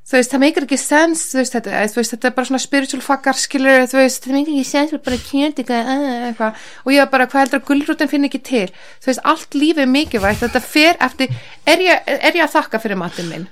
þú 0.05 0.19
veist, 0.19 0.33
það 0.33 0.43
meikir 0.43 0.67
ekki 0.67 0.77
sens 0.77 1.23
þú 1.31 1.39
veist, 1.39 1.55
þetta, 1.55 1.81
þú 1.89 1.99
veist, 2.01 2.13
þetta 2.13 2.29
er 2.29 2.35
bara 2.35 2.49
svona 2.51 2.61
spiritual 2.61 3.01
fuckar 3.01 3.39
skilur, 3.41 3.87
þú 3.89 4.01
veist, 4.01 4.21
það 4.27 4.37
meikir 4.37 4.53
ekki 4.53 4.69
sens 4.69 4.91
þú 4.91 4.99
er 4.99 5.05
bara 5.07 5.21
kjönt 5.23 5.61
eitthvað, 5.63 6.45
uh, 6.51 6.63
og 6.83 6.93
ég 6.93 7.01
var 7.01 7.11
bara, 7.15 7.29
hvað 7.31 7.45
heldur 7.45 7.61
að 7.63 7.67
gullrútin 7.71 8.11
finn 8.11 8.29
ekki 8.29 8.43
til? 8.45 8.65
Þú 9.01 9.11
veist, 9.11 9.25
allt 9.33 9.57
lífið 9.57 9.85
er 9.87 9.93
mikilvægt, 9.95 10.43
þetta 10.45 10.65
fer 10.67 11.05
eftir, 11.07 11.45
er 11.65 11.85
ég, 11.87 12.11
er 12.19 12.37
ég 12.37 12.45
að 12.45 12.57
þakka 12.59 12.83
fyrir 12.85 13.01
matinn 13.01 13.31
minn 13.31 13.47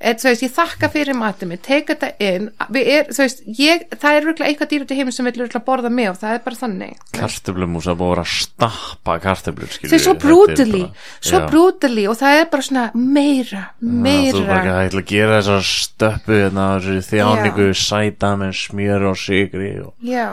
er, 0.00 0.16
þú 0.20 0.28
veist, 0.30 0.44
ég 0.44 0.52
þakka 0.56 0.90
fyrir 0.92 1.16
matinn 1.18 1.50
minn, 1.50 1.62
teika 1.62 1.94
þetta 1.94 2.10
inn 2.22 2.48
er, 2.82 3.08
veist, 3.16 3.42
ég, 3.58 3.86
það 3.94 4.18
er 4.18 4.26
röglega 4.26 4.50
eitthvað 4.50 4.72
dýr 4.72 4.84
út 4.84 4.92
í 4.92 4.98
heim 4.98 5.12
sem 5.14 5.28
vil 5.28 5.34
röglega 5.40 5.62
borða 5.66 5.92
mig 5.92 6.10
og 6.10 6.18
það 6.20 6.36
er 6.36 6.42
bara 6.44 6.60
þannig. 6.60 7.00
Kartöflumús 7.16 7.88
að 7.90 8.00
búið 8.02 8.12
að 8.12 8.22
að 8.22 8.34
stappa 8.34 9.16
kartöflur 9.24 9.72
þau 9.76 9.96
er 9.96 10.04
svo 10.04 10.16
brútili, 10.26 10.82
svo 11.20 11.42
brútili 11.46 12.06
og 12.10 12.18
það 12.20 12.42
er 12.42 12.50
bara 12.52 12.68
svona 12.68 12.86
meira, 12.96 13.64
er 13.80 13.96
meira. 14.06 14.44
bara 14.44 14.60
ekki 14.60 14.74
að 14.74 14.84
ætla 14.90 15.02
að 15.04 15.10
gera 15.14 15.40
þessar 15.40 15.66
stöppu 15.72 16.38
hérna, 16.42 16.68
þjáningu 17.10 17.72
sæta 17.86 18.36
með 18.40 18.54
smjör 18.60 19.10
og 19.12 19.18
sigri 19.20 19.74
og... 19.82 19.92
já, 20.04 20.28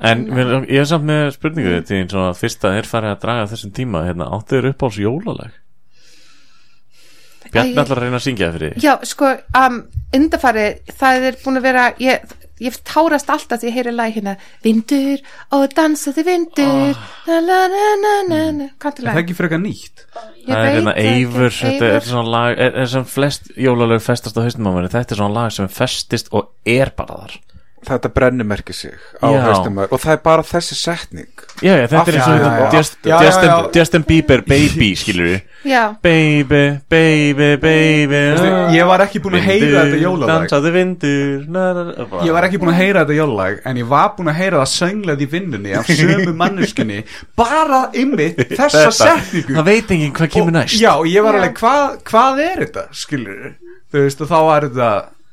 En 0.00 0.22
mér, 0.32 0.62
ég 0.64 0.80
er 0.80 0.86
samt 0.88 1.04
með 1.04 1.26
spurningu 1.34 1.74
og 1.76 2.22
að 2.22 2.38
fyrsta 2.40 2.70
er 2.72 2.86
farið 2.88 3.10
að 3.12 3.18
draga 3.26 3.48
þessum 3.50 3.72
tíma 3.76 4.06
hérna, 4.06 4.30
áttu 4.32 4.56
þér 4.56 4.70
upp 4.70 4.80
á 4.80 4.86
þessu 4.86 5.02
jólalag 5.04 5.59
Bjarni 7.48 7.78
ætlar 7.80 7.98
að 7.98 8.04
reyna 8.04 8.20
að 8.20 8.26
syngja 8.26 8.50
það 8.50 8.58
fyrir 8.58 8.84
Já, 8.84 8.92
sko, 9.08 9.32
um, 9.60 9.80
undarfari 10.16 10.68
það 11.00 11.26
er 11.30 11.40
búin 11.42 11.60
að 11.60 11.66
vera 11.66 11.84
ég, 12.02 12.34
ég 12.60 12.78
tárast 12.86 13.32
alltaf 13.32 13.62
því 13.62 13.70
ég 13.70 13.76
heyri 13.78 13.94
lag 13.96 14.14
hérna 14.14 14.36
Vindur 14.64 15.22
og 15.56 15.66
dansaði 15.76 16.26
vindur 16.28 16.92
oh. 16.92 17.04
la 17.28 17.40
la 17.40 17.60
la 17.72 17.90
la 18.04 18.14
la 18.28 18.40
la 18.60 18.70
Kanntu 18.82 19.04
Er 19.04 19.08
það 19.08 19.12
lag? 19.12 19.22
ekki 19.24 19.38
fyrir 19.38 19.50
eitthvað 19.50 19.64
nýtt? 19.66 20.06
Ég 20.10 20.50
Það 20.50 20.64
er 20.64 20.74
hérna. 20.76 20.96
Eivur, 21.04 21.54
þetta 21.60 21.92
er 21.94 22.08
svona 22.08 22.34
lag 22.36 22.64
er, 22.66 22.74
er 22.84 22.90
sem 22.94 23.06
flest 23.16 23.52
jólalög 23.56 24.04
festast 24.04 24.38
á 24.38 24.44
haustum 24.44 24.68
á 24.68 24.72
mér 24.76 24.90
þetta 24.92 25.16
er 25.16 25.22
svona 25.22 25.38
lag 25.40 25.54
sem 25.56 25.70
festist 25.80 26.32
og 26.36 26.52
er 26.68 26.92
bara 26.96 27.22
þar 27.24 27.38
þetta 27.86 28.10
brennimerki 28.12 28.74
sig 28.76 28.92
á 29.24 29.26
Já. 29.32 29.40
haustum 29.46 29.78
og 29.86 29.94
það 30.02 30.12
er 30.12 30.18
bara 30.24 30.42
þessi 30.44 30.76
setning. 30.76 31.28
Já, 31.64 31.74
já, 31.80 31.86
þetta 31.88 32.12
er 32.12 32.16
eins 32.20 33.38
og 33.54 33.76
Justin 33.76 34.04
Bieber 34.08 34.42
Baby, 34.46 34.90
skilur 35.00 35.26
við 35.30 35.40
Já, 35.68 35.82
Baby, 36.02 36.60
baby, 36.88 37.48
baby. 37.60 38.20
Ég 38.76 38.86
var 38.88 39.02
ekki 39.04 39.20
búin 39.20 39.36
að 39.36 39.44
heyra 39.48 39.82
þetta 39.84 39.98
jólalag. 40.00 40.46
Ég 42.24 42.32
var 42.32 42.46
ekki 42.48 42.60
búin 42.62 42.72
að 42.72 42.78
heyra 42.80 43.02
þetta 43.04 43.16
jólalag 43.18 43.58
En 43.68 43.80
ég 43.80 43.88
var 43.90 44.12
búin 44.16 44.30
að 44.32 44.38
heyra 44.40 44.62
það 44.62 44.70
sönglað 44.74 45.24
í 45.24 45.28
vinnunni 45.34 45.74
Af 45.76 45.90
sömu 45.92 46.32
manneskunni 46.42 47.00
Bara 47.38 47.82
ymmið 47.96 48.40
þessa 48.56 48.88
setningu. 48.96 49.56
Það 49.58 49.68
veit 49.68 49.94
enginn 49.96 50.14
hvað 50.16 50.32
kemur 50.36 50.52
Og- 50.52 50.56
næst. 50.60 50.80
Já, 50.80 50.92
og 50.96 51.08
ég 51.10 51.24
var 51.26 51.38
alveg, 51.40 51.56
hvað, 51.60 52.42
er 52.46 52.64
þetta, 52.64 52.86
skilur 52.96 53.42
Þú 53.90 54.04
veist, 54.06 54.20
og 54.24 54.30
þá 54.30 54.38
var 54.48 54.68
þetta 54.68 54.90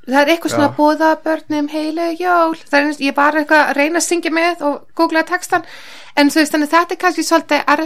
það 0.07 0.21
er 0.21 0.31
eitthvað 0.33 0.53
svona 0.53 0.69
Já. 0.69 0.75
búða 0.77 1.09
börnum 1.25 1.67
heilu 1.71 2.07
jól. 2.19 2.55
Það 2.63 2.79
er 2.79 2.85
eins, 2.85 3.01
ég 3.03 3.11
er 3.11 3.17
bara 3.17 3.41
eitthvað 3.41 3.63
að 3.65 3.75
reyna 3.81 3.99
að 3.99 4.07
syngja 4.07 4.31
með 4.37 4.63
og 4.67 4.79
googla 4.97 5.25
textan 5.27 5.67
en 6.15 6.31
þú 6.31 6.41
veist 6.41 6.55
þannig 6.55 6.71
þetta 6.71 6.95
er 6.95 7.01
kannski 7.03 7.27
svolítið 7.27 7.61
að 7.67 7.83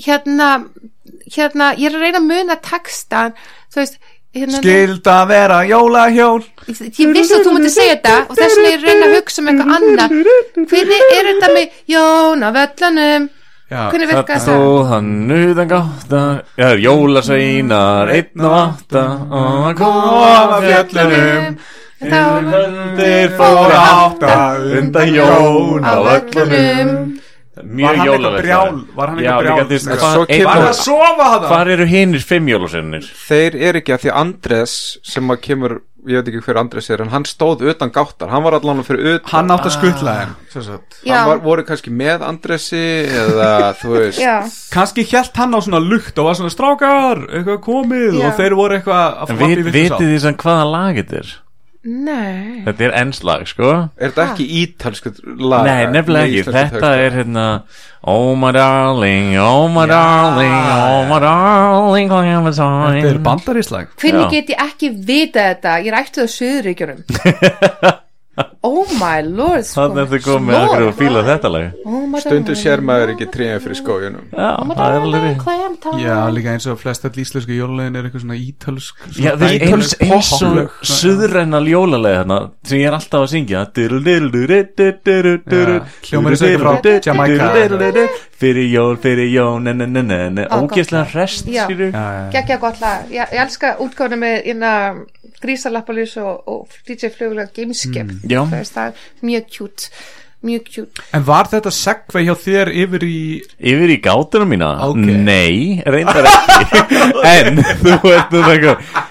hérna, 0.00 0.52
hérna 1.34 1.72
ég 1.76 1.90
er 1.90 1.98
að 1.98 2.06
reyna 2.06 2.22
að 2.22 2.30
muna 2.30 2.56
textan 2.64 3.34
þú 3.72 3.82
veist 3.82 3.98
hérna, 4.36 4.60
Skilda 4.62 5.18
vera 5.26 5.58
jólahjól. 5.66 6.44
Ég 6.70 7.12
vissi 7.16 7.34
að 7.34 7.44
þú 7.46 7.56
mútti 7.56 7.74
segja 7.74 7.98
þetta 7.98 8.16
og 8.28 8.38
þess 8.38 8.56
vegna 8.56 8.70
ég 8.70 8.78
er 8.78 8.80
að 8.80 8.88
reyna 8.88 9.10
að 9.10 9.18
hugsa 9.18 9.42
um 9.42 9.50
eitthvað 9.50 9.74
annað. 9.76 10.16
Hvernig 10.70 11.12
er 11.18 11.30
þetta 11.32 11.52
með 11.56 11.78
Jón 11.90 12.46
á 12.46 12.50
völlunum? 12.60 13.28
Já, 13.28 13.39
hvernig 13.70 14.08
virkar 14.10 14.40
það? 14.40 14.42
Stóð 14.46 14.88
hann 14.90 15.10
utan 15.36 15.70
gáta 15.70 16.22
Já, 16.58 16.64
það 16.64 16.72
er 16.72 16.82
jólasveinar 16.84 18.12
Einn 18.16 18.46
og 18.48 18.56
átta 18.58 19.04
Og 19.30 19.48
hann 19.64 19.78
kom 19.78 19.98
að 20.10 20.66
fjöllunum 20.66 21.56
þá 22.00 22.22
Höndir 22.50 23.34
fór 23.38 23.74
átta 23.78 24.36
Undan 24.80 25.14
Jón 25.14 25.86
á 25.86 25.92
á 25.92 25.94
völlunum 26.08 26.50
völlunum 26.50 27.18
Var 27.60 27.66
Mjög 27.66 27.96
hann 27.96 28.06
jólalegt 28.06 28.42
brjál? 28.42 28.76
Var 28.96 29.08
hann 29.08 29.18
Já, 29.18 29.32
líka, 29.40 29.64
brjál? 29.68 29.88
Var 30.00 30.54
hann 30.54 30.68
að 30.68 30.76
sofa 30.78 31.26
það? 31.26 31.46
Hvar 31.50 31.70
eru 31.74 31.86
hinnir 31.90 32.22
fimm 32.24 32.48
jólasveinir? 32.48 33.08
þeir 33.28 33.56
eru 33.68 33.82
ekki 33.82 33.94
að 33.96 34.04
því 34.04 34.12
Andres 34.22 34.74
sem 35.04 35.32
að 35.34 35.40
kemur, 35.44 35.74
ég 36.08 36.16
veit 36.20 36.28
ekki 36.30 36.40
hver 36.46 36.58
Andres 36.62 36.88
er 36.90 37.02
en 37.04 37.10
hann 37.12 37.26
stóð 37.28 37.64
utan 37.72 37.90
gáttar, 37.92 38.30
hann 38.32 38.44
var 38.46 38.56
allan 38.56 38.80
fyrir 38.86 39.16
utan 39.18 39.30
Hann 39.34 39.50
átt 39.52 39.66
að 39.68 39.74
skutla 39.76 40.14
þeim 40.20 40.32
sem 40.54 40.62
sagt. 40.68 41.00
Já. 41.04 41.14
hann 41.18 41.28
var, 41.32 41.42
voru 41.44 41.64
kannski 41.68 41.92
með 41.92 42.24
Andresi 42.28 42.80
eða 43.10 43.50
þú 43.82 43.92
veist 43.98 44.22
Já, 44.22 44.36
Kannski 44.72 45.04
hjælt 45.10 45.36
hann 45.36 45.52
á 45.52 45.58
svona 45.60 45.82
lukt 45.84 46.16
og 46.18 46.30
var 46.30 46.38
svona 46.40 46.54
strákar, 46.54 47.24
eitthvað 47.28 47.60
komið 47.68 48.18
Já. 48.20 48.26
og 48.30 48.40
þeir 48.40 48.56
voru 48.62 48.78
eitthvað 48.78 49.04
að 49.04 49.20
En 49.34 49.36
flappa 49.36 49.50
í 49.50 49.54
vit, 49.60 49.64
viltu 49.70 49.94
vitið 50.00 50.12
þið 50.14 50.20
sem 50.26 50.40
hvaða 50.44 50.66
lag 50.72 51.00
þetta 51.02 51.20
er? 51.24 51.32
Nei. 51.84 52.60
Þetta 52.66 52.84
er 52.86 52.96
ennslag, 53.00 53.46
sko. 53.48 53.70
Er 53.96 54.10
þetta 54.12 54.26
ekki 54.32 54.46
ítalsku 54.62 55.12
lag? 55.40 55.64
Nei, 55.68 55.86
nefnilega 55.94 56.28
ekki, 56.28 56.44
þetta 56.50 56.66
texta? 56.76 56.92
er 57.06 57.16
hérna 57.20 57.46
Oh 58.00 58.34
my 58.36 58.52
darling, 58.56 59.34
oh 59.40 59.66
my 59.68 59.86
darling, 59.88 60.54
oh 60.72 61.08
my 61.08 61.18
darling 61.20 62.12
það 62.12 62.36
Þetta 62.96 63.10
er 63.10 63.18
bandaríslag 63.24 63.90
Hvernig 64.00 64.22
Já. 64.24 64.30
get 64.36 64.52
ég 64.54 64.62
ekki 64.64 64.92
vita 65.08 65.48
þetta? 65.50 65.74
Ég 65.84 65.92
rætti 65.96 66.22
það 66.22 66.28
á 66.28 66.36
Suðuríkjunum 66.36 67.02
Oh 68.62 68.84
my 69.00 69.20
lord 69.24 69.64
sko. 69.64 69.80
Þannig 69.86 70.02
að 70.04 70.10
þið 70.14 70.22
komið 70.26 70.54
að 70.58 70.84
og 70.90 70.94
fíla 70.98 71.20
þetta 71.26 71.50
lag 71.54 71.86
oh 71.86 72.18
stundu 72.20 72.54
sér 72.60 72.82
maður 72.84 73.12
ekki 73.14 73.26
tríðan 73.32 73.62
fyrir 73.64 73.78
skójunum 73.80 74.26
Já, 74.34 74.48
Oh 74.60 74.76
það 74.76 74.96
er 74.96 75.06
alveg. 75.06 75.44
Já, 76.04 76.16
líka 76.36 76.52
eins 76.54 76.66
og 76.68 76.78
flest 76.82 77.06
all 77.08 77.20
íslensku 77.24 77.56
jólalegin 77.56 77.96
er 78.00 78.08
eitthvað 78.08 78.24
svona 78.26 78.38
ítölsk 78.40 79.06
Já, 79.16 79.30
þú 79.32 79.44
veist, 79.46 79.96
eins, 80.04 80.32
og 80.50 80.74
suðræna 80.90 81.60
ljólalega 81.64 82.20
þarna 82.24 82.38
sem 82.68 82.82
ég 82.82 82.90
er 82.90 82.96
alltaf 82.98 83.24
að 83.24 83.30
syngja 83.34 83.62
hljómar 86.10 86.36
og 86.36 86.42
eitthvað 86.42 86.58
frá 86.60 86.72
Jamaica. 87.06 88.06
Fyrir 88.40 88.68
jól, 88.72 88.94
fyrir 89.00 89.28
gott 89.28 90.70
Ógeðslega 90.70 91.06
rest. 91.14 91.48
Gekkja 92.32 92.56
gott 92.62 92.80
lag 92.80 93.10
Ég, 93.12 93.20
ég 93.34 93.42
elska 93.44 93.74
útgáfuna 93.84 94.16
með 94.20 94.48
inna, 95.40 95.46
grísalappalís 95.46 96.16
og, 96.20 96.48
og 96.48 96.80
DJ 96.86 97.10
Flugulega 97.14 97.50
Gameskip 97.54 98.10
Já. 98.24 98.44
það 98.46 98.82
er 98.86 98.92
mjög 99.22 99.46
cute 99.56 99.90
mjög 100.42 100.68
cute 100.74 101.04
En 101.12 101.24
var 101.26 101.48
þetta 101.52 101.70
segvei 101.70 102.24
hjá 102.24 102.34
þér 102.34 102.72
yfir 102.72 103.04
í 103.04 103.20
Yfir 103.60 103.92
í 103.92 104.00
gátunum 104.00 104.48
mína? 104.48 104.70
Ok. 104.88 104.96
Nei, 105.00 105.82
reyndar 105.84 106.28
ekki 106.30 107.00
En 107.36 107.60
þú 107.82 107.96
ert 108.14 108.32
nú 108.32 108.44
eitthvað 108.48 109.09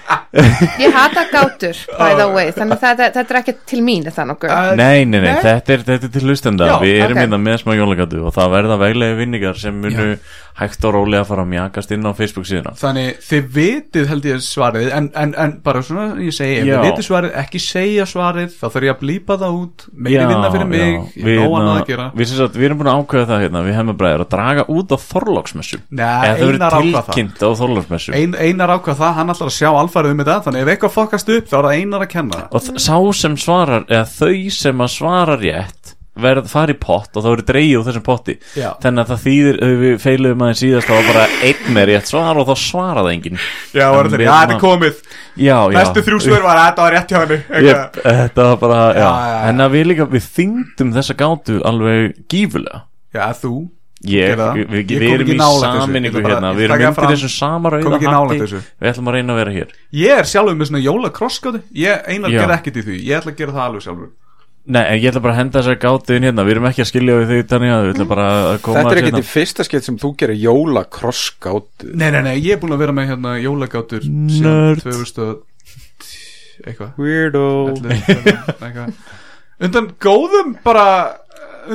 ég 0.80 0.94
hata 0.94 1.24
gátur 1.32 1.78
by 1.98 2.12
the 2.18 2.26
way 2.30 2.52
þannig 2.54 2.76
að 2.76 2.84
þetta, 2.84 3.08
þetta 3.16 3.34
er 3.34 3.40
ekki 3.40 3.54
til 3.72 3.80
mín 3.86 4.04
nokkuð? 4.06 4.50
Uh, 4.52 4.74
Nei, 4.78 5.04
nei, 5.04 5.20
nei. 5.24 5.32
Þetta, 5.42 5.74
er, 5.74 5.82
þetta 5.88 6.06
er 6.08 6.14
til 6.14 6.26
hlustenda. 6.28 6.68
Já, 6.70 6.76
Við 6.84 7.00
erum 7.00 7.16
ok. 7.16 7.22
hérna 7.24 7.38
með 7.42 7.56
smá 7.64 7.72
jólagatu 7.78 8.22
og 8.28 8.36
það 8.36 8.54
verða 8.54 8.76
veglega 8.80 9.18
vinningar 9.18 9.58
sem 9.60 9.74
munu 9.80 10.06
hægt 10.60 10.84
og 10.84 10.92
rólega 10.92 11.24
fara 11.24 11.42
að 11.46 11.50
mjakast 11.54 11.92
inn 11.94 12.04
á 12.04 12.12
Facebook 12.16 12.46
síðuna. 12.48 12.72
Þannig 12.76 13.20
þið 13.24 13.44
vitið 13.54 14.04
held 14.10 14.24
ég 14.28 14.42
svarið 14.44 14.90
en, 14.96 15.06
en, 15.16 15.30
en 15.40 15.54
bara 15.64 15.80
svona 15.86 16.06
ég 16.20 16.34
segi 16.36 16.58
ef 16.60 16.66
Já. 16.68 16.74
þið 16.74 16.82
vitið 16.90 17.06
svarið, 17.06 17.30
ekki 17.40 17.60
segja 17.64 18.04
svarið 18.10 18.50
þá 18.58 18.66
þarf 18.66 18.84
ég 18.86 18.92
að 18.94 19.00
blípa 19.00 19.38
það 19.40 19.52
út 19.60 19.86
meiri 19.94 20.26
vinna 20.26 20.50
fyrir 20.52 20.68
mig, 20.70 20.98
ég 21.16 21.24
er 21.24 21.40
nóg 21.40 21.54
annað 21.60 21.70
hérna, 21.70 21.80
að 21.80 21.90
gera. 21.92 22.06
við, 22.18 22.26
sem 22.28 22.40
sagt, 22.42 22.58
við 22.60 22.66
erum 22.68 22.80
búin 22.82 22.90
að 22.92 22.98
ákveða 23.00 23.28
það 23.30 23.42
hérna 23.46 23.58
Við 23.64 23.74
hefum 23.78 23.96
bræðir 24.00 24.24
að 24.26 24.30
draga 24.34 24.62
út 24.74 24.88
á 24.90 24.98
Þorlóksmessu 25.00 25.78
Það 30.00 30.10
það. 30.10 30.16
það, 30.16 30.16
að 30.16 30.16
alfarið 30.16 30.16
um 30.16 30.20
þetta 30.24 30.42
þannig 30.46 30.60
ef 30.64 30.72
eitthvað 30.74 30.96
fokast 30.96 31.32
upp 31.36 31.48
þá 31.50 31.56
er 31.58 31.64
það 31.68 31.78
Einar 31.78 32.04
að 32.04 32.12
kenna 32.14 32.42
Og 32.50 32.68
sá 32.80 32.96
sem 33.20 33.40
svarar, 33.40 33.88
eða 33.88 34.04
þau 34.10 34.50
sem 34.50 34.84
að 34.84 34.94
svara 34.96 35.40
rétt 35.40 35.96
verð 36.20 36.48
fara 36.50 36.74
í 36.74 36.76
pott 36.76 37.14
og 37.16 37.22
þá 37.22 37.28
verður 37.30 37.46
dreigið 37.48 37.78
úr 37.78 37.84
þessum 37.86 38.04
potti 38.04 38.34
Já. 38.58 38.68
þannig 38.82 39.02
að 39.02 39.10
það 39.12 39.20
þýðir, 39.24 39.58
við 39.80 39.94
feiluðum 40.02 40.42
aðeins 40.44 40.62
síðast 40.64 40.90
þá 40.90 40.94
var 40.96 41.06
bara 41.06 41.24
einn 41.46 41.70
með 41.76 41.86
rétt 41.90 42.10
svar 42.10 42.40
og 42.40 42.48
þá 42.50 42.64
svaraði 42.64 43.12
enginn 43.14 43.38
Já, 43.72 43.86
þetta 43.94 44.36
er 44.40 44.60
komið 44.60 45.00
já, 45.38 45.54
já. 45.70 45.76
Næstu 45.78 46.04
þrjú 46.08 46.20
svör 46.26 46.44
var 46.44 46.58
að 46.60 46.66
þetta 46.66 46.84
var 46.84 46.96
rétt 46.96 47.14
hjá 47.14 47.20
henni 47.22 47.68
Jep, 47.70 48.00
þetta 48.04 48.48
var 48.50 48.60
bara, 48.66 48.80
já, 48.98 49.06
já. 49.06 49.36
en 49.52 49.64
að 49.64 49.76
við 49.76 49.86
líka 49.92 50.08
við 50.10 50.30
þyngdum 50.36 50.94
þessa 50.98 51.18
gátu 51.22 51.60
alveg 51.70 52.18
gífulega 52.26 52.82
Já, 53.14 53.24
þú 53.38 53.54
ég, 54.08 54.36
við, 54.38 54.64
við, 54.70 54.90
Ég 54.94 55.02
við 55.02 55.12
erum 55.14 55.28
í 55.34 55.38
saminningu 55.60 56.22
hérna. 56.24 56.54
við 56.56 56.64
erum 56.64 56.78
taka 56.78 56.88
undir 56.88 56.94
fram- 56.96 57.12
þessu 57.12 57.28
sama 57.34 57.70
rauða 57.74 58.00
hatti. 58.00 58.38
þessu. 58.40 58.62
við 58.80 58.90
ætlum 58.92 59.10
að 59.10 59.14
reyna 59.18 59.32
að 59.34 59.40
vera 59.42 59.52
hér. 59.58 59.68
Ég 59.92 60.18
er 60.18 60.24
sjálfur 60.24 60.56
með 60.56 60.70
svona 60.70 60.82
jólakrosskóti 60.86 61.60
Ég, 61.74 62.02
Einar 62.08 62.30
gerði 62.30 62.56
ekkert 62.56 62.76
í 62.80 62.84
því, 62.88 62.96
ég 63.04 63.20
ætla 63.20 63.32
að 63.32 63.36
gera 63.36 63.52
það 63.52 63.66
alveg 63.68 63.82
sjálfur. 63.84 64.10
Nei, 64.70 64.82
en 64.84 64.98
ég 65.00 65.08
ætla 65.10 65.20
bara 65.24 65.32
að 65.34 65.38
henda 65.40 65.58
þessari 65.60 65.80
gátu 65.80 66.14
inn 66.14 66.22
hérna. 66.28 66.44
Við 66.44 66.52
erum 66.54 66.66
ekki 66.68 66.82
að 66.84 66.88
skilja 66.90 67.14
við 67.16 67.30
þau 67.30 67.48
þannig 67.50 67.70
að 67.74 67.84
við 67.86 67.92
ætlum 67.94 68.08
bara 68.10 68.26
að 68.30 68.58
koma 68.62 68.76
þetta 68.80 68.90
er 68.92 68.98
ekki 69.00 69.10
hérna. 69.10 69.20
til 69.20 69.30
fyrsta 69.30 69.64
skeitt 69.64 69.84
sem 69.88 69.96
þú 69.98 70.10
gerir 70.20 70.36
jóla 70.36 70.82
krossgátu 70.84 71.94
Nei, 71.96 72.10
nei, 72.10 72.20
nei, 72.22 72.34
ég 72.44 72.52
er 72.52 72.60
búin 72.60 72.74
að 72.76 72.82
vera 72.84 72.92
með 72.92 73.08
hérna 73.10 73.32
jólagátur 73.40 74.04
Nerd. 74.04 74.82
2000 74.84 75.18
og 75.24 75.44
eitthvað. 76.66 76.92
Weirdo. 77.00 77.44
11, 77.88 78.36
eitthvað. 78.60 78.92
Undan 79.60 79.90
góðum 80.00 80.54
bara 80.64 80.84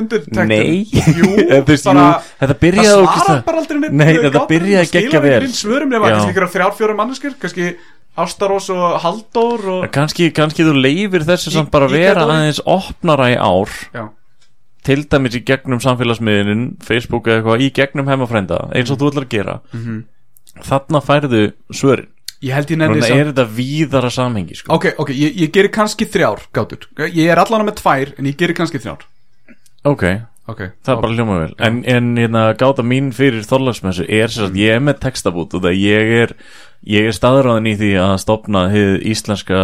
undir 0.00 0.22
tektum 0.26 0.48
Nei. 0.50 0.86
Jú, 0.92 1.02
bara 1.86 2.04
jú, 2.06 2.22
Þetta 2.40 2.54
Það 2.54 2.60
byrjaði 2.64 2.88
svarar 2.90 3.06
ógeðslega- 3.10 3.44
bara 3.50 3.62
aldrei 3.62 3.78
neitt 3.82 3.96
Nei, 4.00 4.12
þetta 4.24 4.42
byrjaði 4.52 4.90
geggja 4.92 5.04
ekki 5.06 5.22
vel 5.26 5.48
svörum 5.60 5.92
Já. 6.10 6.14
kannski 6.16 6.34
ykkur 6.36 6.48
þrjár, 6.56 6.74
fjóra 6.80 6.96
manneskir 7.00 7.36
kannski 7.42 7.68
Ástarós 8.16 8.70
og 8.72 8.94
Halldór 9.02 9.64
og 9.74 9.88
Kanski, 9.92 10.30
kannski 10.32 10.64
þú 10.64 10.72
leifir 10.80 11.26
þessu 11.28 11.50
samt 11.52 11.70
bara 11.74 11.84
í 11.90 11.92
vera 11.98 12.22
aðeins 12.24 12.62
opnara 12.64 13.26
í 13.28 13.36
ár. 13.36 13.68
Já, 13.92 14.06
til 14.86 15.02
dæmis 15.04 15.36
í 15.36 15.42
gegnum 15.44 15.82
samfélagsmiðinin 15.84 16.62
Facebook 16.86 17.26
eða 17.28 17.42
eitthvað, 17.42 17.64
í 17.66 17.68
gegnum 17.76 18.08
hemmafrænda 18.08 18.60
eins 18.72 18.88
og 18.94 19.02
þú 19.02 19.10
ætlar 19.12 19.26
að 19.26 19.34
gera. 19.36 19.58
Mhm. 19.74 19.98
þarna 20.64 21.02
færðu 21.04 21.42
svörin. 21.76 22.08
Ég 22.40 22.52
held 22.56 22.70
ég 22.72 22.78
þannig 22.80 23.20
er 23.20 23.28
þetta 23.32 23.46
víðara 23.58 24.10
samhengi 24.12 24.56
sko. 24.56 24.72
Ok, 24.76 24.86
ok, 24.96 25.10
ég, 25.12 25.36
ég 25.42 25.52
gerir 25.52 25.70
kannski 25.72 26.06
þrjár 26.08 26.40
gátur 26.56 26.88
Ég 27.12 27.28
er 27.32 27.36
allan 27.40 27.64
með 27.68 27.78
tvær, 27.82 28.14
en 28.18 28.24
ég 28.28 28.36
gerir 28.40 28.56
kannski 28.56 28.80
þrjár 28.80 29.04
ok, 29.86 30.08
Ok, 30.46 30.60
það 30.86 30.92
er 30.92 31.00
bara 31.02 31.14
hljóma 31.16 31.36
vel. 31.40 31.54
En, 31.58 31.78
en 31.90 32.12
hérna, 32.14 32.42
gáta 32.54 32.84
mín 32.86 33.08
fyrir 33.14 33.42
þorlagsmessu 33.42 34.04
er 34.06 34.30
sem 34.30 34.44
sagt, 34.46 34.58
ég 34.60 34.76
er 34.76 34.84
með 34.84 35.00
textabút 35.02 35.56
og 35.58 35.64
það 35.64 35.80
ég 35.82 36.12
er, 36.20 36.34
ég 36.86 37.08
er 37.10 37.16
staðráðin 37.16 37.66
í 37.66 37.74
því 37.80 37.88
að 37.98 38.12
stopna 38.22 38.62
hið 38.70 38.94
íslenska 39.10 39.58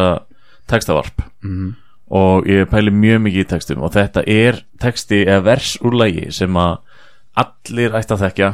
textavarp. 0.70 1.22
Mhm. 1.46 1.70
og 2.12 2.44
ég 2.44 2.66
pæli 2.68 2.90
mjög 2.92 3.22
mikið 3.24 3.40
í 3.40 3.48
textum 3.48 3.84
og 3.86 3.94
þetta 3.94 4.20
er 4.28 4.58
texti 4.82 5.22
eða 5.22 5.44
vers 5.46 5.78
úr 5.80 5.94
lagi 5.96 6.26
sem 6.34 6.58
að 6.60 6.74
allir 7.40 7.94
ætti 7.96 8.12
að 8.12 8.24
þekkja. 8.26 8.50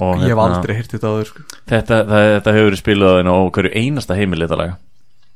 Og 0.00 0.14
Ég 0.22 0.22
hef 0.22 0.30
hérna, 0.30 0.46
aldrei 0.56 0.74
heyrt 0.78 0.94
þetta 0.94 1.10
áður 1.12 1.28
sko. 1.28 1.42
þetta, 1.68 1.98
það, 2.08 2.30
þetta 2.30 2.54
hefur 2.56 2.70
verið 2.70 2.80
spilað 2.80 3.28
á 3.28 3.36
hverju 3.58 3.74
einasta 3.74 4.16
heimilitalega 4.16 4.78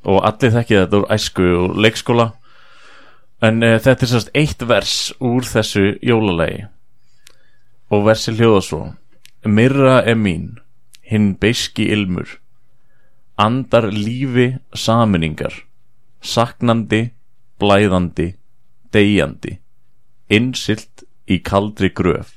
og 0.09 0.24
allir 0.24 0.55
þekkja 0.57 0.86
þetta 0.86 0.99
úr 1.03 1.07
æsku 1.18 1.51
og 1.59 1.76
leikskóla 1.76 2.26
en 3.45 3.62
uh, 3.62 3.76
þetta 3.78 4.05
er 4.05 4.11
sérst 4.12 4.32
eitt 4.36 4.64
vers 4.66 4.97
úr 5.22 5.47
þessu 5.47 5.99
jólalegi 6.03 6.66
og 7.89 8.05
versi 8.05 8.34
hljóða 8.36 8.62
svo. 8.64 8.80
Mirra 9.47 10.03
er 10.05 10.18
mín 10.18 10.59
hinn 11.09 11.34
beiski 11.41 11.86
ilmur. 11.95 12.28
Andar 13.39 13.89
lífi 13.95 14.51
saminningar 14.74 15.55
saknandi 16.20 17.12
blæðandi 17.61 18.32
deyjandi. 18.93 19.59
Innsilt 20.28 21.07
í 21.28 21.39
kaldri 21.41 21.91
gröf. 21.95 22.34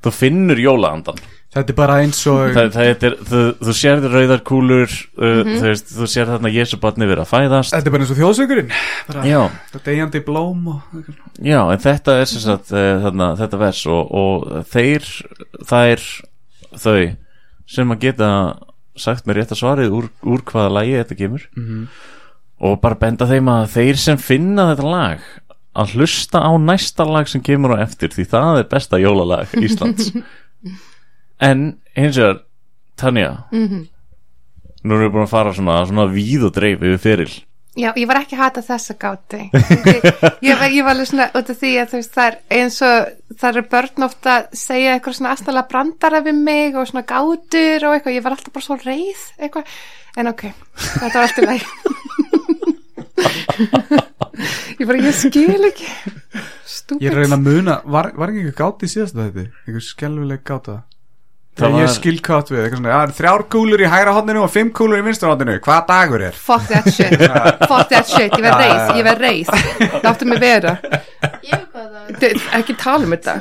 Þú 0.00 0.12
finnur 0.14 0.60
jólaandan 0.60 1.18
Þetta 1.48 1.72
er 1.72 1.76
bara 1.78 1.94
eins 2.02 2.18
og 2.28 2.50
það, 2.52 2.66
það 2.74 2.88
er, 3.08 3.14
þú, 3.24 3.38
þú 3.64 3.74
sérður 3.78 4.14
rauðar 4.18 4.42
kúlur 4.46 4.90
uh, 4.92 5.38
þú, 5.46 5.62
veist, 5.64 5.92
þú 5.96 6.08
sér 6.12 6.28
þarna 6.28 6.50
Jésubarni 6.52 7.08
verið 7.08 7.22
að 7.24 7.30
fæðast. 7.30 7.72
Þetta 7.72 7.88
er 7.88 7.94
bara 7.94 8.04
eins 8.04 8.12
og 8.12 8.18
þjóðsökurinn 8.20 8.74
bara, 9.08 9.22
já, 9.24 9.38
Þetta 9.70 9.80
er 9.80 9.86
deyjandi 9.86 10.22
blóm 10.26 10.66
og 10.74 10.98
já, 11.40 11.60
en 11.62 11.80
þetta 11.86 12.18
er 12.20 12.28
sem 12.28 12.44
sagt, 12.44 12.74
uh, 12.74 12.90
þarna, 13.06 13.30
þetta 13.40 13.60
vers 13.62 13.80
og, 13.88 14.12
og 14.20 14.68
þeir 14.74 15.08
er 15.78 16.04
þau 16.84 16.98
sem 17.68 17.96
að 17.96 18.04
geta 18.04 18.30
sagt 18.98 19.24
mér 19.28 19.40
rétt 19.40 19.54
að 19.56 19.62
svarið 19.62 19.96
úr, 19.96 20.10
úr 20.28 20.44
hvaða 20.52 20.74
lagi 20.80 20.96
þetta 20.98 21.18
kemur. 21.22 21.48
Og 22.68 22.76
bara 22.82 22.98
benda 22.98 23.28
þeim 23.30 23.48
að 23.54 23.68
þeir 23.76 24.00
sem 24.02 24.20
finna 24.20 24.68
þetta 24.72 24.92
lag 24.92 25.26
að 25.78 25.96
hlusta 25.96 26.42
á 26.42 26.50
næsta 26.58 27.06
lag 27.06 27.28
sem 27.30 27.42
kemur 27.44 27.76
á 27.78 27.84
eftir 27.86 28.12
því 28.12 28.26
það 28.32 28.60
er 28.62 28.70
besta 28.72 28.98
jólalag 29.00 29.52
Íslands 29.62 30.10
en 31.40 31.66
hins 31.96 32.18
vegar 32.18 32.44
Tanja 32.98 33.46
nú 33.52 34.94
erum 34.94 35.04
við 35.04 35.12
búin 35.14 35.26
að 35.26 35.34
fara 35.34 35.52
svona, 35.54 35.86
svona 35.86 36.08
víð 36.10 36.48
og 36.48 36.52
dreif 36.56 36.82
yfir 36.82 37.00
feril. 37.02 37.30
Já, 37.78 37.92
ég 37.94 38.08
var 38.10 38.18
ekki 38.22 38.34
að 38.34 38.40
hata 38.42 38.62
þessa 38.66 38.94
gáti. 38.98 39.40
Ég, 39.54 40.06
ég, 40.42 40.54
var, 40.58 40.70
ég 40.72 40.82
var 40.82 40.96
alveg 40.96 41.08
svona 41.10 41.28
út 41.30 41.50
af 41.52 41.58
því 41.60 41.72
að 41.78 41.92
veist 41.94 42.16
það 42.16 42.26
er 42.30 42.36
eins 42.56 42.78
og 42.82 42.96
það 43.38 43.50
eru 43.52 43.62
börn 43.74 44.06
ofta 44.08 44.34
að 44.34 44.48
segja 44.58 44.94
eitthvað 44.96 45.16
svona 45.18 45.34
aðstæðlega 45.34 45.70
brandara 45.70 46.20
við 46.26 46.40
mig 46.48 46.78
og 46.78 46.88
svona 46.90 47.04
gátur 47.06 47.86
og 47.86 47.94
eitthvað, 47.94 48.16
ég 48.16 48.24
var 48.24 48.34
alltaf 48.34 48.56
bara 48.56 48.66
svo 48.66 48.78
reið 48.82 49.22
eitthvað, 49.38 49.64
en 50.18 50.32
ok 50.32 50.42
þetta 50.48 51.14
var 51.14 51.28
alltaf 51.28 51.44
læg 51.46 51.62
ég 54.78 54.84
bara, 54.86 54.98
ég 54.98 55.14
skil 55.14 55.68
ekki. 55.70 55.88
Stúpid. 56.68 57.02
Ég 57.02 57.10
er 57.10 57.16
að 57.16 57.24
reyna 57.24 57.38
að 57.38 57.46
muna 57.46 57.74
Var, 57.86 58.12
var 58.18 58.30
ekki 58.30 58.42
einhver 58.42 58.58
gátt 58.58 58.84
í 58.84 58.90
síðasta 58.90 59.24
þetta? 59.24 59.48
Einhver 59.66 59.84
skelvileg 59.86 60.42
gáta 60.46 60.82
Það 61.58 61.64
Það 61.66 61.78
ég 61.80 61.86
var- 61.88 61.94
skilkátt 61.96 62.50
við 62.52 62.58
eitthvað 62.62 62.78
svona, 62.78 62.90
já, 62.94 63.14
þrjár 63.18 63.42
kúlur 63.50 63.80
í 63.82 63.88
hægra 63.90 64.12
hodninu 64.14 64.42
og 64.44 64.50
fimm 64.54 64.68
kúlur 64.78 65.00
í 65.00 65.04
vinstra 65.08 65.32
hodninu 65.32 65.56
Hvað 65.64 65.80
dagur 65.88 66.22
er? 66.28 66.36
fuck 66.38 66.68
that 66.70 66.86
shit. 66.94 67.16
Fuck 67.66 67.88
that 67.90 68.06
shit, 68.06 68.30
ég 68.30 68.44
verð 68.44 68.60
reið, 68.62 68.92
ég 69.00 69.08
verð 69.08 69.24
reið. 69.26 69.50
Láttu 70.06 70.28
mig 70.30 70.38
vera. 70.42 70.76
Þi- 72.18 72.30
ekki 72.60 72.76
tala 72.78 73.04
um 73.08 73.12
þetta. 73.16 73.34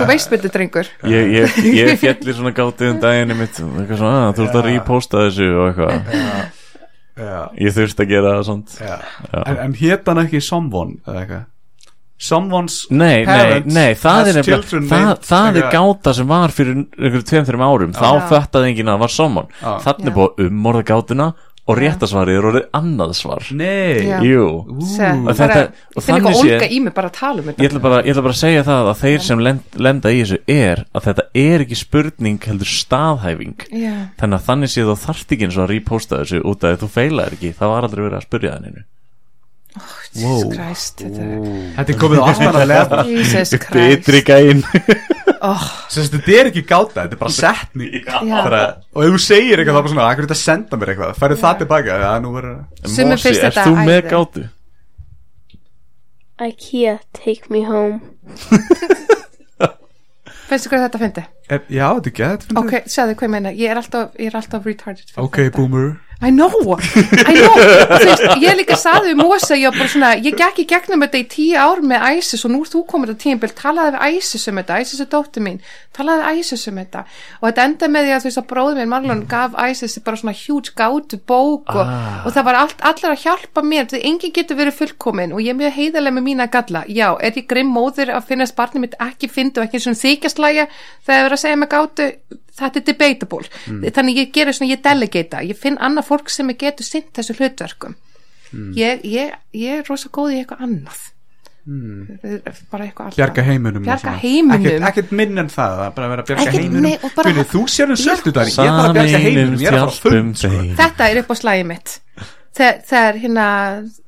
Þú 0.00 0.06
veist 0.08 0.30
með 0.32 0.40
þetta 0.40 0.52
drengur. 0.56 0.88
Ég, 1.12 1.30
ég, 1.36 1.58
ég 1.76 1.92
fjalli 2.02 2.34
svona 2.36 2.54
gátið 2.56 2.94
um 2.94 3.02
daginn 3.04 3.36
mitt, 3.38 3.60
eitthvað 3.60 4.00
svona, 4.00 4.16
"Ah, 4.28 4.32
þú 4.36 4.46
ert 4.48 4.58
að 4.60 4.66
reposta 4.70 5.22
þessu 5.28 5.50
og 5.52 5.68
eitthvað, 5.70 6.48
Já, 7.20 7.40
ég 7.60 7.74
þurfti 7.76 8.04
að 8.06 8.08
gera 8.08 8.30
það. 8.40 8.76
Já. 8.80 8.94
En, 9.44 9.56
en 9.66 9.72
hét 9.76 10.06
hann 10.08 10.20
ekki 10.22 10.40
Someone 10.40 10.94
eða 11.04 11.18
eitthvað? 11.26 11.42
Someone's 12.20 12.86
Nei, 12.90 13.24
nei, 13.24 13.24
parents 13.24 13.74
nei, 13.74 13.94
það 13.96 14.18
has 14.20 14.28
er 14.28 14.38
nefnilega 14.42 14.62
children 14.62 14.88
það, 14.90 15.04
named- 15.06 15.22
það 15.24 15.46
er 15.50 15.62
eitthvað- 15.62 15.72
gáta 15.72 16.14
sem 16.14 16.26
var 16.28 16.48
fyrir 16.52 16.74
einhverjum 16.76 17.28
tveim, 17.30 17.46
þreim 17.48 17.64
árum. 17.64 17.92
Þá 17.96 18.10
Já. 18.12 18.28
föttaði 18.28 18.68
enginn 18.74 18.88
að 18.90 18.96
það 18.96 19.04
var 19.06 19.14
sommon 19.14 19.46
Já. 19.62 19.78
þannig 19.86 20.06
er 20.06 20.10
Já. 20.10 20.16
búið 20.18 20.28
að 20.36 20.50
umorða 20.50 20.84
gátuna 20.90 21.28
og 21.70 21.76
réttasvarið 21.78 22.34
er 22.40 22.46
orðið 22.50 22.64
annað 22.74 23.10
svar. 23.14 23.42
Nei. 23.54 24.02
Já. 24.08 24.18
Jú, 24.26 24.44
Se, 24.82 25.06
Og 25.06 25.24
bara, 25.24 25.34
þetta- 25.34 25.70
og 25.70 26.02
ég 26.02 26.02
finn 26.02 26.14
þannig 26.14 26.26
eitthvað 26.26 26.40
sé- 26.42 26.56
ólga 26.60 26.68
í 26.70 26.80
mig 26.82 26.94
bara 26.94 27.08
að 27.08 27.12
tala 27.12 27.38
um 27.38 27.44
ég 27.44 27.56
þetta 27.56 27.68
ætla, 27.70 27.80
bara, 27.82 28.02
ég 28.02 28.10
ætla 28.10 28.22
bara 28.22 28.34
að 28.34 28.42
segja 28.44 28.62
það 28.64 28.90
að 28.90 29.00
þeir 29.04 29.20
sem 29.20 29.38
lend, 29.38 29.60
lenda 29.76 30.08
í 30.10 30.20
þessu 30.24 30.38
er 30.48 30.84
að 30.94 31.02
þetta 31.04 31.22
er 31.34 31.58
ekki 31.64 31.76
spurning 31.76 32.38
heldur 32.40 32.66
staðhæfing. 32.66 33.56
Já. 33.70 33.94
þannig 34.18 34.36
að 34.40 34.46
þannig 34.48 34.70
séð 34.74 34.90
þú 34.90 34.96
þarft 35.06 35.28
ekki 35.32 35.44
eins 35.46 35.56
og 35.56 35.68
að 35.68 35.72
reposta 35.76 36.18
þessu 36.20 36.42
út 36.44 36.64
af 36.64 36.78
því 36.78 36.82
þú 36.84 36.88
feilaðir 36.90 37.32
ekki, 37.38 37.54
það 37.54 37.68
var 37.72 37.82
aldrei 37.88 38.02
verið 38.08 38.18
að 38.20 38.26
spurja 38.28 38.50
það 38.56 38.62
neinu 38.66 38.82
Jesus 39.70 40.54
Christ 40.56 41.02
þetta 41.04 41.22
er- 41.22 41.74
Þetta 41.76 41.92
er 41.94 41.98
komið 42.00 42.20
level 42.66 43.10
Jesus 43.14 43.52
Christ. 43.62 43.74
Bitri 43.74 44.22
gæinn. 44.26 44.62
Sess, 45.88 46.10
Þetta 46.12 46.32
er 46.40 46.48
ekki 46.50 46.64
gáta, 46.68 47.04
þetta 47.06 47.14
er 47.16 47.20
bara 47.20 47.32
setning. 47.32 48.04
Bara, 48.28 48.62
Og 48.92 49.04
ef 49.06 49.14
þú 49.14 49.20
segir 49.24 49.62
eitthvað 49.62 49.76
þá 49.76 49.78
er 49.78 49.84
bara 49.86 49.92
svona 49.94 50.08
Akkur 50.10 50.26
þetta 50.26 50.40
senda 50.40 50.76
mér 50.80 50.92
eitthvað, 50.94 51.14
færðu 51.22 51.38
það 51.44 51.60
tilbaka 51.62 52.00
ert 53.30 53.44
þetta 53.46 53.64
þú 53.68 53.74
með 53.86 54.02
gátu? 54.10 54.42
IKEA, 56.40 56.98
take 57.12 57.50
me 57.52 57.62
home. 57.68 58.00
finnst 60.48 60.66
þú 60.66 60.70
hvað 60.72 60.84
þetta 60.88 61.00
fyndi? 61.04 61.24
Er, 61.50 61.64
Já, 61.68 61.86
þetta 61.98 62.12
er 62.12 62.18
gett 62.20 62.46
ok, 62.62 62.76
sjáðu 62.86 63.16
hvað 63.18 63.28
ég 63.28 63.34
meina, 63.38 63.54
ég 63.56 63.72
er 63.74 63.82
alltaf, 63.82 64.14
ég 64.18 64.30
er 64.32 64.38
alltaf 64.40 64.70
retarded 64.70 65.16
Ok, 65.16 65.42
þetta. 65.46 65.56
boomer. 65.58 65.90
I 66.20 66.28
know, 66.28 66.50
I 67.24 67.32
know. 67.32 67.54
Veist, 67.88 68.22
ég 68.44 68.52
líka 68.58 68.76
saði 68.76 69.14
um 69.14 69.22
Mosa 69.24 69.56
ég, 69.56 69.70
var 69.70 69.78
bara 69.78 69.88
svona, 69.88 70.10
ég 70.20 70.34
gekk 70.36 70.58
í 70.60 70.66
gegnum 70.68 71.00
þetta 71.00 71.16
í 71.16 71.24
tíu 71.32 71.54
ár 71.56 71.80
með 71.80 72.02
ISIS 72.18 72.44
og 72.44 72.52
nú 72.52 72.58
er 72.60 72.68
þú 72.68 72.82
komin 72.90 73.08
að 73.08 73.22
tímabil. 73.22 73.48
Talaði 73.56 73.94
við 73.94 74.18
ISIS 74.18 74.44
um 74.50 74.60
þetta, 74.60 74.76
ISIS 74.84 75.00
er 75.00 75.08
dóttir 75.14 75.44
mín. 75.46 75.56
Talaði 75.96 76.26
við 76.26 76.40
ISIS 76.42 76.66
um 76.68 76.80
þetta. 76.82 77.02
Og 77.40 77.46
þetta 77.48 77.64
enda 77.70 77.88
með 77.94 78.04
því 78.04 78.12
að 78.12 78.20
þú 78.20 78.28
veist 78.28 78.40
að 78.42 78.46
bróður 78.52 78.76
minn 78.82 78.92
Marlon 78.92 79.22
gaf 79.32 79.56
ISIS 79.64 79.96
bara 80.04 80.20
svona 80.20 80.36
huge 80.42 80.74
gátu 80.76 81.20
bók 81.32 81.72
og, 81.72 81.94
og 82.28 82.36
það 82.36 82.46
var 82.50 82.60
allt, 82.66 82.84
allir 82.90 83.14
að 83.14 83.24
hjálpa 83.24 83.64
mér 83.64 83.88
því 83.94 84.02
enginn 84.10 84.36
getur 84.36 84.60
verið 84.60 84.76
fullkomin 84.82 85.32
og 85.32 85.40
ég 85.40 85.54
er 85.54 85.60
mjög 85.62 85.74
heiðarlega 85.78 86.18
með 86.18 86.28
mína 86.28 86.50
galla. 86.52 86.84
Já, 86.84 87.08
er 87.16 87.32
ég 87.40 87.48
grimm 87.48 87.72
móður 87.72 88.12
að 88.12 88.28
finnast 88.28 88.58
barnið 88.60 88.84
mitt 88.84 89.00
ekki 89.00 89.32
fyndi 89.32 89.64
og 89.64 89.70
ekki 89.70 89.80
svona 89.86 90.02
er 91.40 91.42
að 91.42 91.46
segja 91.46 91.60
með 91.64 91.70
gátu 91.74 92.08
þetta 92.60 92.80
er 92.82 92.86
debatable. 92.90 93.48
Þannig 93.96 94.20
ég 94.20 94.32
gerir 94.36 94.52
svona, 94.56 94.70
ég 94.74 94.82
delegata 94.84 95.40
ég 95.48 95.56
finn 95.56 95.78
annað 95.80 96.08
fólk 96.12 96.28
sem 96.32 96.50
er 96.52 96.58
getur 96.60 96.84
sint 96.84 97.08
þessu 97.16 97.38
hlutverkum. 97.38 97.96
Ég, 98.76 99.04
ég, 99.06 99.32
ég 99.54 99.78
er 99.80 99.88
rosa 99.88 100.10
góð 100.12 100.34
í 100.34 100.40
eitthvað 100.42 100.66
annað. 100.66 101.00
Bara 101.70 102.86
eitthvað 102.86 103.04
annað 103.06 103.16
Bjarga 103.20 103.42
heiminum 103.46 103.82
og 103.82 103.86
Bjarga 103.86 104.00
svona. 104.02 104.18
heiminum. 104.24 104.64
Ekkert, 104.66 104.86
ekkert 104.90 105.12
minn 105.20 105.38
en 105.42 105.50
það, 105.52 105.82
er 105.86 105.92
bara 105.96 106.06
að 106.08 106.10
vera 106.14 106.24
bjarga 106.30 106.42
Ekkert- 106.44 106.64
heiminum. 106.64 106.82
nei, 106.82 106.98
bara- 107.14 107.30
Guðni, 107.30 107.44
Þú 107.52 107.62
sér 107.74 107.92
um 107.94 107.98
söldu 108.00 108.32
það 108.32 108.48
Ég 108.50 108.56
þarf 108.56 108.80
að 108.80 108.94
bjarga 108.96 109.20
heiminum, 109.24 109.54
ég 109.60 109.66
er 109.70 109.78
hjálpum 109.78 110.10
fund 110.16 110.36
sko. 110.36 110.48
þetta 110.82 111.10
er 111.10 111.20
upp 111.22 111.30
á 111.30 111.34
slæði 111.40 111.66
mitt. 111.66 112.00
Þegar, 112.60 113.14
hérna 113.22 113.46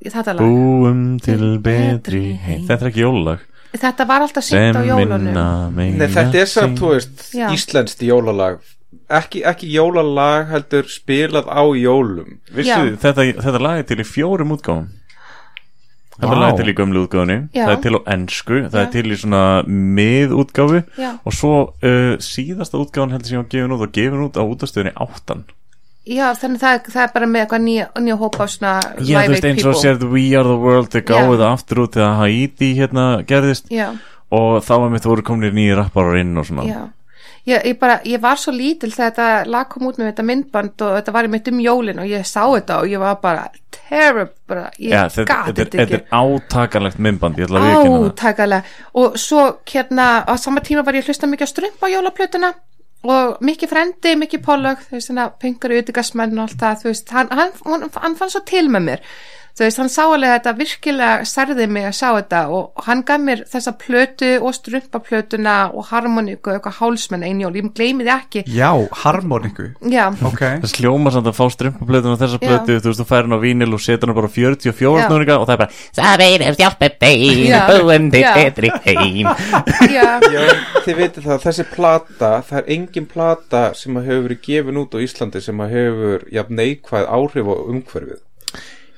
þetta 0.02 0.34
lag. 0.34 0.42
Búum 0.42 1.20
til 1.22 1.58
betri 1.62 2.22
heim. 2.42 2.66
Þetta 2.66 2.82
er 2.82 2.90
ekki 2.90 3.04
jólalag 3.06 3.38
þetta 3.80 4.06
var 4.08 4.24
alltaf 4.26 4.44
sýnt 4.46 4.76
Sem 4.76 4.78
á 4.78 4.82
jólunum 4.84 5.74
Nei, 5.76 5.90
þetta 6.00 6.40
er 6.42 6.48
samt, 6.50 6.80
þú 6.80 6.94
veist, 6.94 7.28
íslenskt 7.52 8.02
jólalag. 8.06 8.60
Ekki, 9.12 9.42
ekki 9.48 9.68
jólalag 9.72 10.50
heldur 10.52 10.88
spilað 10.88 11.48
á 11.48 11.62
jólum. 11.76 12.38
Vissu, 12.52 12.96
þetta, 13.00 13.28
þetta 13.44 13.62
lag 13.62 13.80
er 13.80 13.88
til 13.88 14.00
í 14.00 14.08
fjórum 14.08 14.52
útgáfum. 14.56 14.90
Þetta 16.12 16.28
Vá. 16.28 16.40
lag 16.42 16.52
er 16.52 16.60
til 16.60 16.72
í 16.72 16.76
gömlu 16.76 17.06
útgáfunni. 17.06 17.38
Já. 17.56 17.64
Það 17.64 17.74
er 17.74 17.80
til 17.86 17.96
á 17.96 18.00
ennsku, 18.14 18.58
það 18.68 18.78
Já. 18.78 18.84
er 18.84 18.92
til 18.92 19.04
í 19.08 19.18
svona 19.22 19.44
miðútgáfu. 19.98 20.82
Já. 21.00 21.10
Og 21.24 21.36
svo 21.36 21.54
uh, 21.72 22.12
síðasta 22.22 22.80
útgáfun 22.80 23.16
heldur 23.16 23.32
sem 23.32 23.40
ég 23.40 23.42
var 23.42 23.52
gefin 23.56 23.74
út 23.76 23.86
og 23.88 23.96
gefin 23.96 24.24
út 24.28 24.40
á 24.40 24.44
útastöðunni 24.44 24.94
áttan 25.00 25.44
já, 26.06 26.24
þannig 26.38 26.62
það, 26.62 26.88
það 26.92 27.02
er 27.04 27.12
bara 27.14 27.28
með 27.30 27.44
eitthvað 27.44 27.62
nýja, 27.66 27.88
nýja 28.02 28.16
hópa 28.22 28.44
á 28.44 28.46
svona 28.50 28.72
Já, 28.98 29.18
þú 29.22 29.34
veist 29.34 29.44
eins 29.50 29.68
og 29.70 29.76
sérð 29.78 30.06
We 30.10 30.24
Are 30.38 30.48
The 30.48 30.58
World 30.62 30.90
Þau 30.94 31.02
gáðu 31.12 31.36
það 31.38 31.46
aftur 31.50 31.82
út 31.84 31.98
þegar 31.98 32.16
Haiti 32.22 32.72
hérna 32.78 33.06
gerðist. 33.28 33.70
Já, 33.70 33.92
Og 34.32 34.62
þá 34.64 34.72
var 34.80 34.90
mitt 34.94 35.04
voru 35.04 35.22
komnir 35.22 35.52
nýjir 35.52 35.76
rapparar 35.76 36.16
inn 36.22 36.36
og 36.40 36.46
svona. 36.48 36.64
Já. 36.64 36.82
Ég, 37.42 37.58
ég, 37.66 37.74
bara, 37.80 37.96
ég 38.06 38.20
var 38.22 38.38
svo 38.38 38.52
lítil 38.54 38.92
þegar 38.94 39.08
þetta 39.10 39.50
lag 39.50 39.66
kom 39.68 39.88
út 39.88 39.96
með 39.98 40.12
þetta 40.12 40.24
myndband 40.28 40.84
og 40.86 40.92
þetta 40.94 41.14
var 41.16 41.26
mitt 41.32 41.48
um 41.50 41.58
jólin 41.58 41.98
og 41.98 42.06
ég 42.06 42.22
sá 42.28 42.44
þetta 42.46 42.76
og 42.84 42.92
ég 42.92 43.02
var 43.02 43.16
bara 43.18 43.48
terrible, 43.74 44.28
bara, 44.46 44.68
ég 44.78 44.94
Já, 44.94 45.08
þetta, 45.10 45.24
þetta, 45.26 45.48
þetta 45.48 45.62
er, 45.62 45.70
þetta 45.72 45.96
ekki. 45.98 45.98
er 45.98 46.36
átakanlegt 46.38 47.00
myndband 47.02 47.40
Ég 47.42 47.48
ætla 47.48 47.58
að 47.58 47.66
viðkynna 47.66 47.96
það 47.98 48.06
átakalega 48.12 48.76
og 49.02 49.18
svo 49.18 49.46
hérna 49.72 50.06
á 50.22 50.32
sama 50.38 50.62
tíma 50.62 50.84
var 50.86 50.94
ég 50.94 51.02
að 51.02 51.10
hlusta 51.10 51.30
mikið 51.32 51.50
á 51.50 51.52
strumpa 51.52 51.90
jólaplötuna 51.90 52.52
og 53.02 53.38
mikið 53.42 53.72
frendi, 53.72 54.14
mikið 54.18 54.42
pollag 54.46 54.82
þú 54.86 54.96
veist 54.96 55.10
hérna 55.10 55.28
punkur 55.42 55.74
ytigasmenn 55.80 56.38
og 56.38 56.44
allt 56.46 56.60
það 56.60 56.82
þú 56.82 56.90
veist, 56.90 57.14
hann, 57.16 57.32
hann, 57.34 57.88
hann 57.98 58.18
fann 58.18 58.30
svo 58.30 58.42
til 58.46 58.68
með 58.70 58.86
mér 58.88 59.06
þú 59.52 59.64
veist, 59.66 59.80
hann 59.82 59.90
sá 59.92 60.02
alveg 60.06 60.30
að 60.30 60.36
þetta 60.38 60.52
virkilega 60.58 61.26
særði 61.28 61.66
mig 61.68 61.84
að 61.88 61.96
sjá 61.98 62.08
þetta 62.18 62.40
og 62.56 62.84
hann 62.86 63.02
gaf 63.08 63.20
mér 63.20 63.44
þessa 63.52 63.72
plötu 63.82 64.30
og 64.40 64.54
strumpaplötuna 64.56 65.56
og 65.76 65.88
harmoníku 65.90 66.50
og 66.50 66.56
eitthvað 66.56 66.78
hálsmenn 66.80 67.26
einjól, 67.26 67.52
ég 67.58 67.68
gleymi 67.76 68.06
þið 68.06 68.14
ekki 68.16 68.44
Já, 68.52 68.70
harmoniku 69.02 69.68
já, 69.92 70.06
Ok 70.24 70.42
Það 70.62 70.70
sljóma 70.72 71.12
samt 71.14 71.28
að 71.30 71.36
fá 71.38 71.44
strömpuplötun 71.52 72.14
og 72.14 72.20
þessa 72.22 72.38
Já. 72.40 72.46
plötu, 72.46 72.78
þú 72.80 72.90
veist, 72.90 73.02
þú 73.02 73.08
færir 73.12 73.28
hann 73.28 73.36
á 73.36 73.44
vínil 73.44 73.76
og 73.76 73.82
setur 73.84 74.10
hann 74.10 74.18
bara 74.18 74.30
á 74.30 74.36
44 74.36 75.02
Já. 75.02 75.06
snúninga 75.08 75.38
og 75.38 75.46
það 75.48 75.54
er 75.54 75.62
bara 75.62 75.72
Það 75.92 76.08
Já. 77.52 77.60
búum 77.68 78.10
til 78.12 78.22
Já. 78.24 78.32
betri 78.34 78.72
heim 78.86 79.28
já, 79.92 80.08
Já, 80.32 80.42
þið 80.84 80.98
veitir 80.98 81.26
það, 81.26 81.44
þessi 81.46 81.68
plata 81.72 82.32
það 82.48 82.58
er 82.62 82.68
engin 82.76 83.08
plata 83.10 83.62
sem 83.78 83.96
að 84.00 84.08
hefur 84.10 84.26
verið 84.28 84.42
gefin 84.48 84.82
út 84.82 84.96
á 84.96 84.98
Íslandi 85.04 85.42
sem 85.44 85.62
að 85.64 85.74
hefur 85.76 86.28
jafn 86.32 86.60
neikvæð 86.60 87.08
áhrif 87.18 87.50
á 87.52 87.56
umhverfið 87.62 88.20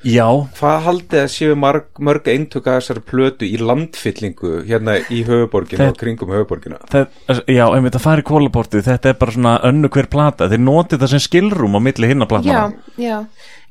Já, 0.05 0.26
Hvað 0.59 0.78
haldið 0.85 1.20
að 1.22 1.31
séu 1.32 1.56
marg, 1.56 1.86
mörg 2.05 2.28
eintök 2.28 2.68
að 2.68 2.78
þessari 2.81 3.02
plötu 3.09 3.48
í 3.48 3.56
landfyllingu 3.60 4.52
hérna 4.68 4.98
í 5.09 5.22
höfuborginu 5.24 5.89
og 5.89 5.98
kringum 6.01 6.35
höfuborgina 6.35 6.81
það, 6.93 7.09
já, 7.48 7.64
einmitt 7.64 7.97
að 7.97 8.05
fara 8.05 8.24
í 8.24 8.28
kólaportið 8.28 8.85
þetta 8.90 9.12
er 9.12 9.18
bara 9.22 9.36
svona 9.36 9.55
önnu 9.64 9.90
hver 9.94 10.10
plata. 10.12 10.51
Þeir 10.52 10.64
notið 10.66 11.05
það 11.05 11.14
sem 11.14 11.24
skilrúm 11.24 11.78
á 11.78 11.81
milli 11.89 12.10
hinna 12.12 12.28
já, 12.28 12.32
platana 12.35 13.01
já 13.01 13.16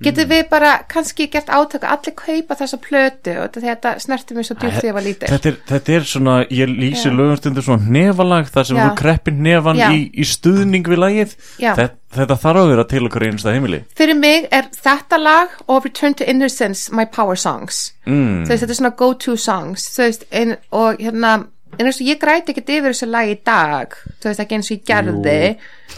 getur 0.04 0.28
við 0.30 0.48
bara 0.50 0.74
kannski 0.90 1.28
gert 1.32 1.52
átök 1.54 1.84
að 1.84 1.92
allir 1.96 2.16
kaupa 2.18 2.58
þessa 2.60 2.80
plötu 2.82 3.36
og 3.44 3.60
þetta 3.64 3.96
snerti 4.02 4.38
mér 4.38 4.48
svo 4.48 4.58
djúpt 4.58 4.80
þegar 4.80 4.90
ég 4.90 4.98
var 4.98 5.06
lítil 5.06 5.30
þetta 5.30 5.52
er, 5.52 5.60
þetta 5.70 5.96
er 5.98 6.08
svona, 6.10 6.38
ég 6.50 6.72
lýsi 6.72 7.10
Já. 7.10 7.16
lögumstundur 7.18 7.66
svona 7.68 7.94
nefalag 7.98 8.50
þar 8.54 8.70
sem 8.70 8.80
Já. 8.80 8.84
þú 8.86 8.96
kreppir 9.04 9.38
nefan 9.38 9.82
í, 9.90 10.00
í 10.14 10.28
stuðning 10.28 10.90
við 10.90 11.02
lagið. 11.04 11.36
Þetta, 11.60 11.88
þetta 12.18 12.38
þarf 12.44 12.62
að 12.64 12.74
vera 12.74 12.86
til 12.92 13.04
okkur 13.08 13.28
einsta 13.30 13.56
heimili. 13.56 13.82
Fyrir 13.98 14.20
mig 14.20 14.48
er 14.52 14.70
þetta 14.76 15.20
lag 15.22 15.58
og 15.68 15.88
Return 15.88 16.18
to 16.20 16.28
Innocence 16.30 16.94
my 16.94 17.06
power 17.06 17.40
songs. 17.40 17.92
Mm. 18.06 18.46
þetta 18.50 18.70
er 18.70 18.80
svona 18.80 18.96
go-to 19.00 19.38
songs. 19.40 19.88
Þú 19.96 20.08
veist, 20.08 20.28
ein, 20.32 20.58
og 20.76 21.02
hérna 21.02 21.38
en 21.80 21.88
eins 21.88 22.02
og 22.02 22.10
ég 22.10 22.20
græti 22.22 22.54
ekkert 22.54 22.70
yfir 22.70 22.92
þessu 22.94 23.10
lag 23.10 23.30
í 23.32 23.38
dag. 23.46 23.96
Þú 24.22 24.30
veist, 24.30 24.44
ekki 24.44 24.60
eins 24.60 24.70
og 24.70 24.78
ég 24.78 24.84
gerði 24.90 25.40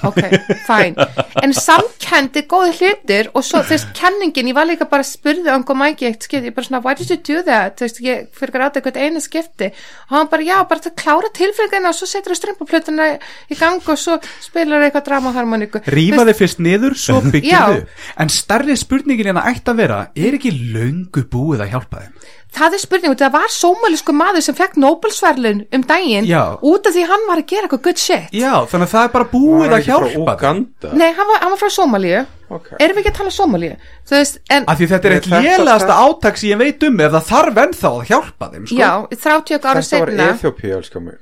ok, 0.03 0.19
fæn 0.67 0.97
en 1.43 1.53
samkendi 1.55 2.45
góði 2.49 2.73
hlutir 2.79 3.29
og 3.33 3.45
svo, 3.45 3.61
veist, 3.69 3.91
kenningin, 3.97 4.49
ég 4.51 4.57
var 4.57 4.67
líka 4.69 4.87
bara 4.89 5.05
að 5.05 5.11
spurði 5.11 5.51
um 5.53 5.65
hvað 5.67 5.79
mæki 5.81 6.09
eitt 6.09 6.25
skipti, 6.27 6.49
ég 6.49 6.55
bara 6.55 6.67
svona, 6.67 6.81
why 6.85 6.95
did 6.97 7.11
you 7.11 7.17
do 7.19 7.43
that? 7.47 7.75
Þú 7.77 7.87
veist, 7.87 8.01
ég 8.05 8.23
fyrir 8.35 8.55
gráti 8.55 8.81
eitthvað 8.81 9.01
einu 9.03 9.23
skipti. 9.23 9.71
Og 10.09 10.15
hann 10.17 10.31
bara, 10.31 10.47
já, 10.47 10.57
bara 10.69 10.85
að 10.85 10.95
klára 11.01 11.31
tilfringina 11.35 11.91
og 11.91 11.97
svo 11.97 12.09
setur 12.09 12.35
það 12.35 12.41
strömpaplötuna 12.41 13.09
í 13.51 13.59
gang 13.59 13.91
og 13.93 13.99
svo 14.01 14.17
spilar 14.43 14.87
eitthvað 14.87 15.07
dramaharmoníku. 15.09 15.83
Rífa 15.95 16.25
þið 16.29 16.39
fyrst 16.41 16.63
niður, 16.63 16.97
svo 16.99 17.21
byggir 17.33 17.69
þið 17.75 17.83
En 18.23 18.31
stærri 18.31 18.77
spurningin 18.79 19.33
en 19.33 19.41
að 19.41 19.51
ætti 19.53 19.73
að 19.73 19.83
vera 19.83 20.01
Er 20.15 20.37
ekki 20.37 20.53
löngu 20.53 21.25
búið 21.31 21.65
að 21.65 21.75
hjálpa 21.75 22.05
þeim? 22.05 22.25
það 22.55 22.75
er 22.75 22.81
spurning, 22.81 23.15
það 23.19 23.33
var 23.35 23.51
sómalisku 23.51 24.13
maður 24.15 24.43
sem 24.45 24.55
fekk 24.57 24.77
Nobelsverlun 24.79 25.63
um 25.75 25.83
daginn 25.87 26.27
Já. 26.27 26.55
út 26.63 26.87
af 26.87 26.95
því 26.95 27.03
hann 27.09 27.25
var 27.29 27.41
að 27.41 27.49
gera 27.51 27.67
eitthvað 27.67 27.83
good 27.87 28.01
shit. 28.01 28.29
Já, 28.35 28.53
þannig 28.71 28.87
að 28.87 28.93
það 28.93 29.07
er 29.07 29.13
bara 29.15 29.29
búið 29.33 29.75
að 29.75 29.84
hjálpa 29.85 30.07
þeim 30.15 30.23
Uganda? 30.35 30.93
Nei, 30.93 31.11
hann 31.17 31.27
var, 31.31 31.39
hann 31.41 31.51
var 31.55 31.59
frá 31.61 31.69
Sómalíu. 31.75 32.23
Ok. 32.49 32.67
Erum 32.79 32.95
við 32.97 33.01
ekki 33.03 33.11
að 33.13 33.17
tala 33.19 33.33
Sómalíu? 33.35 33.75
Þú 34.05 34.17
veist, 34.19 34.39
en 34.49 34.65
Af 34.67 34.77
því 34.79 34.87
þetta 34.93 35.05
er 35.09 35.15
eitt 35.19 35.25
skal- 35.25 35.95
átak 36.05 36.37
sem 36.37 36.49
ég 36.49 36.57
veit 36.61 36.83
um 36.89 36.99
ef 36.99 37.11
það 37.11 37.29
þarf 37.31 37.61
ennþá 37.65 37.91
að 37.91 38.09
hjálpa 38.11 38.49
þeim 38.53 38.65
sko. 38.67 38.75
Já, 38.81 38.91
30 39.11 39.65
ára 39.65 39.81
Þetta 39.85 39.99
var 39.99 40.11
Eþjópía, 40.33 40.75
elskar 40.81 41.01
mig 41.01 41.21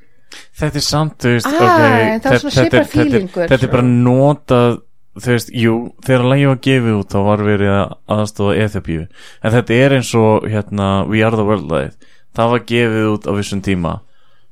þetta 0.58 0.76
er 0.76 0.82
samt, 0.82 1.18
þú 1.22 1.30
veist 1.36 1.46
Ah, 1.46 1.54
ok, 1.54 1.60
það 1.62 1.94
er 1.94 2.20
þetta- 2.20 2.20
þetta 2.24 2.78
er- 2.80 2.88
þetta 2.90 3.44
er- 3.44 3.50
þetta 3.52 3.64
er 3.64 3.72
bara 3.72 3.84
notað 3.84 4.82
þú 5.14 5.30
veist, 5.30 5.50
jú, 5.54 5.74
þegar 6.02 6.24
lægi 6.32 6.48
var 6.50 6.56
gefið 6.66 6.96
út 7.00 7.10
þá 7.14 7.20
var 7.28 7.38
verið 7.46 7.70
að 7.70 7.94
aðstofa 8.10 8.56
Eþjópíu 8.64 9.04
en 9.44 9.52
þetta 9.54 9.74
er 9.78 9.92
eins 10.00 10.14
og 10.18 10.48
hérna 10.50 10.88
We 11.08 11.22
Are 11.22 11.36
The 11.38 11.46
World 11.46 11.70
lagið, 11.70 11.94
það 12.36 12.50
var 12.50 12.60
gefið 12.60 13.06
út 13.14 13.28
á 13.30 13.32
vissum 13.38 13.62
tíma. 13.62 14.00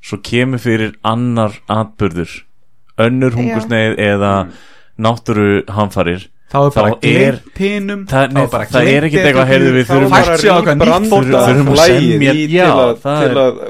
Svo 0.01 0.17
kemur 0.21 0.59
fyrir 0.61 0.93
annar 1.03 1.51
atburður 1.69 2.43
önnur 2.99 3.31
hungursneið 3.37 3.97
eða 3.97 4.33
náttúru 4.99 5.63
hamfarir 5.69 6.27
Þá 6.51 6.57
er 6.65 6.71
bara 6.75 6.95
er- 7.01 7.37
hinum 7.55 8.01
Það- 8.07 8.33
það 8.67 8.87
er 8.91 9.05
ekkit 9.07 9.21
eitthvað, 9.25 9.47
heyrðu, 9.47 9.69
við 9.77 9.85
þurfum- 9.87 10.11
að 10.11 11.77
semja- 11.87 12.33
til 13.05 13.37
að, 13.39 13.61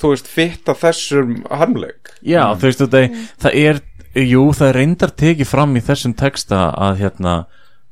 þú 0.00 0.12
veist, 0.14 0.26
fitta 0.26 0.72
þessum 0.74 1.34
harmleik. 1.50 2.14
Já, 2.24 2.54
þú 2.56 2.60
veist 2.62 2.78
þetta, 2.80 3.02
það 3.44 3.54
er 3.54 3.80
jú, 4.24 4.44
það 4.56 4.68
er 4.68 4.72
reyndar 4.80 5.10
tekið 5.10 5.46
fram 5.46 5.76
í 5.76 5.80
þessum 5.84 6.16
texta 6.16 6.74
að 6.74 6.96
hérna 7.02 7.34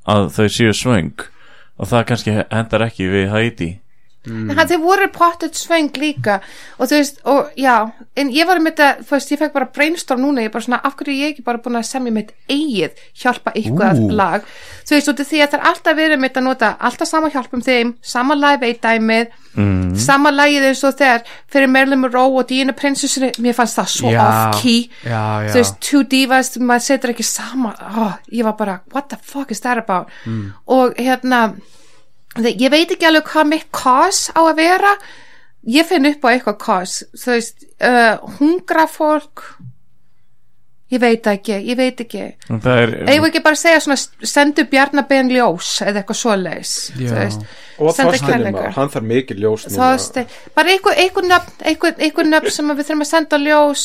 að 0.09 0.31
þau 0.33 0.49
séu 0.49 0.73
svöng 0.73 1.13
og 1.79 1.87
það 1.87 2.07
kannski 2.09 2.45
hendar 2.51 2.81
ekki 2.89 3.05
við 3.13 3.29
Haiti 3.31 3.81
mm. 4.27 4.51
hann, 4.57 4.69
Þeir 4.71 4.81
voru 4.83 5.09
pottet 5.15 5.59
svöng 5.59 5.91
líka 6.01 6.39
Og 6.79 6.89
þú 6.91 6.99
veist, 6.99 7.21
og 7.29 7.53
já 7.59 7.75
En 8.19 8.33
ég 8.35 8.49
var 8.49 8.61
með 8.63 8.79
þetta, 8.79 9.07
þú 9.07 9.17
veist, 9.17 9.33
ég 9.35 9.41
fekk 9.43 9.55
bara 9.55 9.71
brainstorm 9.75 10.25
núna 10.25 10.45
Ég 10.47 10.55
bara 10.55 10.67
svona, 10.67 10.81
af 10.83 10.97
hverju 10.99 11.15
er 11.15 11.21
ég 11.23 11.35
ekki 11.35 11.45
bara 11.47 11.63
búin 11.65 11.79
að 11.81 11.89
semja 11.91 12.15
mitt 12.15 12.33
eigið 12.51 13.03
Hjálpa 13.23 13.55
eitthvað 13.55 14.03
Ú. 14.03 14.09
lag 14.19 14.47
Þú 14.89 14.97
veist, 14.97 15.13
af 15.13 15.21
því 15.23 15.43
að 15.45 15.53
það 15.53 15.59
er 15.61 15.67
alltaf 15.73 15.99
verið 15.99 16.25
þetta 16.27 16.43
að 16.43 16.49
nota 16.49 16.73
Alltaf 16.89 17.11
sama 17.13 17.33
hjálpum 17.35 17.65
þeim, 17.65 17.95
sama 18.03 18.39
live 18.39 18.69
eitt 18.69 18.83
dæmið 18.85 19.33
mm. 19.55 19.97
Sama 20.03 20.33
lagið 20.35 20.69
eins 20.71 20.85
og 20.89 20.99
þegar 20.99 21.25
Fyrir 21.53 21.73
Marilyn 21.73 22.03
Monroe 22.03 22.41
og 22.43 22.49
Diana 22.51 22.75
Princess 22.77 23.19
Mér 23.39 23.57
fannst 23.57 23.79
það 23.79 23.93
svo 23.95 24.13
Já, 24.13 24.21
off-key 24.25 24.89
já, 25.05 25.23
já. 25.47 25.51
Þú 25.53 25.61
veist, 25.61 25.81
two 25.85 26.03
divas, 26.09 26.55
maður 26.59 26.87
setur 26.89 27.13
ekki 27.15 27.27
sama 27.27 27.75
oh, 27.89 28.15
ég 28.33 28.47
var 28.47 28.57
bara, 28.59 28.79
what 28.95 29.09
the 29.13 29.19
fuck 29.23 29.53
is 29.55 29.61
that 29.65 29.79
about 29.79 30.09
Mm. 30.27 30.53
og 30.67 30.95
hérna 30.99 31.55
þe- 32.45 32.57
ég 32.61 32.71
veit 32.71 32.91
ekki 32.95 33.07
alveg 33.09 33.27
hvað 33.33 33.47
mitt 33.55 33.69
cause 33.73 34.33
á 34.33 34.41
að 34.45 34.57
vera. 34.57 34.95
Ég 35.69 35.85
finn 35.89 36.07
upp 36.07 36.23
á 36.25 36.29
eitthvað 36.33 36.59
cause 36.63 37.05
þú 37.19 37.35
veist, 37.35 37.65
uh, 37.83 38.17
hungra 38.39 38.87
fólk. 38.89 39.43
Ég 40.89 41.01
veit 41.03 41.27
ekki 41.29 41.53
ég 41.69 41.77
veit 41.77 41.99
ekki, 42.01 42.21
er 42.81 42.93
eigum 43.13 43.25
við 43.27 43.29
ekki 43.29 43.43
bara 43.45 43.57
að 43.59 43.61
segja 43.61 43.81
svona 43.85 44.29
sendu 44.31 44.65
bjarnabenn 44.73 45.29
ljós 45.35 45.83
eða 45.85 46.01
eitthvað 46.01 46.17
þú 46.97 47.19
veist, 47.19 47.43
og 47.79 47.91
Þorstein 48.15 48.31
kærleika. 48.33 48.55
maður, 48.57 48.73
hann 48.79 48.89
þarf 48.95 49.05
mikið 49.11 49.43
ljós 49.45 49.67
veist 49.93 50.17
bara 50.55 50.69
einhver 52.07 52.25
nöfn 52.33 52.51
sem 52.57 52.73
við 52.73 52.87
þurfum 52.89 53.05
að 53.05 53.11
senda 53.13 53.37
ljós 53.45 53.85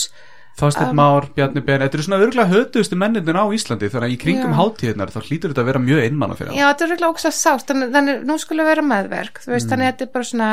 Þorsteinn 0.59 0.95
Már, 0.97 1.27
Bjarni 1.33 1.63
Ben 1.65 1.81
Þetta 1.81 1.97
eru 1.97 2.05
svona 2.05 2.21
örgulega 2.21 2.51
hötuðustu 2.53 2.97
mennindir 2.99 3.39
á 3.41 3.45
Íslandi. 3.57 3.89
Þannig 3.89 4.07
að 4.07 4.13
í 4.13 4.19
kringum 4.21 4.55
hátíðnar 4.57 5.13
þá 5.13 5.19
hlýtur 5.25 5.53
þetta 5.53 5.63
að 5.63 5.69
vera 5.71 5.81
mjög 5.81 6.01
einmanna 6.05 6.37
fyrir 6.37 6.53
Já, 6.53 6.67
þetta 6.69 6.85
er 6.85 6.91
röglega 6.93 7.13
ógst 7.15 7.29
að 7.29 7.37
sást 7.39 7.71
þannig, 7.71 7.93
þannig 7.97 8.25
nú 8.29 8.39
skulle 8.41 8.67
vera 8.67 8.85
meðverk 8.85 9.41
þú 9.43 9.55
veist, 9.55 9.71
þannig 9.71 9.89
að 9.89 9.93
þetta 9.93 10.05
er 10.05 10.13
bara 10.13 10.29
svona 10.29 10.49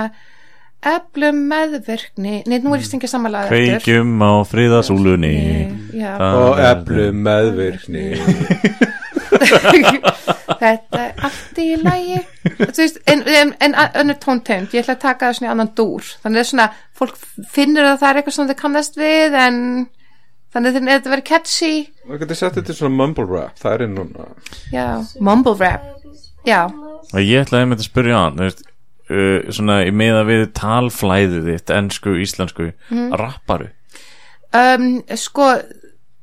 eflum 0.80 1.42
meðverkni 1.50 2.38
nei, 2.48 2.56
nú 2.64 2.72
er 2.72 2.80
ég 2.80 2.86
stengið 2.88 3.12
samanlega 3.12 3.50
kveikjum 3.52 4.14
á 4.24 4.32
Það 5.92 6.36
og 6.40 6.62
eflum 6.70 7.20
meðvirkni 7.26 8.06
þetta 10.60 11.00
er 11.04 11.22
allt 11.26 11.60
í 11.62 11.68
lagi. 11.80 12.18
Þú 12.58 12.68
veist, 12.82 12.98
en, 13.10 13.22
en, 13.26 13.52
en 13.66 13.76
önnur 14.02 14.18
tóntegund 14.22 14.74
ég 14.76 14.82
ætla 14.84 14.96
að 14.98 15.02
taka 15.04 15.30
það 15.30 15.38
svona 15.38 15.48
í 15.50 15.52
annan 15.54 15.72
dúr. 15.78 16.10
Þannig 16.24 16.42
að 16.42 16.48
svona, 16.50 16.66
fólk 17.00 17.16
finnur 17.54 17.88
að 17.92 17.98
það 18.02 18.10
er 18.12 18.20
eitthvað 18.20 18.36
sem 18.36 18.50
þau 18.50 18.58
kannast 18.60 18.98
við 19.00 19.36
en 19.44 19.60
þannig 20.54 20.76
að 20.80 20.88
þetta 20.90 21.12
verður 21.14 21.26
catchy. 21.30 21.72
Það 22.08 22.22
getur 22.24 22.40
sett 22.40 22.58
þetta 22.58 22.74
í 22.74 22.78
svona 22.80 22.98
mumble 23.00 23.28
rap 23.30 23.60
það 23.62 23.76
er 23.76 23.84
inn 23.86 23.96
núna. 23.98 24.28
Já, 24.74 24.86
mumble 25.22 25.56
rap. 25.60 25.86
Já, 26.48 26.62
og 27.12 27.20
ég 27.20 27.44
ætlaði 27.44 27.66
einmitt 27.66 27.82
að 27.82 27.90
spyrja 27.90 28.20
hann 28.24 28.38
þú 28.40 28.46
veist, 28.48 28.62
uh, 29.12 29.50
svona 29.52 29.74
í 29.84 29.90
meða 29.92 30.22
við 30.28 30.46
talflæðið 30.56 31.50
þitt, 31.52 31.72
ennsku, 31.76 32.14
íslensku 32.24 32.70
Mhm. 32.90 33.10
rapparu. 33.20 33.68
Um, 34.56 34.86
sko 35.14 35.44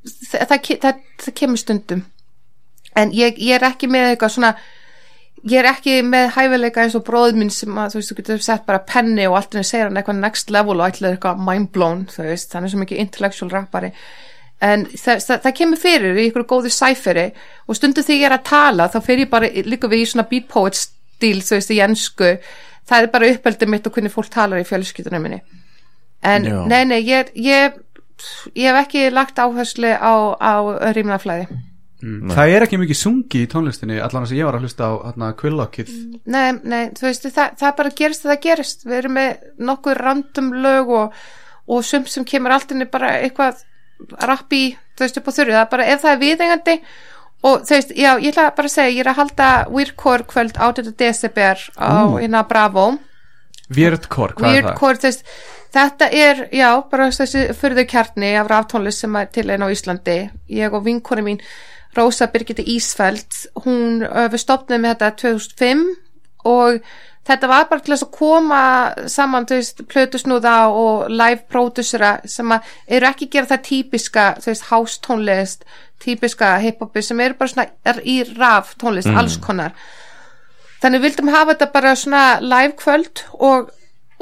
það, 0.04 0.42
það, 0.50 0.66
það, 0.82 0.98
það 1.22 1.34
kemur 1.40 1.60
stundum 1.62 2.02
en 2.98 3.14
ég, 3.14 3.38
ég 3.38 3.56
er 3.58 3.66
ekki 3.68 3.88
með 3.90 4.12
eitthvað 4.12 4.34
svona 4.34 4.52
ég 5.46 5.60
er 5.60 5.68
ekki 5.70 5.98
með 6.06 6.32
hæfileika 6.34 6.84
eins 6.84 6.96
og 6.98 7.04
bróður 7.06 7.38
minn 7.38 7.52
sem 7.54 7.76
að 7.78 7.94
þú 7.94 8.00
veist, 8.00 8.10
þú 8.10 8.16
getur 8.20 8.44
sett 8.44 8.64
bara 8.66 8.82
penni 8.86 9.26
og 9.28 9.36
allt 9.38 9.54
henni 9.54 9.66
segir 9.66 9.86
hann 9.86 10.00
eitthvað 10.00 10.22
next 10.22 10.50
level 10.54 10.78
og 10.78 10.86
allir 10.88 11.14
eitthvað 11.14 11.44
mind 11.46 11.70
blown, 11.74 12.06
þú 12.10 12.26
veist, 12.26 12.54
hann 12.56 12.66
er 12.66 12.72
svo 12.72 12.82
mikið 12.82 13.02
intellectual 13.04 13.52
rappari. 13.52 13.92
En 14.64 14.88
það, 14.90 15.20
það, 15.22 15.42
það 15.44 15.56
kemur 15.60 15.78
fyrir 15.78 16.18
í 16.18 16.24
ykkur 16.32 16.46
góðu 16.50 16.72
sæferi 16.74 17.28
og 17.68 17.78
stundum 17.78 18.02
þegar 18.02 18.18
ég 18.18 18.26
er 18.26 18.34
að 18.34 18.48
tala 18.48 18.88
þá 18.90 18.98
fer 19.06 19.22
ég 19.22 19.30
bara 19.30 19.50
líka 19.68 19.90
við 19.90 20.02
í 20.02 20.08
svona 20.10 20.26
beat 20.30 20.48
poet 20.50 20.80
stíl, 20.80 21.38
þú 21.46 21.54
veist, 21.54 21.70
í 21.70 21.78
ennsku 21.84 22.32
það 22.88 23.04
er 23.04 23.12
bara 23.14 23.30
uppeldið 23.36 23.70
mitt 23.70 23.86
og 23.86 23.94
hvernig 23.94 24.14
fólk 24.14 24.32
talar 24.34 24.58
í 24.58 24.66
fjölskyldunum 24.66 25.28
minni. 25.28 25.42
En 26.26 26.48
Já. 26.48 26.56
nei, 26.66 26.82
nei, 26.90 26.98
ég, 27.06 27.30
ég 27.38 27.78
ég 28.58 28.66
hef 28.66 28.80
ekki 28.82 29.06
lagt 29.14 29.38
áherslu 29.38 29.94
á, 29.94 30.34
á 30.34 30.54
rýmnaflæði 30.90 31.46
mm. 32.02 32.32
Það 32.34 32.54
er 32.54 32.66
ekki 32.66 32.80
mikið 32.82 33.00
sungi 33.00 33.42
í 33.44 33.50
tónlistinni 33.50 33.98
Allan 34.02 34.26
að 34.26 34.32
sem 34.32 34.40
ég 34.40 34.48
var 34.48 34.58
að 34.58 34.66
hlusta 34.66 34.88
á 34.88 34.92
hérna, 35.08 35.30
Quillockið 35.38 35.92
nei, 36.24 36.48
nei, 36.62 36.82
þú 36.98 37.08
veist, 37.08 37.28
það, 37.34 37.58
það 37.62 37.76
bara 37.80 37.94
gerist 38.00 38.26
það 38.26 38.40
gerist, 38.46 38.86
við 38.86 39.00
erum 39.02 39.18
með 39.18 39.46
nokkuð 39.70 40.00
random 40.02 40.52
lög 40.66 40.94
og, 41.02 41.20
og 41.68 41.86
sumt 41.86 42.12
sem 42.12 42.26
kemur 42.28 42.56
allt 42.56 42.74
inni 42.74 42.88
bara 42.90 43.16
eitthvað 43.22 43.64
rapp 44.22 44.54
í, 44.54 44.64
þú 44.96 45.06
veist, 45.06 45.20
upp 45.20 45.30
á 45.30 45.36
þurru 45.36 45.56
það 45.56 45.64
er 45.64 45.70
bara, 45.74 45.88
ef 45.92 46.02
það 46.04 46.14
er 46.14 46.22
viðengandi 46.24 46.76
og 47.48 47.66
þú 47.66 47.76
veist, 47.76 47.92
já, 47.94 48.10
ég 48.18 48.32
ætla 48.32 48.48
bara 48.56 48.70
að 48.70 48.74
segja, 48.74 48.94
ég 48.94 49.04
er 49.04 49.12
að 49.12 49.20
halda 49.22 49.50
Weirdcore 49.74 50.26
kvöld 50.30 50.58
8. 50.58 50.88
desember 50.98 51.62
á 51.78 51.90
hérna 52.18 52.42
Bravo 52.48 52.88
Weirdcore, 53.68 54.34
hvað 54.38 54.48
er 54.48 54.62
það? 54.62 54.68
Weirdcore, 54.68 55.00
þú 55.02 55.08
veist, 55.10 55.32
þetta 55.74 56.10
er, 56.14 56.44
já, 56.56 56.68
bara 56.90 57.10
þessi 57.14 57.44
fyrðu 57.58 57.84
kjarni 57.90 58.32
af 58.40 58.50
ráftónlist 58.50 59.04
sem 59.04 59.18
er 59.20 59.28
til 59.34 59.48
einn 59.50 59.66
á 59.66 59.68
Íslandi 59.70 60.18
ég 60.58 60.74
og 60.74 60.86
vinkona 60.86 61.24
mín 61.26 61.42
Rósa 61.96 62.28
Birgitta 62.32 62.64
Ísfeld 62.66 63.38
hún, 63.64 64.02
við 64.04 64.40
stopnum 64.42 64.82
með 64.84 64.96
þetta 64.96 65.14
2005 65.22 65.86
og 66.48 66.82
þetta 67.28 67.50
var 67.50 67.68
bara 67.68 67.84
til 67.84 67.94
að 67.96 68.04
koma 68.14 68.62
saman, 69.10 69.46
þú 69.48 69.58
veist, 69.58 69.82
plötusnúða 69.92 70.56
og 70.72 71.08
live 71.12 71.44
pródusera 71.52 72.16
sem 72.28 72.54
að 72.54 72.68
eru 72.98 73.08
ekki 73.10 73.30
gera 73.32 73.50
það 73.52 73.64
típiska, 73.68 74.26
þú 74.42 74.52
veist, 74.52 74.68
house 74.70 75.00
tónlist, 75.04 75.66
típiska 76.02 76.54
hiphopi 76.62 77.02
sem 77.04 77.20
eru 77.24 77.38
bara 77.38 77.52
svona 77.52 77.68
er 77.88 78.02
í 78.04 78.20
raf 78.36 78.76
tónlist, 78.80 79.10
alls 79.12 79.38
konar. 79.42 79.74
Þannig 80.82 81.02
vildum 81.02 81.32
hafa 81.34 81.56
þetta 81.56 81.72
bara 81.74 81.96
svona 81.98 82.22
live 82.44 82.76
kvöld 82.78 83.24
og, 83.34 83.72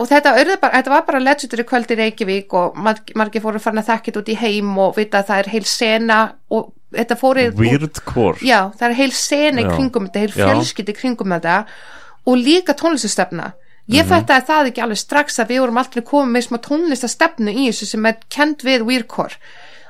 og 0.01 0.09
þetta, 0.09 0.33
bara, 0.57 0.73
þetta 0.79 0.95
var 0.95 1.05
bara 1.11 1.23
legendary 1.23 1.67
kvöld 1.69 1.93
í 1.93 1.99
Reykjavík 2.01 2.57
og 2.57 2.79
marg, 2.81 3.13
margir 3.15 3.45
fóru 3.45 3.61
farin 3.63 3.83
að 3.85 3.91
þekkja 3.93 4.11
þetta 4.11 4.23
út 4.25 4.33
í 4.33 4.41
heim 4.41 4.73
og 4.81 4.97
vita 4.97 5.21
að 5.21 5.31
það 5.31 5.43
er 5.43 5.53
heil 5.53 5.67
sena 5.69 6.21
og 6.57 6.73
þetta 6.97 7.19
fóru 7.21 7.45
Weirdcore 7.61 8.43
já, 8.47 8.73
það 8.79 8.89
er 8.89 8.97
heil 9.01 9.13
sena 9.13 9.63
í 9.63 9.69
kringum 9.69 10.09
þetta, 10.09 10.25
heil 10.25 10.33
Já. 10.33 10.49
fjölskyld 10.49 10.91
í 10.93 10.97
kringum 10.97 11.37
þetta 11.37 11.61
og 12.27 12.43
líka 12.43 12.75
tónlistastefna 12.75 13.53
ég 13.87 14.03
mm 14.03 14.11
-hmm. 14.11 14.33
að 14.35 14.47
það 14.51 14.71
ekki 14.73 14.83
alveg 14.83 14.99
strax 14.99 15.39
að 15.39 15.51
við 15.53 15.61
vorum 15.63 15.79
alltaf 15.79 16.05
komið 16.05 16.33
með 16.33 16.47
smá 16.49 16.59
tónlistastefnu 16.59 17.53
í 17.53 17.69
þessu 17.71 17.87
sem 17.87 18.07
er 18.07 18.17
kent 18.29 18.65
við 18.67 18.87
Weirdcore 18.89 19.39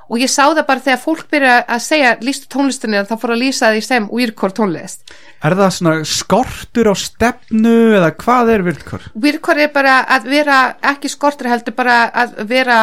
og 0.07 0.21
ég 0.23 0.31
sá 0.31 0.45
það 0.45 0.67
bara 0.69 0.85
þegar 0.85 1.01
fólk 1.03 1.31
byrja 1.33 1.55
að 1.65 1.83
segja 1.87 2.13
lístu 2.23 2.51
tónlistinni 2.53 3.03
þá 3.09 3.15
fór 3.21 3.35
að 3.35 3.43
lýsa 3.43 3.73
því 3.75 3.83
sem 3.87 4.11
Weirdcore 4.13 4.57
tónlist 4.57 5.17
Er 5.45 5.57
það 5.59 5.73
svona 5.77 6.07
skortur 6.09 6.91
á 6.91 6.95
stefnu 6.97 7.75
eða 7.99 8.13
hvað 8.19 8.53
er 8.55 8.65
vildkor? 8.67 9.09
Virkor 9.27 9.61
er 9.61 9.73
bara 9.75 9.99
að 10.17 10.31
vera 10.33 10.61
ekki 10.93 11.11
skortur 11.13 11.51
heldur 11.51 11.77
bara 11.77 11.99
að 12.09 12.39
vera 12.49 12.79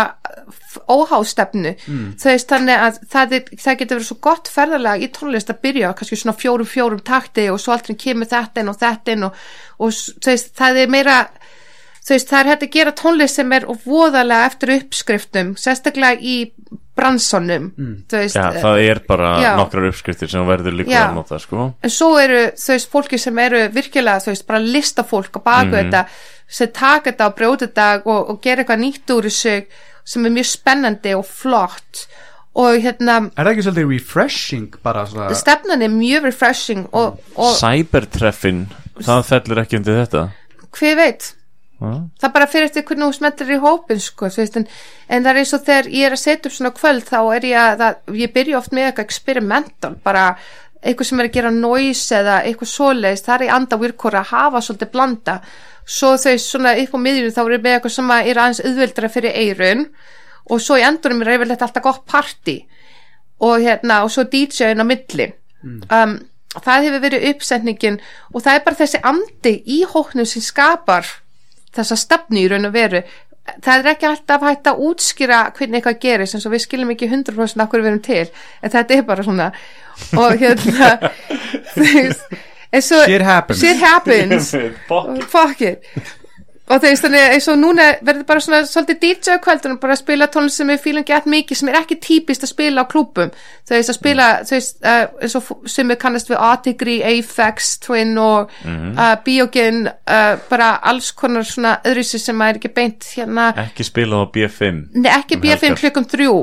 óhástefnu 0.90 1.74
mm. 1.76 2.06
þannig 2.20 2.84
að 2.88 3.00
það, 3.12 3.36
er, 3.38 3.50
það 3.62 3.80
getur 3.80 3.98
verið 4.00 4.08
svo 4.10 4.18
gott 4.26 4.50
ferðalega 4.52 5.06
í 5.06 5.10
tónlist 5.14 5.52
að 5.54 5.62
byrja 5.66 5.94
kannski 5.98 6.20
svona 6.20 6.36
fjórum 6.38 6.70
fjórum 6.70 7.04
takti 7.06 7.48
og 7.54 7.62
svo 7.62 7.76
aldrei 7.76 7.98
kemur 8.00 8.30
þetta 8.30 8.64
inn 8.64 8.72
og 8.72 8.80
þetta 8.82 9.16
inn 9.16 9.28
og, 9.28 9.44
og 9.86 9.94
það 10.58 10.82
er 10.84 10.94
meira 10.94 11.18
þú 12.04 12.16
veist, 12.16 12.30
það 12.30 12.40
er 12.40 12.52
hægt 12.52 12.66
að 12.66 12.74
gera 12.76 12.96
tónlist 13.00 13.40
sem 13.40 13.54
er 13.56 13.68
voðalega 13.86 14.50
eftir 14.50 14.74
uppskriftum 14.78 15.54
sérstaklega 15.60 16.20
í 16.20 16.38
bransonum 16.98 17.70
mm. 17.72 17.94
veist, 18.12 18.38
Já, 18.38 18.60
það 18.62 18.82
er 18.84 19.02
bara 19.08 19.30
Já. 19.42 19.52
nokkrar 19.58 19.88
uppskriftir 19.90 20.30
sem 20.32 20.46
verður 20.48 20.78
líka 20.82 20.94
Já. 20.94 21.06
að 21.08 21.16
nota 21.18 21.40
sko. 21.42 21.72
en 21.74 21.94
svo 21.94 22.12
eru 22.22 22.44
þú 22.60 22.76
veist 22.76 22.92
fólki 22.92 23.20
sem 23.22 23.40
eru 23.46 23.64
virkilega 23.74 24.24
þú 24.26 24.34
veist 24.34 24.48
bara 24.50 24.62
listafólk 24.62 25.40
og 25.40 25.46
baku 25.48 25.78
þetta 25.80 26.04
sem 26.60 26.74
taka 26.76 27.10
þetta 27.10 27.30
og 27.32 27.40
brjóta 27.40 27.70
þetta 27.70 27.88
og, 28.04 28.30
og 28.34 28.44
gera 28.44 28.64
eitthvað 28.64 28.84
nýtt 28.84 29.16
úr 29.16 29.30
þessu 29.30 29.58
sem 30.14 30.28
er 30.28 30.36
mjög 30.36 30.50
spennandi 30.52 31.16
og 31.18 31.26
flott 31.26 32.06
og 32.60 32.78
hérna 32.84 33.18
Er 33.32 33.48
það 33.48 33.54
ekki 33.56 33.66
svolítið 33.66 33.94
refreshing 33.96 34.80
bara 34.86 35.08
svona 35.10 35.32
stefnan 35.40 35.82
er 35.82 35.94
mjög 35.94 36.28
refreshing 36.30 36.86
og, 36.92 37.18
og 37.34 37.56
Cybertreffin, 37.58 38.68
það 39.02 39.30
fellur 39.32 39.64
ekki 39.64 39.80
undir 39.80 40.04
þetta 40.04 40.28
hver 40.74 40.96
veit. 40.98 41.34
Það 41.82 42.34
bara 42.34 42.48
fyrir 42.48 42.70
eftir 42.70 42.86
hvernig 42.88 43.10
þú 43.10 43.16
smettir 43.18 43.50
í 43.52 43.60
hópin 43.60 44.00
sko, 44.00 44.30
veist, 44.32 44.56
en, 44.60 44.68
en 45.10 45.24
það 45.24 45.32
er 45.32 45.40
eins 45.42 45.54
og 45.54 45.64
þegar 45.68 45.90
ég 45.92 46.06
er 46.08 46.16
að 46.16 46.22
setja 46.22 46.50
upp 46.50 46.56
svona 46.58 46.74
kvöld 46.78 47.08
þá 47.10 47.18
er 47.36 47.48
ég 47.50 47.60
að 47.60 47.82
það, 47.82 47.98
ég 48.22 48.34
byrja 48.34 48.60
oft 48.60 48.76
með 48.76 48.88
eitthvað 48.88 49.08
experimental 49.10 49.94
bara 50.06 50.26
eitthvað 50.84 51.10
sem 51.10 51.22
er 51.22 51.30
að 51.30 51.38
gera 51.38 51.52
noise 51.56 52.18
eða 52.18 52.40
eitthvað 52.48 52.72
svoleiðis 52.72 53.24
það 53.26 53.36
er 53.36 53.46
í 53.46 53.54
anda 53.58 53.80
virkor 53.80 54.18
að 54.20 54.34
hafa 54.34 54.62
svolítið 54.64 54.92
blanda. 54.94 55.38
Svo 55.84 56.14
þau 56.20 56.36
svona 56.40 56.76
upp 56.80 56.96
á 56.96 57.00
miðjunum 57.06 57.36
þá 57.36 57.42
er 57.44 57.56
ég 57.56 57.64
með 57.64 57.78
eitthvað 57.78 57.96
sem 57.96 58.12
er 58.18 58.42
aðeins 58.44 58.62
auðveldra 58.64 59.12
fyrir 59.12 59.40
eirun 59.40 59.86
og 60.52 60.62
svo 60.64 60.78
í 60.80 60.84
endurum 60.84 61.24
er 61.24 61.34
yfirleitt 61.38 61.64
alltaf 61.64 61.86
gott 61.86 62.04
party 62.10 62.58
og 63.44 63.64
hérna 63.64 64.04
og 64.04 64.12
svo 64.12 64.28
DJ-in 64.28 64.84
á 64.84 64.86
milli. 64.88 65.30
Um, 65.64 66.18
það 66.54 66.88
hefur 66.88 67.04
verið 67.08 67.28
uppsetningin 67.32 68.00
og 68.32 68.44
það 68.44 68.58
er 68.58 68.66
bara 68.68 68.80
þessi 68.84 69.04
andi 69.08 69.54
í 69.64 69.84
hóknum 69.88 70.28
sem 70.28 70.44
skapar 70.44 71.08
þessa 71.76 71.98
stefnu 72.00 72.42
í 72.44 72.48
raun 72.52 72.70
og 72.70 72.74
veru. 72.76 73.04
Það 73.64 73.82
er 73.82 73.90
ekki 73.92 74.08
alltaf 74.08 74.44
hægt 74.48 74.68
að 74.72 74.82
útskýra 74.88 75.40
hvernig 75.58 75.82
eitthvað 75.82 75.98
gerist 76.06 76.38
eins 76.38 76.46
og 76.48 76.54
við 76.56 76.64
skiljum 76.64 76.94
ekki 76.94 77.10
100% 77.12 77.64
okkur 77.66 77.84
við 77.84 77.90
erum 77.92 78.04
til 78.06 78.26
en 78.64 78.72
þetta 78.78 78.96
er 78.98 79.06
bara 79.10 79.26
svona. 79.28 79.50
Og 80.16 80.38
hérna 80.40 80.94
þú 81.76 81.88
veist, 81.90 82.36
Shit 82.74 83.22
happens. 83.22 83.60
shit 83.62 83.78
happens. 83.84 84.52
Fuck 85.36 85.62
it 85.62 85.84
og 86.64 86.80
þú 86.80 86.88
veist 86.88 87.04
þannig 87.04 87.34
eins 87.36 87.48
og 87.52 87.58
núna 87.60 87.86
verður 88.08 88.26
bara 88.30 88.40
svona 88.44 88.60
svolítið 88.70 89.00
DJ 89.04 89.34
kvöldun 89.44 89.74
bara 89.82 89.98
að 89.98 90.00
spila 90.00 90.28
tónlist 90.32 90.62
sem 90.62 90.70
við 90.72 90.80
fílum 90.86 91.04
gett 91.10 91.26
mikið 91.28 91.60
sem 91.60 91.72
er 91.74 91.78
ekki 91.82 91.98
típist 92.06 92.46
að 92.48 92.52
spila 92.54 92.86
á 92.88 92.92
klúbum 92.94 93.34
þú 93.36 93.76
veist 93.76 93.92
að 93.92 93.98
spila 93.98 94.28
þú 94.48 94.56
veist 94.56 94.80
uh, 94.88 95.02
eins 95.20 95.36
og 95.36 95.44
f- 95.44 95.68
sem 95.76 95.92
við 95.92 96.00
kannast 96.06 96.32
við 96.32 96.40
Artigri, 96.40 96.96
Apex, 97.04 97.74
Twin 97.84 98.16
og 98.24 98.54
uh, 98.64 99.02
Biogen 99.28 99.84
uh, 99.92 100.40
bara 100.50 100.70
alls 100.94 101.12
konar 101.20 101.44
svona 101.48 101.76
öðruvísi 101.84 102.22
sem 102.24 102.42
er 102.48 102.62
ekki 102.62 102.72
beint 102.80 103.10
hérna. 103.18 103.50
Ekki 103.68 103.84
spila 103.92 104.24
á 104.24 104.32
B5 104.32 104.72
Nei, 105.04 105.12
ekki 105.20 105.36
Um 105.42 105.44
B5 105.44 105.60
helgar. 105.68 105.80
klukkum 105.84 106.08
þrjú. 106.16 106.34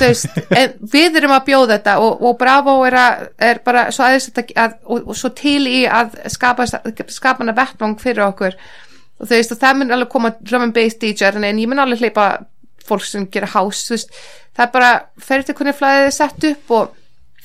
Veist, 0.00 0.28
en 0.60 0.76
við 0.92 1.16
erum 1.20 1.32
að 1.36 1.48
bjóða 1.50 1.76
þetta 1.76 1.98
og, 2.00 2.20
og 2.30 2.36
Bravo 2.40 2.78
er, 2.86 2.94
að, 2.96 3.24
er 3.42 3.58
bara 3.66 3.88
svo 3.92 4.04
aðeins 4.06 4.28
að, 4.32 4.52
að, 4.56 4.76
og, 4.86 5.08
og 5.10 5.16
svo 5.18 5.32
til 5.36 5.64
í 5.68 5.80
að 5.90 6.14
skapa, 6.30 6.64
skapa 7.10 7.42
hana 7.44 7.52
vettvang 7.58 7.96
fyrir 8.00 8.24
okkur 8.30 8.54
og 9.20 9.28
þú 9.28 9.36
veist, 9.36 9.52
og 9.54 9.60
það 9.60 9.80
mun 9.80 9.94
alveg 9.96 10.12
koma 10.12 10.32
drum 10.40 10.64
and 10.66 10.76
bass 10.76 10.96
DJ 11.00 11.32
en 11.32 11.44
ég 11.60 11.68
mun 11.68 11.82
alveg 11.82 12.04
hleypa 12.04 12.30
fólk 12.86 13.04
sem 13.06 13.26
gera 13.30 13.50
house, 13.52 13.84
þú 13.86 13.98
veist. 13.98 14.16
Það 14.56 14.64
er 14.66 14.72
bara, 14.74 14.94
fer 15.22 15.44
til 15.44 15.56
hvernig 15.58 15.76
flæðið 15.78 16.08
er 16.08 16.16
sett 16.16 16.48
upp 16.50 16.74
og 16.78 16.96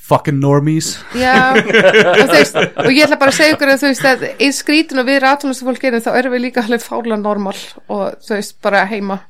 fucking 0.06 0.38
normies. 0.40 0.94
Já, 1.18 1.52
og, 1.56 2.22
þú 2.22 2.26
veist, 2.32 2.56
og 2.56 2.90
ég 2.92 3.04
ætla 3.06 3.20
bara 3.20 3.34
að 3.34 3.40
segja 3.40 3.56
ykkur 3.56 3.72
að 3.72 3.82
þú 3.82 3.90
veist 3.90 4.08
að 4.10 4.26
eins 4.32 4.60
skrítin 4.62 5.02
og 5.02 5.08
við 5.08 5.20
rátumlustu 5.24 5.66
fólk 5.66 5.86
erum 5.88 6.04
þá 6.04 6.12
erum 6.14 6.36
við 6.36 6.44
líka 6.46 6.64
alveg 6.64 6.84
fála 6.84 7.18
normal 7.20 7.56
og 7.86 8.20
þú 8.24 8.36
veist 8.38 8.56
bara 8.64 8.86
heima. 8.90 9.20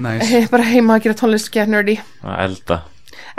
Nice. 0.00 0.46
bara 0.52 0.66
heima 0.66 0.96
að 0.96 1.06
gera 1.06 1.20
tónlist 1.20 1.52
get 1.54 1.70
nerdy. 1.70 1.98
Að 2.24 2.42
elda. 2.48 2.82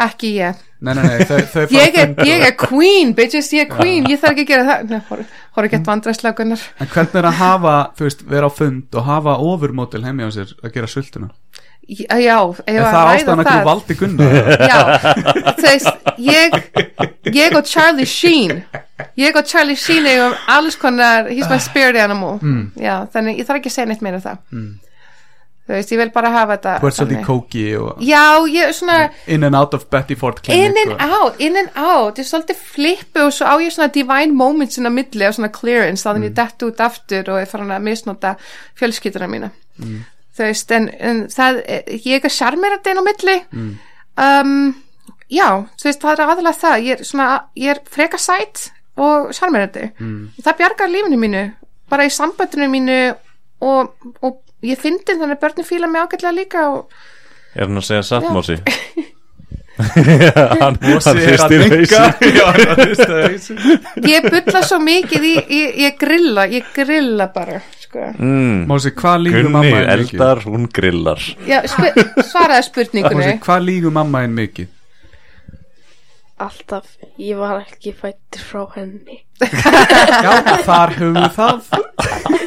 Ekki 0.07 0.35
ég 0.37 0.66
Nei, 0.77 0.93
nei, 0.93 1.03
nei, 1.07 1.25
þau, 1.25 1.37
þau 1.49 1.63
ég 1.73 1.95
er, 1.97 2.11
ég 2.27 2.43
er 2.45 2.53
queen, 2.59 3.13
bitches, 3.17 3.47
ég 3.55 3.65
er 3.65 3.79
queen 3.79 4.05
ég 4.11 4.19
þarf 4.21 4.35
ekki 4.35 4.43
að 4.45 4.51
gera 4.51 4.65
það. 4.67 4.91
Nei, 4.91 4.99
horf, 5.09 5.37
horf 5.57 5.69
ekki 5.69 5.79
að 5.79 5.87
vandræðslega 5.89 6.37
gunnar. 6.37 6.65
En 6.77 6.91
hvernig 6.91 7.17
er 7.21 7.29
að 7.31 7.39
hafa, 7.39 7.77
þú 7.97 8.05
veist, 8.05 8.25
vera 8.29 8.49
á 8.49 8.51
fund 8.53 8.99
og 8.99 9.07
hafa 9.07 9.37
ofurmótil 9.41 10.03
heimi 10.05 10.27
á 10.27 10.31
sér 10.35 10.53
að 10.61 10.75
gera 10.77 10.91
sultuna? 10.91 11.31
já, 11.87 12.17
já, 12.19 12.37
Er 12.67 12.81
að 12.81 12.91
það 12.91 13.09
ástæðan 13.13 13.41
að 13.41 13.49
þú 13.49 13.59
valdi 13.67 13.95
Gunnar? 14.01 14.33
já, 14.67 14.79
veist 15.63 16.09
ég, 16.19 16.57
ég 17.33 17.55
og 17.55 17.69
Charlie 17.69 18.05
Sheen. 18.05 18.59
Ég 19.17 19.37
og 19.39 19.47
Charlie 19.47 19.77
Sheen 19.79 20.05
eigum 20.09 20.35
alls 20.51 20.75
konar, 20.75 21.29
he's 21.31 21.47
my 21.49 21.59
spirit 21.63 21.95
animal. 21.95 22.37
Mm. 22.41 22.71
já, 22.75 23.07
þannig 23.13 23.39
ég 23.41 23.47
þarf 23.47 23.61
ekki 23.61 23.71
að 23.71 23.77
segja 23.79 23.89
neitt 23.93 24.05
meira 24.05 24.19
um 24.19 24.27
það 24.27 24.86
þú 25.67 25.75
veist, 25.75 25.91
ég 25.91 25.99
vil 25.99 26.11
bara 26.15 26.31
hafa 26.31 26.55
þetta 26.55 26.73
Þú 26.81 26.89
ert 26.89 26.97
svolítið 26.97 27.23
kóki 27.27 27.63
og 27.75 28.03
já, 28.07 28.23
ég 28.47 28.69
er 28.69 28.75
svona 28.75 28.97
in 29.27 29.43
and 29.43 29.57
out 29.59 29.73
of 29.75 29.87
Betty 29.91 30.15
Ford 30.15 30.39
Clinic 30.45 30.71
in 30.71 30.79
and 30.83 30.93
og, 30.95 31.01
out, 31.17 31.41
in 31.43 31.59
and 31.59 31.73
out. 31.75 32.17
Ég 32.17 32.23
er 32.23 32.29
svolítið 32.29 32.61
flippu 32.75 33.25
og 33.25 33.33
svo 33.35 33.49
á 33.51 33.55
ég 33.59 33.75
svona 33.75 33.91
divine 33.91 34.31
moments 34.37 34.79
inn 34.79 34.87
á 34.87 34.91
milli 34.93 35.27
og 35.27 35.35
svona 35.35 35.51
clearance 35.51 36.05
þá 36.05 36.13
þannig 36.13 36.31
ég 36.31 36.37
dett 36.39 36.67
út 36.69 36.85
aftur 36.87 37.33
og 37.33 37.41
er 37.41 37.51
farin 37.51 37.75
að 37.75 37.85
misnota 37.89 38.33
fjölskylduna 38.79 39.29
mína. 39.31 39.51
Þú 40.37 40.45
veist, 40.45 40.71
en, 40.71 40.89
en 41.01 41.21
það 41.33 41.61
ég 42.05 42.25
er 42.25 42.33
sjarmerandi 42.33 42.93
inn 42.93 43.03
á 43.03 43.09
milli. 43.09 43.37
Um, 44.17 44.57
já, 45.33 45.47
þú 45.75 45.89
veist, 45.89 46.01
það 46.01 46.13
er 46.13 46.25
aðalega 46.27 46.61
það. 46.63 46.87
Ég 46.87 46.99
er 46.99 47.07
svona, 47.11 47.29
ég 47.59 47.75
er 47.75 47.83
freka 47.91 48.19
sæt 48.21 48.69
og 48.97 49.33
sjarmerandi. 49.35 49.89
Það 50.39 50.59
bjargar 50.61 50.93
lífinu 50.93 51.19
mínu 51.21 51.47
bara 51.91 52.07
í 52.07 52.11
sambandinu 52.11 52.67
mínu 52.71 52.97
og, 53.61 53.93
og 54.21 54.41
ég 54.65 54.77
fyndi 54.81 55.13
þannig 55.17 55.37
að 55.37 55.43
börnin 55.45 55.67
fíla 55.69 55.89
mig 55.91 56.01
ágætlega 56.05 56.35
líka 56.37 56.67
og 56.73 56.81
Er 57.57 57.65
hann 57.65 57.79
að 57.79 57.87
segja 57.87 58.03
satt. 58.05 58.27
Mósi? 58.29 58.59
hann, 60.61 60.77
hrista 60.81 61.13
hausinn. 63.23 63.59
ég 64.09 64.25
bulla 64.29 64.61
svo 64.65 64.79
mikið 64.81 65.25
í, 65.25 65.33
ég, 65.53 65.75
ég 65.85 65.97
grilla, 66.01 66.47
ég 66.49 66.65
grilla 66.75 67.27
bara 67.33 67.59
sko. 67.81 68.07
mm. 68.17 68.63
Mósi, 68.69 68.91
hvað 68.97 69.21
lígur 69.27 69.43
Gunni 69.45 69.53
mamma 69.53 69.81
en 69.83 70.01
mikið? 70.01 70.15
eldar, 70.17 70.41
hún 70.49 70.65
grillar 70.73 71.21
Já, 71.49 71.59
spu 71.69 71.91
svaraði 72.25 72.65
spurningunni 72.69 73.27
Mósi, 73.27 73.37
hvað 73.45 73.67
lígur 73.69 73.93
mamma 73.99 74.23
en 74.25 74.33
mikið? 74.37 74.67
Alltaf, 76.37 76.85
ég 77.17 77.37
var 77.39 77.63
ekki 77.63 77.91
fættur 77.97 78.43
frá 78.45 78.59
henni. 78.75 79.23
Já, 79.41 80.33
þar 80.67 80.93
höfum 80.99 81.17
við 81.17 81.31
það 81.33 81.57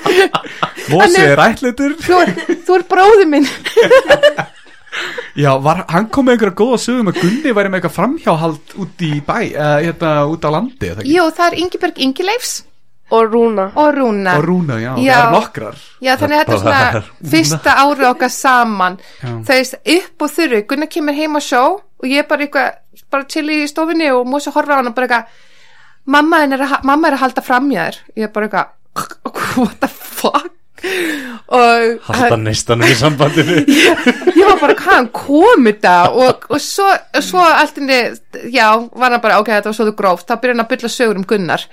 Mósi 0.91 1.21
er- 1.23 1.43
ætlitur 1.45 1.97
þú, 2.03 2.21
þú 2.67 2.77
er 2.79 2.85
bróði 2.91 3.27
minn 3.31 3.47
Já, 5.39 5.53
var, 5.63 5.85
hann 5.91 6.09
kom 6.11 6.27
með 6.27 6.35
einhverja 6.37 6.57
góða 6.59 6.79
sögum 6.83 7.11
að 7.13 7.21
Gunni 7.23 7.53
væri 7.55 7.71
með 7.71 7.79
eitthvað 7.79 7.95
framhjáhald 7.99 8.73
út 8.83 9.05
í 9.07 9.11
bæ 9.27 9.37
eða 9.53 9.69
hérna 9.85 10.15
út 10.33 10.47
á 10.47 10.51
landi 10.51 10.89
eða 10.91 11.05
ekki? 11.05 11.13
Jú, 11.15 11.27
það 11.37 11.47
er 11.53 11.59
Ingeberg 11.63 12.01
Ingileifs 12.07 12.55
Og 13.11 13.33
Rúna. 13.33 13.65
og 13.75 13.95
Rúna. 13.97 14.37
Og 14.39 14.45
Rúna, 14.47 14.77
já, 14.79 14.93
Já. 15.03 15.15
það 15.15 15.27
er 15.27 15.33
nokkrar. 15.35 15.81
Já, 16.01 16.13
þannig 16.17 16.37
að 16.37 16.43
þetta 16.45 16.55
er 16.55 16.63
svona 16.65 17.03
fyrsta 17.33 17.77
árið 17.85 18.09
okkar 18.11 18.33
saman. 18.35 18.99
Já. 19.23 19.33
Það 19.49 19.57
er 19.61 19.97
upp 19.99 20.27
og 20.27 20.35
þurru. 20.37 20.61
Gunnar 20.71 20.91
kemur 20.95 21.19
heim 21.19 21.39
á 21.39 21.41
sjó 21.43 21.65
og 21.81 22.07
ég 22.09 22.23
er 22.23 22.29
bara 22.31 22.47
eitthvað 22.47 22.71
bara 23.11 23.27
til 23.27 23.47
í 23.51 23.65
stofinni 23.69 24.11
og 24.15 24.29
músi 24.31 24.53
horfa 24.55 24.77
á 24.77 24.79
hann 24.81 24.91
og 24.93 24.95
bara 24.95 25.09
eitthvað 25.09 25.25
mamma, 26.11 26.45
er, 26.47 26.63
að, 26.65 26.79
mamma 26.87 27.11
er 27.11 27.17
að 27.19 27.25
halda 27.25 27.45
framjæður 27.45 27.99
ég 28.17 28.29
er 28.29 28.33
bara 28.35 28.49
eitthvað 28.49 29.59
what 29.61 29.77
the 29.83 29.89
fuck? 29.91 30.57
Og 30.81 32.07
Halda 32.09 32.39
neistanum 32.41 32.89
í 32.89 32.95
sambandinu 32.97 33.59
ég 34.39 34.47
var 34.47 34.61
bara 34.63 34.77
hvaðan 34.79 35.11
kom 35.13 35.67
þetta? 35.69 35.95
Og, 36.17 36.47
og 36.49 36.63
svo, 36.65 36.87
svo 37.21 37.43
allt 37.45 37.81
inni 37.83 37.99
já, 38.55 38.71
var 38.95 39.13
hann 39.13 39.21
bara 39.23 39.41
ok, 39.43 39.51
þetta 39.59 39.73
var 39.73 39.77
svo 39.77 39.93
gróft. 39.99 40.29
Þá 40.31 40.41
byrja 40.41 40.57
hann 40.57 40.65
að 40.65 40.71
bylla 40.73 40.93
sögur 40.95 41.21
um 41.21 41.27
Gunnar 41.29 41.67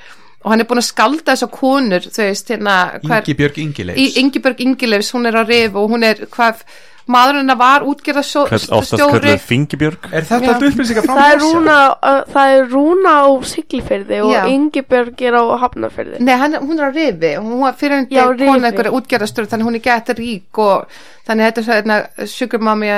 og 0.44 0.52
hann 0.54 0.62
er 0.62 0.68
búin 0.70 0.82
að 0.84 0.90
skalda 0.92 1.34
þessar 1.34 1.50
konur 1.52 2.06
þú 2.08 2.22
veist, 2.28 2.52
hérna 2.54 2.76
hver, 3.04 3.24
Ingi 3.26 3.38
Björg 3.42 3.58
Ingileifs 3.64 4.00
í 4.04 4.22
Ingibjörg 4.22 4.62
Ingileifs, 4.68 5.10
hún 5.16 5.26
er 5.28 5.40
á 5.40 5.44
rif 5.48 5.76
og 5.76 5.90
hún 5.92 6.04
er, 6.08 6.22
hvað, 6.32 6.62
maðurinn 7.08 7.40
hennar 7.46 7.56
var 7.58 7.86
Kall- 7.88 8.74
Oftast 8.78 9.00
kallur 9.00 9.38
fingibjörg 9.40 10.10
Er 10.12 10.26
þetta 10.28 10.44
Já. 10.44 10.56
að 10.58 10.66
upplýsingar 10.70 11.06
frá 11.08 11.16
Það 11.16 11.32
er 11.32 11.38
Mosa? 11.40 11.52
Rúna, 11.58 11.78
uh, 12.04 12.22
það 12.34 12.54
er 12.58 12.66
Rúna 12.74 13.14
á 13.24 13.28
Siglifyrði 13.48 14.20
og 14.26 14.34
Já. 14.34 14.42
Ingibjörg 14.52 15.22
er 15.30 15.38
á 15.40 15.44
Hafnarfyrði. 15.64 16.20
Nei, 16.20 16.34
hann, 16.36 16.58
hún 16.68 16.80
er 16.80 16.88
á 16.88 16.92
rifi 16.92 17.32
og 17.40 17.46
hún 17.48 17.62
var 17.64 17.78
fyrir 17.80 18.06
Já, 18.12 18.26
hundi 18.28 18.44
kona 18.46 18.58
Rifi. 18.58 18.68
einhverja 18.68 18.96
útgerðastöru 19.00 19.48
þannig 19.54 19.70
hún 19.70 19.80
er 19.80 19.86
gett 19.88 20.14
rík 20.20 20.60
og 20.68 21.00
þannig 21.28 21.48
þetta 21.48 21.64
er 21.64 21.68
svona 21.72 22.28
Sugar 22.28 22.60
Mami 22.68 22.92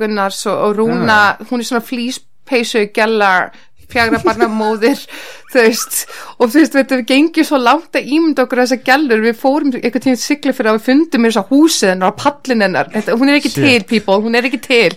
Gunnars 0.00 0.46
og, 0.46 0.56
og 0.70 0.76
Rúna 0.80 1.20
hún 1.50 1.60
er 1.60 1.68
svona 1.68 1.84
flýspeysu 1.84 2.86
gellar 2.96 3.50
fjagra 3.92 4.20
barna 4.24 4.48
móðir 4.50 4.98
þú 5.52 5.62
veist, 5.62 6.02
og 6.36 6.50
þú 6.52 6.62
veist, 6.62 6.76
við 6.92 7.06
gengið 7.10 7.48
svo 7.48 7.60
langt 7.62 7.96
að 7.96 8.10
ímynda 8.16 8.44
okkur 8.46 8.62
þessar 8.64 8.82
gellur. 8.86 9.24
Við 9.24 9.40
fórum 9.40 9.72
einhvern 9.76 10.04
tíma 10.08 10.20
sigli 10.20 10.54
fyrir 10.56 10.72
að 10.72 10.78
við 10.80 10.86
fundum 10.90 11.28
þess 11.28 11.40
að 11.42 11.54
húsið 11.54 11.92
hennar 11.94 12.12
og 12.12 12.20
pallin 12.20 12.66
hennar. 12.66 12.92
Þetta, 12.92 13.18
hún 13.20 13.32
er 13.32 13.40
ekki 13.40 13.54
Shit. 13.54 13.64
til, 13.64 13.88
people, 13.94 14.20
hún 14.26 14.38
er 14.38 14.48
ekki 14.50 14.62
til. 14.66 14.92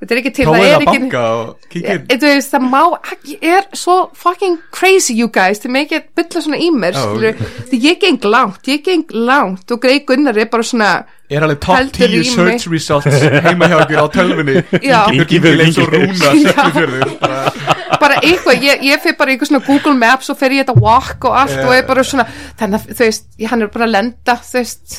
Þetta 0.00 0.14
er 0.14 0.18
ekki 0.22 0.30
til, 0.32 0.44
það 0.48 0.54
að 0.58 0.66
er 0.66 0.84
ekki 0.86 1.80
inn. 1.84 2.04
Þú 2.08 2.28
veist, 2.30 2.52
það 2.54 2.68
má 2.72 2.82
ekki, 2.96 3.34
er 3.44 3.66
svo 3.76 3.96
fucking 4.16 4.56
crazy 4.72 5.16
you 5.18 5.28
guys, 5.28 5.60
þið 5.60 5.74
megið 5.74 6.06
bylla 6.16 6.44
svona 6.46 6.60
í 6.60 6.70
mér, 6.72 6.96
skilur, 6.96 7.42
því 7.68 7.80
ég 7.84 7.98
geng 8.00 8.24
langt, 8.24 8.70
ég 8.70 8.80
geng 8.86 9.12
langt 9.12 9.74
og 9.74 9.82
Greg 9.82 10.06
Gunnar 10.08 10.40
er 10.40 10.48
bara 10.52 10.64
svona, 10.64 10.94
Er 11.30 11.44
alveg 11.46 11.60
top 11.62 11.76
Heldur 11.78 12.08
10 12.10 12.14
í 12.18 12.22
search 12.26 12.64
results 12.72 13.20
heima 13.46 13.68
hjá 13.70 13.76
okkur 13.84 14.00
á 14.02 14.06
tölvunni. 14.10 14.56
Já. 14.90 15.00
Ingi 15.14 15.38
Björg 15.38 15.60
Ingileifs 15.62 15.78
og 15.78 15.92
Rúna 15.94 17.10
bara 17.20 17.70
bara 18.00 18.16
eitthvað, 18.24 18.62
ég, 18.64 18.82
ég 18.86 19.00
fyrir 19.02 19.16
bara 19.18 19.32
eitthvað 19.34 19.50
svona 19.50 19.60
Google 19.66 19.92
Maps 19.98 20.30
og 20.32 20.38
fer 20.40 20.54
ég 20.56 20.62
þetta 20.64 20.74
walk 20.80 21.26
og 21.28 21.34
allt 21.36 21.58
og 21.60 21.72
er 21.74 21.82
bara 21.88 22.04
svona, 22.06 22.24
þannig 22.58 22.78
að 22.78 22.94
þú 22.96 23.04
veist, 23.04 23.26
ég- 23.42 23.50
hann 23.52 23.62
er 23.66 23.70
bara 23.74 23.86
að 23.86 23.92
lenda, 23.92 24.36
þú 24.46 24.56
veist, 24.56 24.94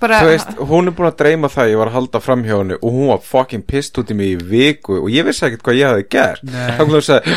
bara, 0.00 0.20
Þú 0.22 0.30
veist, 0.30 0.54
hún 0.70 0.88
er 0.90 0.94
búin 0.96 1.10
að 1.10 1.18
dreyma 1.20 1.50
það 1.52 1.72
ég 1.74 1.80
var 1.82 1.90
að 1.92 1.98
halda 1.98 2.22
fram 2.24 2.44
hjá 2.46 2.54
henni 2.56 2.78
og 2.80 2.96
hún 2.96 3.10
var 3.12 3.20
fucking 3.28 3.66
pissed 3.68 4.00
út 4.00 4.14
í 4.14 4.16
mig 4.16 4.32
í 4.32 4.40
viku 4.54 4.96
og 5.02 5.10
ég 5.12 5.28
vissi 5.28 5.44
ekkert 5.50 5.66
hvað 5.68 5.78
ég 5.82 5.92
hafði 5.92 6.08
gert. 6.16 6.48
Þá 6.56 6.80
kom 6.80 6.94
hún 6.94 7.00
að 7.02 7.06
segja 7.10 7.36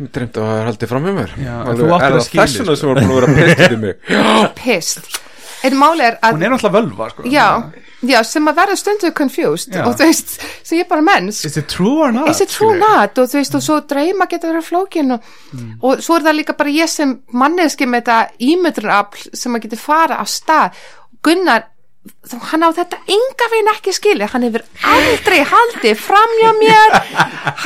mér 0.00 0.12
dreymt 0.16 0.36
að 0.40 0.46
það 0.50 0.60
er 0.60 0.68
haldið 0.70 0.92
fram 0.92 1.08
hjá 1.08 1.14
mér. 1.16 1.32
Já, 1.40 1.54
en 1.56 1.72
Alveg, 1.72 1.80
þú 1.80 1.88
er 1.88 1.96
að 1.96 2.04
það 2.04 2.28
þessuna 2.36 2.68
sko. 2.68 2.78
sem 2.80 2.92
var 2.92 3.00
búin 3.00 3.10
að 3.10 3.18
vera 3.20 3.34
pissed 3.40 3.64
út 3.64 3.74
í 3.74 3.82
mig? 3.86 3.94
Pissed. 4.60 5.19
En 5.62 5.74
máli 5.76 6.00
er 6.06 6.18
að, 6.22 6.32
Hún 6.36 6.42
er 6.46 6.50
náttúrulega 6.54 6.76
völva 6.80 7.08
sko. 7.10 7.22
já, 7.28 7.46
já, 8.02 8.22
sem 8.24 8.46
að 8.48 8.54
verða 8.56 8.76
stundu 8.80 9.10
confused 9.12 9.74
Já. 9.74 9.82
og 9.86 9.96
þú 9.98 10.06
veist, 10.08 10.36
sem 10.64 10.78
ég 10.78 10.88
bara 10.88 11.02
menns, 11.04 11.44
Is 11.44 11.56
it 11.60 11.68
true 11.68 11.98
or 12.06 12.12
not? 12.12 12.30
true 12.48 12.76
not 12.78 13.18
og 13.18 13.28
þú 13.28 13.36
veist 13.40 13.54
og 13.58 13.62
svo 13.66 13.80
dreyma 13.86 14.26
getur 14.30 14.54
verið 14.54 14.68
flókin 14.70 15.12
og, 15.12 15.20
og 15.82 16.00
svo 16.00 16.16
er 16.16 16.24
það 16.28 16.38
líka 16.38 16.56
bara 16.56 16.70
ég 16.70 16.88
sem 16.88 17.12
manneski 17.32 17.84
með 17.86 18.00
þetta 18.06 18.30
ímyndunarafl 18.40 19.28
sem 19.36 19.54
að 19.58 19.66
getur 19.68 19.78
fara 19.84 20.16
á 20.16 20.24
stað 20.24 20.80
Gunnar, 21.22 21.66
þú- 22.24 22.40
hann 22.54 22.64
á 22.64 22.70
þetta 22.72 22.96
enga 23.12 23.50
veginn 23.52 23.72
ekki 23.74 23.92
skilja, 23.92 24.30
hann 24.32 24.42
hefur 24.48 24.64
aldrei 24.88 25.44
haldið 25.44 26.00
framjá 26.00 26.50
mér 26.56 26.98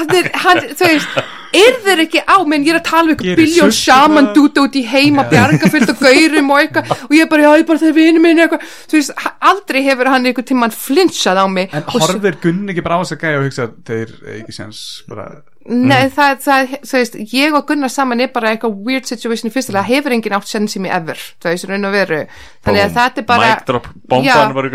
hann 0.00 0.14
er, 0.18 0.30
hann, 0.42 0.58
þú 0.74 0.88
veist 0.90 1.24
yrðir 1.60 2.02
ekki 2.04 2.20
á, 2.26 2.36
menn 2.46 2.64
ég 2.66 2.74
er 2.74 2.80
að 2.80 2.86
tala 2.90 3.02
um 3.06 3.14
eitthvað 3.14 3.38
biljón 3.40 3.70
bara. 3.70 4.34
dúta 4.34 4.64
út 4.66 4.74
í 4.80 4.84
heima 4.90 5.24
bjarga 5.30 5.70
fyllt 5.72 5.92
og 5.94 6.02
gaurum 6.02 6.50
og 6.50 6.60
eitthvað. 6.62 6.92
Og 7.08 7.14
ég 7.16 7.22
er 7.24 7.30
bara, 7.30 7.42
já, 7.46 7.50
ég 7.54 7.64
er 7.64 7.68
bara 7.70 7.82
þeir 7.84 7.96
vinur 7.98 8.24
minni 8.26 8.44
eitthvað, 8.44 8.68
þú 8.90 8.98
veist, 9.00 9.14
aldrei 9.40 9.82
hefur 9.86 10.10
hann 10.12 10.26
einhvern 10.26 10.48
tímann 10.50 10.74
flinchað 10.74 11.40
á 11.40 11.46
mig. 11.48 11.70
En 11.72 11.82
og 11.86 11.94
svo- 11.94 12.06
horfir 12.14 12.38
Gunn 12.42 12.68
ekki 12.74 12.82
bara 12.84 12.98
á 12.98 13.02
þess 13.04 13.16
að 13.16 13.24
gæja 13.24 13.38
og 13.40 13.44
hugsa 13.48 13.68
þeir 13.86 14.14
ekki 14.40 14.52
séns 14.58 14.80
bara 15.08 15.28
Nei, 15.64 16.10
það, 16.12 16.40
það, 16.44 16.72
þú 16.84 16.98
veist, 16.98 17.14
ég 17.32 17.54
og 17.56 17.62
Gunnar 17.68 17.92
saman 17.92 18.20
er 18.20 18.28
bara 18.34 18.50
eitthvað 18.52 18.74
weird 18.84 19.08
situation 19.08 19.48
í 19.48 19.52
fyrstilega, 19.54 19.86
hefur 19.88 20.12
enginn 20.12 20.36
átt 20.36 20.50
senn 20.50 20.68
sem 20.68 20.84
ég 20.84 20.92
ever, 20.92 21.20
þú 21.40 21.48
veist, 21.48 21.68
raun 21.70 21.88
og 21.88 21.94
veru. 21.94 22.18
Þannig 22.66 22.82
að 22.84 22.98
þetta 22.98 23.22
er 23.22 23.28
bara 23.30 23.48
Mic 23.48 23.64
drop, 23.70 23.88
bomban 24.04 24.28
Já. 24.28 24.34
var 24.58 24.68
er 24.68 24.72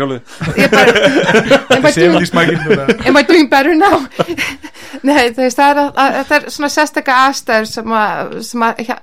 am 3.06 3.20
I, 3.20 3.22
doing, 3.22 3.46
better 3.52 3.76
now? 3.78 4.02
Nei, 5.06 5.30
þú 5.30 5.44
veist, 5.44 5.60
það 5.60 5.70
er, 5.70 5.82
að, 5.94 6.18
það 6.24 6.36
er 6.40 6.48
svona 6.56 6.72
sérstaka 6.74 7.20
aðstæður 7.28 7.70
sem 7.70 7.94
að 8.00 8.34
sem, 8.50 8.66
að, 8.66 8.82
ja, 8.90 8.98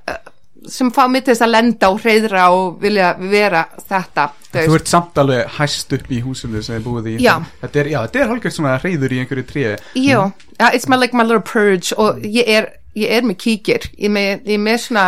sem 0.72 0.90
fá 0.94 1.06
mig 1.12 1.24
til 1.24 1.34
þess 1.34 1.46
að 1.46 1.54
lenda 1.54 1.90
og 1.94 2.02
hreyðra 2.04 2.50
og 2.56 2.82
vilja 2.82 3.14
vera 3.20 3.64
þetta 3.88 4.30
þú 4.66 4.78
ert 4.78 4.92
samt 4.92 5.22
alveg 5.22 5.56
hæst 5.58 5.94
upp 5.98 6.12
í 6.12 6.20
húsinu 6.24 6.62
sem 6.64 6.78
þið 6.78 6.86
búið 6.88 7.10
í. 7.12 7.16
Já. 7.24 7.36
Þetta 7.62 7.82
er, 7.82 7.90
er 7.94 8.32
hálfgjörð 8.32 8.56
svona 8.56 8.76
reyður 8.82 9.16
í 9.16 9.22
einhverju 9.22 9.48
tré. 9.48 9.66
Jú, 10.00 10.28
ja, 10.58 10.70
it's 10.72 10.88
my, 10.90 11.00
like 11.00 11.18
my 11.18 11.26
little 11.28 11.44
purge 11.44 11.96
og 12.00 12.24
ég 12.24 12.48
er, 12.58 12.72
ég 12.98 13.14
er 13.18 13.28
með 13.28 13.40
kíkir. 13.44 13.90
Ég 13.98 14.10
er 14.10 14.16
með, 14.16 14.48
ég 14.50 14.64
með 14.64 14.80
svona 14.88 15.06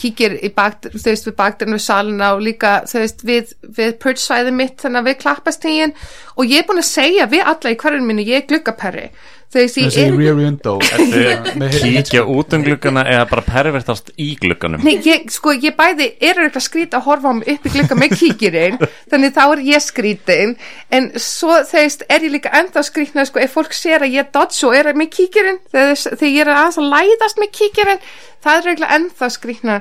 kíkir 0.00 0.36
bakt, 0.56 0.88
þú 0.94 1.02
veist, 1.10 1.26
við 1.28 1.36
bakturinn 1.36 1.76
við 1.76 1.84
salina 1.84 2.30
og 2.36 2.44
líka, 2.44 2.78
þú 2.88 3.02
veist, 3.02 3.24
við, 3.26 3.52
við 3.76 3.98
purge 4.00 4.22
svæði 4.22 4.54
mitt, 4.56 4.78
þannig 4.80 5.02
að 5.02 5.10
við 5.10 5.18
klappast 5.20 5.62
tegin 5.64 5.92
og 6.36 6.48
ég 6.48 6.62
er 6.62 6.68
búin 6.68 6.80
að 6.80 6.88
segja 6.88 7.28
við 7.28 7.44
alla 7.52 7.74
í 7.74 7.76
hverjum 7.82 8.08
minni, 8.08 8.24
ég 8.28 8.46
er 8.48 8.56
ég 8.56 9.12
Þessi 9.50 9.88
rear 10.14 10.36
window 10.38 10.78
Kíkja 11.80 12.22
út 12.30 12.54
um 12.54 12.62
gluggana 12.62 13.02
eða 13.10 13.24
bara 13.32 13.42
pervertast 13.42 14.12
í 14.14 14.28
glugganum. 14.38 14.84
Nei, 14.86 15.00
ég, 15.02 15.26
sko, 15.34 15.56
ég 15.58 15.74
bæði 15.78 16.06
er 16.22 16.38
eitthvað 16.44 16.66
skrít 16.68 16.94
að 16.94 17.08
horfa 17.08 17.32
á 17.32 17.34
mig 17.34 17.50
upp 17.56 17.66
í 17.66 17.72
glugga 17.74 17.98
með 17.98 18.14
kíkirinn 18.20 18.78
þannig 19.10 19.34
þá 19.34 19.42
er 19.48 19.64
ég 19.66 19.82
skrítin. 19.82 20.54
En 20.94 21.10
svo 21.18 21.58
þeist 21.66 22.06
er 22.06 22.28
ég 22.28 22.36
líka 22.36 22.54
ennþá 22.60 22.84
skrítna 22.86 23.26
sko, 23.26 23.42
ef 23.42 23.58
fólk 23.58 23.74
sér 23.74 24.06
að 24.06 24.20
ég 24.20 24.30
dodge 24.30 24.62
og 24.68 24.78
er 24.78 24.92
með 24.94 25.10
kíkirinn 25.18 25.58
þegar, 25.72 25.98
þegar 26.06 26.30
ég 26.30 26.44
er 26.44 26.52
aðeins 26.54 26.80
að 26.80 26.90
læðast 26.94 27.42
með 27.42 27.52
kíkirinn 27.58 28.06
það 28.44 28.56
er 28.60 28.70
eiginlega 28.70 29.00
ennþá 29.00 29.30
skrítna 29.34 29.80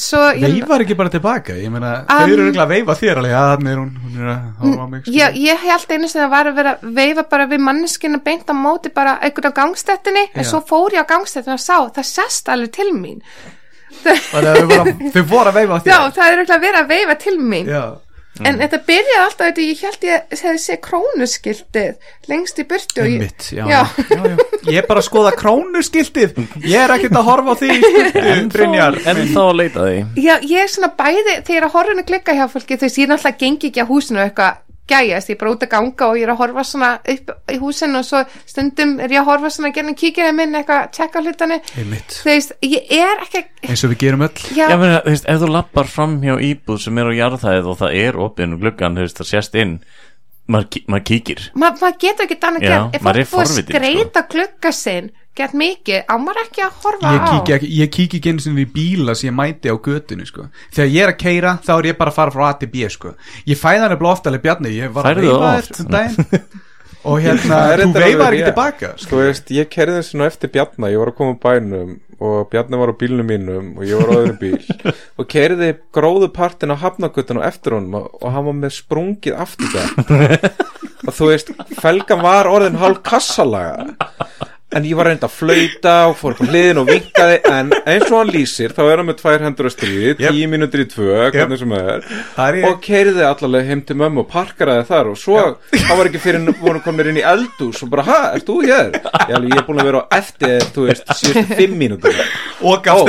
svo 0.00 0.20
Veifar 0.40 0.80
ekki 0.80 0.94
bara 0.96 1.10
tilbaka 1.12 1.52
Ég 1.60 1.68
meina, 1.70 1.90
Um, 2.00 2.06
þau 2.08 2.32
eru 2.32 2.44
eiginlega 2.46 2.64
að 2.64 2.70
veifa 2.72 2.94
þér 2.96 3.18
alveg 3.20 3.32
Já, 3.34 3.42
þannig 3.52 3.72
er 3.74 3.80
hún, 3.82 3.90
hún 4.04 4.22
er 4.22 4.30
að 4.32 4.40
horfa 4.62 4.80
á 4.80 4.88
mig 4.88 5.02
sko. 5.04 5.12
ég, 5.18 5.36
held 5.66 5.92
einu 5.92 6.08
sem 6.08 6.22
það 6.22 6.30
var 6.32 6.46
að 6.48 6.56
vera 6.60 6.72
að 6.78 6.94
veifa 7.00 7.24
bara 7.34 7.46
við 7.50 7.60
manneskina 7.66 8.20
beint 8.24 8.48
á 8.48 8.54
móti 8.56 8.92
bara 8.94 9.18
einhvern 9.20 9.52
á 9.52 9.58
gangstettinni 9.60 10.24
en 10.32 10.42
Já. 10.44 10.48
svo 10.48 10.60
fór 10.64 10.96
ég 10.96 11.04
á 11.04 11.10
gangstettinni 11.12 11.58
og 11.58 11.60
sá 11.60 11.76
það 11.98 12.08
sest 12.14 12.48
alveg 12.48 12.72
til 12.78 12.90
mín 12.96 13.20
að 14.08 14.48
þau 15.12 15.22
voru 15.28 15.48
að- 15.48 15.48
að 15.48 15.54
veifa 15.58 15.80
já, 15.84 15.98
þér 15.98 16.12
það 16.16 16.24
er 16.24 16.38
eiginlega 16.38 16.60
verið 16.64 16.80
að 16.82 16.88
veifa 16.94 17.18
til 17.24 17.36
mín 17.40 17.66
Já. 17.68 17.84
En 18.46 18.58
þetta 18.60 18.78
byrjaði 18.86 19.18
alltaf 19.24 19.46
þetta, 19.48 19.64
ég 19.66 19.80
held 19.86 20.04
ég 20.08 20.36
hefði 20.42 20.60
sé 20.62 20.76
krónuskiltið 20.84 22.10
lengst 22.30 22.60
í 22.62 22.66
burtu 22.70 23.02
og 23.02 23.08
ég, 23.08 23.22
Einmitt, 23.22 23.48
já, 23.52 23.64
Já. 23.68 23.80
já, 23.98 24.20
já. 24.28 24.36
Ég 24.68 24.78
er 24.82 24.86
bara 24.86 25.00
að 25.02 25.06
skoða 25.08 25.32
krónuskiltið. 25.38 26.38
Ég 26.68 26.78
er 26.84 26.94
ekkert 26.94 27.18
að 27.18 27.28
horfa 27.30 27.54
á 27.54 27.60
því. 27.62 27.70
En 29.08 29.20
þá 29.32 29.42
að 29.42 29.56
leita 29.58 29.84
því. 29.88 29.98
Já, 30.22 30.34
ég 30.44 30.62
er 30.62 30.72
svona 30.72 30.90
bæði 30.98 31.36
þegar 31.48 31.66
að 31.68 31.74
horfa 31.76 31.92
henni 31.94 32.06
klikka 32.08 32.36
hjá 32.38 32.46
fólki 32.52 32.76
þú 32.78 32.86
veist, 32.88 32.98
ég 33.02 33.10
náttúrulega 33.10 33.40
gengi 33.42 33.70
ekki 33.72 33.84
á 33.84 33.90
húsinu 33.90 34.20
og 34.20 34.26
eitthvað 34.28 34.64
gæjast, 34.88 35.30
ég 35.30 35.36
er 35.36 35.40
bara 35.42 35.52
út 35.54 35.64
að 35.66 35.70
ganga 35.74 36.08
og 36.08 36.18
ég 36.18 36.26
er 36.26 36.32
að 36.32 36.40
horfa 36.42 36.64
svona 36.66 36.90
upp 37.14 37.32
í 37.52 37.58
húsinu 37.60 38.00
og 38.00 38.06
svo 38.08 38.22
stundum 38.48 38.96
er 39.04 39.14
ég 39.14 39.22
að 39.22 39.30
horfa 39.30 39.52
svona 39.54 39.72
genið 39.76 39.98
kíkjaði 40.02 40.34
minn 40.38 40.58
eitthvað, 40.58 40.90
tjekka 40.96 41.22
hlutani 41.24 41.60
þú 41.68 42.28
veist, 42.30 42.56
ég 42.64 42.92
er 42.98 43.24
ekki 43.26 43.44
Eins 43.68 43.84
og 43.84 43.92
við 43.92 44.02
gerum 44.04 44.26
öll. 44.28 44.44
Já, 44.56 44.66
Já, 44.70 44.76
meni, 44.80 44.98
þú 45.04 45.14
veist, 45.14 45.28
ef 45.28 45.40
þú 45.42 45.52
lappar 45.52 45.88
fram 45.90 46.18
hjá 46.22 46.34
íbúð 46.48 46.82
sem 46.84 47.00
er 47.02 47.10
á 47.10 47.12
jarðhæð 47.18 47.72
og 47.72 47.80
það 47.82 47.96
er 48.02 48.20
opinn 48.26 48.54
um 48.54 48.62
gluggan, 48.62 48.98
þú 48.98 49.06
veist, 49.06 49.18
það 49.20 49.30
sést 49.32 49.58
inn 49.58 49.78
maður, 50.48 50.84
maður 50.88 51.06
kíkir. 51.12 51.46
Ma 51.58 51.72
maður 51.76 51.98
getur 52.04 52.26
ekki 52.26 52.38
Já, 52.38 52.52
gert. 52.60 52.96
Ef 52.98 53.04
maður 53.04 53.22
er 53.22 53.28
fólk 53.28 53.42
búið 53.42 53.48
að 53.48 53.58
sko. 53.58 53.72
skreita 53.72 54.24
glugga 54.32 54.72
sinn 54.72 55.10
gett 55.38 55.54
mikið, 55.58 56.00
á 56.04 56.14
maður 56.20 56.40
ekki 56.44 56.64
að 56.66 56.78
horfa 56.84 57.12
Ég 57.14 57.18
á? 57.22 57.28
kíki 57.32 57.54
ekki, 57.56 57.70
ég 57.78 57.90
kíki 57.96 58.20
ekki 58.20 58.32
einu 58.34 58.44
sinni 58.44 58.64
í 58.66 58.70
bíla 58.74 59.14
sem 59.18 59.30
ég 59.30 59.36
mæti 59.38 59.72
á 59.72 59.76
götunni 59.78 60.26
sko. 60.28 60.46
Þegar 60.74 60.90
ég 60.94 61.02
er 61.06 61.12
að 61.14 61.18
keira 61.24 61.52
þá 61.64 61.72
er 61.78 61.90
ég 61.92 61.98
bara 62.00 62.12
að 62.14 62.18
fara 62.20 62.34
frá 62.34 62.46
A 62.48 62.54
til 62.60 62.70
B 62.72 62.88
sko. 62.92 63.14
Ég 63.48 63.60
fæða 63.60 63.84
hann 63.86 63.94
eða 63.96 64.10
oftalega 64.12 64.44
Bjarni 64.48 64.74
Ég 64.76 64.92
var 64.96 65.08
að 65.12 65.22
veifa 65.22 65.38
það 65.44 65.62
þér 65.68 65.84
um 65.84 65.94
daginn. 65.94 66.50
Og 67.08 67.20
hérna, 67.24 67.46
Það 67.48 67.72
er 67.72 67.82
þú 67.84 68.02
alveg 68.02 68.28
ekki 68.28 68.44
tilbaka 68.50 68.92
sko. 68.96 69.06
Sko. 69.06 69.22
veist, 69.22 69.54
ég 69.54 69.70
kerði 69.72 70.00
þessu 70.02 70.18
nú 70.18 70.26
eftir 70.28 70.50
Bjarna 70.54 70.90
Ég 70.92 70.98
var 71.02 71.12
að 71.12 71.18
koma 71.22 71.38
á 71.38 71.42
bænum 71.46 71.96
og 72.18 72.48
Bjarni 72.50 72.80
var 72.80 72.90
á 72.90 72.98
bílnum 72.98 73.28
mínum 73.30 73.66
og 73.78 73.84
ég 73.86 74.00
var 74.00 74.10
á 74.10 74.18
öðrum 74.18 74.38
bíl. 74.40 74.56
Og 75.22 75.26
kerði 75.30 75.68
gróðu 75.94 76.26
partin 76.34 76.74
á 76.74 76.76
hafnagötun 76.82 77.38
og 77.38 77.46
eftir 77.46 77.76
honum 77.76 77.94
og, 78.00 78.08
og 78.18 78.32
hann 78.34 78.46
var 78.48 78.56
með 78.58 78.74
sprungið 78.74 79.36
afturgæð 79.38 80.48
og 81.06 81.14
þú 81.14 81.28
veist, 81.30 81.52
felgan 81.78 82.24
var 82.26 82.50
orðin 82.50 82.80
hálf 82.82 82.98
kassalaga 83.06 83.86
en 84.68 84.84
ég 84.84 84.96
var 84.98 85.08
reynd 85.08 85.22
að 85.24 85.32
flauta 85.32 85.92
og 86.10 86.16
fór 86.20 86.34
upp 86.34 86.42
á 86.44 86.48
hliðin 86.50 86.80
og 86.82 86.90
vinkaði 86.90 87.36
en 87.48 87.70
eins 87.88 88.10
og 88.10 88.18
hann 88.18 88.32
lýsir 88.34 88.74
þá 88.76 88.82
er 88.84 89.00
hann 89.00 89.06
með 89.08 89.16
tvær 89.22 89.44
hendur 89.46 89.68
að 89.70 89.72
stríði 89.72 90.10
Jep. 90.10 90.26
tíu 90.28 90.48
mínútur 90.52 90.82
í 90.82 90.86
tvö, 90.92 91.14
hvernig 91.32 91.60
sem 91.62 91.72
er. 91.78 92.04
Það 92.34 92.50
er 92.50 92.58
ég. 92.58 92.66
og 92.68 92.82
keiriði 92.84 93.24
allavega 93.24 93.68
heim 93.70 93.80
til 93.88 93.96
mömmu 94.02 94.20
og 94.24 94.28
parkaraði 94.28 94.84
þar 94.90 95.08
og 95.14 95.16
svo 95.20 95.38
þá 95.72 95.92
var 95.94 96.10
ekki 96.10 96.20
fyrir 96.20 96.52
voru 96.60 96.82
komnir 96.84 97.08
inn 97.08 97.20
í 97.20 97.24
eldús 97.24 97.80
og 97.86 97.92
bara, 97.94 98.04
ha, 98.10 98.18
ert 98.36 98.44
þú 98.48 98.58
hér? 98.66 98.92
Ég, 98.92 99.32
alveg, 99.38 99.54
ég 99.54 99.62
er 99.62 99.66
búin 99.70 99.80
að 99.80 99.88
vera 99.88 100.02
á 100.04 100.06
eftir, 100.18 100.68
þú 100.76 100.84
veist, 100.90 101.04
síðustu 101.22 101.56
fimm 101.62 101.74
mínútur. 101.80 102.20
Og 102.68 102.84
gaf 102.84 103.00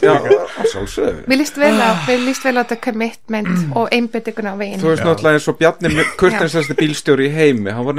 Já, 0.00 0.16
að 0.16 0.68
sjálfsögðu. 0.72 1.26
Mér 1.28 1.40
líst 1.42 1.56
vel 1.60 1.76
á, 1.76 1.90
mér 2.06 2.20
líst 2.24 2.44
vel 2.46 2.54
á 2.56 2.62
þetta 2.62 2.78
commitment 2.86 3.76
og 3.76 3.92
einbyttingun 3.92 4.48
á 4.48 4.54
veginn. 4.56 4.80
Þú 4.80 4.92
veist 4.92 5.04
náttúrulega 5.04 5.40
eins 5.40 5.48
og 5.50 5.58
Bjarni 5.58 6.06
kurtinsæsti 6.20 6.76
bílstjóri 6.78 7.28
í 7.28 7.32
heimi 7.34 7.74
hann 7.74 7.86
var 7.88 7.98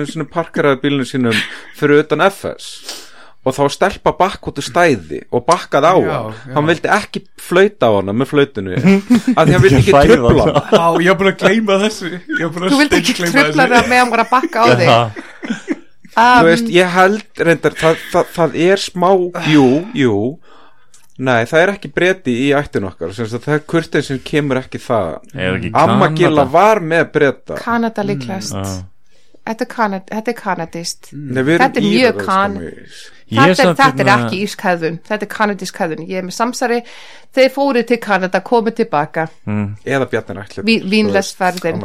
FS 2.30 2.70
og 3.44 3.52
þá 3.58 3.64
stelpa 3.76 4.14
bakk 4.16 4.48
út 4.48 4.60
úr 4.62 4.64
stæði 4.64 5.18
og 5.36 5.44
bakkað 5.48 5.84
á 5.84 5.94
Já, 6.00 6.12
hann 6.16 6.36
já. 6.48 6.54
hann 6.56 6.68
vildi 6.70 6.92
ekki 6.96 7.22
flauta 7.44 7.90
á 7.92 7.92
hana 7.98 8.14
með 8.16 8.30
flautinu 8.32 8.78
af 9.38 9.42
því 9.44 9.56
hann 9.58 9.64
vildi 9.66 9.80
ekki 9.82 9.96
Hræða 9.98 10.16
trubla 10.16 10.46
hana. 10.48 10.62
hana 10.70 10.80
Á, 10.80 10.88
ég 11.04 11.10
hef 11.12 11.20
búin 11.20 11.32
að 11.34 11.42
gleyma 11.44 11.78
þessu 11.84 12.12
að 12.14 12.62
Þú 12.72 12.80
vildi 12.80 13.02
ekki 13.02 13.16
þessu. 13.20 13.58
það 13.60 13.90
með 13.92 14.00
að 14.06 14.14
bara 14.16 14.28
bakka 14.32 14.64
á 14.64 14.66
þig 14.72 14.88
Já. 14.88 15.02
þú 16.14 16.24
um, 16.24 16.48
veist, 16.48 16.72
ég 16.78 16.96
held 16.96 17.44
reyndar, 17.50 17.76
það, 17.84 18.02
það, 18.14 18.32
það 18.38 18.58
er 18.70 18.84
smá 18.86 19.10
jú, 19.52 19.68
jú 19.98 20.16
nei, 21.24 21.44
það 21.50 21.60
er 21.66 21.72
ekki 21.76 21.92
breti 21.94 22.34
í 22.46 22.48
ættin 22.58 22.88
okkar 22.88 23.12
það 23.18 23.52
er 23.58 23.64
kurtið 23.70 24.08
sem 24.08 24.24
kemur 24.24 24.62
ekki 24.64 24.80
það 24.82 25.20
ekki 25.36 25.74
Amma 25.74 26.08
Kanada? 26.08 26.16
Gilla 26.22 26.48
var 26.56 26.80
með 26.80 27.12
breta 27.18 27.60
Kanada 27.60 28.06
líklegast 28.08 28.56
Já. 28.56 28.72
Þetta 29.44 29.66
er, 29.66 29.68
Kanad, 29.74 30.06
þetta 30.08 30.32
er 30.32 30.38
kanadist 30.40 31.10
Nei, 31.12 31.42
Þetta 31.44 31.66
er 31.82 31.84
mjög 31.84 32.00
Írar, 32.00 32.26
kan- 32.26 32.54
sko, 32.56 33.10
Ég 33.34 33.40
Þetta, 33.50 33.64
er, 33.64 33.76
þetta 33.76 34.04
er 34.04 34.08
hérna- 34.08 34.28
ekki 34.28 34.40
ískæðun 34.46 34.98
Þetta 35.08 35.26
er 35.26 35.30
kanadísk 35.34 35.78
hæðun 35.82 36.04
Ég 36.08 36.20
er 36.20 36.26
með 36.28 36.36
samsari. 36.38 36.78
Þeir 37.34 37.50
fóru 37.56 37.82
til 37.90 37.98
Kanada, 37.98 38.40
komið 38.46 38.76
tilbaka. 38.78 39.24
Eða 39.84 40.06
Bjarni 40.12 40.36
Rætlet 40.38 40.66
Ví- 40.68 40.84
Vínlesferðin 40.86 41.82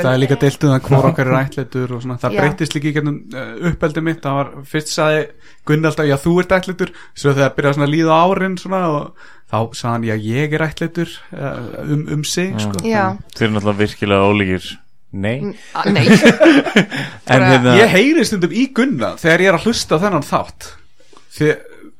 það 0.00 0.12
er 0.14 0.20
líka 0.22 0.38
deilt 0.40 0.64
um 0.64 0.72
það 0.72 0.88
hvor 0.88 1.08
okkar 1.10 1.30
er 1.30 1.38
ætletur 1.42 1.92
og 1.96 2.02
svona, 2.02 2.16
það 2.22 2.36
breytist 2.40 2.76
líka 2.76 2.88
í 2.90 2.94
gennum 2.96 3.18
uh, 3.34 3.52
uppeldið 3.70 4.06
mitt, 4.08 4.22
það 4.24 4.38
var 4.40 4.50
fyrst 4.72 4.92
sagði 4.94 5.22
Gunni 5.68 5.90
alltaf, 5.90 6.08
já 6.08 6.16
þú 6.22 6.34
ert 6.42 6.56
ætletur 6.56 6.92
svo 7.14 7.34
þegar 7.36 7.54
byrjaði 7.58 7.78
svona 7.78 7.88
að 7.90 7.94
líða 7.96 8.18
árin 8.24 8.56
svona 8.62 8.80
og 8.94 9.28
þá 9.50 9.58
sagði 9.76 9.92
hann, 9.92 10.08
já 10.08 10.16
ég 10.32 10.56
er 10.56 10.66
ætletur 10.70 11.14
uh, 11.36 11.60
um, 11.84 12.06
um 12.16 12.24
sig 12.24 12.54
sko. 12.58 12.82
Já, 12.86 13.04
Þeir 13.36 13.48
eru 13.48 13.56
náttúrulega 13.58 13.80
virkilega 13.84 14.30
ólíkir 14.32 14.72
Nei. 15.12 15.54
Ah, 15.74 15.86
nei. 15.88 16.04
En 17.26 17.40
Bara- 17.40 17.50
hérna 17.52 17.76
ég 17.80 17.92
heyri 17.94 18.24
stundum 18.26 18.52
í 18.52 18.66
Gunna 18.74 19.14
þegar 19.20 19.44
ég 19.44 19.52
er 19.52 19.58
að 19.58 19.66
hlusta 19.68 19.96
á 19.98 20.02
þennan 20.02 20.26
þátt. 20.26 20.70
Því 21.36 21.50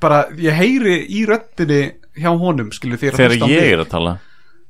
bara 0.03 0.21
ég 0.41 0.59
heyri 0.59 0.99
í 1.17 1.25
röddinni 1.29 1.81
hjá 2.17 2.31
honum 2.37 2.71
skilu 2.75 2.99
þér 3.01 3.15
að 3.17 3.23
Þegar 3.23 3.37
á 3.41 3.49
ég 3.53 3.73
er 3.73 3.85
að 3.85 3.91
tala. 3.95 4.17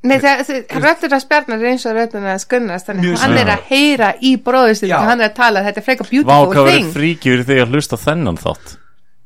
Nei, 0.07 0.19
röttur 0.21 1.15
að 1.17 1.23
spjarnar 1.25 1.59
er 1.63 1.73
eins 1.73 1.87
og 1.89 1.97
röttur 1.97 2.23
að 2.23 2.37
skunnast 2.45 2.87
Þannig 2.87 3.15
að 3.17 3.23
hann 3.25 3.39
er 3.41 3.49
að 3.57 3.63
heyra 3.73 4.11
í 4.23 4.37
bróðustinu 4.39 4.93
Já. 4.93 4.99
Hann 5.09 5.23
er 5.25 5.33
að 5.33 5.39
tala, 5.41 5.63
þetta 5.67 5.81
er 5.83 5.87
frekar 5.89 6.07
Vá, 6.07 6.11
beautiful 6.13 6.53
hvað 6.53 6.69
verður 6.69 6.93
fyrir 7.25 7.43
þig 7.49 7.63
að 7.65 7.73
hlusta 7.75 7.99
á 7.99 8.05
þennan 8.05 8.39
þátt? 8.39 8.77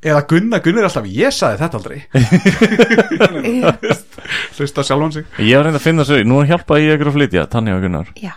Eða 0.01 0.23
Gunna, 0.31 0.61
Gunna 0.65 0.81
er 0.81 0.87
alltaf, 0.89 1.09
ég 1.13 1.35
sagði 1.37 1.61
þetta 1.61 1.77
aldrei. 1.77 1.99
Hlusta 4.57 4.81
á 4.81 4.85
sjálfan 4.89 5.13
sig. 5.13 5.27
Ég 5.45 5.59
var 5.59 5.67
reynd 5.69 5.77
að 5.77 5.85
finna 5.85 6.07
svo, 6.09 6.17
nú 6.25 6.41
hjálpaði 6.49 6.87
ég 6.87 6.97
ykkur 6.97 7.11
að 7.11 7.19
flytja 7.19 7.45
Tanja 7.53 7.77
og 7.77 7.85
Gunnar. 7.85 8.09
Já, 8.17 8.33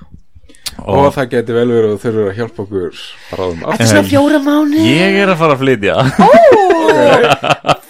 og 0.82 1.10
það 1.16 1.30
geti 1.34 1.56
vel 1.56 1.68
verið 1.72 1.92
og 1.94 2.02
þau 2.02 2.10
eru 2.12 2.26
að 2.30 2.38
hjálpa 2.40 2.64
okkur 2.66 2.84
að 2.90 3.40
ráðum 3.40 3.64
þetta 3.64 3.84
er 3.84 3.92
svona 3.94 4.10
fjóra 4.10 4.40
mánu 4.44 4.86
Ég 4.88 5.20
er 5.24 5.34
að 5.34 5.40
fara 5.44 5.54
að 5.58 5.64
flytja. 5.64 5.96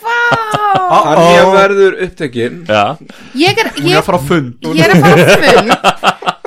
Hann 0.94 1.22
ég 1.34 1.48
verður 1.54 1.96
upptekinn. 2.06 2.58
Já, 2.70 2.84
Ég 3.38 3.58
er, 3.58 3.70
er 3.72 3.86
ég, 3.88 3.98
að 3.98 4.06
fara 4.08 4.20
á 4.20 4.24
fund. 4.28 4.68
ég 4.78 4.84
er 4.86 4.94
að 4.94 5.06
fara 5.06 5.24
á 5.24 5.28
fund. 5.42 5.72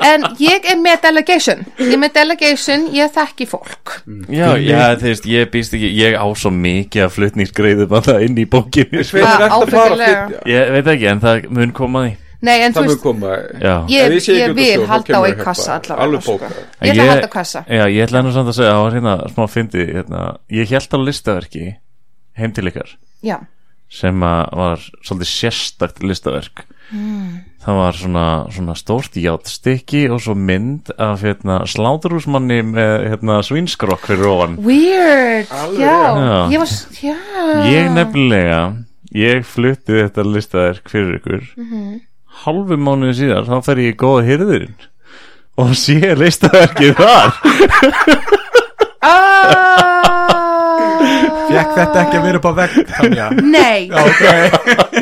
En 0.06 0.26
ég 0.38 0.68
er 0.70 0.76
með 0.78 1.00
delegation. 1.02 1.64
Ég 1.80 1.94
er 1.96 2.00
með 2.00 2.12
delegation, 2.14 2.84
ég 2.94 3.10
þekki 3.16 3.48
fólk. 3.50 3.96
Já, 4.30 4.52
já 4.60 4.82
þú 5.00 5.08
veist, 5.10 5.26
ég 5.32 5.48
býst 5.50 5.74
ekki 5.74 5.90
Ég 5.96 6.14
á 6.14 6.26
svo 6.38 6.52
mikið 6.54 7.06
að 7.08 7.14
flutningsgreiðu 7.16 7.88
bara 7.90 8.20
inn 8.22 8.38
í 8.38 8.46
bókinni 8.50 9.02
sko. 9.06 9.24
Er 9.24 9.48
að 9.48 9.74
að 9.74 10.36
Ég 10.52 10.70
veit 10.76 10.92
ekki, 10.94 11.10
en 11.10 11.24
það 11.24 11.48
mun 11.58 11.74
koma 11.74 12.04
að 12.04 12.08
því 12.12 12.14
Nei, 12.44 12.60
en 12.66 12.72
þú 12.74 12.82
það 12.82 12.88
veist, 12.90 13.02
koma. 13.02 13.32
Já, 13.62 13.74
ég, 13.88 14.12
ekki 14.18 14.36
ég 14.36 14.50
út 14.50 14.52
á 14.52 14.60
vil 14.60 14.86
halda 14.90 15.16
á 15.16 15.22
ég 15.24 15.38
kassa 15.40 15.78
allavega 15.78 16.04
Alveg 16.04 16.22
sko. 16.22 16.36
Ég 16.84 16.90
ætla 16.92 17.02
að 17.06 17.12
halda 17.14 17.30
kassa 17.32 17.64
Já, 17.64 17.84
ég 17.88 18.02
ætla 18.04 18.22
hann 18.22 18.32
samt 18.36 18.52
að 18.52 18.58
segja, 18.58 18.72
það 18.76 18.84
var 18.84 18.96
hérna 18.98 19.16
smá 19.32 19.44
fyndi 19.48 19.86
hérna, 19.88 20.22
Ég 20.52 20.72
held 20.74 20.96
á 20.96 20.98
listaverki 21.00 21.66
heim 22.36 22.52
til 22.52 22.68
ykkar. 22.68 22.90
Já, 23.24 23.38
sem 23.88 24.20
var 24.20 24.82
svolítið 25.00 25.30
sérstakt 25.30 26.02
listaverk. 26.04 26.64
Það 27.66 27.78
var 27.80 27.96
svona, 27.98 28.24
svona 28.54 28.74
stórt 28.78 29.16
játstykki 29.18 30.04
og 30.14 30.20
svo 30.22 30.34
mynd 30.38 30.90
af 31.02 31.22
hérna, 31.26 31.62
sláturhúsmanni 31.66 32.60
með 32.68 33.06
hérna, 33.10 33.40
svínskrokk 33.46 34.04
fyrir 34.06 34.28
ofan. 34.30 34.58
Weird. 34.62 35.48
Já, 35.80 35.96
Já. 36.14 36.36
ég 36.52 36.60
var, 36.62 36.74
já. 37.02 37.16
Ég 37.72 37.88
nefnilega 37.96 38.60
ég 39.16 39.46
flutti 39.48 39.96
þetta 40.02 40.26
listaverk 40.28 40.92
fyrir 40.92 41.18
ykkur. 41.20 41.48
Mhm. 41.56 41.96
Hálfu 42.44 42.78
mánuði 42.78 43.14
síðar 43.22 43.48
þá 43.48 43.56
fer 43.66 43.82
ég 43.84 43.94
í 43.94 43.98
góða 44.00 44.26
hyrðurinn 44.28 44.76
og 45.56 45.72
sé 45.78 46.12
listaverkið 46.20 46.98
þar. 46.98 47.30
Ah. 49.06 50.16
Fekk 51.46 51.72
þetta 51.76 52.02
ekki 52.02 52.18
að 52.18 52.26
vera 52.26 52.40
upp 52.40 52.48
á 52.50 52.52
vegg 52.56 52.76
Tanja? 52.90 53.26
Nei, 53.38 53.88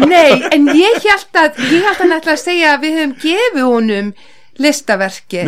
nei, 0.05 0.31
en 0.53 0.69
ég 0.77 1.01
held 1.03 1.41
að 1.41 1.61
ég 1.71 1.83
held 1.87 2.05
að 2.05 2.11
nættilega 2.11 2.37
að 2.37 2.43
segja 2.43 2.73
að 2.75 2.85
við 2.85 2.99
höfum 2.99 3.15
gefið 3.25 3.69
honum 3.71 4.11
listaverki 4.63 5.43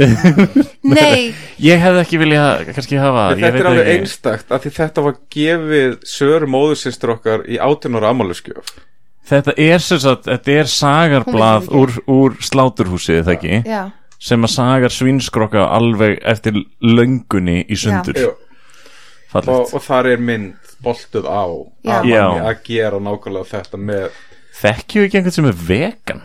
Nei, 0.96 1.34
ég 1.62 1.82
hefði 1.82 2.02
ekki 2.02 2.20
vilja 2.22 2.46
kannski 2.72 2.98
hafa 2.98 3.28
En 3.34 3.42
ég 3.42 3.46
þetta 3.46 3.62
er 3.62 3.70
alveg 3.70 3.92
einstakt 3.92 4.50
af 4.50 4.64
því 4.64 4.74
þetta 4.80 5.06
var 5.06 5.18
gefið 5.36 5.96
sögur 6.16 6.48
móðusinstur 6.56 7.14
okkar 7.14 7.46
í 7.46 7.60
18 7.62 8.00
ára 8.00 8.10
ammáleskjöf 8.14 8.74
Þetta 9.26 9.54
er 9.58 9.82
sem 9.82 9.98
sagt, 9.98 10.28
þetta 10.30 10.52
er 10.60 10.68
sagarblað 10.70 11.64
Hún 11.66 11.80
úr, 11.80 11.94
úr 12.06 12.36
sláturhúsið, 12.46 13.24
það 13.26 13.32
ekki? 13.36 13.56
já, 13.66 13.80
Sem 14.22 14.46
að 14.46 14.52
sagar 14.54 14.94
svínskrokka 14.94 15.64
alveg 15.76 16.20
eftir 16.24 16.60
löngunni 16.80 17.64
í 17.68 17.76
sundur. 17.76 18.16
og, 18.30 18.38
Fallegt. 19.32 19.74
og 19.74 19.82
þar 19.82 20.06
er 20.14 20.22
mynd 20.22 20.54
boltuð 20.82 21.26
á 21.26 21.44
Já. 21.84 21.98
að, 21.98 22.06
Já. 22.08 22.22
manni 22.28 22.46
að 22.52 22.62
gera 22.64 23.00
nákvæmlega 23.02 23.50
þetta 23.50 23.78
með 23.82 24.10
Þekkju 24.56 25.02
ekki 25.04 25.18
einhvern 25.18 25.34
sem 25.36 25.48
er 25.50 25.58
vegan? 25.68 26.22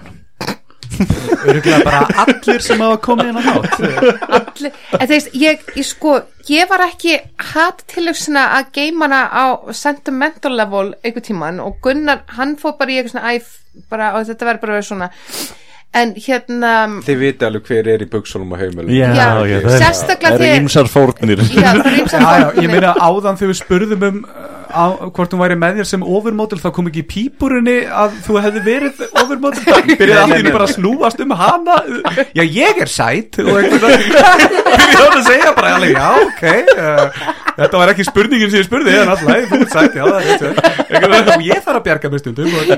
Öruglega 1.41 1.79
bara 1.85 2.01
allir 2.25 2.61
sem 2.63 2.81
hafa 2.83 2.97
komið 3.05 3.31
inn 3.31 3.39
á 3.39 3.43
hát 3.47 3.79
allir 4.37 4.75
en 4.99 5.07
þeist, 5.09 5.31
ég, 5.37 5.63
ég 5.79 5.87
sko, 5.87 6.17
ég 6.51 6.69
var 6.69 6.83
ekki 6.85 7.15
hatt 7.53 7.81
tilöksina 7.93 8.47
að 8.59 8.69
geima 8.77 9.07
hana 9.07 9.21
á 9.31 9.45
sentimental 9.75 10.53
level 10.57 10.91
einhver 11.01 11.25
tíman 11.25 11.61
og 11.63 11.79
Gunnar, 11.85 12.23
hann 12.37 12.57
fór 12.61 12.77
bara 12.79 12.93
í 12.93 12.99
eitthvað 13.01 13.15
svona 13.15 13.33
æf, 13.37 13.51
bara, 13.89 14.13
og 14.19 14.27
þetta 14.29 14.49
verður 14.51 14.63
bara 14.67 14.81
svona 14.85 15.11
en 15.91 16.13
hérna 16.15 16.69
þið 17.03 17.17
viti 17.19 17.43
alveg 17.47 17.65
hver 17.67 17.87
er 17.95 18.03
í 18.05 18.09
buksunum 18.11 18.53
og 18.55 18.61
heimilum 18.61 18.93
Já, 18.95 19.09
það 19.11 19.49
er, 19.57 19.65
sérstaklega 19.81 20.37
það 20.37 20.45
er 20.47 20.61
ímsar 20.61 20.87
fórnir. 20.91 21.41
já, 21.51 21.71
það 21.81 21.89
er 21.89 21.97
Já, 21.99 22.05
já, 22.05 22.21
fórnir. 22.21 22.63
ég 22.63 22.71
meina 22.71 22.93
áðan 22.95 23.39
þegar 23.41 23.51
við 23.51 23.59
spurðum 23.59 24.05
um 24.07 24.21
uh, 24.23 24.50
á, 24.71 24.85
hvort 25.11 25.35
hún 25.35 25.43
væri 25.43 25.57
með 25.59 25.81
þér 25.81 25.89
sem 25.91 26.05
overmodel 26.05 26.59
þá 26.61 26.69
kom 26.75 26.89
ekki 26.89 27.03
í 27.03 27.07
pípurinni 27.11 27.77
að 27.87 28.17
þú 28.25 28.39
hefði 28.45 28.63
verið 28.65 29.03
overmodel. 29.21 29.63
Það 29.67 29.93
byrjaði 30.01 30.39
einu 30.39 30.55
bara 30.55 30.67
að 30.67 30.75
snúast 30.77 31.23
um 31.23 31.35
hana. 31.37 31.77
Já 32.37 32.43
ég 32.43 32.81
er 32.85 32.91
sætt 32.91 33.39
og 33.43 33.53
einhvern 33.59 33.85
veginn 33.85 34.15
byrjaði 34.15 35.19
að 35.19 35.29
segja 35.29 35.53
bara 35.57 35.77
já 35.91 36.09
ok 36.25 36.43
uh, 36.75 37.50
þetta 37.61 37.81
var 37.81 37.93
ekki 37.93 38.05
spurningin 38.07 38.51
sem 38.53 38.61
ég 38.61 38.67
spurði 38.67 38.95
en 39.01 39.11
alltaf, 39.13 39.49
þú 39.51 39.59
ert 39.61 39.75
sætt, 39.75 39.97
já 39.97 40.03
það 40.05 40.17
er 40.21 41.07
veginn, 41.07 41.31
og 41.35 41.45
ég 41.47 41.63
þarf 41.65 41.79
að 41.79 41.85
bjarga 41.87 42.11
mig 42.11 42.21
stundum 42.23 42.55
og 42.57 42.71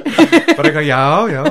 bara 0.57 0.69
eitthvað, 0.69 0.87
já, 0.87 1.01
já. 1.33 1.43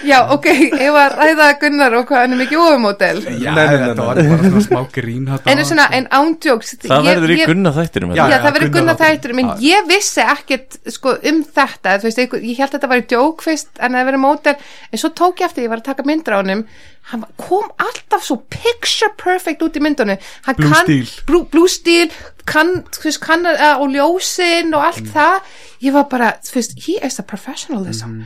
Já, 0.00 0.18
ok, 0.34 0.46
ég 0.80 0.92
var 0.94 1.14
að 1.14 1.30
ræða 1.30 1.48
Gunnar 1.60 1.96
og 1.98 2.06
hvað 2.08 2.22
hann 2.24 2.34
er 2.36 2.40
mikið 2.40 2.62
ofumódel 2.64 3.20
já, 3.20 3.30
Nei, 3.30 3.40
nei, 3.40 3.64
nei, 3.66 3.88
þetta 3.90 4.06
var 4.06 4.20
bara 4.20 4.38
svona 4.46 4.62
smá 4.64 4.80
grín 4.94 5.26
en 5.30 5.64
svona, 5.68 5.86
en 5.98 6.08
ándjóks 6.20 6.72
Það 6.86 7.08
verður 7.10 7.34
í 7.34 7.38
gunna 7.44 7.72
þættinum. 7.76 8.14
Já, 8.14 8.22
Já, 8.22 8.32
já, 8.32 8.38
það 8.44 8.56
verður 8.56 8.72
Gunnar 8.76 8.96
Gunnar 8.96 9.00
þættur 9.00 9.34
en 9.36 9.52
ég 9.64 9.90
vissi 9.90 10.24
ekkert 10.24 10.78
sko, 10.94 11.16
um 11.30 11.42
þetta 11.58 11.96
þú 12.00 12.08
veist, 12.08 12.22
ég 12.40 12.62
held 12.62 12.70
að 12.70 12.76
þetta 12.78 12.90
var 12.94 13.02
í 13.02 13.06
djók 13.12 13.44
fyrst 13.44 13.70
en 13.80 13.98
það 13.98 14.08
verið 14.10 14.24
mótel, 14.24 14.56
en 14.90 15.02
svo 15.02 15.12
tók 15.20 15.42
ég 15.42 15.50
eftir 15.50 15.66
ég 15.66 15.72
var 15.74 15.82
að 15.82 15.90
taka 15.90 16.06
myndir 16.08 16.36
á 16.36 16.40
honum 16.40 16.64
hann 17.12 17.24
kom 17.36 17.70
alltaf 17.82 18.24
svo 18.26 18.36
picture 18.50 19.10
perfect 19.18 19.62
út 19.66 19.76
í 19.76 19.82
myndunum. 19.82 20.18
Hann 20.46 20.56
Blue 20.56 20.70
kann- 20.70 20.86
Steel. 20.86 21.06
blue, 21.26 21.44
blue 21.50 21.68
steel 21.68 22.08
kann, 22.46 22.84
veist, 23.02 23.20
kann 23.20 23.46
uh, 23.46 23.80
og 23.82 23.90
ljósin 23.94 24.74
og 24.74 24.84
allt 24.88 25.10
það. 25.14 25.42
Ég 25.82 25.92
var 25.96 26.06
bara, 26.10 26.32
þú 26.44 26.54
veist, 26.60 26.78
he 26.86 26.98
is 27.06 27.18
a 27.18 27.22
professionalism 27.22 28.22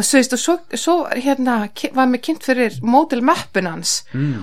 og 0.00 0.06
svo, 0.06 0.16
veist, 0.20 0.32
og 0.36 0.40
svo, 0.40 0.54
svo 0.80 0.94
hérna, 1.12 1.56
var 1.96 2.08
mér 2.08 2.22
kynnt 2.24 2.46
fyrir 2.46 2.78
mótel 2.80 3.20
mappun 3.26 3.68
hans. 3.68 3.92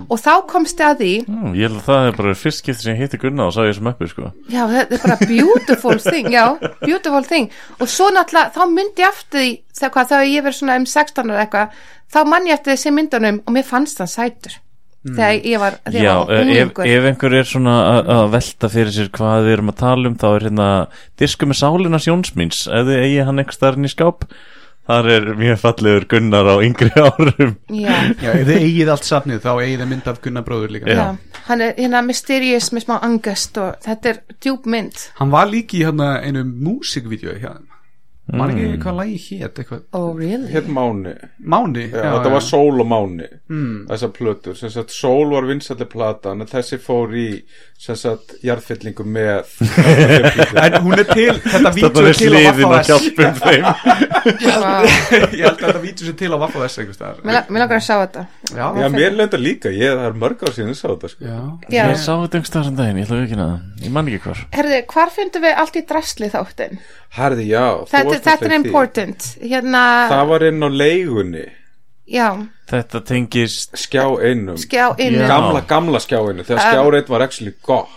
Og 0.07 0.19
þá 0.21 0.31
komst 0.49 0.81
ég 0.83 0.91
að 0.91 1.01
því 1.01 1.11
Ó, 1.25 1.37
Ég 1.57 1.65
held 1.67 1.79
að 1.81 1.87
það 1.87 2.09
er 2.11 2.19
bara 2.19 2.35
fyrst 2.37 2.61
skipti 2.63 2.85
sem 2.85 2.93
ég 2.93 3.01
hitti 3.01 3.19
Gunna 3.21 3.47
og 3.49 3.55
sá 3.55 3.63
ég 3.65 3.73
sem 3.77 3.89
uppi, 3.89 4.09
sko. 4.11 4.29
Já, 4.53 4.61
þetta 4.71 4.99
er 4.99 5.03
bara 5.07 5.17
beautiful 5.25 5.99
thing, 6.03 6.29
já, 6.33 6.45
beautiful 6.83 7.25
thing. 7.25 7.49
Og 7.81 7.89
svo 7.91 8.11
náttúrulega, 8.13 8.53
þá 8.55 8.63
myndi 8.71 9.03
ég 9.05 9.09
eftir 9.09 9.41
því 9.41 9.49
þegar, 9.81 9.93
hvað, 9.97 10.13
þegar 10.13 10.29
ég 10.31 10.47
verið 10.47 10.59
svona 10.61 10.77
um 10.81 10.87
16 10.93 11.33
eða 11.33 11.43
eitthvað, 11.47 11.81
þá 12.13 12.21
mann 12.31 12.47
ég 12.47 12.57
eftir 12.59 12.73
þessi 12.75 12.95
myndunum 12.95 13.43
og 13.43 13.57
mér 13.57 13.67
fannst 13.67 14.01
hann 14.03 14.13
sætur. 14.13 14.59
Þegar 15.07 15.45
ég 15.45 15.61
var, 15.61 15.77
þegar 15.85 16.03
Já, 16.03 16.13
var 16.25 16.49
ef, 16.51 16.79
ef 16.83 17.05
einhver 17.07 17.35
er 17.37 17.47
svona 17.47 17.75
að 18.01 18.25
velta 18.33 18.69
fyrir 18.73 18.91
sér 18.91 19.09
hvað 19.15 19.45
við 19.45 19.53
erum 19.53 19.71
að 19.71 19.77
tala 19.79 20.09
um 20.09 20.17
þá 20.19 20.25
er 20.33 20.45
hérna 20.49 20.67
disku 21.21 21.47
með 21.47 21.59
sálina 21.61 21.99
sjónsmýns 22.01 22.65
ef 22.67 22.89
þið 22.89 23.03
eigi 23.05 23.21
hann 23.29 23.39
einhver 23.39 23.55
starfinn 23.55 23.87
í 23.87 23.91
skáp 23.93 24.25
Þar 24.87 25.09
er 25.11 25.25
mjög 25.35 25.57
fallegur 25.59 26.05
Gunnar 26.13 26.47
á 26.47 26.55
yngri 26.63 26.91
árum. 27.07 27.55
Já, 27.67 27.95
Já, 28.23 28.29
ef 28.31 28.47
þið 28.47 28.53
eigið 28.61 28.91
allt 28.93 29.07
safnið 29.07 29.41
þá 29.43 29.49
eigið 29.59 29.81
þið 29.83 29.89
mynd 29.91 30.07
af 30.13 30.21
Gunnar 30.23 30.45
bróður 30.47 30.75
líka. 30.77 30.95
Já. 30.95 31.07
hann 31.47 31.61
er 31.63 31.73
hérna 31.77 32.01
mysterious 32.07 32.69
með 32.75 32.85
smá 32.87 32.95
angast 33.03 33.57
og 33.63 33.75
þetta 33.83 34.13
er 34.13 34.21
djúb 34.43 34.65
mynd. 34.71 35.03
Hann 35.19 35.31
var 35.35 35.47
líki 35.51 35.81
í 35.81 35.85
hérna 35.87 36.13
einu 36.23 36.43
músikvídeó 36.47 37.35
hjá 37.39 37.51
Mm. 38.27 38.41
ekki 38.51 38.79
hvað 38.83 38.95
lagi 38.97 39.17
hét 39.39 39.59
eitthvað 39.61 39.83
oh 39.95 40.09
really? 40.17 40.49
Hér 40.51 40.65
Máni 40.67 41.13
Máni 41.39 41.85
Já, 41.93 42.01
þetta 42.17 42.31
var 42.33 42.41
Sól 42.43 42.81
og 42.83 42.87
Máni 42.91 43.27
Mm. 43.47 43.85
þessar 43.87 44.11
plötur, 44.11 44.55
sem 44.59 44.69
sagt 44.73 44.91
Sól 44.91 45.29
var 45.31 45.45
vinsalli 45.47 45.85
platan 45.87 46.41
en 46.43 46.47
þessi 46.51 46.75
fór 46.83 47.13
í 47.15 47.27
sem 47.79 47.95
sagt 47.95 48.33
jarðfyllingu 48.43 49.05
með 49.07 49.47
En 50.65 50.75
hún 50.83 50.97
er 50.99 51.07
til, 51.07 51.37
þetta 51.39 51.71
er 51.71 52.17
til 52.19 52.33
á 52.35 52.41
hliðin 52.43 52.49
að 52.49 52.59
Vaffa 52.67 52.81
S 52.81 52.91
hjálpum 52.91 53.39
þeim 53.39 53.69
Wow. 54.27 54.83
Ég 55.31 55.45
held 55.45 55.61
að 55.61 55.61
þetta 55.63 55.81
vídeo 55.85 56.07
sé 56.09 56.13
til 56.19 56.29
á 56.35 56.37
Vaffa 56.41 56.65
S 56.67 56.75
einhvers 56.81 56.97
staðar. 56.99 57.21
Mér 57.23 57.37
la- 57.37 57.45
mér 57.47 57.63
langar 57.63 57.79
að 57.79 57.85
sjá 57.87 57.95
þetta 58.01 58.23
Já, 58.57 58.65
Já, 58.81 58.87
mér 58.91 59.15
lenda 59.15 59.39
líka, 59.39 59.71
ég, 59.71 59.93
það 59.95 60.07
er 60.09 60.17
mörg 60.25 60.43
ár 60.43 60.53
síðan 60.57 60.73
ég 60.73 60.79
sá 60.81 60.87
þetta 60.91 61.11
sko. 61.13 61.23
já 61.23 61.39
já. 61.71 61.83
Ég 61.93 62.01
sá 62.03 62.11
þetta 62.25 62.39
einhverstaðar 62.41 62.67
sem 62.67 62.77
daginn, 62.81 62.99
ég 62.99 63.07
ætla 63.07 63.17
að 63.21 63.23
vikina 63.27 63.47
það 63.47 63.85
Ég 63.87 63.95
man 63.95 64.11
ekki 64.11 64.21
hvar 64.27 64.43
Herði, 64.57 64.79
hvar 64.91 65.13
fundum 65.15 65.45
við 65.47 65.61
allt 65.63 65.79
í 65.79 65.83
drasli 65.93 66.29
þáttin? 66.35 66.79
Herði, 67.17 67.45
já, 67.47 67.63
þú 67.87 67.93
Þetta, 68.23 68.45
er 68.45 68.55
important. 68.57 69.29
Hérna, 69.41 69.83
Það 70.11 70.27
var 70.31 70.45
inn 70.49 70.63
á 70.63 70.69
leigunni. 70.71 71.45
Já, 72.07 72.27
Þetta 72.67 73.01
tengist 73.07 73.75
skjá 73.79 74.03
einum. 74.23 74.57
Skjá 74.59 74.93
inn 74.99 75.15
Já. 75.19 75.27
gamla, 75.27 75.61
gamla 75.67 75.99
skjá 76.03 76.19
einu 76.19 76.43
þegar 76.43 76.59
Um, 76.59 76.67
skjá 76.67 76.81
einn 76.99 77.09
var 77.11 77.21
actually 77.25 77.53
gott 77.63 77.87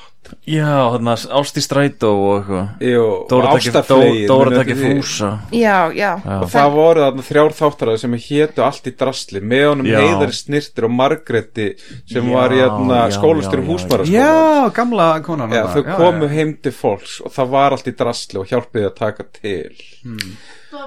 Já, 0.46 0.92
þannig 0.92 1.10
að 1.10 1.22
Ásti 1.40 1.62
Strætó 1.64 2.10
og 2.12 2.50
eitthvað 2.50 3.24
Dóra 3.30 4.50
og 4.50 4.52
takki 4.54 4.76
fúsa 4.78 5.30
Já, 5.50 5.90
já, 5.96 6.10
Já. 6.20 6.36
og 6.44 6.46
það 6.52 6.68
voru 6.76 7.02
þarna 7.06 7.24
þrjár 7.26 7.54
þáttaraði 7.58 8.02
sem 8.04 8.14
hétu 8.26 8.64
allt 8.66 8.86
í 8.86 8.92
drasli 9.00 9.42
með 9.42 9.64
honum 9.70 9.88
Já. 9.90 9.96
heiðari 10.04 10.36
snirtir 10.36 10.86
og 10.86 10.94
Margreti 10.94 11.66
sem 12.04 12.28
Já, 12.30 12.34
var 12.36 12.54
hérna 12.54 13.00
já, 13.08 13.16
skólastur 13.16 13.58
já, 13.58 13.64
já. 13.64 13.68
húsmaraskóla 13.72 14.20
Já, 14.20 14.70
gamla 14.76 15.08
konan 15.26 15.50
Já, 15.56 15.64
þarna. 15.66 15.74
þau 15.96 15.98
komu 16.04 16.30
heim 16.36 16.54
til 16.62 16.72
fólks 16.78 17.18
og 17.24 17.34
það 17.34 17.52
var 17.56 17.76
allt 17.78 17.90
í 17.90 17.96
drasli 18.04 18.40
og 18.44 18.48
hjálpiði 18.52 18.90
að 18.92 18.96
taka 19.02 19.28
til 19.40 19.86
Hmm. 20.00 20.36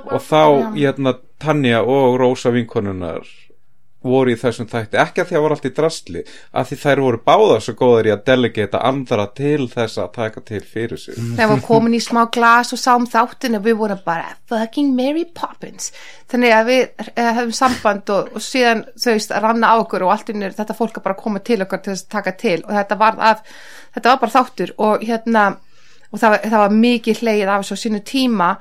og 0.10 0.22
þá 0.26 0.73
hérna 0.73 1.11
Tanja 1.43 1.84
og 1.84 2.15
Rósa 2.18 2.49
vinkonunnar 2.55 3.27
voru 4.03 4.34
í 4.34 4.38
þessum 4.39 4.67
þætti. 4.69 4.99
Ekki 4.99 5.23
að 5.23 5.30
því 5.30 5.38
að 5.38 5.43
voru 5.45 5.55
allt 5.55 5.67
í 5.67 5.71
drasli 5.77 6.23
að 6.51 6.69
því 6.69 6.77
þær 6.84 7.01
voru 7.03 7.19
báðar 7.27 7.63
svo 7.63 7.75
góðar 7.80 8.09
í 8.09 8.13
að 8.13 8.23
delegata 8.27 8.81
andra 8.89 9.25
til 9.38 9.67
þess 9.71 10.01
að 10.03 10.11
taka 10.17 10.43
til 10.49 10.61
fyrir 10.73 11.01
sig. 11.01 11.17
Þegar 11.17 11.51
við 11.53 11.63
komin 11.67 11.97
í 11.97 12.01
smá 12.03 12.21
glas 12.34 12.73
og 12.75 12.81
sáum 12.81 13.07
þáttin 13.09 13.59
og 13.59 13.65
við 13.67 13.77
vorum 13.80 14.03
bara 14.05 14.35
fucking 14.51 14.93
Mary 14.97 15.25
Poppins. 15.25 15.91
Þannig 16.31 16.55
að 16.57 16.71
við 16.71 17.11
hefum 17.17 17.53
samband 17.55 18.13
og, 18.15 18.31
og 18.35 18.43
síðan 18.43 18.85
þau 18.97 19.11
veist 19.13 19.34
að 19.34 19.47
ranna 19.47 19.71
á 19.71 19.75
okkur 19.81 20.07
og 20.07 20.15
allt 20.15 20.34
innur 20.34 20.55
þetta 20.57 20.77
fólk 20.77 20.99
að 20.99 21.07
bara 21.07 21.19
koma 21.19 21.43
til 21.43 21.61
okkur 21.63 21.84
til 21.84 21.93
þess 21.93 22.07
að 22.07 22.15
taka 22.17 22.35
til. 22.43 22.59
Og 22.67 22.75
þetta 22.75 22.99
var, 22.99 23.21
af, 23.31 23.55
þetta 23.95 24.13
var 24.13 24.21
bara 24.25 24.35
þáttur 24.38 24.75
og 24.84 25.07
hérna 25.07 25.47
og 26.13 26.21
það 26.21 26.35
var, 26.35 26.43
það 26.45 26.59
var 26.61 26.77
mikið 26.84 27.23
hleið 27.23 27.49
af 27.49 27.63
þessu 27.63 27.80
sínu 27.88 28.03
tíma. 28.05 28.53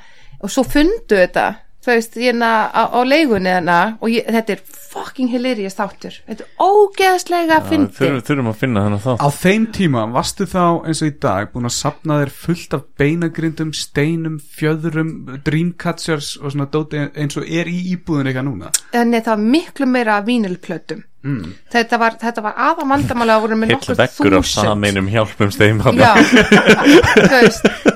Og 0.43 0.51
svo 0.51 0.65
fundu 0.67 1.19
þetta 1.19 1.47
þú 1.83 1.93
veist, 1.93 2.17
hérna 2.19 2.51
á, 2.71 2.83
á 2.89 3.01
leigunni 3.05 3.51
hérna 3.53 3.79
og 4.01 4.13
ég, 4.13 4.27
þetta 4.31 4.57
er 4.57 4.63
fucking 4.93 5.31
hilarious 5.33 5.77
þáttur. 5.79 6.19
Þetta 6.29 6.47
er 6.47 6.67
ógeðslega 6.67 7.61
fyndið. 7.69 7.99
Þurfum, 7.99 8.25
þurfum 8.29 8.51
að 8.53 8.59
finna 8.61 8.85
þennan 8.87 9.03
þá 9.03 9.13
Á 9.19 9.29
þeim 9.37 9.69
tíma 9.77 10.07
varstu 10.17 10.49
þá 10.53 10.65
eins 10.89 11.03
og 11.03 11.13
í 11.13 11.15
dag 11.27 11.53
búin 11.53 11.71
að 11.71 11.77
sapna 11.79 12.19
þér 12.23 12.35
fullt 12.43 12.77
af 12.77 12.85
beinagrindum, 13.01 13.73
steinum, 13.77 14.41
fjöðrum, 14.59 15.15
dreamcatchers 15.47 16.35
og 16.43 16.53
svona 16.55 16.69
dóti 16.73 17.07
eins 17.09 17.39
og 17.41 17.49
er 17.49 17.71
í 17.71 17.79
íbúðin 17.95 18.33
eitthvað 18.33 18.49
núna? 18.51 18.75
Nei, 18.93 19.21
það 19.21 19.33
var 19.35 19.49
miklu 19.57 19.89
meira 19.89 20.21
af 20.21 20.29
vínilplötum 20.29 21.07
mm. 21.23 21.53
þetta 21.73 21.99
var, 22.03 22.17
þetta 22.21 22.45
var 22.45 22.61
aða 22.69 22.87
vandamála 22.93 23.37
að 23.37 23.45
voru 23.47 23.59
með 23.61 23.75
nokkur 23.75 23.99
vekkur 23.99 24.39
af 24.39 24.49
sameinum 24.51 25.11
hjálpum 25.13 25.53
steim 25.55 25.83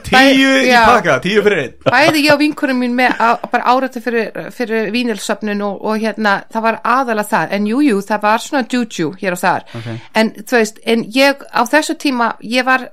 Tíu 0.07 0.51
í 0.63 0.71
pakka, 0.71 1.17
tíu 1.19 1.43
fyrir 1.43 1.61
einn. 1.65 1.73
Bæði 1.83 2.21
ég 2.23 2.35
og 2.37 2.39
vinkurum 2.39 2.79
mín 2.79 2.93
með 2.95 3.17
á, 3.19 3.43
bara 3.51 3.73
áratu 3.73 3.99
fyrir, 4.05 4.31
fyrir 4.55 4.93
vínilsöfnun 4.95 5.65
og, 5.67 5.81
og 5.83 5.99
hérna, 5.99 6.37
það 6.53 6.67
var 6.69 6.79
aðalega 6.87 7.31
það 7.33 7.57
en 7.57 7.67
jújú, 7.73 7.89
jú, 7.89 8.05
það 8.07 8.23
var 8.23 8.45
svona 8.45 8.69
juju 8.71 9.09
hér 9.19 9.35
og 9.35 9.43
þar. 9.43 9.67
Ok. 9.81 9.89
en 10.23 10.31
þú 10.39 10.61
veist, 10.61 10.79
en 10.87 11.03
ég 11.17 11.43
á 11.51 11.63
þessu 11.73 11.99
tíma, 11.99 12.31
ég 12.47 12.67
var 12.69 12.87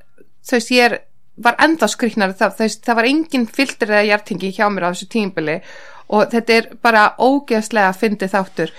þú 0.44 0.58
veist, 0.58 0.74
ég 0.74 0.90
er, 0.90 0.98
var 1.44 1.58
enda 1.64 1.90
skriknar 1.90 2.36
það, 2.38 2.58
veist, 2.60 2.84
það 2.86 3.00
var 3.00 3.10
engin 3.10 3.48
filter 3.50 3.94
eða 3.94 4.06
hjartingi 4.10 4.54
hjá 4.54 4.66
mér 4.70 4.90
á 4.90 4.94
þessu 4.94 5.10
tímbili 5.14 5.60
og 6.14 6.28
þetta 6.34 6.58
er 6.58 6.70
bara 6.84 7.06
ógeðslega 7.18 7.94
fyndið 7.98 8.34
þáttur 8.36 8.74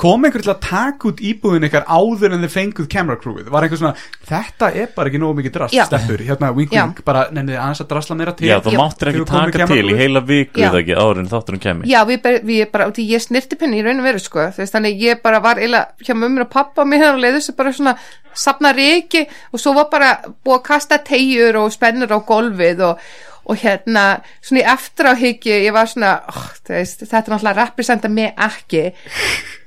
Kom 0.00 0.24
einhver 0.24 0.40
til 0.40 0.52
að 0.54 0.60
taka 0.64 1.08
út 1.10 1.18
íbúðin 1.20 1.66
ykkar 1.68 1.84
áður 1.84 2.32
en 2.32 2.44
þið 2.46 2.52
fenguð 2.54 2.86
camera 2.92 3.18
crewið 3.20 3.50
Var 3.52 3.66
einhver 3.66 3.80
svona, 3.82 4.04
þetta 4.30 4.70
er 4.80 4.94
bara 4.94 5.10
ekki 5.10 5.20
nógu 5.20 5.36
mikið 5.40 5.54
drast 5.58 5.76
Já. 5.76 5.82
Steppur, 5.88 6.22
hérna, 6.24 6.52
wink 6.56 6.72
Já. 6.72 6.86
wink 6.86 7.02
Bara 7.04 7.26
nefnið 7.34 7.58
aðeins 7.60 7.82
að 7.84 7.90
drasla 7.92 8.16
meira 8.16 8.34
til 8.38 8.48
Já, 8.48 8.56
þú 8.64 8.72
Já. 8.72 8.80
máttir 8.80 9.12
ekki 9.12 9.26
taka 9.28 9.68
til 9.74 9.84
í 9.84 9.98
heila 10.00 10.24
viku 10.30 10.62
Já. 10.62 10.70
eða 10.70 10.80
ekki 10.80 10.96
áður 10.96 11.22
en 11.24 11.30
þátturinn 11.34 11.64
kemi 11.66 11.90
Já, 11.92 12.00
við, 12.08 12.30
við 12.48 12.64
bara, 12.72 12.88
út 12.88 13.02
í 13.02 13.06
ég 13.10 13.24
snirtipinni 13.26 13.82
í 13.82 13.84
raun 13.84 14.00
og 14.00 14.08
veru 14.08 14.24
sko, 14.24 14.46
veist, 14.56 14.72
þannig 14.72 15.04
ég 15.04 15.20
bara 15.24 15.42
var 15.44 15.60
eila 15.60 15.84
hjá 16.00 16.14
mömmur 16.16 16.46
og 16.46 16.52
pappa 16.56 16.88
mér 16.88 17.10
og 17.12 17.20
leiði 17.20 17.40
þessu 17.42 17.56
bara 17.60 17.74
svona 17.76 17.96
sapna 18.32 18.72
reiki 18.72 19.26
og 19.52 19.60
svo 19.60 19.74
var 19.76 19.90
bara 19.92 20.12
búið 20.30 20.56
að 20.60 20.66
kasta 20.70 21.00
tegjur 21.04 21.58
og 21.64 21.72
spennur 21.74 22.12
á 22.14 22.18
golfið 22.24 22.84
og, 22.86 23.10
og 23.50 23.58
hérna, 23.58 24.04
svona 24.40 24.62
í 24.62 24.66
eftir 24.72 25.10
á 25.10 25.14
hyggju, 25.18 25.58
ég 25.66 25.74
var 25.74 25.90
svona, 25.90 26.14
oh, 26.30 26.48
veist, 26.70 27.02
þetta 27.02 27.24
er 27.24 27.34
náttúrulega 27.34 27.64
representa 27.64 28.10
mig 28.12 28.32
ekki, 28.38 28.84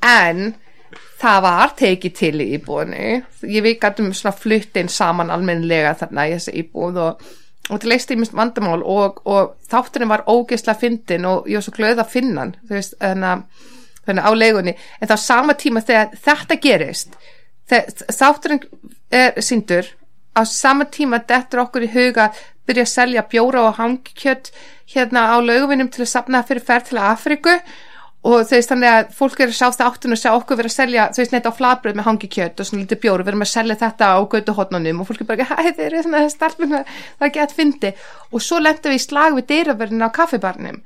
en 0.07 0.53
það 1.23 1.39
var 1.45 1.77
tekið 1.79 2.17
til 2.19 2.33
í 2.43 2.49
íbúinu, 2.57 3.05
ég 3.47 3.63
við 3.65 3.79
gætum 3.83 4.11
svona 4.15 4.35
flutt 4.35 4.79
inn 4.79 4.91
saman 4.91 5.31
almennilega 5.33 5.95
þarna 5.99 6.27
í 6.29 6.35
þessi 6.37 6.57
íbúð 6.63 7.01
og 7.07 7.31
og 7.69 7.77
þetta 7.77 7.87
leist 7.87 8.09
ímest 8.11 8.33
vandamál 8.35 8.81
og, 8.83 9.21
og 9.23 9.53
þátturinn 9.71 10.09
var 10.11 10.25
ógeðslega 10.27 10.81
fyndin 10.81 11.23
og 11.29 11.45
ég 11.47 11.55
var 11.55 11.63
svo 11.63 11.71
glöð 11.77 12.01
að 12.03 12.09
finna 12.11 12.43
hann 12.43 12.55
þannig 14.03 14.19
að- 14.19 14.27
á 14.27 14.31
leigunni. 14.35 14.73
En 14.99 15.07
þá 15.07 15.15
sama 15.17 15.53
tíma 15.53 15.79
þegar 15.79 16.09
þetta 16.25 16.57
gerist 16.59 17.15
þátturinn 18.11 18.59
er 19.11 19.39
síndur 19.39 19.87
á 20.35 20.43
sama 20.43 20.85
tíma 20.91 21.21
dettur 21.23 21.63
okkur 21.63 21.85
í 21.87 21.93
huga 21.93 22.27
að 22.27 22.41
byrja 22.67 22.85
að 22.87 22.93
selja 22.93 23.25
bjóra 23.31 23.65
og 23.69 23.79
hangkjött 23.79 24.53
hérna 24.93 25.29
á 25.33 25.37
lauguvinum 25.43 25.89
til 25.91 26.05
að 26.05 26.13
sapna 26.13 26.43
fyrir 26.47 26.63
ferð 26.65 26.91
til 26.91 27.01
Afriku 27.01 27.57
og 28.23 28.45
þú 28.47 28.55
veist 28.55 28.71
þannig 28.71 28.89
að 28.89 29.09
fólk 29.17 29.41
er 29.43 29.51
að 29.51 29.57
sjá 29.57 29.67
þáttun 29.75 30.15
og 30.15 30.19
sjá 30.19 30.29
okkur 30.31 30.59
vera 30.59 30.69
að 30.71 30.75
selja, 30.77 31.07
þú 31.11 31.21
veist 31.21 31.33
neitt 31.35 31.47
á 31.49 31.57
flatbröð 31.57 31.97
með 31.99 32.07
hangikjöt 32.07 32.61
og 32.61 32.69
svona 32.69 32.83
lítið 32.83 33.01
bjóru, 33.03 33.25
við 33.25 33.31
erum 33.33 33.43
að 33.43 33.51
selja 33.51 33.79
þetta 33.81 34.11
á 34.15 34.19
götuhotnunum 34.31 35.01
og 35.03 35.09
fólk 35.09 35.23
er 35.23 35.29
bara, 35.31 35.47
hæ, 35.49 35.71
þeir 35.75 35.87
eru 35.89 36.03
svona 36.05 36.21
starfum, 36.31 36.77
það 36.77 37.27
er 37.27 37.33
gett 37.35 37.55
fyndi. 37.57 37.91
Og 38.31 38.45
svo 38.45 38.61
lendum 38.63 38.95
við 38.95 39.01
í 39.01 39.03
slag 39.03 39.35
við 39.35 39.49
dyraverðin 39.51 40.07
á 40.07 40.15
kaffibarnum. 40.15 40.79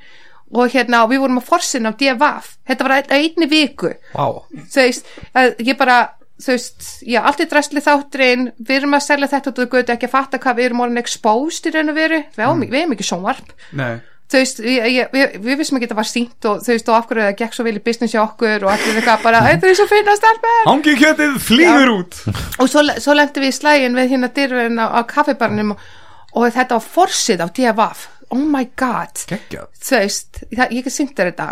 Og 0.58 0.74
hérna, 0.74 1.04
og 1.04 1.12
við 1.12 1.22
vorum 1.26 1.42
að 1.42 1.50
forsin 1.52 1.86
á 1.86 1.94
DFF, 1.94 2.54
þetta 2.66 2.88
var 2.88 2.96
að 2.98 3.16
einni 3.20 3.50
viku. 3.52 3.94
Vá, 4.16 4.42
þú 4.74 4.82
veist, 4.82 5.10
að 5.38 5.62
ég 5.68 5.78
bara 5.78 6.00
þú 6.42 6.54
veist, 6.54 6.90
já, 7.06 7.22
allt 7.22 7.42
er 7.44 7.50
drastli 7.52 7.84
þátturinn 7.84 8.52
við 8.58 8.76
erum 8.82 8.98
að 8.98 9.08
selja 9.08 9.32
þetta 9.32 9.52
og 9.52 9.58
þú 9.58 9.66
götu 9.74 9.96
ekki 9.96 10.10
að 10.10 10.14
fatta 10.14 10.42
hvað 10.44 10.60
við 10.60 10.70
erum 10.70 10.84
orðin 10.86 11.02
exposed 11.02 11.70
í 11.70 11.74
raun 11.74 11.94
og 11.94 11.98
veru. 11.98 12.22
Við, 12.36 12.46
mm. 12.46 12.68
við 12.68 12.80
erum 12.82 12.96
ekki 12.98 13.08
sjónvarp. 13.10 13.52
Nei. 13.78 13.98
Þú 14.28 14.42
veist, 14.42 14.58
ég, 14.60 14.86
ég, 14.92 15.14
við, 15.14 15.38
við 15.40 15.62
vissum 15.62 15.78
ekki 15.78 15.86
að 15.86 15.92
þetta 15.94 15.98
var 16.02 16.10
sínt 16.10 16.48
og 16.50 16.64
þú 16.66 16.74
veist, 16.74 16.90
og 16.92 16.98
af 16.98 17.06
hverju 17.08 17.24
það 17.24 17.38
gekk 17.40 17.54
svo 17.56 17.64
vel 17.64 17.78
í 17.80 17.84
business 17.86 18.12
hjá 18.12 18.20
okkur 18.26 18.66
og 18.68 18.74
allir 18.74 18.98
eitthvað 19.00 19.24
bara, 19.24 19.40
þetta 19.46 19.70
er 19.70 19.78
svo 19.80 19.86
finna 19.88 20.16
starfmenn 20.18 20.68
Hangi 20.68 20.96
kjötið 21.00 21.38
flýður 21.46 21.94
út. 21.94 22.18
Og 22.60 22.68
svo, 22.68 22.84
svo 23.00 23.16
lendum 23.16 23.46
við 23.46 23.54
í 23.54 23.56
slægin 23.56 23.96
við 23.96 24.12
hérna 24.12 24.30
dyrverðin 24.36 24.84
á, 24.84 25.00
á 25.00 25.02
kaffibarnum 25.08 25.72
og, 25.78 25.88
og 26.36 26.52
þetta 26.58 26.76
var 26.76 26.92
forsið 26.98 27.46
á 27.46 27.48
DFF 27.48 28.04
oh 28.30 28.44
my 28.44 28.68
god. 28.76 29.24
Geggjað. 29.30 29.72
Þú 29.80 30.02
veist, 30.02 30.42
það, 30.52 30.76
ég 30.76 30.90
sýnt 30.92 31.16
þér 31.18 31.32
þetta. 31.32 31.48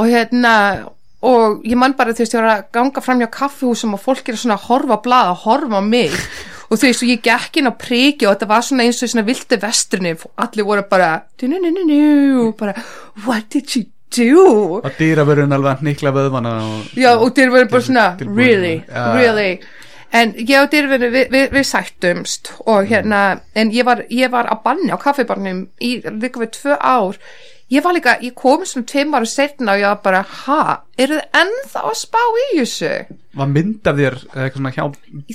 Og 0.00 0.10
hérna 0.10 0.54
og 1.20 1.66
ég 1.68 1.76
man 1.76 1.94
bara 1.98 2.14
þú 2.16 2.24
veist, 2.24 2.34
ég 2.34 2.40
var 2.40 2.54
að 2.54 2.64
ganga 2.72 3.02
fram 3.04 3.20
hjá 3.20 3.28
kaffihúsum 3.34 3.96
og 3.96 4.00
fólk 4.00 4.30
er 4.30 4.38
svona 4.40 4.56
að 4.56 4.66
horfa 4.70 4.96
á 4.96 5.04
blað 5.04 5.30
að 5.34 5.40
horfa 5.44 5.80
á 5.80 5.84
mig. 5.84 6.16
Og 6.70 6.78
þú 6.78 6.86
veist, 6.86 7.00
og 7.02 7.08
ég 7.10 7.22
gekk 7.24 7.56
inn 7.58 7.66
á 7.66 7.74
priki 7.74 8.26
og 8.28 8.36
þetta 8.36 8.46
var 8.46 8.62
svona 8.62 8.84
eins 8.86 9.00
og 9.02 9.10
svona 9.10 9.24
vildi 9.26 9.56
vestrinni 9.58 10.12
allir 10.38 10.66
voru 10.68 10.84
bara 10.86 11.08
du-nu-nu-nu-nu 11.42 12.52
bara, 12.54 12.76
what 13.26 13.48
did 13.50 13.74
you 13.74 13.88
do? 14.14 14.78
Og 14.78 14.92
dýravörun 14.94 15.50
alveg 15.56 15.80
að 15.80 15.82
nikla 15.88 16.12
vöðvana 16.14 16.52
og... 16.62 16.92
já, 16.94 17.10
og 17.16 17.34
voru 17.34 17.66
bara 17.72 17.82
svona 17.82 18.06
really, 18.20 18.84
Já. 18.86 19.14
really? 19.18 19.58
En 20.12 20.32
ég 20.34 20.56
og 20.58 20.70
dyrfinu 20.72 21.10
við, 21.10 21.26
við, 21.30 21.50
við 21.54 21.66
sættumst. 21.66 22.52
Og 22.66 22.86
hérna 22.90 23.40
en 23.54 23.70
ég 23.74 23.86
var, 23.86 24.04
ég 24.10 24.30
var 24.30 24.46
að 24.50 24.62
banni 24.64 24.90
á 24.90 24.98
kaffibarnum 24.98 25.68
í 25.78 25.96
líka 26.06 26.42
við 26.42 26.54
tvö 26.56 26.78
ár 26.78 27.18
ég 27.70 27.84
var 27.84 27.94
líka, 27.96 28.16
ég 28.24 28.34
kom 28.38 28.62
svona 28.66 28.88
tveim 28.90 29.14
ára 29.14 29.28
setna 29.30 29.74
og 29.76 29.82
ég 29.82 29.90
var 29.92 30.00
bara, 30.04 30.20
ha, 30.44 30.60
eru 30.98 31.18
þið 31.18 31.40
ennþá 31.40 31.82
að 31.90 31.98
spá 32.00 32.20
í 32.20 32.46
þessu? 32.58 32.92
Var 33.40 33.50
mynd 33.54 33.86
af 33.86 33.98
þér 34.00 34.16
eitthvað 34.26 34.56
svona 34.56 34.72
hjá 34.74 34.82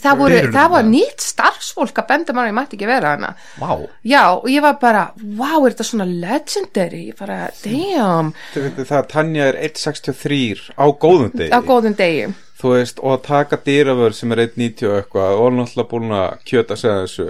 Það, 0.03 0.18
voru, 0.20 0.36
dyrunum, 0.36 0.56
það 0.57 0.72
var 0.74 0.88
nýtt 0.90 1.24
starfsfólk 1.24 2.02
að 2.02 2.07
benda 2.10 2.34
mann, 2.36 2.49
ég 2.49 2.57
mætti 2.57 2.76
ekki 2.76 2.90
vera 2.90 3.14
hana 3.14 3.30
Vá, 3.62 3.70
Já, 4.03 4.24
og 4.36 4.49
ég 4.52 4.66
var 4.66 4.80
bara, 4.82 5.03
wow, 5.24 5.62
er 5.64 5.76
þetta 5.76 5.88
svona 5.88 6.07
legendary? 6.12 7.06
Ég 7.14 7.20
bara, 7.22 7.38
damn, 7.64 8.34
Þið 8.52 8.68
veitir 8.68 8.90
það 8.90 8.99
að 8.99 9.07
Tanja 9.14 9.48
er 9.53 9.60
1.63 9.70 10.66
á 10.76 10.86
góðum 10.91 11.32
degi 11.40 11.56
á 11.56 11.60
góðum 11.64 11.95
degi. 11.95 12.34
Þú 12.60 12.74
veist, 12.76 12.99
og 13.03 13.16
að 13.18 13.24
taka 13.30 13.62
dýravör 13.64 14.16
sem 14.16 14.32
er 14.36 14.44
1.90 14.45 14.90
og 14.90 14.99
eitthvað 14.99 15.40
og 15.40 15.56
náttúrulega 15.56 15.90
búin 15.91 16.14
að 16.20 16.38
kjöta 16.52 16.78
sig 16.80 16.91
að 16.91 17.02
þessu 17.06 17.26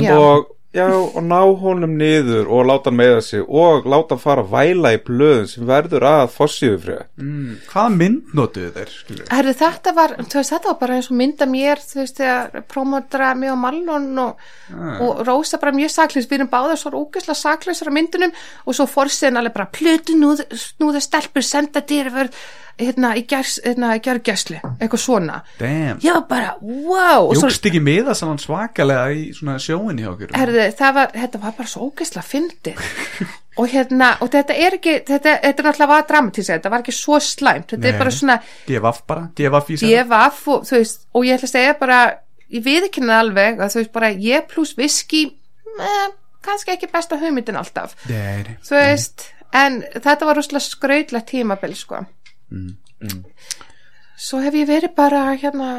Já. 0.00 0.16
og 0.16 0.50
já, 0.74 0.86
og 0.86 1.18
ná 1.26 1.40
honum 1.60 1.96
niður 1.98 2.50
og 2.50 2.68
láta 2.68 2.90
hann 2.90 2.98
meða 3.00 3.22
sig 3.26 3.42
og 3.42 3.88
láta 3.90 4.14
hann 4.14 4.22
fara 4.22 4.44
að 4.44 4.52
væla 4.52 4.92
í 4.94 5.00
blöðum 5.06 5.48
sem 5.50 5.66
verður 5.66 6.06
að 6.06 6.22
fossíðu 6.36 6.78
frið 6.84 7.00
mm, 7.18 7.56
hvaða 7.72 7.94
mynd 7.96 8.36
notuðu 8.38 8.70
þeir? 8.76 8.94
Herri, 9.32 9.56
þetta 9.60 9.94
var, 9.96 10.14
þú 10.20 10.38
veist, 10.38 10.54
þetta 10.54 10.70
var 10.70 10.78
bara 10.84 10.98
eins 10.98 11.10
og 11.10 11.18
mynda 11.20 11.50
mér, 11.50 11.82
þú 11.82 12.00
veist, 12.02 12.22
þegar 12.22 12.64
promótra 12.70 13.32
mig 13.38 13.52
og 13.52 13.60
Mallon 13.64 14.08
og, 14.24 14.48
og 15.02 15.22
Rósa 15.26 15.60
bara 15.62 15.74
mjög 15.74 15.94
saklaus, 15.96 16.30
við 16.30 16.40
erum 16.40 16.52
báðar 16.54 16.80
svo 16.80 16.94
ógeðslega 16.94 17.40
saklausar 17.42 17.90
á 17.90 17.96
myndunum 17.98 18.34
og 18.64 18.78
svo 18.78 18.86
fórsinn 18.90 19.40
alveg 19.40 19.58
bara 19.58 19.70
plötu 19.74 20.18
núð, 20.18 20.46
snúða 20.54 21.02
stelpur, 21.02 21.46
senda 21.46 21.82
dýrfur 21.82 22.30
hérna 22.80 23.12
í 23.18 23.24
gers, 23.28 23.58
hérna 23.64 23.92
eitthvað 23.94 25.02
svona. 25.02 25.40
Damn, 25.60 26.00
Ég 26.04 26.16
var 26.16 26.24
bara, 26.30 26.54
wow, 26.62 27.30
Júkst 27.36 27.66
ekki 27.68 27.82
miða 27.84 28.14
saman 28.18 28.40
svakalega 28.40 29.10
í 29.14 29.28
svona 29.36 29.58
sjóinni 29.62 30.04
hjá 30.04 30.12
okkur? 30.14 30.34
Herðu, 30.36 30.66
það 30.78 30.96
var, 30.96 31.12
þetta 31.14 31.42
var 31.44 31.54
bara 31.58 31.70
svo 31.70 31.90
ógeðslega 31.90 32.26
fyndið. 32.26 32.82
Og 33.60 33.68
hérna, 33.68 34.12
og 34.22 34.30
þetta 34.32 34.54
er 34.56 34.76
ekki 34.78 34.92
þetta, 35.04 35.32
þetta 35.42 35.62
er 35.62 35.66
náttúrulega 35.66 35.90
var 35.90 36.04
dramatísið 36.08 36.52
þetta 36.54 36.70
var 36.72 36.84
ekki 36.84 36.94
svo 36.96 37.18
slæmt, 37.20 37.72
þetta 37.72 37.82
Nei. 37.82 37.90
er 37.90 37.98
bara 37.98 38.12
svona 38.14 38.36
DFF 38.68 39.00
bara, 39.10 39.24
DFF 39.36 39.72
í 39.74 39.78
DFF 39.82 40.46
og 40.54 40.70
veist, 40.70 41.02
og 41.12 41.26
ég 41.26 41.36
ætla 41.36 41.48
að 41.50 41.52
segja 41.52 41.74
bara 41.80 41.98
ég 42.54 42.64
viðkynna 42.64 43.18
alveg 43.20 43.60
að 43.60 43.74
þú 43.74 43.80
veist 43.82 43.92
bara 43.98 44.12
ég 44.14 44.46
pluss 44.48 44.72
viski 44.78 45.24
eh, 45.26 46.06
kannski 46.46 46.72
ekki 46.76 46.88
besta 46.94 47.18
hugmyndin 47.20 47.58
alltaf. 47.60 47.98
Nei, 48.08 48.46
nei. 48.46 48.56
þú 48.64 48.78
veist, 48.78 49.26
en 49.50 49.82
þetta 49.98 50.30
var 50.30 50.40
rosalega 50.40 50.64
skrautlegt 50.70 51.30
tímabil 51.34 51.76
sko 51.76 52.04
svo 54.20 54.40
hef 54.44 54.54
ég 54.58 54.68
verið 54.68 54.94
bara 54.96 55.22
hérna 55.40 55.70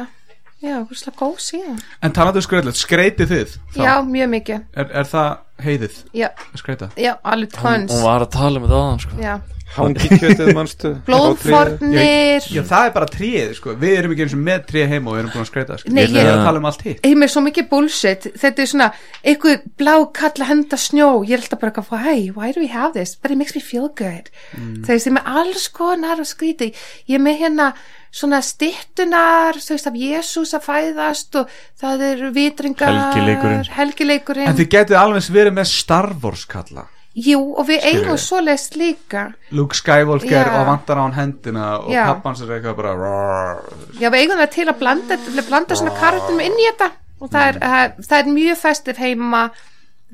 já, 0.62 0.78
rosalega 0.82 1.18
góð 1.20 1.38
síðan 1.42 1.78
En 2.02 2.12
talaðu 2.16 2.42
skröðlega, 2.46 2.78
skreitið 2.80 3.32
þið 3.34 3.54
þá? 3.74 3.82
já, 3.84 3.92
mjög 4.06 4.28
mikið, 4.36 4.60
Er, 4.78 4.90
er 5.02 5.10
það 5.10 5.30
heiðið 5.66 5.96
já, 6.22 6.28
skreita? 6.58 6.90
já, 6.98 7.12
alveg 7.22 7.52
tons 7.56 7.92
Hún 7.94 8.04
var 8.06 8.24
að 8.26 8.32
tala 8.34 8.58
um 8.60 8.66
þetta 8.66 8.80
aðan 8.82 9.02
sko. 9.04 9.20
já, 9.22 9.34
Hangi 9.72 10.08
kjötið 10.20 10.50
mannstu 10.56 10.90
blóðfornir. 11.06 12.44
Já, 12.52 12.62
það 12.68 12.86
er 12.88 12.92
bara 12.96 13.06
tríið, 13.08 13.54
sko. 13.56 13.74
Við 13.80 13.94
erum 13.98 14.12
ekki 14.14 14.24
eins 14.26 14.34
og 14.36 14.42
með 14.44 14.64
tríið 14.68 14.90
heima 14.92 15.10
og 15.10 15.16
við 15.16 15.22
erum 15.22 15.32
búin 15.32 15.44
að 15.44 15.48
skreita 15.50 15.78
sko. 15.80 15.92
Nei, 15.92 16.02
Við 16.06 16.16
ég- 16.18 16.26
erum 16.26 16.40
að 16.42 16.44
tala 16.48 16.58
um 16.62 16.68
allt 16.70 16.82
hitt. 16.88 17.00
Ég 17.08 17.16
með 17.22 17.32
svo 17.32 17.44
mikið 17.46 17.68
bullshit. 17.72 18.26
Þetta 18.42 18.62
er 18.66 18.70
svona, 18.72 18.90
eitthvað 19.24 19.62
blá 19.80 19.94
kalla 20.12 20.44
henda 20.50 20.76
snjó, 20.76 21.08
ég 21.24 21.32
er 21.38 21.42
alltaf 21.44 21.60
bara 21.62 21.72
eitthvað, 21.72 21.90
why, 22.04 22.28
why 22.36 22.52
do 22.52 22.60
we 22.60 22.68
have 22.68 22.92
this, 22.92 23.14
but 23.16 23.30
it 23.30 23.38
makes 23.38 23.54
me 23.54 23.60
feel 23.60 23.88
good. 23.88 24.30
Mm. 24.56 24.82
það 24.84 24.94
veist, 24.96 25.06
ég 25.06 25.16
er 25.16 25.32
alls 25.38 25.68
konar 25.68 26.20
og 26.20 26.26
skríti, 26.28 26.72
ég 27.08 27.16
er 27.18 27.22
með 27.24 27.38
hérna 27.40 27.72
svona 28.12 28.42
stittunar 28.44 29.56
þú 29.56 29.72
veist, 29.72 29.86
af 29.88 29.94
Jésús 29.96 30.52
að 30.56 30.66
fæðast 30.66 31.38
og 31.40 31.48
það 31.80 32.02
er 32.10 32.24
vitringar 32.34 32.92
Helgileikurinn. 32.92 33.64
helgileikurinn, 33.72 34.48
En 34.48 34.56
þið 34.58 34.68
getið 34.74 34.98
alveg 35.00 35.30
verið 35.32 35.54
með 35.56 35.66
Star 35.72 36.12
Wars 36.22 36.44
kalla 36.44 36.84
jú, 37.14 37.40
og 37.58 37.66
við 37.68 37.84
eigum 37.90 38.16
svoleiðist 38.16 38.76
líka, 38.80 39.26
Luke 39.52 39.76
Skywalker 39.76 40.30
Já. 40.48 40.52
og 40.60 40.66
vantar 40.66 40.96
á 40.96 41.02
hann 41.04 41.16
hendina 41.16 41.66
og 41.78 41.90
Já. 41.92 42.06
pappans 42.08 42.40
er 42.40 42.54
eitthvað 42.56 42.76
bara 42.76 42.94
"Rar." 42.96 43.62
já, 44.00 44.08
við 44.10 44.20
eigum 44.22 44.38
það 44.38 44.50
til 44.50 44.68
að 44.68 44.78
blanda, 44.78 45.16
til 45.16 45.38
að 45.38 45.48
blanda 45.48 45.74
svona 45.76 45.96
karakterum 46.00 46.40
inn 46.40 46.52
í 46.56 46.68
þetta 46.70 46.90
og 47.20 47.30
það 47.30 47.48
er, 47.48 47.58
það, 47.60 48.06
það 48.08 48.18
er 48.18 48.32
mjög 48.32 48.56
festif 48.56 48.96
heima 48.96 49.50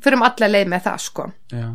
fyrir 0.02 0.16
um 0.16 0.22
alla 0.22 0.48
leið 0.48 0.68
með 0.68 0.82
það, 0.82 0.98
sko 0.98 1.30
Já. 1.52 1.68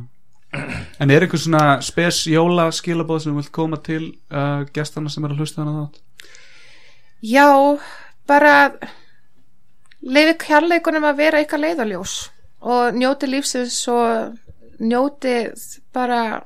En 0.99 1.09
er 1.09 1.23
eitthvað 1.25 1.41
svona 1.47 1.81
spes 1.81 2.27
jóla 2.29 2.67
skilabóð 2.71 3.23
sem 3.23 3.33
þú 3.33 3.39
vilt 3.41 3.51
koma 3.51 3.77
til 3.81 4.03
uh, 4.29 4.61
gestana 4.73 5.09
sem 5.09 5.23
er 5.25 5.31
að 5.33 5.39
hlusta 5.41 5.63
hana 5.63 5.87
þátt? 5.87 5.97
Já, 7.23 7.79
bara 8.27 8.53
leiði 10.03 10.35
kærleikunum 10.43 11.07
að 11.07 11.17
vera 11.17 11.39
eitthvað 11.41 11.63
leiðaljós 11.65 12.13
og 12.61 12.93
njóti 12.95 13.27
lífsins 13.31 13.79
og 13.91 14.35
njóti 14.79 15.35
bara 15.93 16.41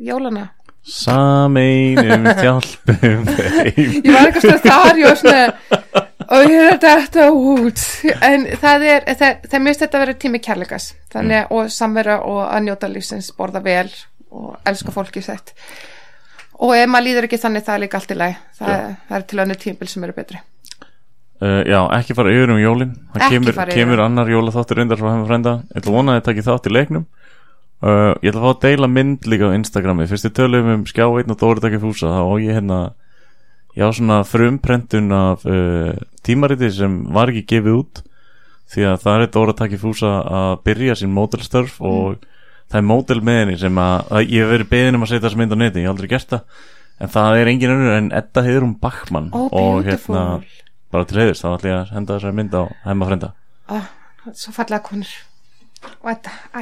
jólana. 0.00 0.48
Sameinum 0.90 2.24
hjálpum 2.40 3.26
Ég 3.76 4.06
var 4.08 4.30
eitthvað 4.30 4.62
þar, 4.64 5.54
og 6.24 6.46
ég 6.48 6.64
er 6.70 6.78
þetta 6.80 7.26
út. 7.36 7.84
En 8.24 8.48
það 8.62 8.86
er, 8.88 9.06
það, 9.12 9.46
það 9.52 9.64
mjög 9.66 9.80
þetta 9.82 9.98
að 9.98 10.04
vera 10.06 10.18
tími 10.24 10.42
kærleikas. 10.42 10.90
Þannig 11.12 11.54
og 11.56 11.72
samvera 11.74 12.20
og 12.24 12.42
að 12.46 12.66
njóta 12.68 12.90
lífsins, 12.90 13.32
borða 13.36 13.62
vel 13.64 13.88
og 14.30 14.54
elska 14.68 14.94
fólki 14.94 15.22
sett 15.24 15.54
og 16.60 16.76
ef 16.76 16.88
maður 16.90 17.06
líður 17.08 17.26
ekki 17.26 17.40
þannig 17.40 17.64
það 17.66 17.76
er 17.76 17.82
líka 17.84 17.98
allt 17.98 18.12
í 18.12 18.16
læg 18.20 18.40
það, 18.58 18.72
það 19.08 19.16
er 19.16 19.26
til 19.30 19.42
önnur 19.44 19.60
tímbil 19.60 19.88
sem 19.90 20.04
eru 20.06 20.16
betri. 20.16 20.40
Uh, 21.40 21.62
já, 21.64 21.78
ekki 21.96 22.14
fara 22.16 22.32
yfir 22.36 22.52
um 22.52 22.60
jólin. 22.60 22.90
Það 23.14 23.22
Ekki 23.24 23.38
kemur, 23.38 23.60
kemur 23.72 24.02
annar 24.04 24.28
jóla 24.28 24.52
þáttur 24.52 24.80
reyndar 24.82 25.00
frá 25.00 25.08
hefum 25.08 25.24
frænda. 25.28 25.54
Ég 25.70 25.80
ætla 25.80 25.92
að 25.92 25.96
vona 25.96 26.12
að 26.12 26.18
þið 26.18 26.26
takki 26.26 26.44
þátt 26.50 26.68
í 26.68 26.72
leiknum 26.76 27.06
uh, 27.82 28.14
Ég 28.22 28.30
ætla 28.32 28.40
að 28.40 28.46
fá 28.46 28.50
að 28.54 28.62
deila 28.66 28.88
mynd 28.90 29.26
líka 29.30 29.50
á 29.50 29.56
Instagrami. 29.56 30.06
Fyrst 30.10 30.26
þið 30.28 30.34
tölum 30.38 30.70
um 30.74 30.84
skjá 30.88 31.04
einn 31.06 31.34
og 31.34 31.38
Dóri 31.40 31.62
takki 31.64 31.80
fúsa 31.82 32.10
Þá 32.12 32.22
á 32.24 32.34
ég 32.42 32.58
hérna 32.58 32.80
Ég 33.78 33.86
á 33.86 33.90
svona 33.94 34.20
frumprentun 34.26 35.12
af 35.14 35.44
uh, 35.46 35.92
tímariti 36.26 36.70
sem 36.74 36.96
var 37.14 37.30
ekki 37.32 37.46
gefið 37.54 37.78
út 37.82 38.02
Því 38.70 38.86
að 38.90 38.98
það 39.04 39.24
er 39.26 39.32
Dóri 39.36 39.56
takki 39.58 39.78
fúsa 39.82 40.10
að 40.26 40.56
byrja 40.66 40.98
sín 41.00 41.14
mótelstörf 41.14 41.78
Og 41.80 42.18
það 42.70 42.80
er 42.82 42.86
mótel 42.90 43.20
með 43.26 43.40
henni 43.44 43.58
sem 43.62 43.78
að, 43.82 43.96
að 44.10 44.26
Ég 44.34 44.44
hef 44.44 44.52
verið 44.56 44.70
beðin 44.74 44.98
um 45.00 45.06
að 45.06 45.12
setja 45.14 45.26
þessa 45.28 45.40
mynd 45.42 45.54
á 45.54 45.58
neti 45.62 45.82
Ég 45.82 45.88
hef 45.88 45.94
aldrei 45.96 46.10
gert 46.12 46.34
það 46.34 46.66
En 47.00 47.08
það 47.14 47.38
er 47.40 47.48
engin 47.54 47.70
önnur 47.72 47.94
en 47.96 48.10
Edda 48.12 48.42
Heiðrún 48.44 48.74
Bachmann 48.82 49.30
Ó, 49.32 49.46
Og 49.48 49.80
beautiful. 49.80 50.14
hérna 50.18 50.24
bara 50.90 51.06
til 51.06 51.20
reyðist, 51.20 51.44
þá 51.46 51.52
ætla 51.54 51.68
ég 51.70 51.76
að 51.78 51.90
henda 51.94 52.14
þessari 52.18 52.34
mynd 52.34 52.54
á 52.58 52.62
heimafrænda 52.82 53.28
oh, 53.70 53.84
svo 54.34 54.50
fallega 54.56 54.82
konur. 54.82 55.06
og 55.06 55.29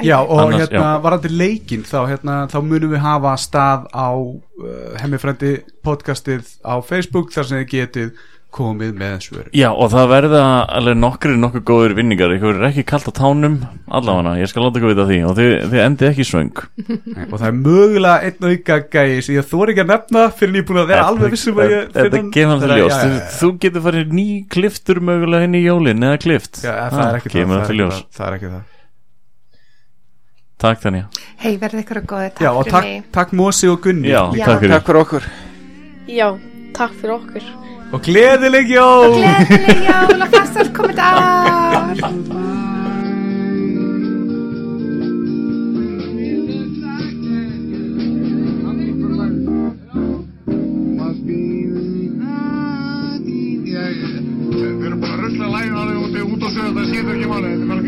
Já, 0.03 0.17
og 0.19 0.39
Annars, 0.39 0.65
hérna, 0.69 0.79
já. 0.95 1.01
varandi 1.03 1.29
leikinn 1.31 1.85
þá, 1.87 1.99
hérna, 2.07 2.35
þá 2.51 2.57
munum 2.63 2.91
við 2.93 3.03
hafa 3.03 3.35
stað 3.39 3.87
á 3.91 4.07
uh, 4.15 4.97
hemmifrændi 4.99 5.53
podcastið 5.83 6.47
á 6.63 6.79
Facebook 6.83 7.31
þar 7.35 7.47
sem 7.47 7.61
þið 7.63 7.71
getið 7.73 8.11
komið 8.49 8.95
með 8.97 9.15
svör 9.21 9.49
Já, 9.53 9.67
og 9.69 9.91
það 9.93 10.07
verða 10.09 10.39
alveg 10.79 10.95
nokkri 10.97 11.35
nokkuð 11.37 11.63
góður 11.67 11.93
vinningar. 11.99 12.31
Ykkur 12.33 12.57
er 12.57 12.65
ekki 12.71 12.85
kalt 12.89 13.05
á 13.05 13.13
tánum 13.19 13.59
allavega, 13.85 14.33
ég 14.41 14.49
skal 14.49 14.65
láta 14.65 14.81
ykkur 14.81 14.93
vita 14.95 15.05
því 15.11 15.19
og 15.29 15.35
þið, 15.37 15.51
þið 15.69 15.83
endið 15.83 16.09
ekki 16.09 16.25
svöng. 16.25 16.63
Og 17.27 17.35
það 17.35 17.45
er 17.51 17.59
mögulega 17.59 18.31
einn 18.31 18.49
auka 18.49 18.79
gæi 18.89 19.21
sem 19.21 19.37
ég 19.37 19.47
þóri 19.51 19.75
ekki 19.75 19.85
að 19.85 19.93
nefna 19.93 20.25
fyrir 20.33 20.49
en 20.49 20.57
ég 20.57 20.65
er 20.65 20.67
búin 20.71 20.81
að 20.81 20.89
vera 20.95 21.05
alveg 21.11 21.35
vissum 21.35 21.61
að 21.61 21.75
ég 21.75 21.93
Þetta 21.99 22.23
gefur 22.33 22.51
hann. 22.55 22.65
það 22.65 22.75
ljóst 22.81 22.97
já, 22.97 23.13
já, 23.13 23.29
Þú- 23.37 23.53
getur 23.67 23.85
farið 23.85 24.17
ný 24.17 24.27
kliftur 24.49 25.03
mögulega 25.11 25.45
inn 25.49 25.59
í 25.59 25.63
jólin 25.67 26.09
eða 26.09 26.19
klift. 26.25 26.63
Já, 26.65 26.73
það 26.89 27.05
er 27.05 27.21
ekki 27.21 27.33
það, 27.35 27.39
það, 27.45 27.55
það 27.61 27.69
er 27.75 27.81
ljós 27.83 28.01
það, 28.01 28.11
það 28.17 28.27
er 28.31 28.39
ekki 28.39 28.53
það 28.57 28.67
Takk 30.59 30.81
Tanja. 30.83 31.05
Hei 31.39 31.53
verðið 31.61 31.85
ykkur 31.85 31.99
að 32.01 32.07
góði, 32.11 32.29
takk 32.35 32.43
Já, 32.43 32.49
og 32.51 32.65
fyrir 32.65 32.73
takk, 32.75 32.87
mig. 32.89 33.03
takk 33.15 33.29
Mósi 33.39 33.69
og 33.71 33.77
Gunni. 33.85 34.09
Já, 34.11 34.21
Já. 34.35 34.45
takk 34.49 34.59
fyrir. 34.63 34.73
Takk 34.75 34.87
fyrir 34.89 35.01
okkur. 35.05 35.27
Já, 36.09 36.27
takk 36.75 36.97
fyrir 36.99 37.13
okkur. 37.15 37.43
og 37.93 38.01
gleðileg 38.05 38.67
jól! 38.75 39.15
Gleðileg 39.15 39.79
jól 39.87 40.21
og 40.25 40.35
fastast 40.35 40.73
komið 40.75 40.99
ár. 40.99 42.03
Must 49.89 51.25
be 51.25 51.37
Við 54.59 54.85
erum 54.87 54.99
bara 55.01 55.13
að 55.15 55.21
rusla 55.23 55.47
lægin 55.53 55.75
alveg 55.77 55.97
út, 56.03 56.15
út 56.33 56.43
á 56.45 56.49
sögðu, 56.53 56.71
það 56.75 56.87
skiptir 56.89 57.15
ekki 57.15 57.29
máli 57.29 57.49
Þetta 57.49 57.75
er 57.75 57.78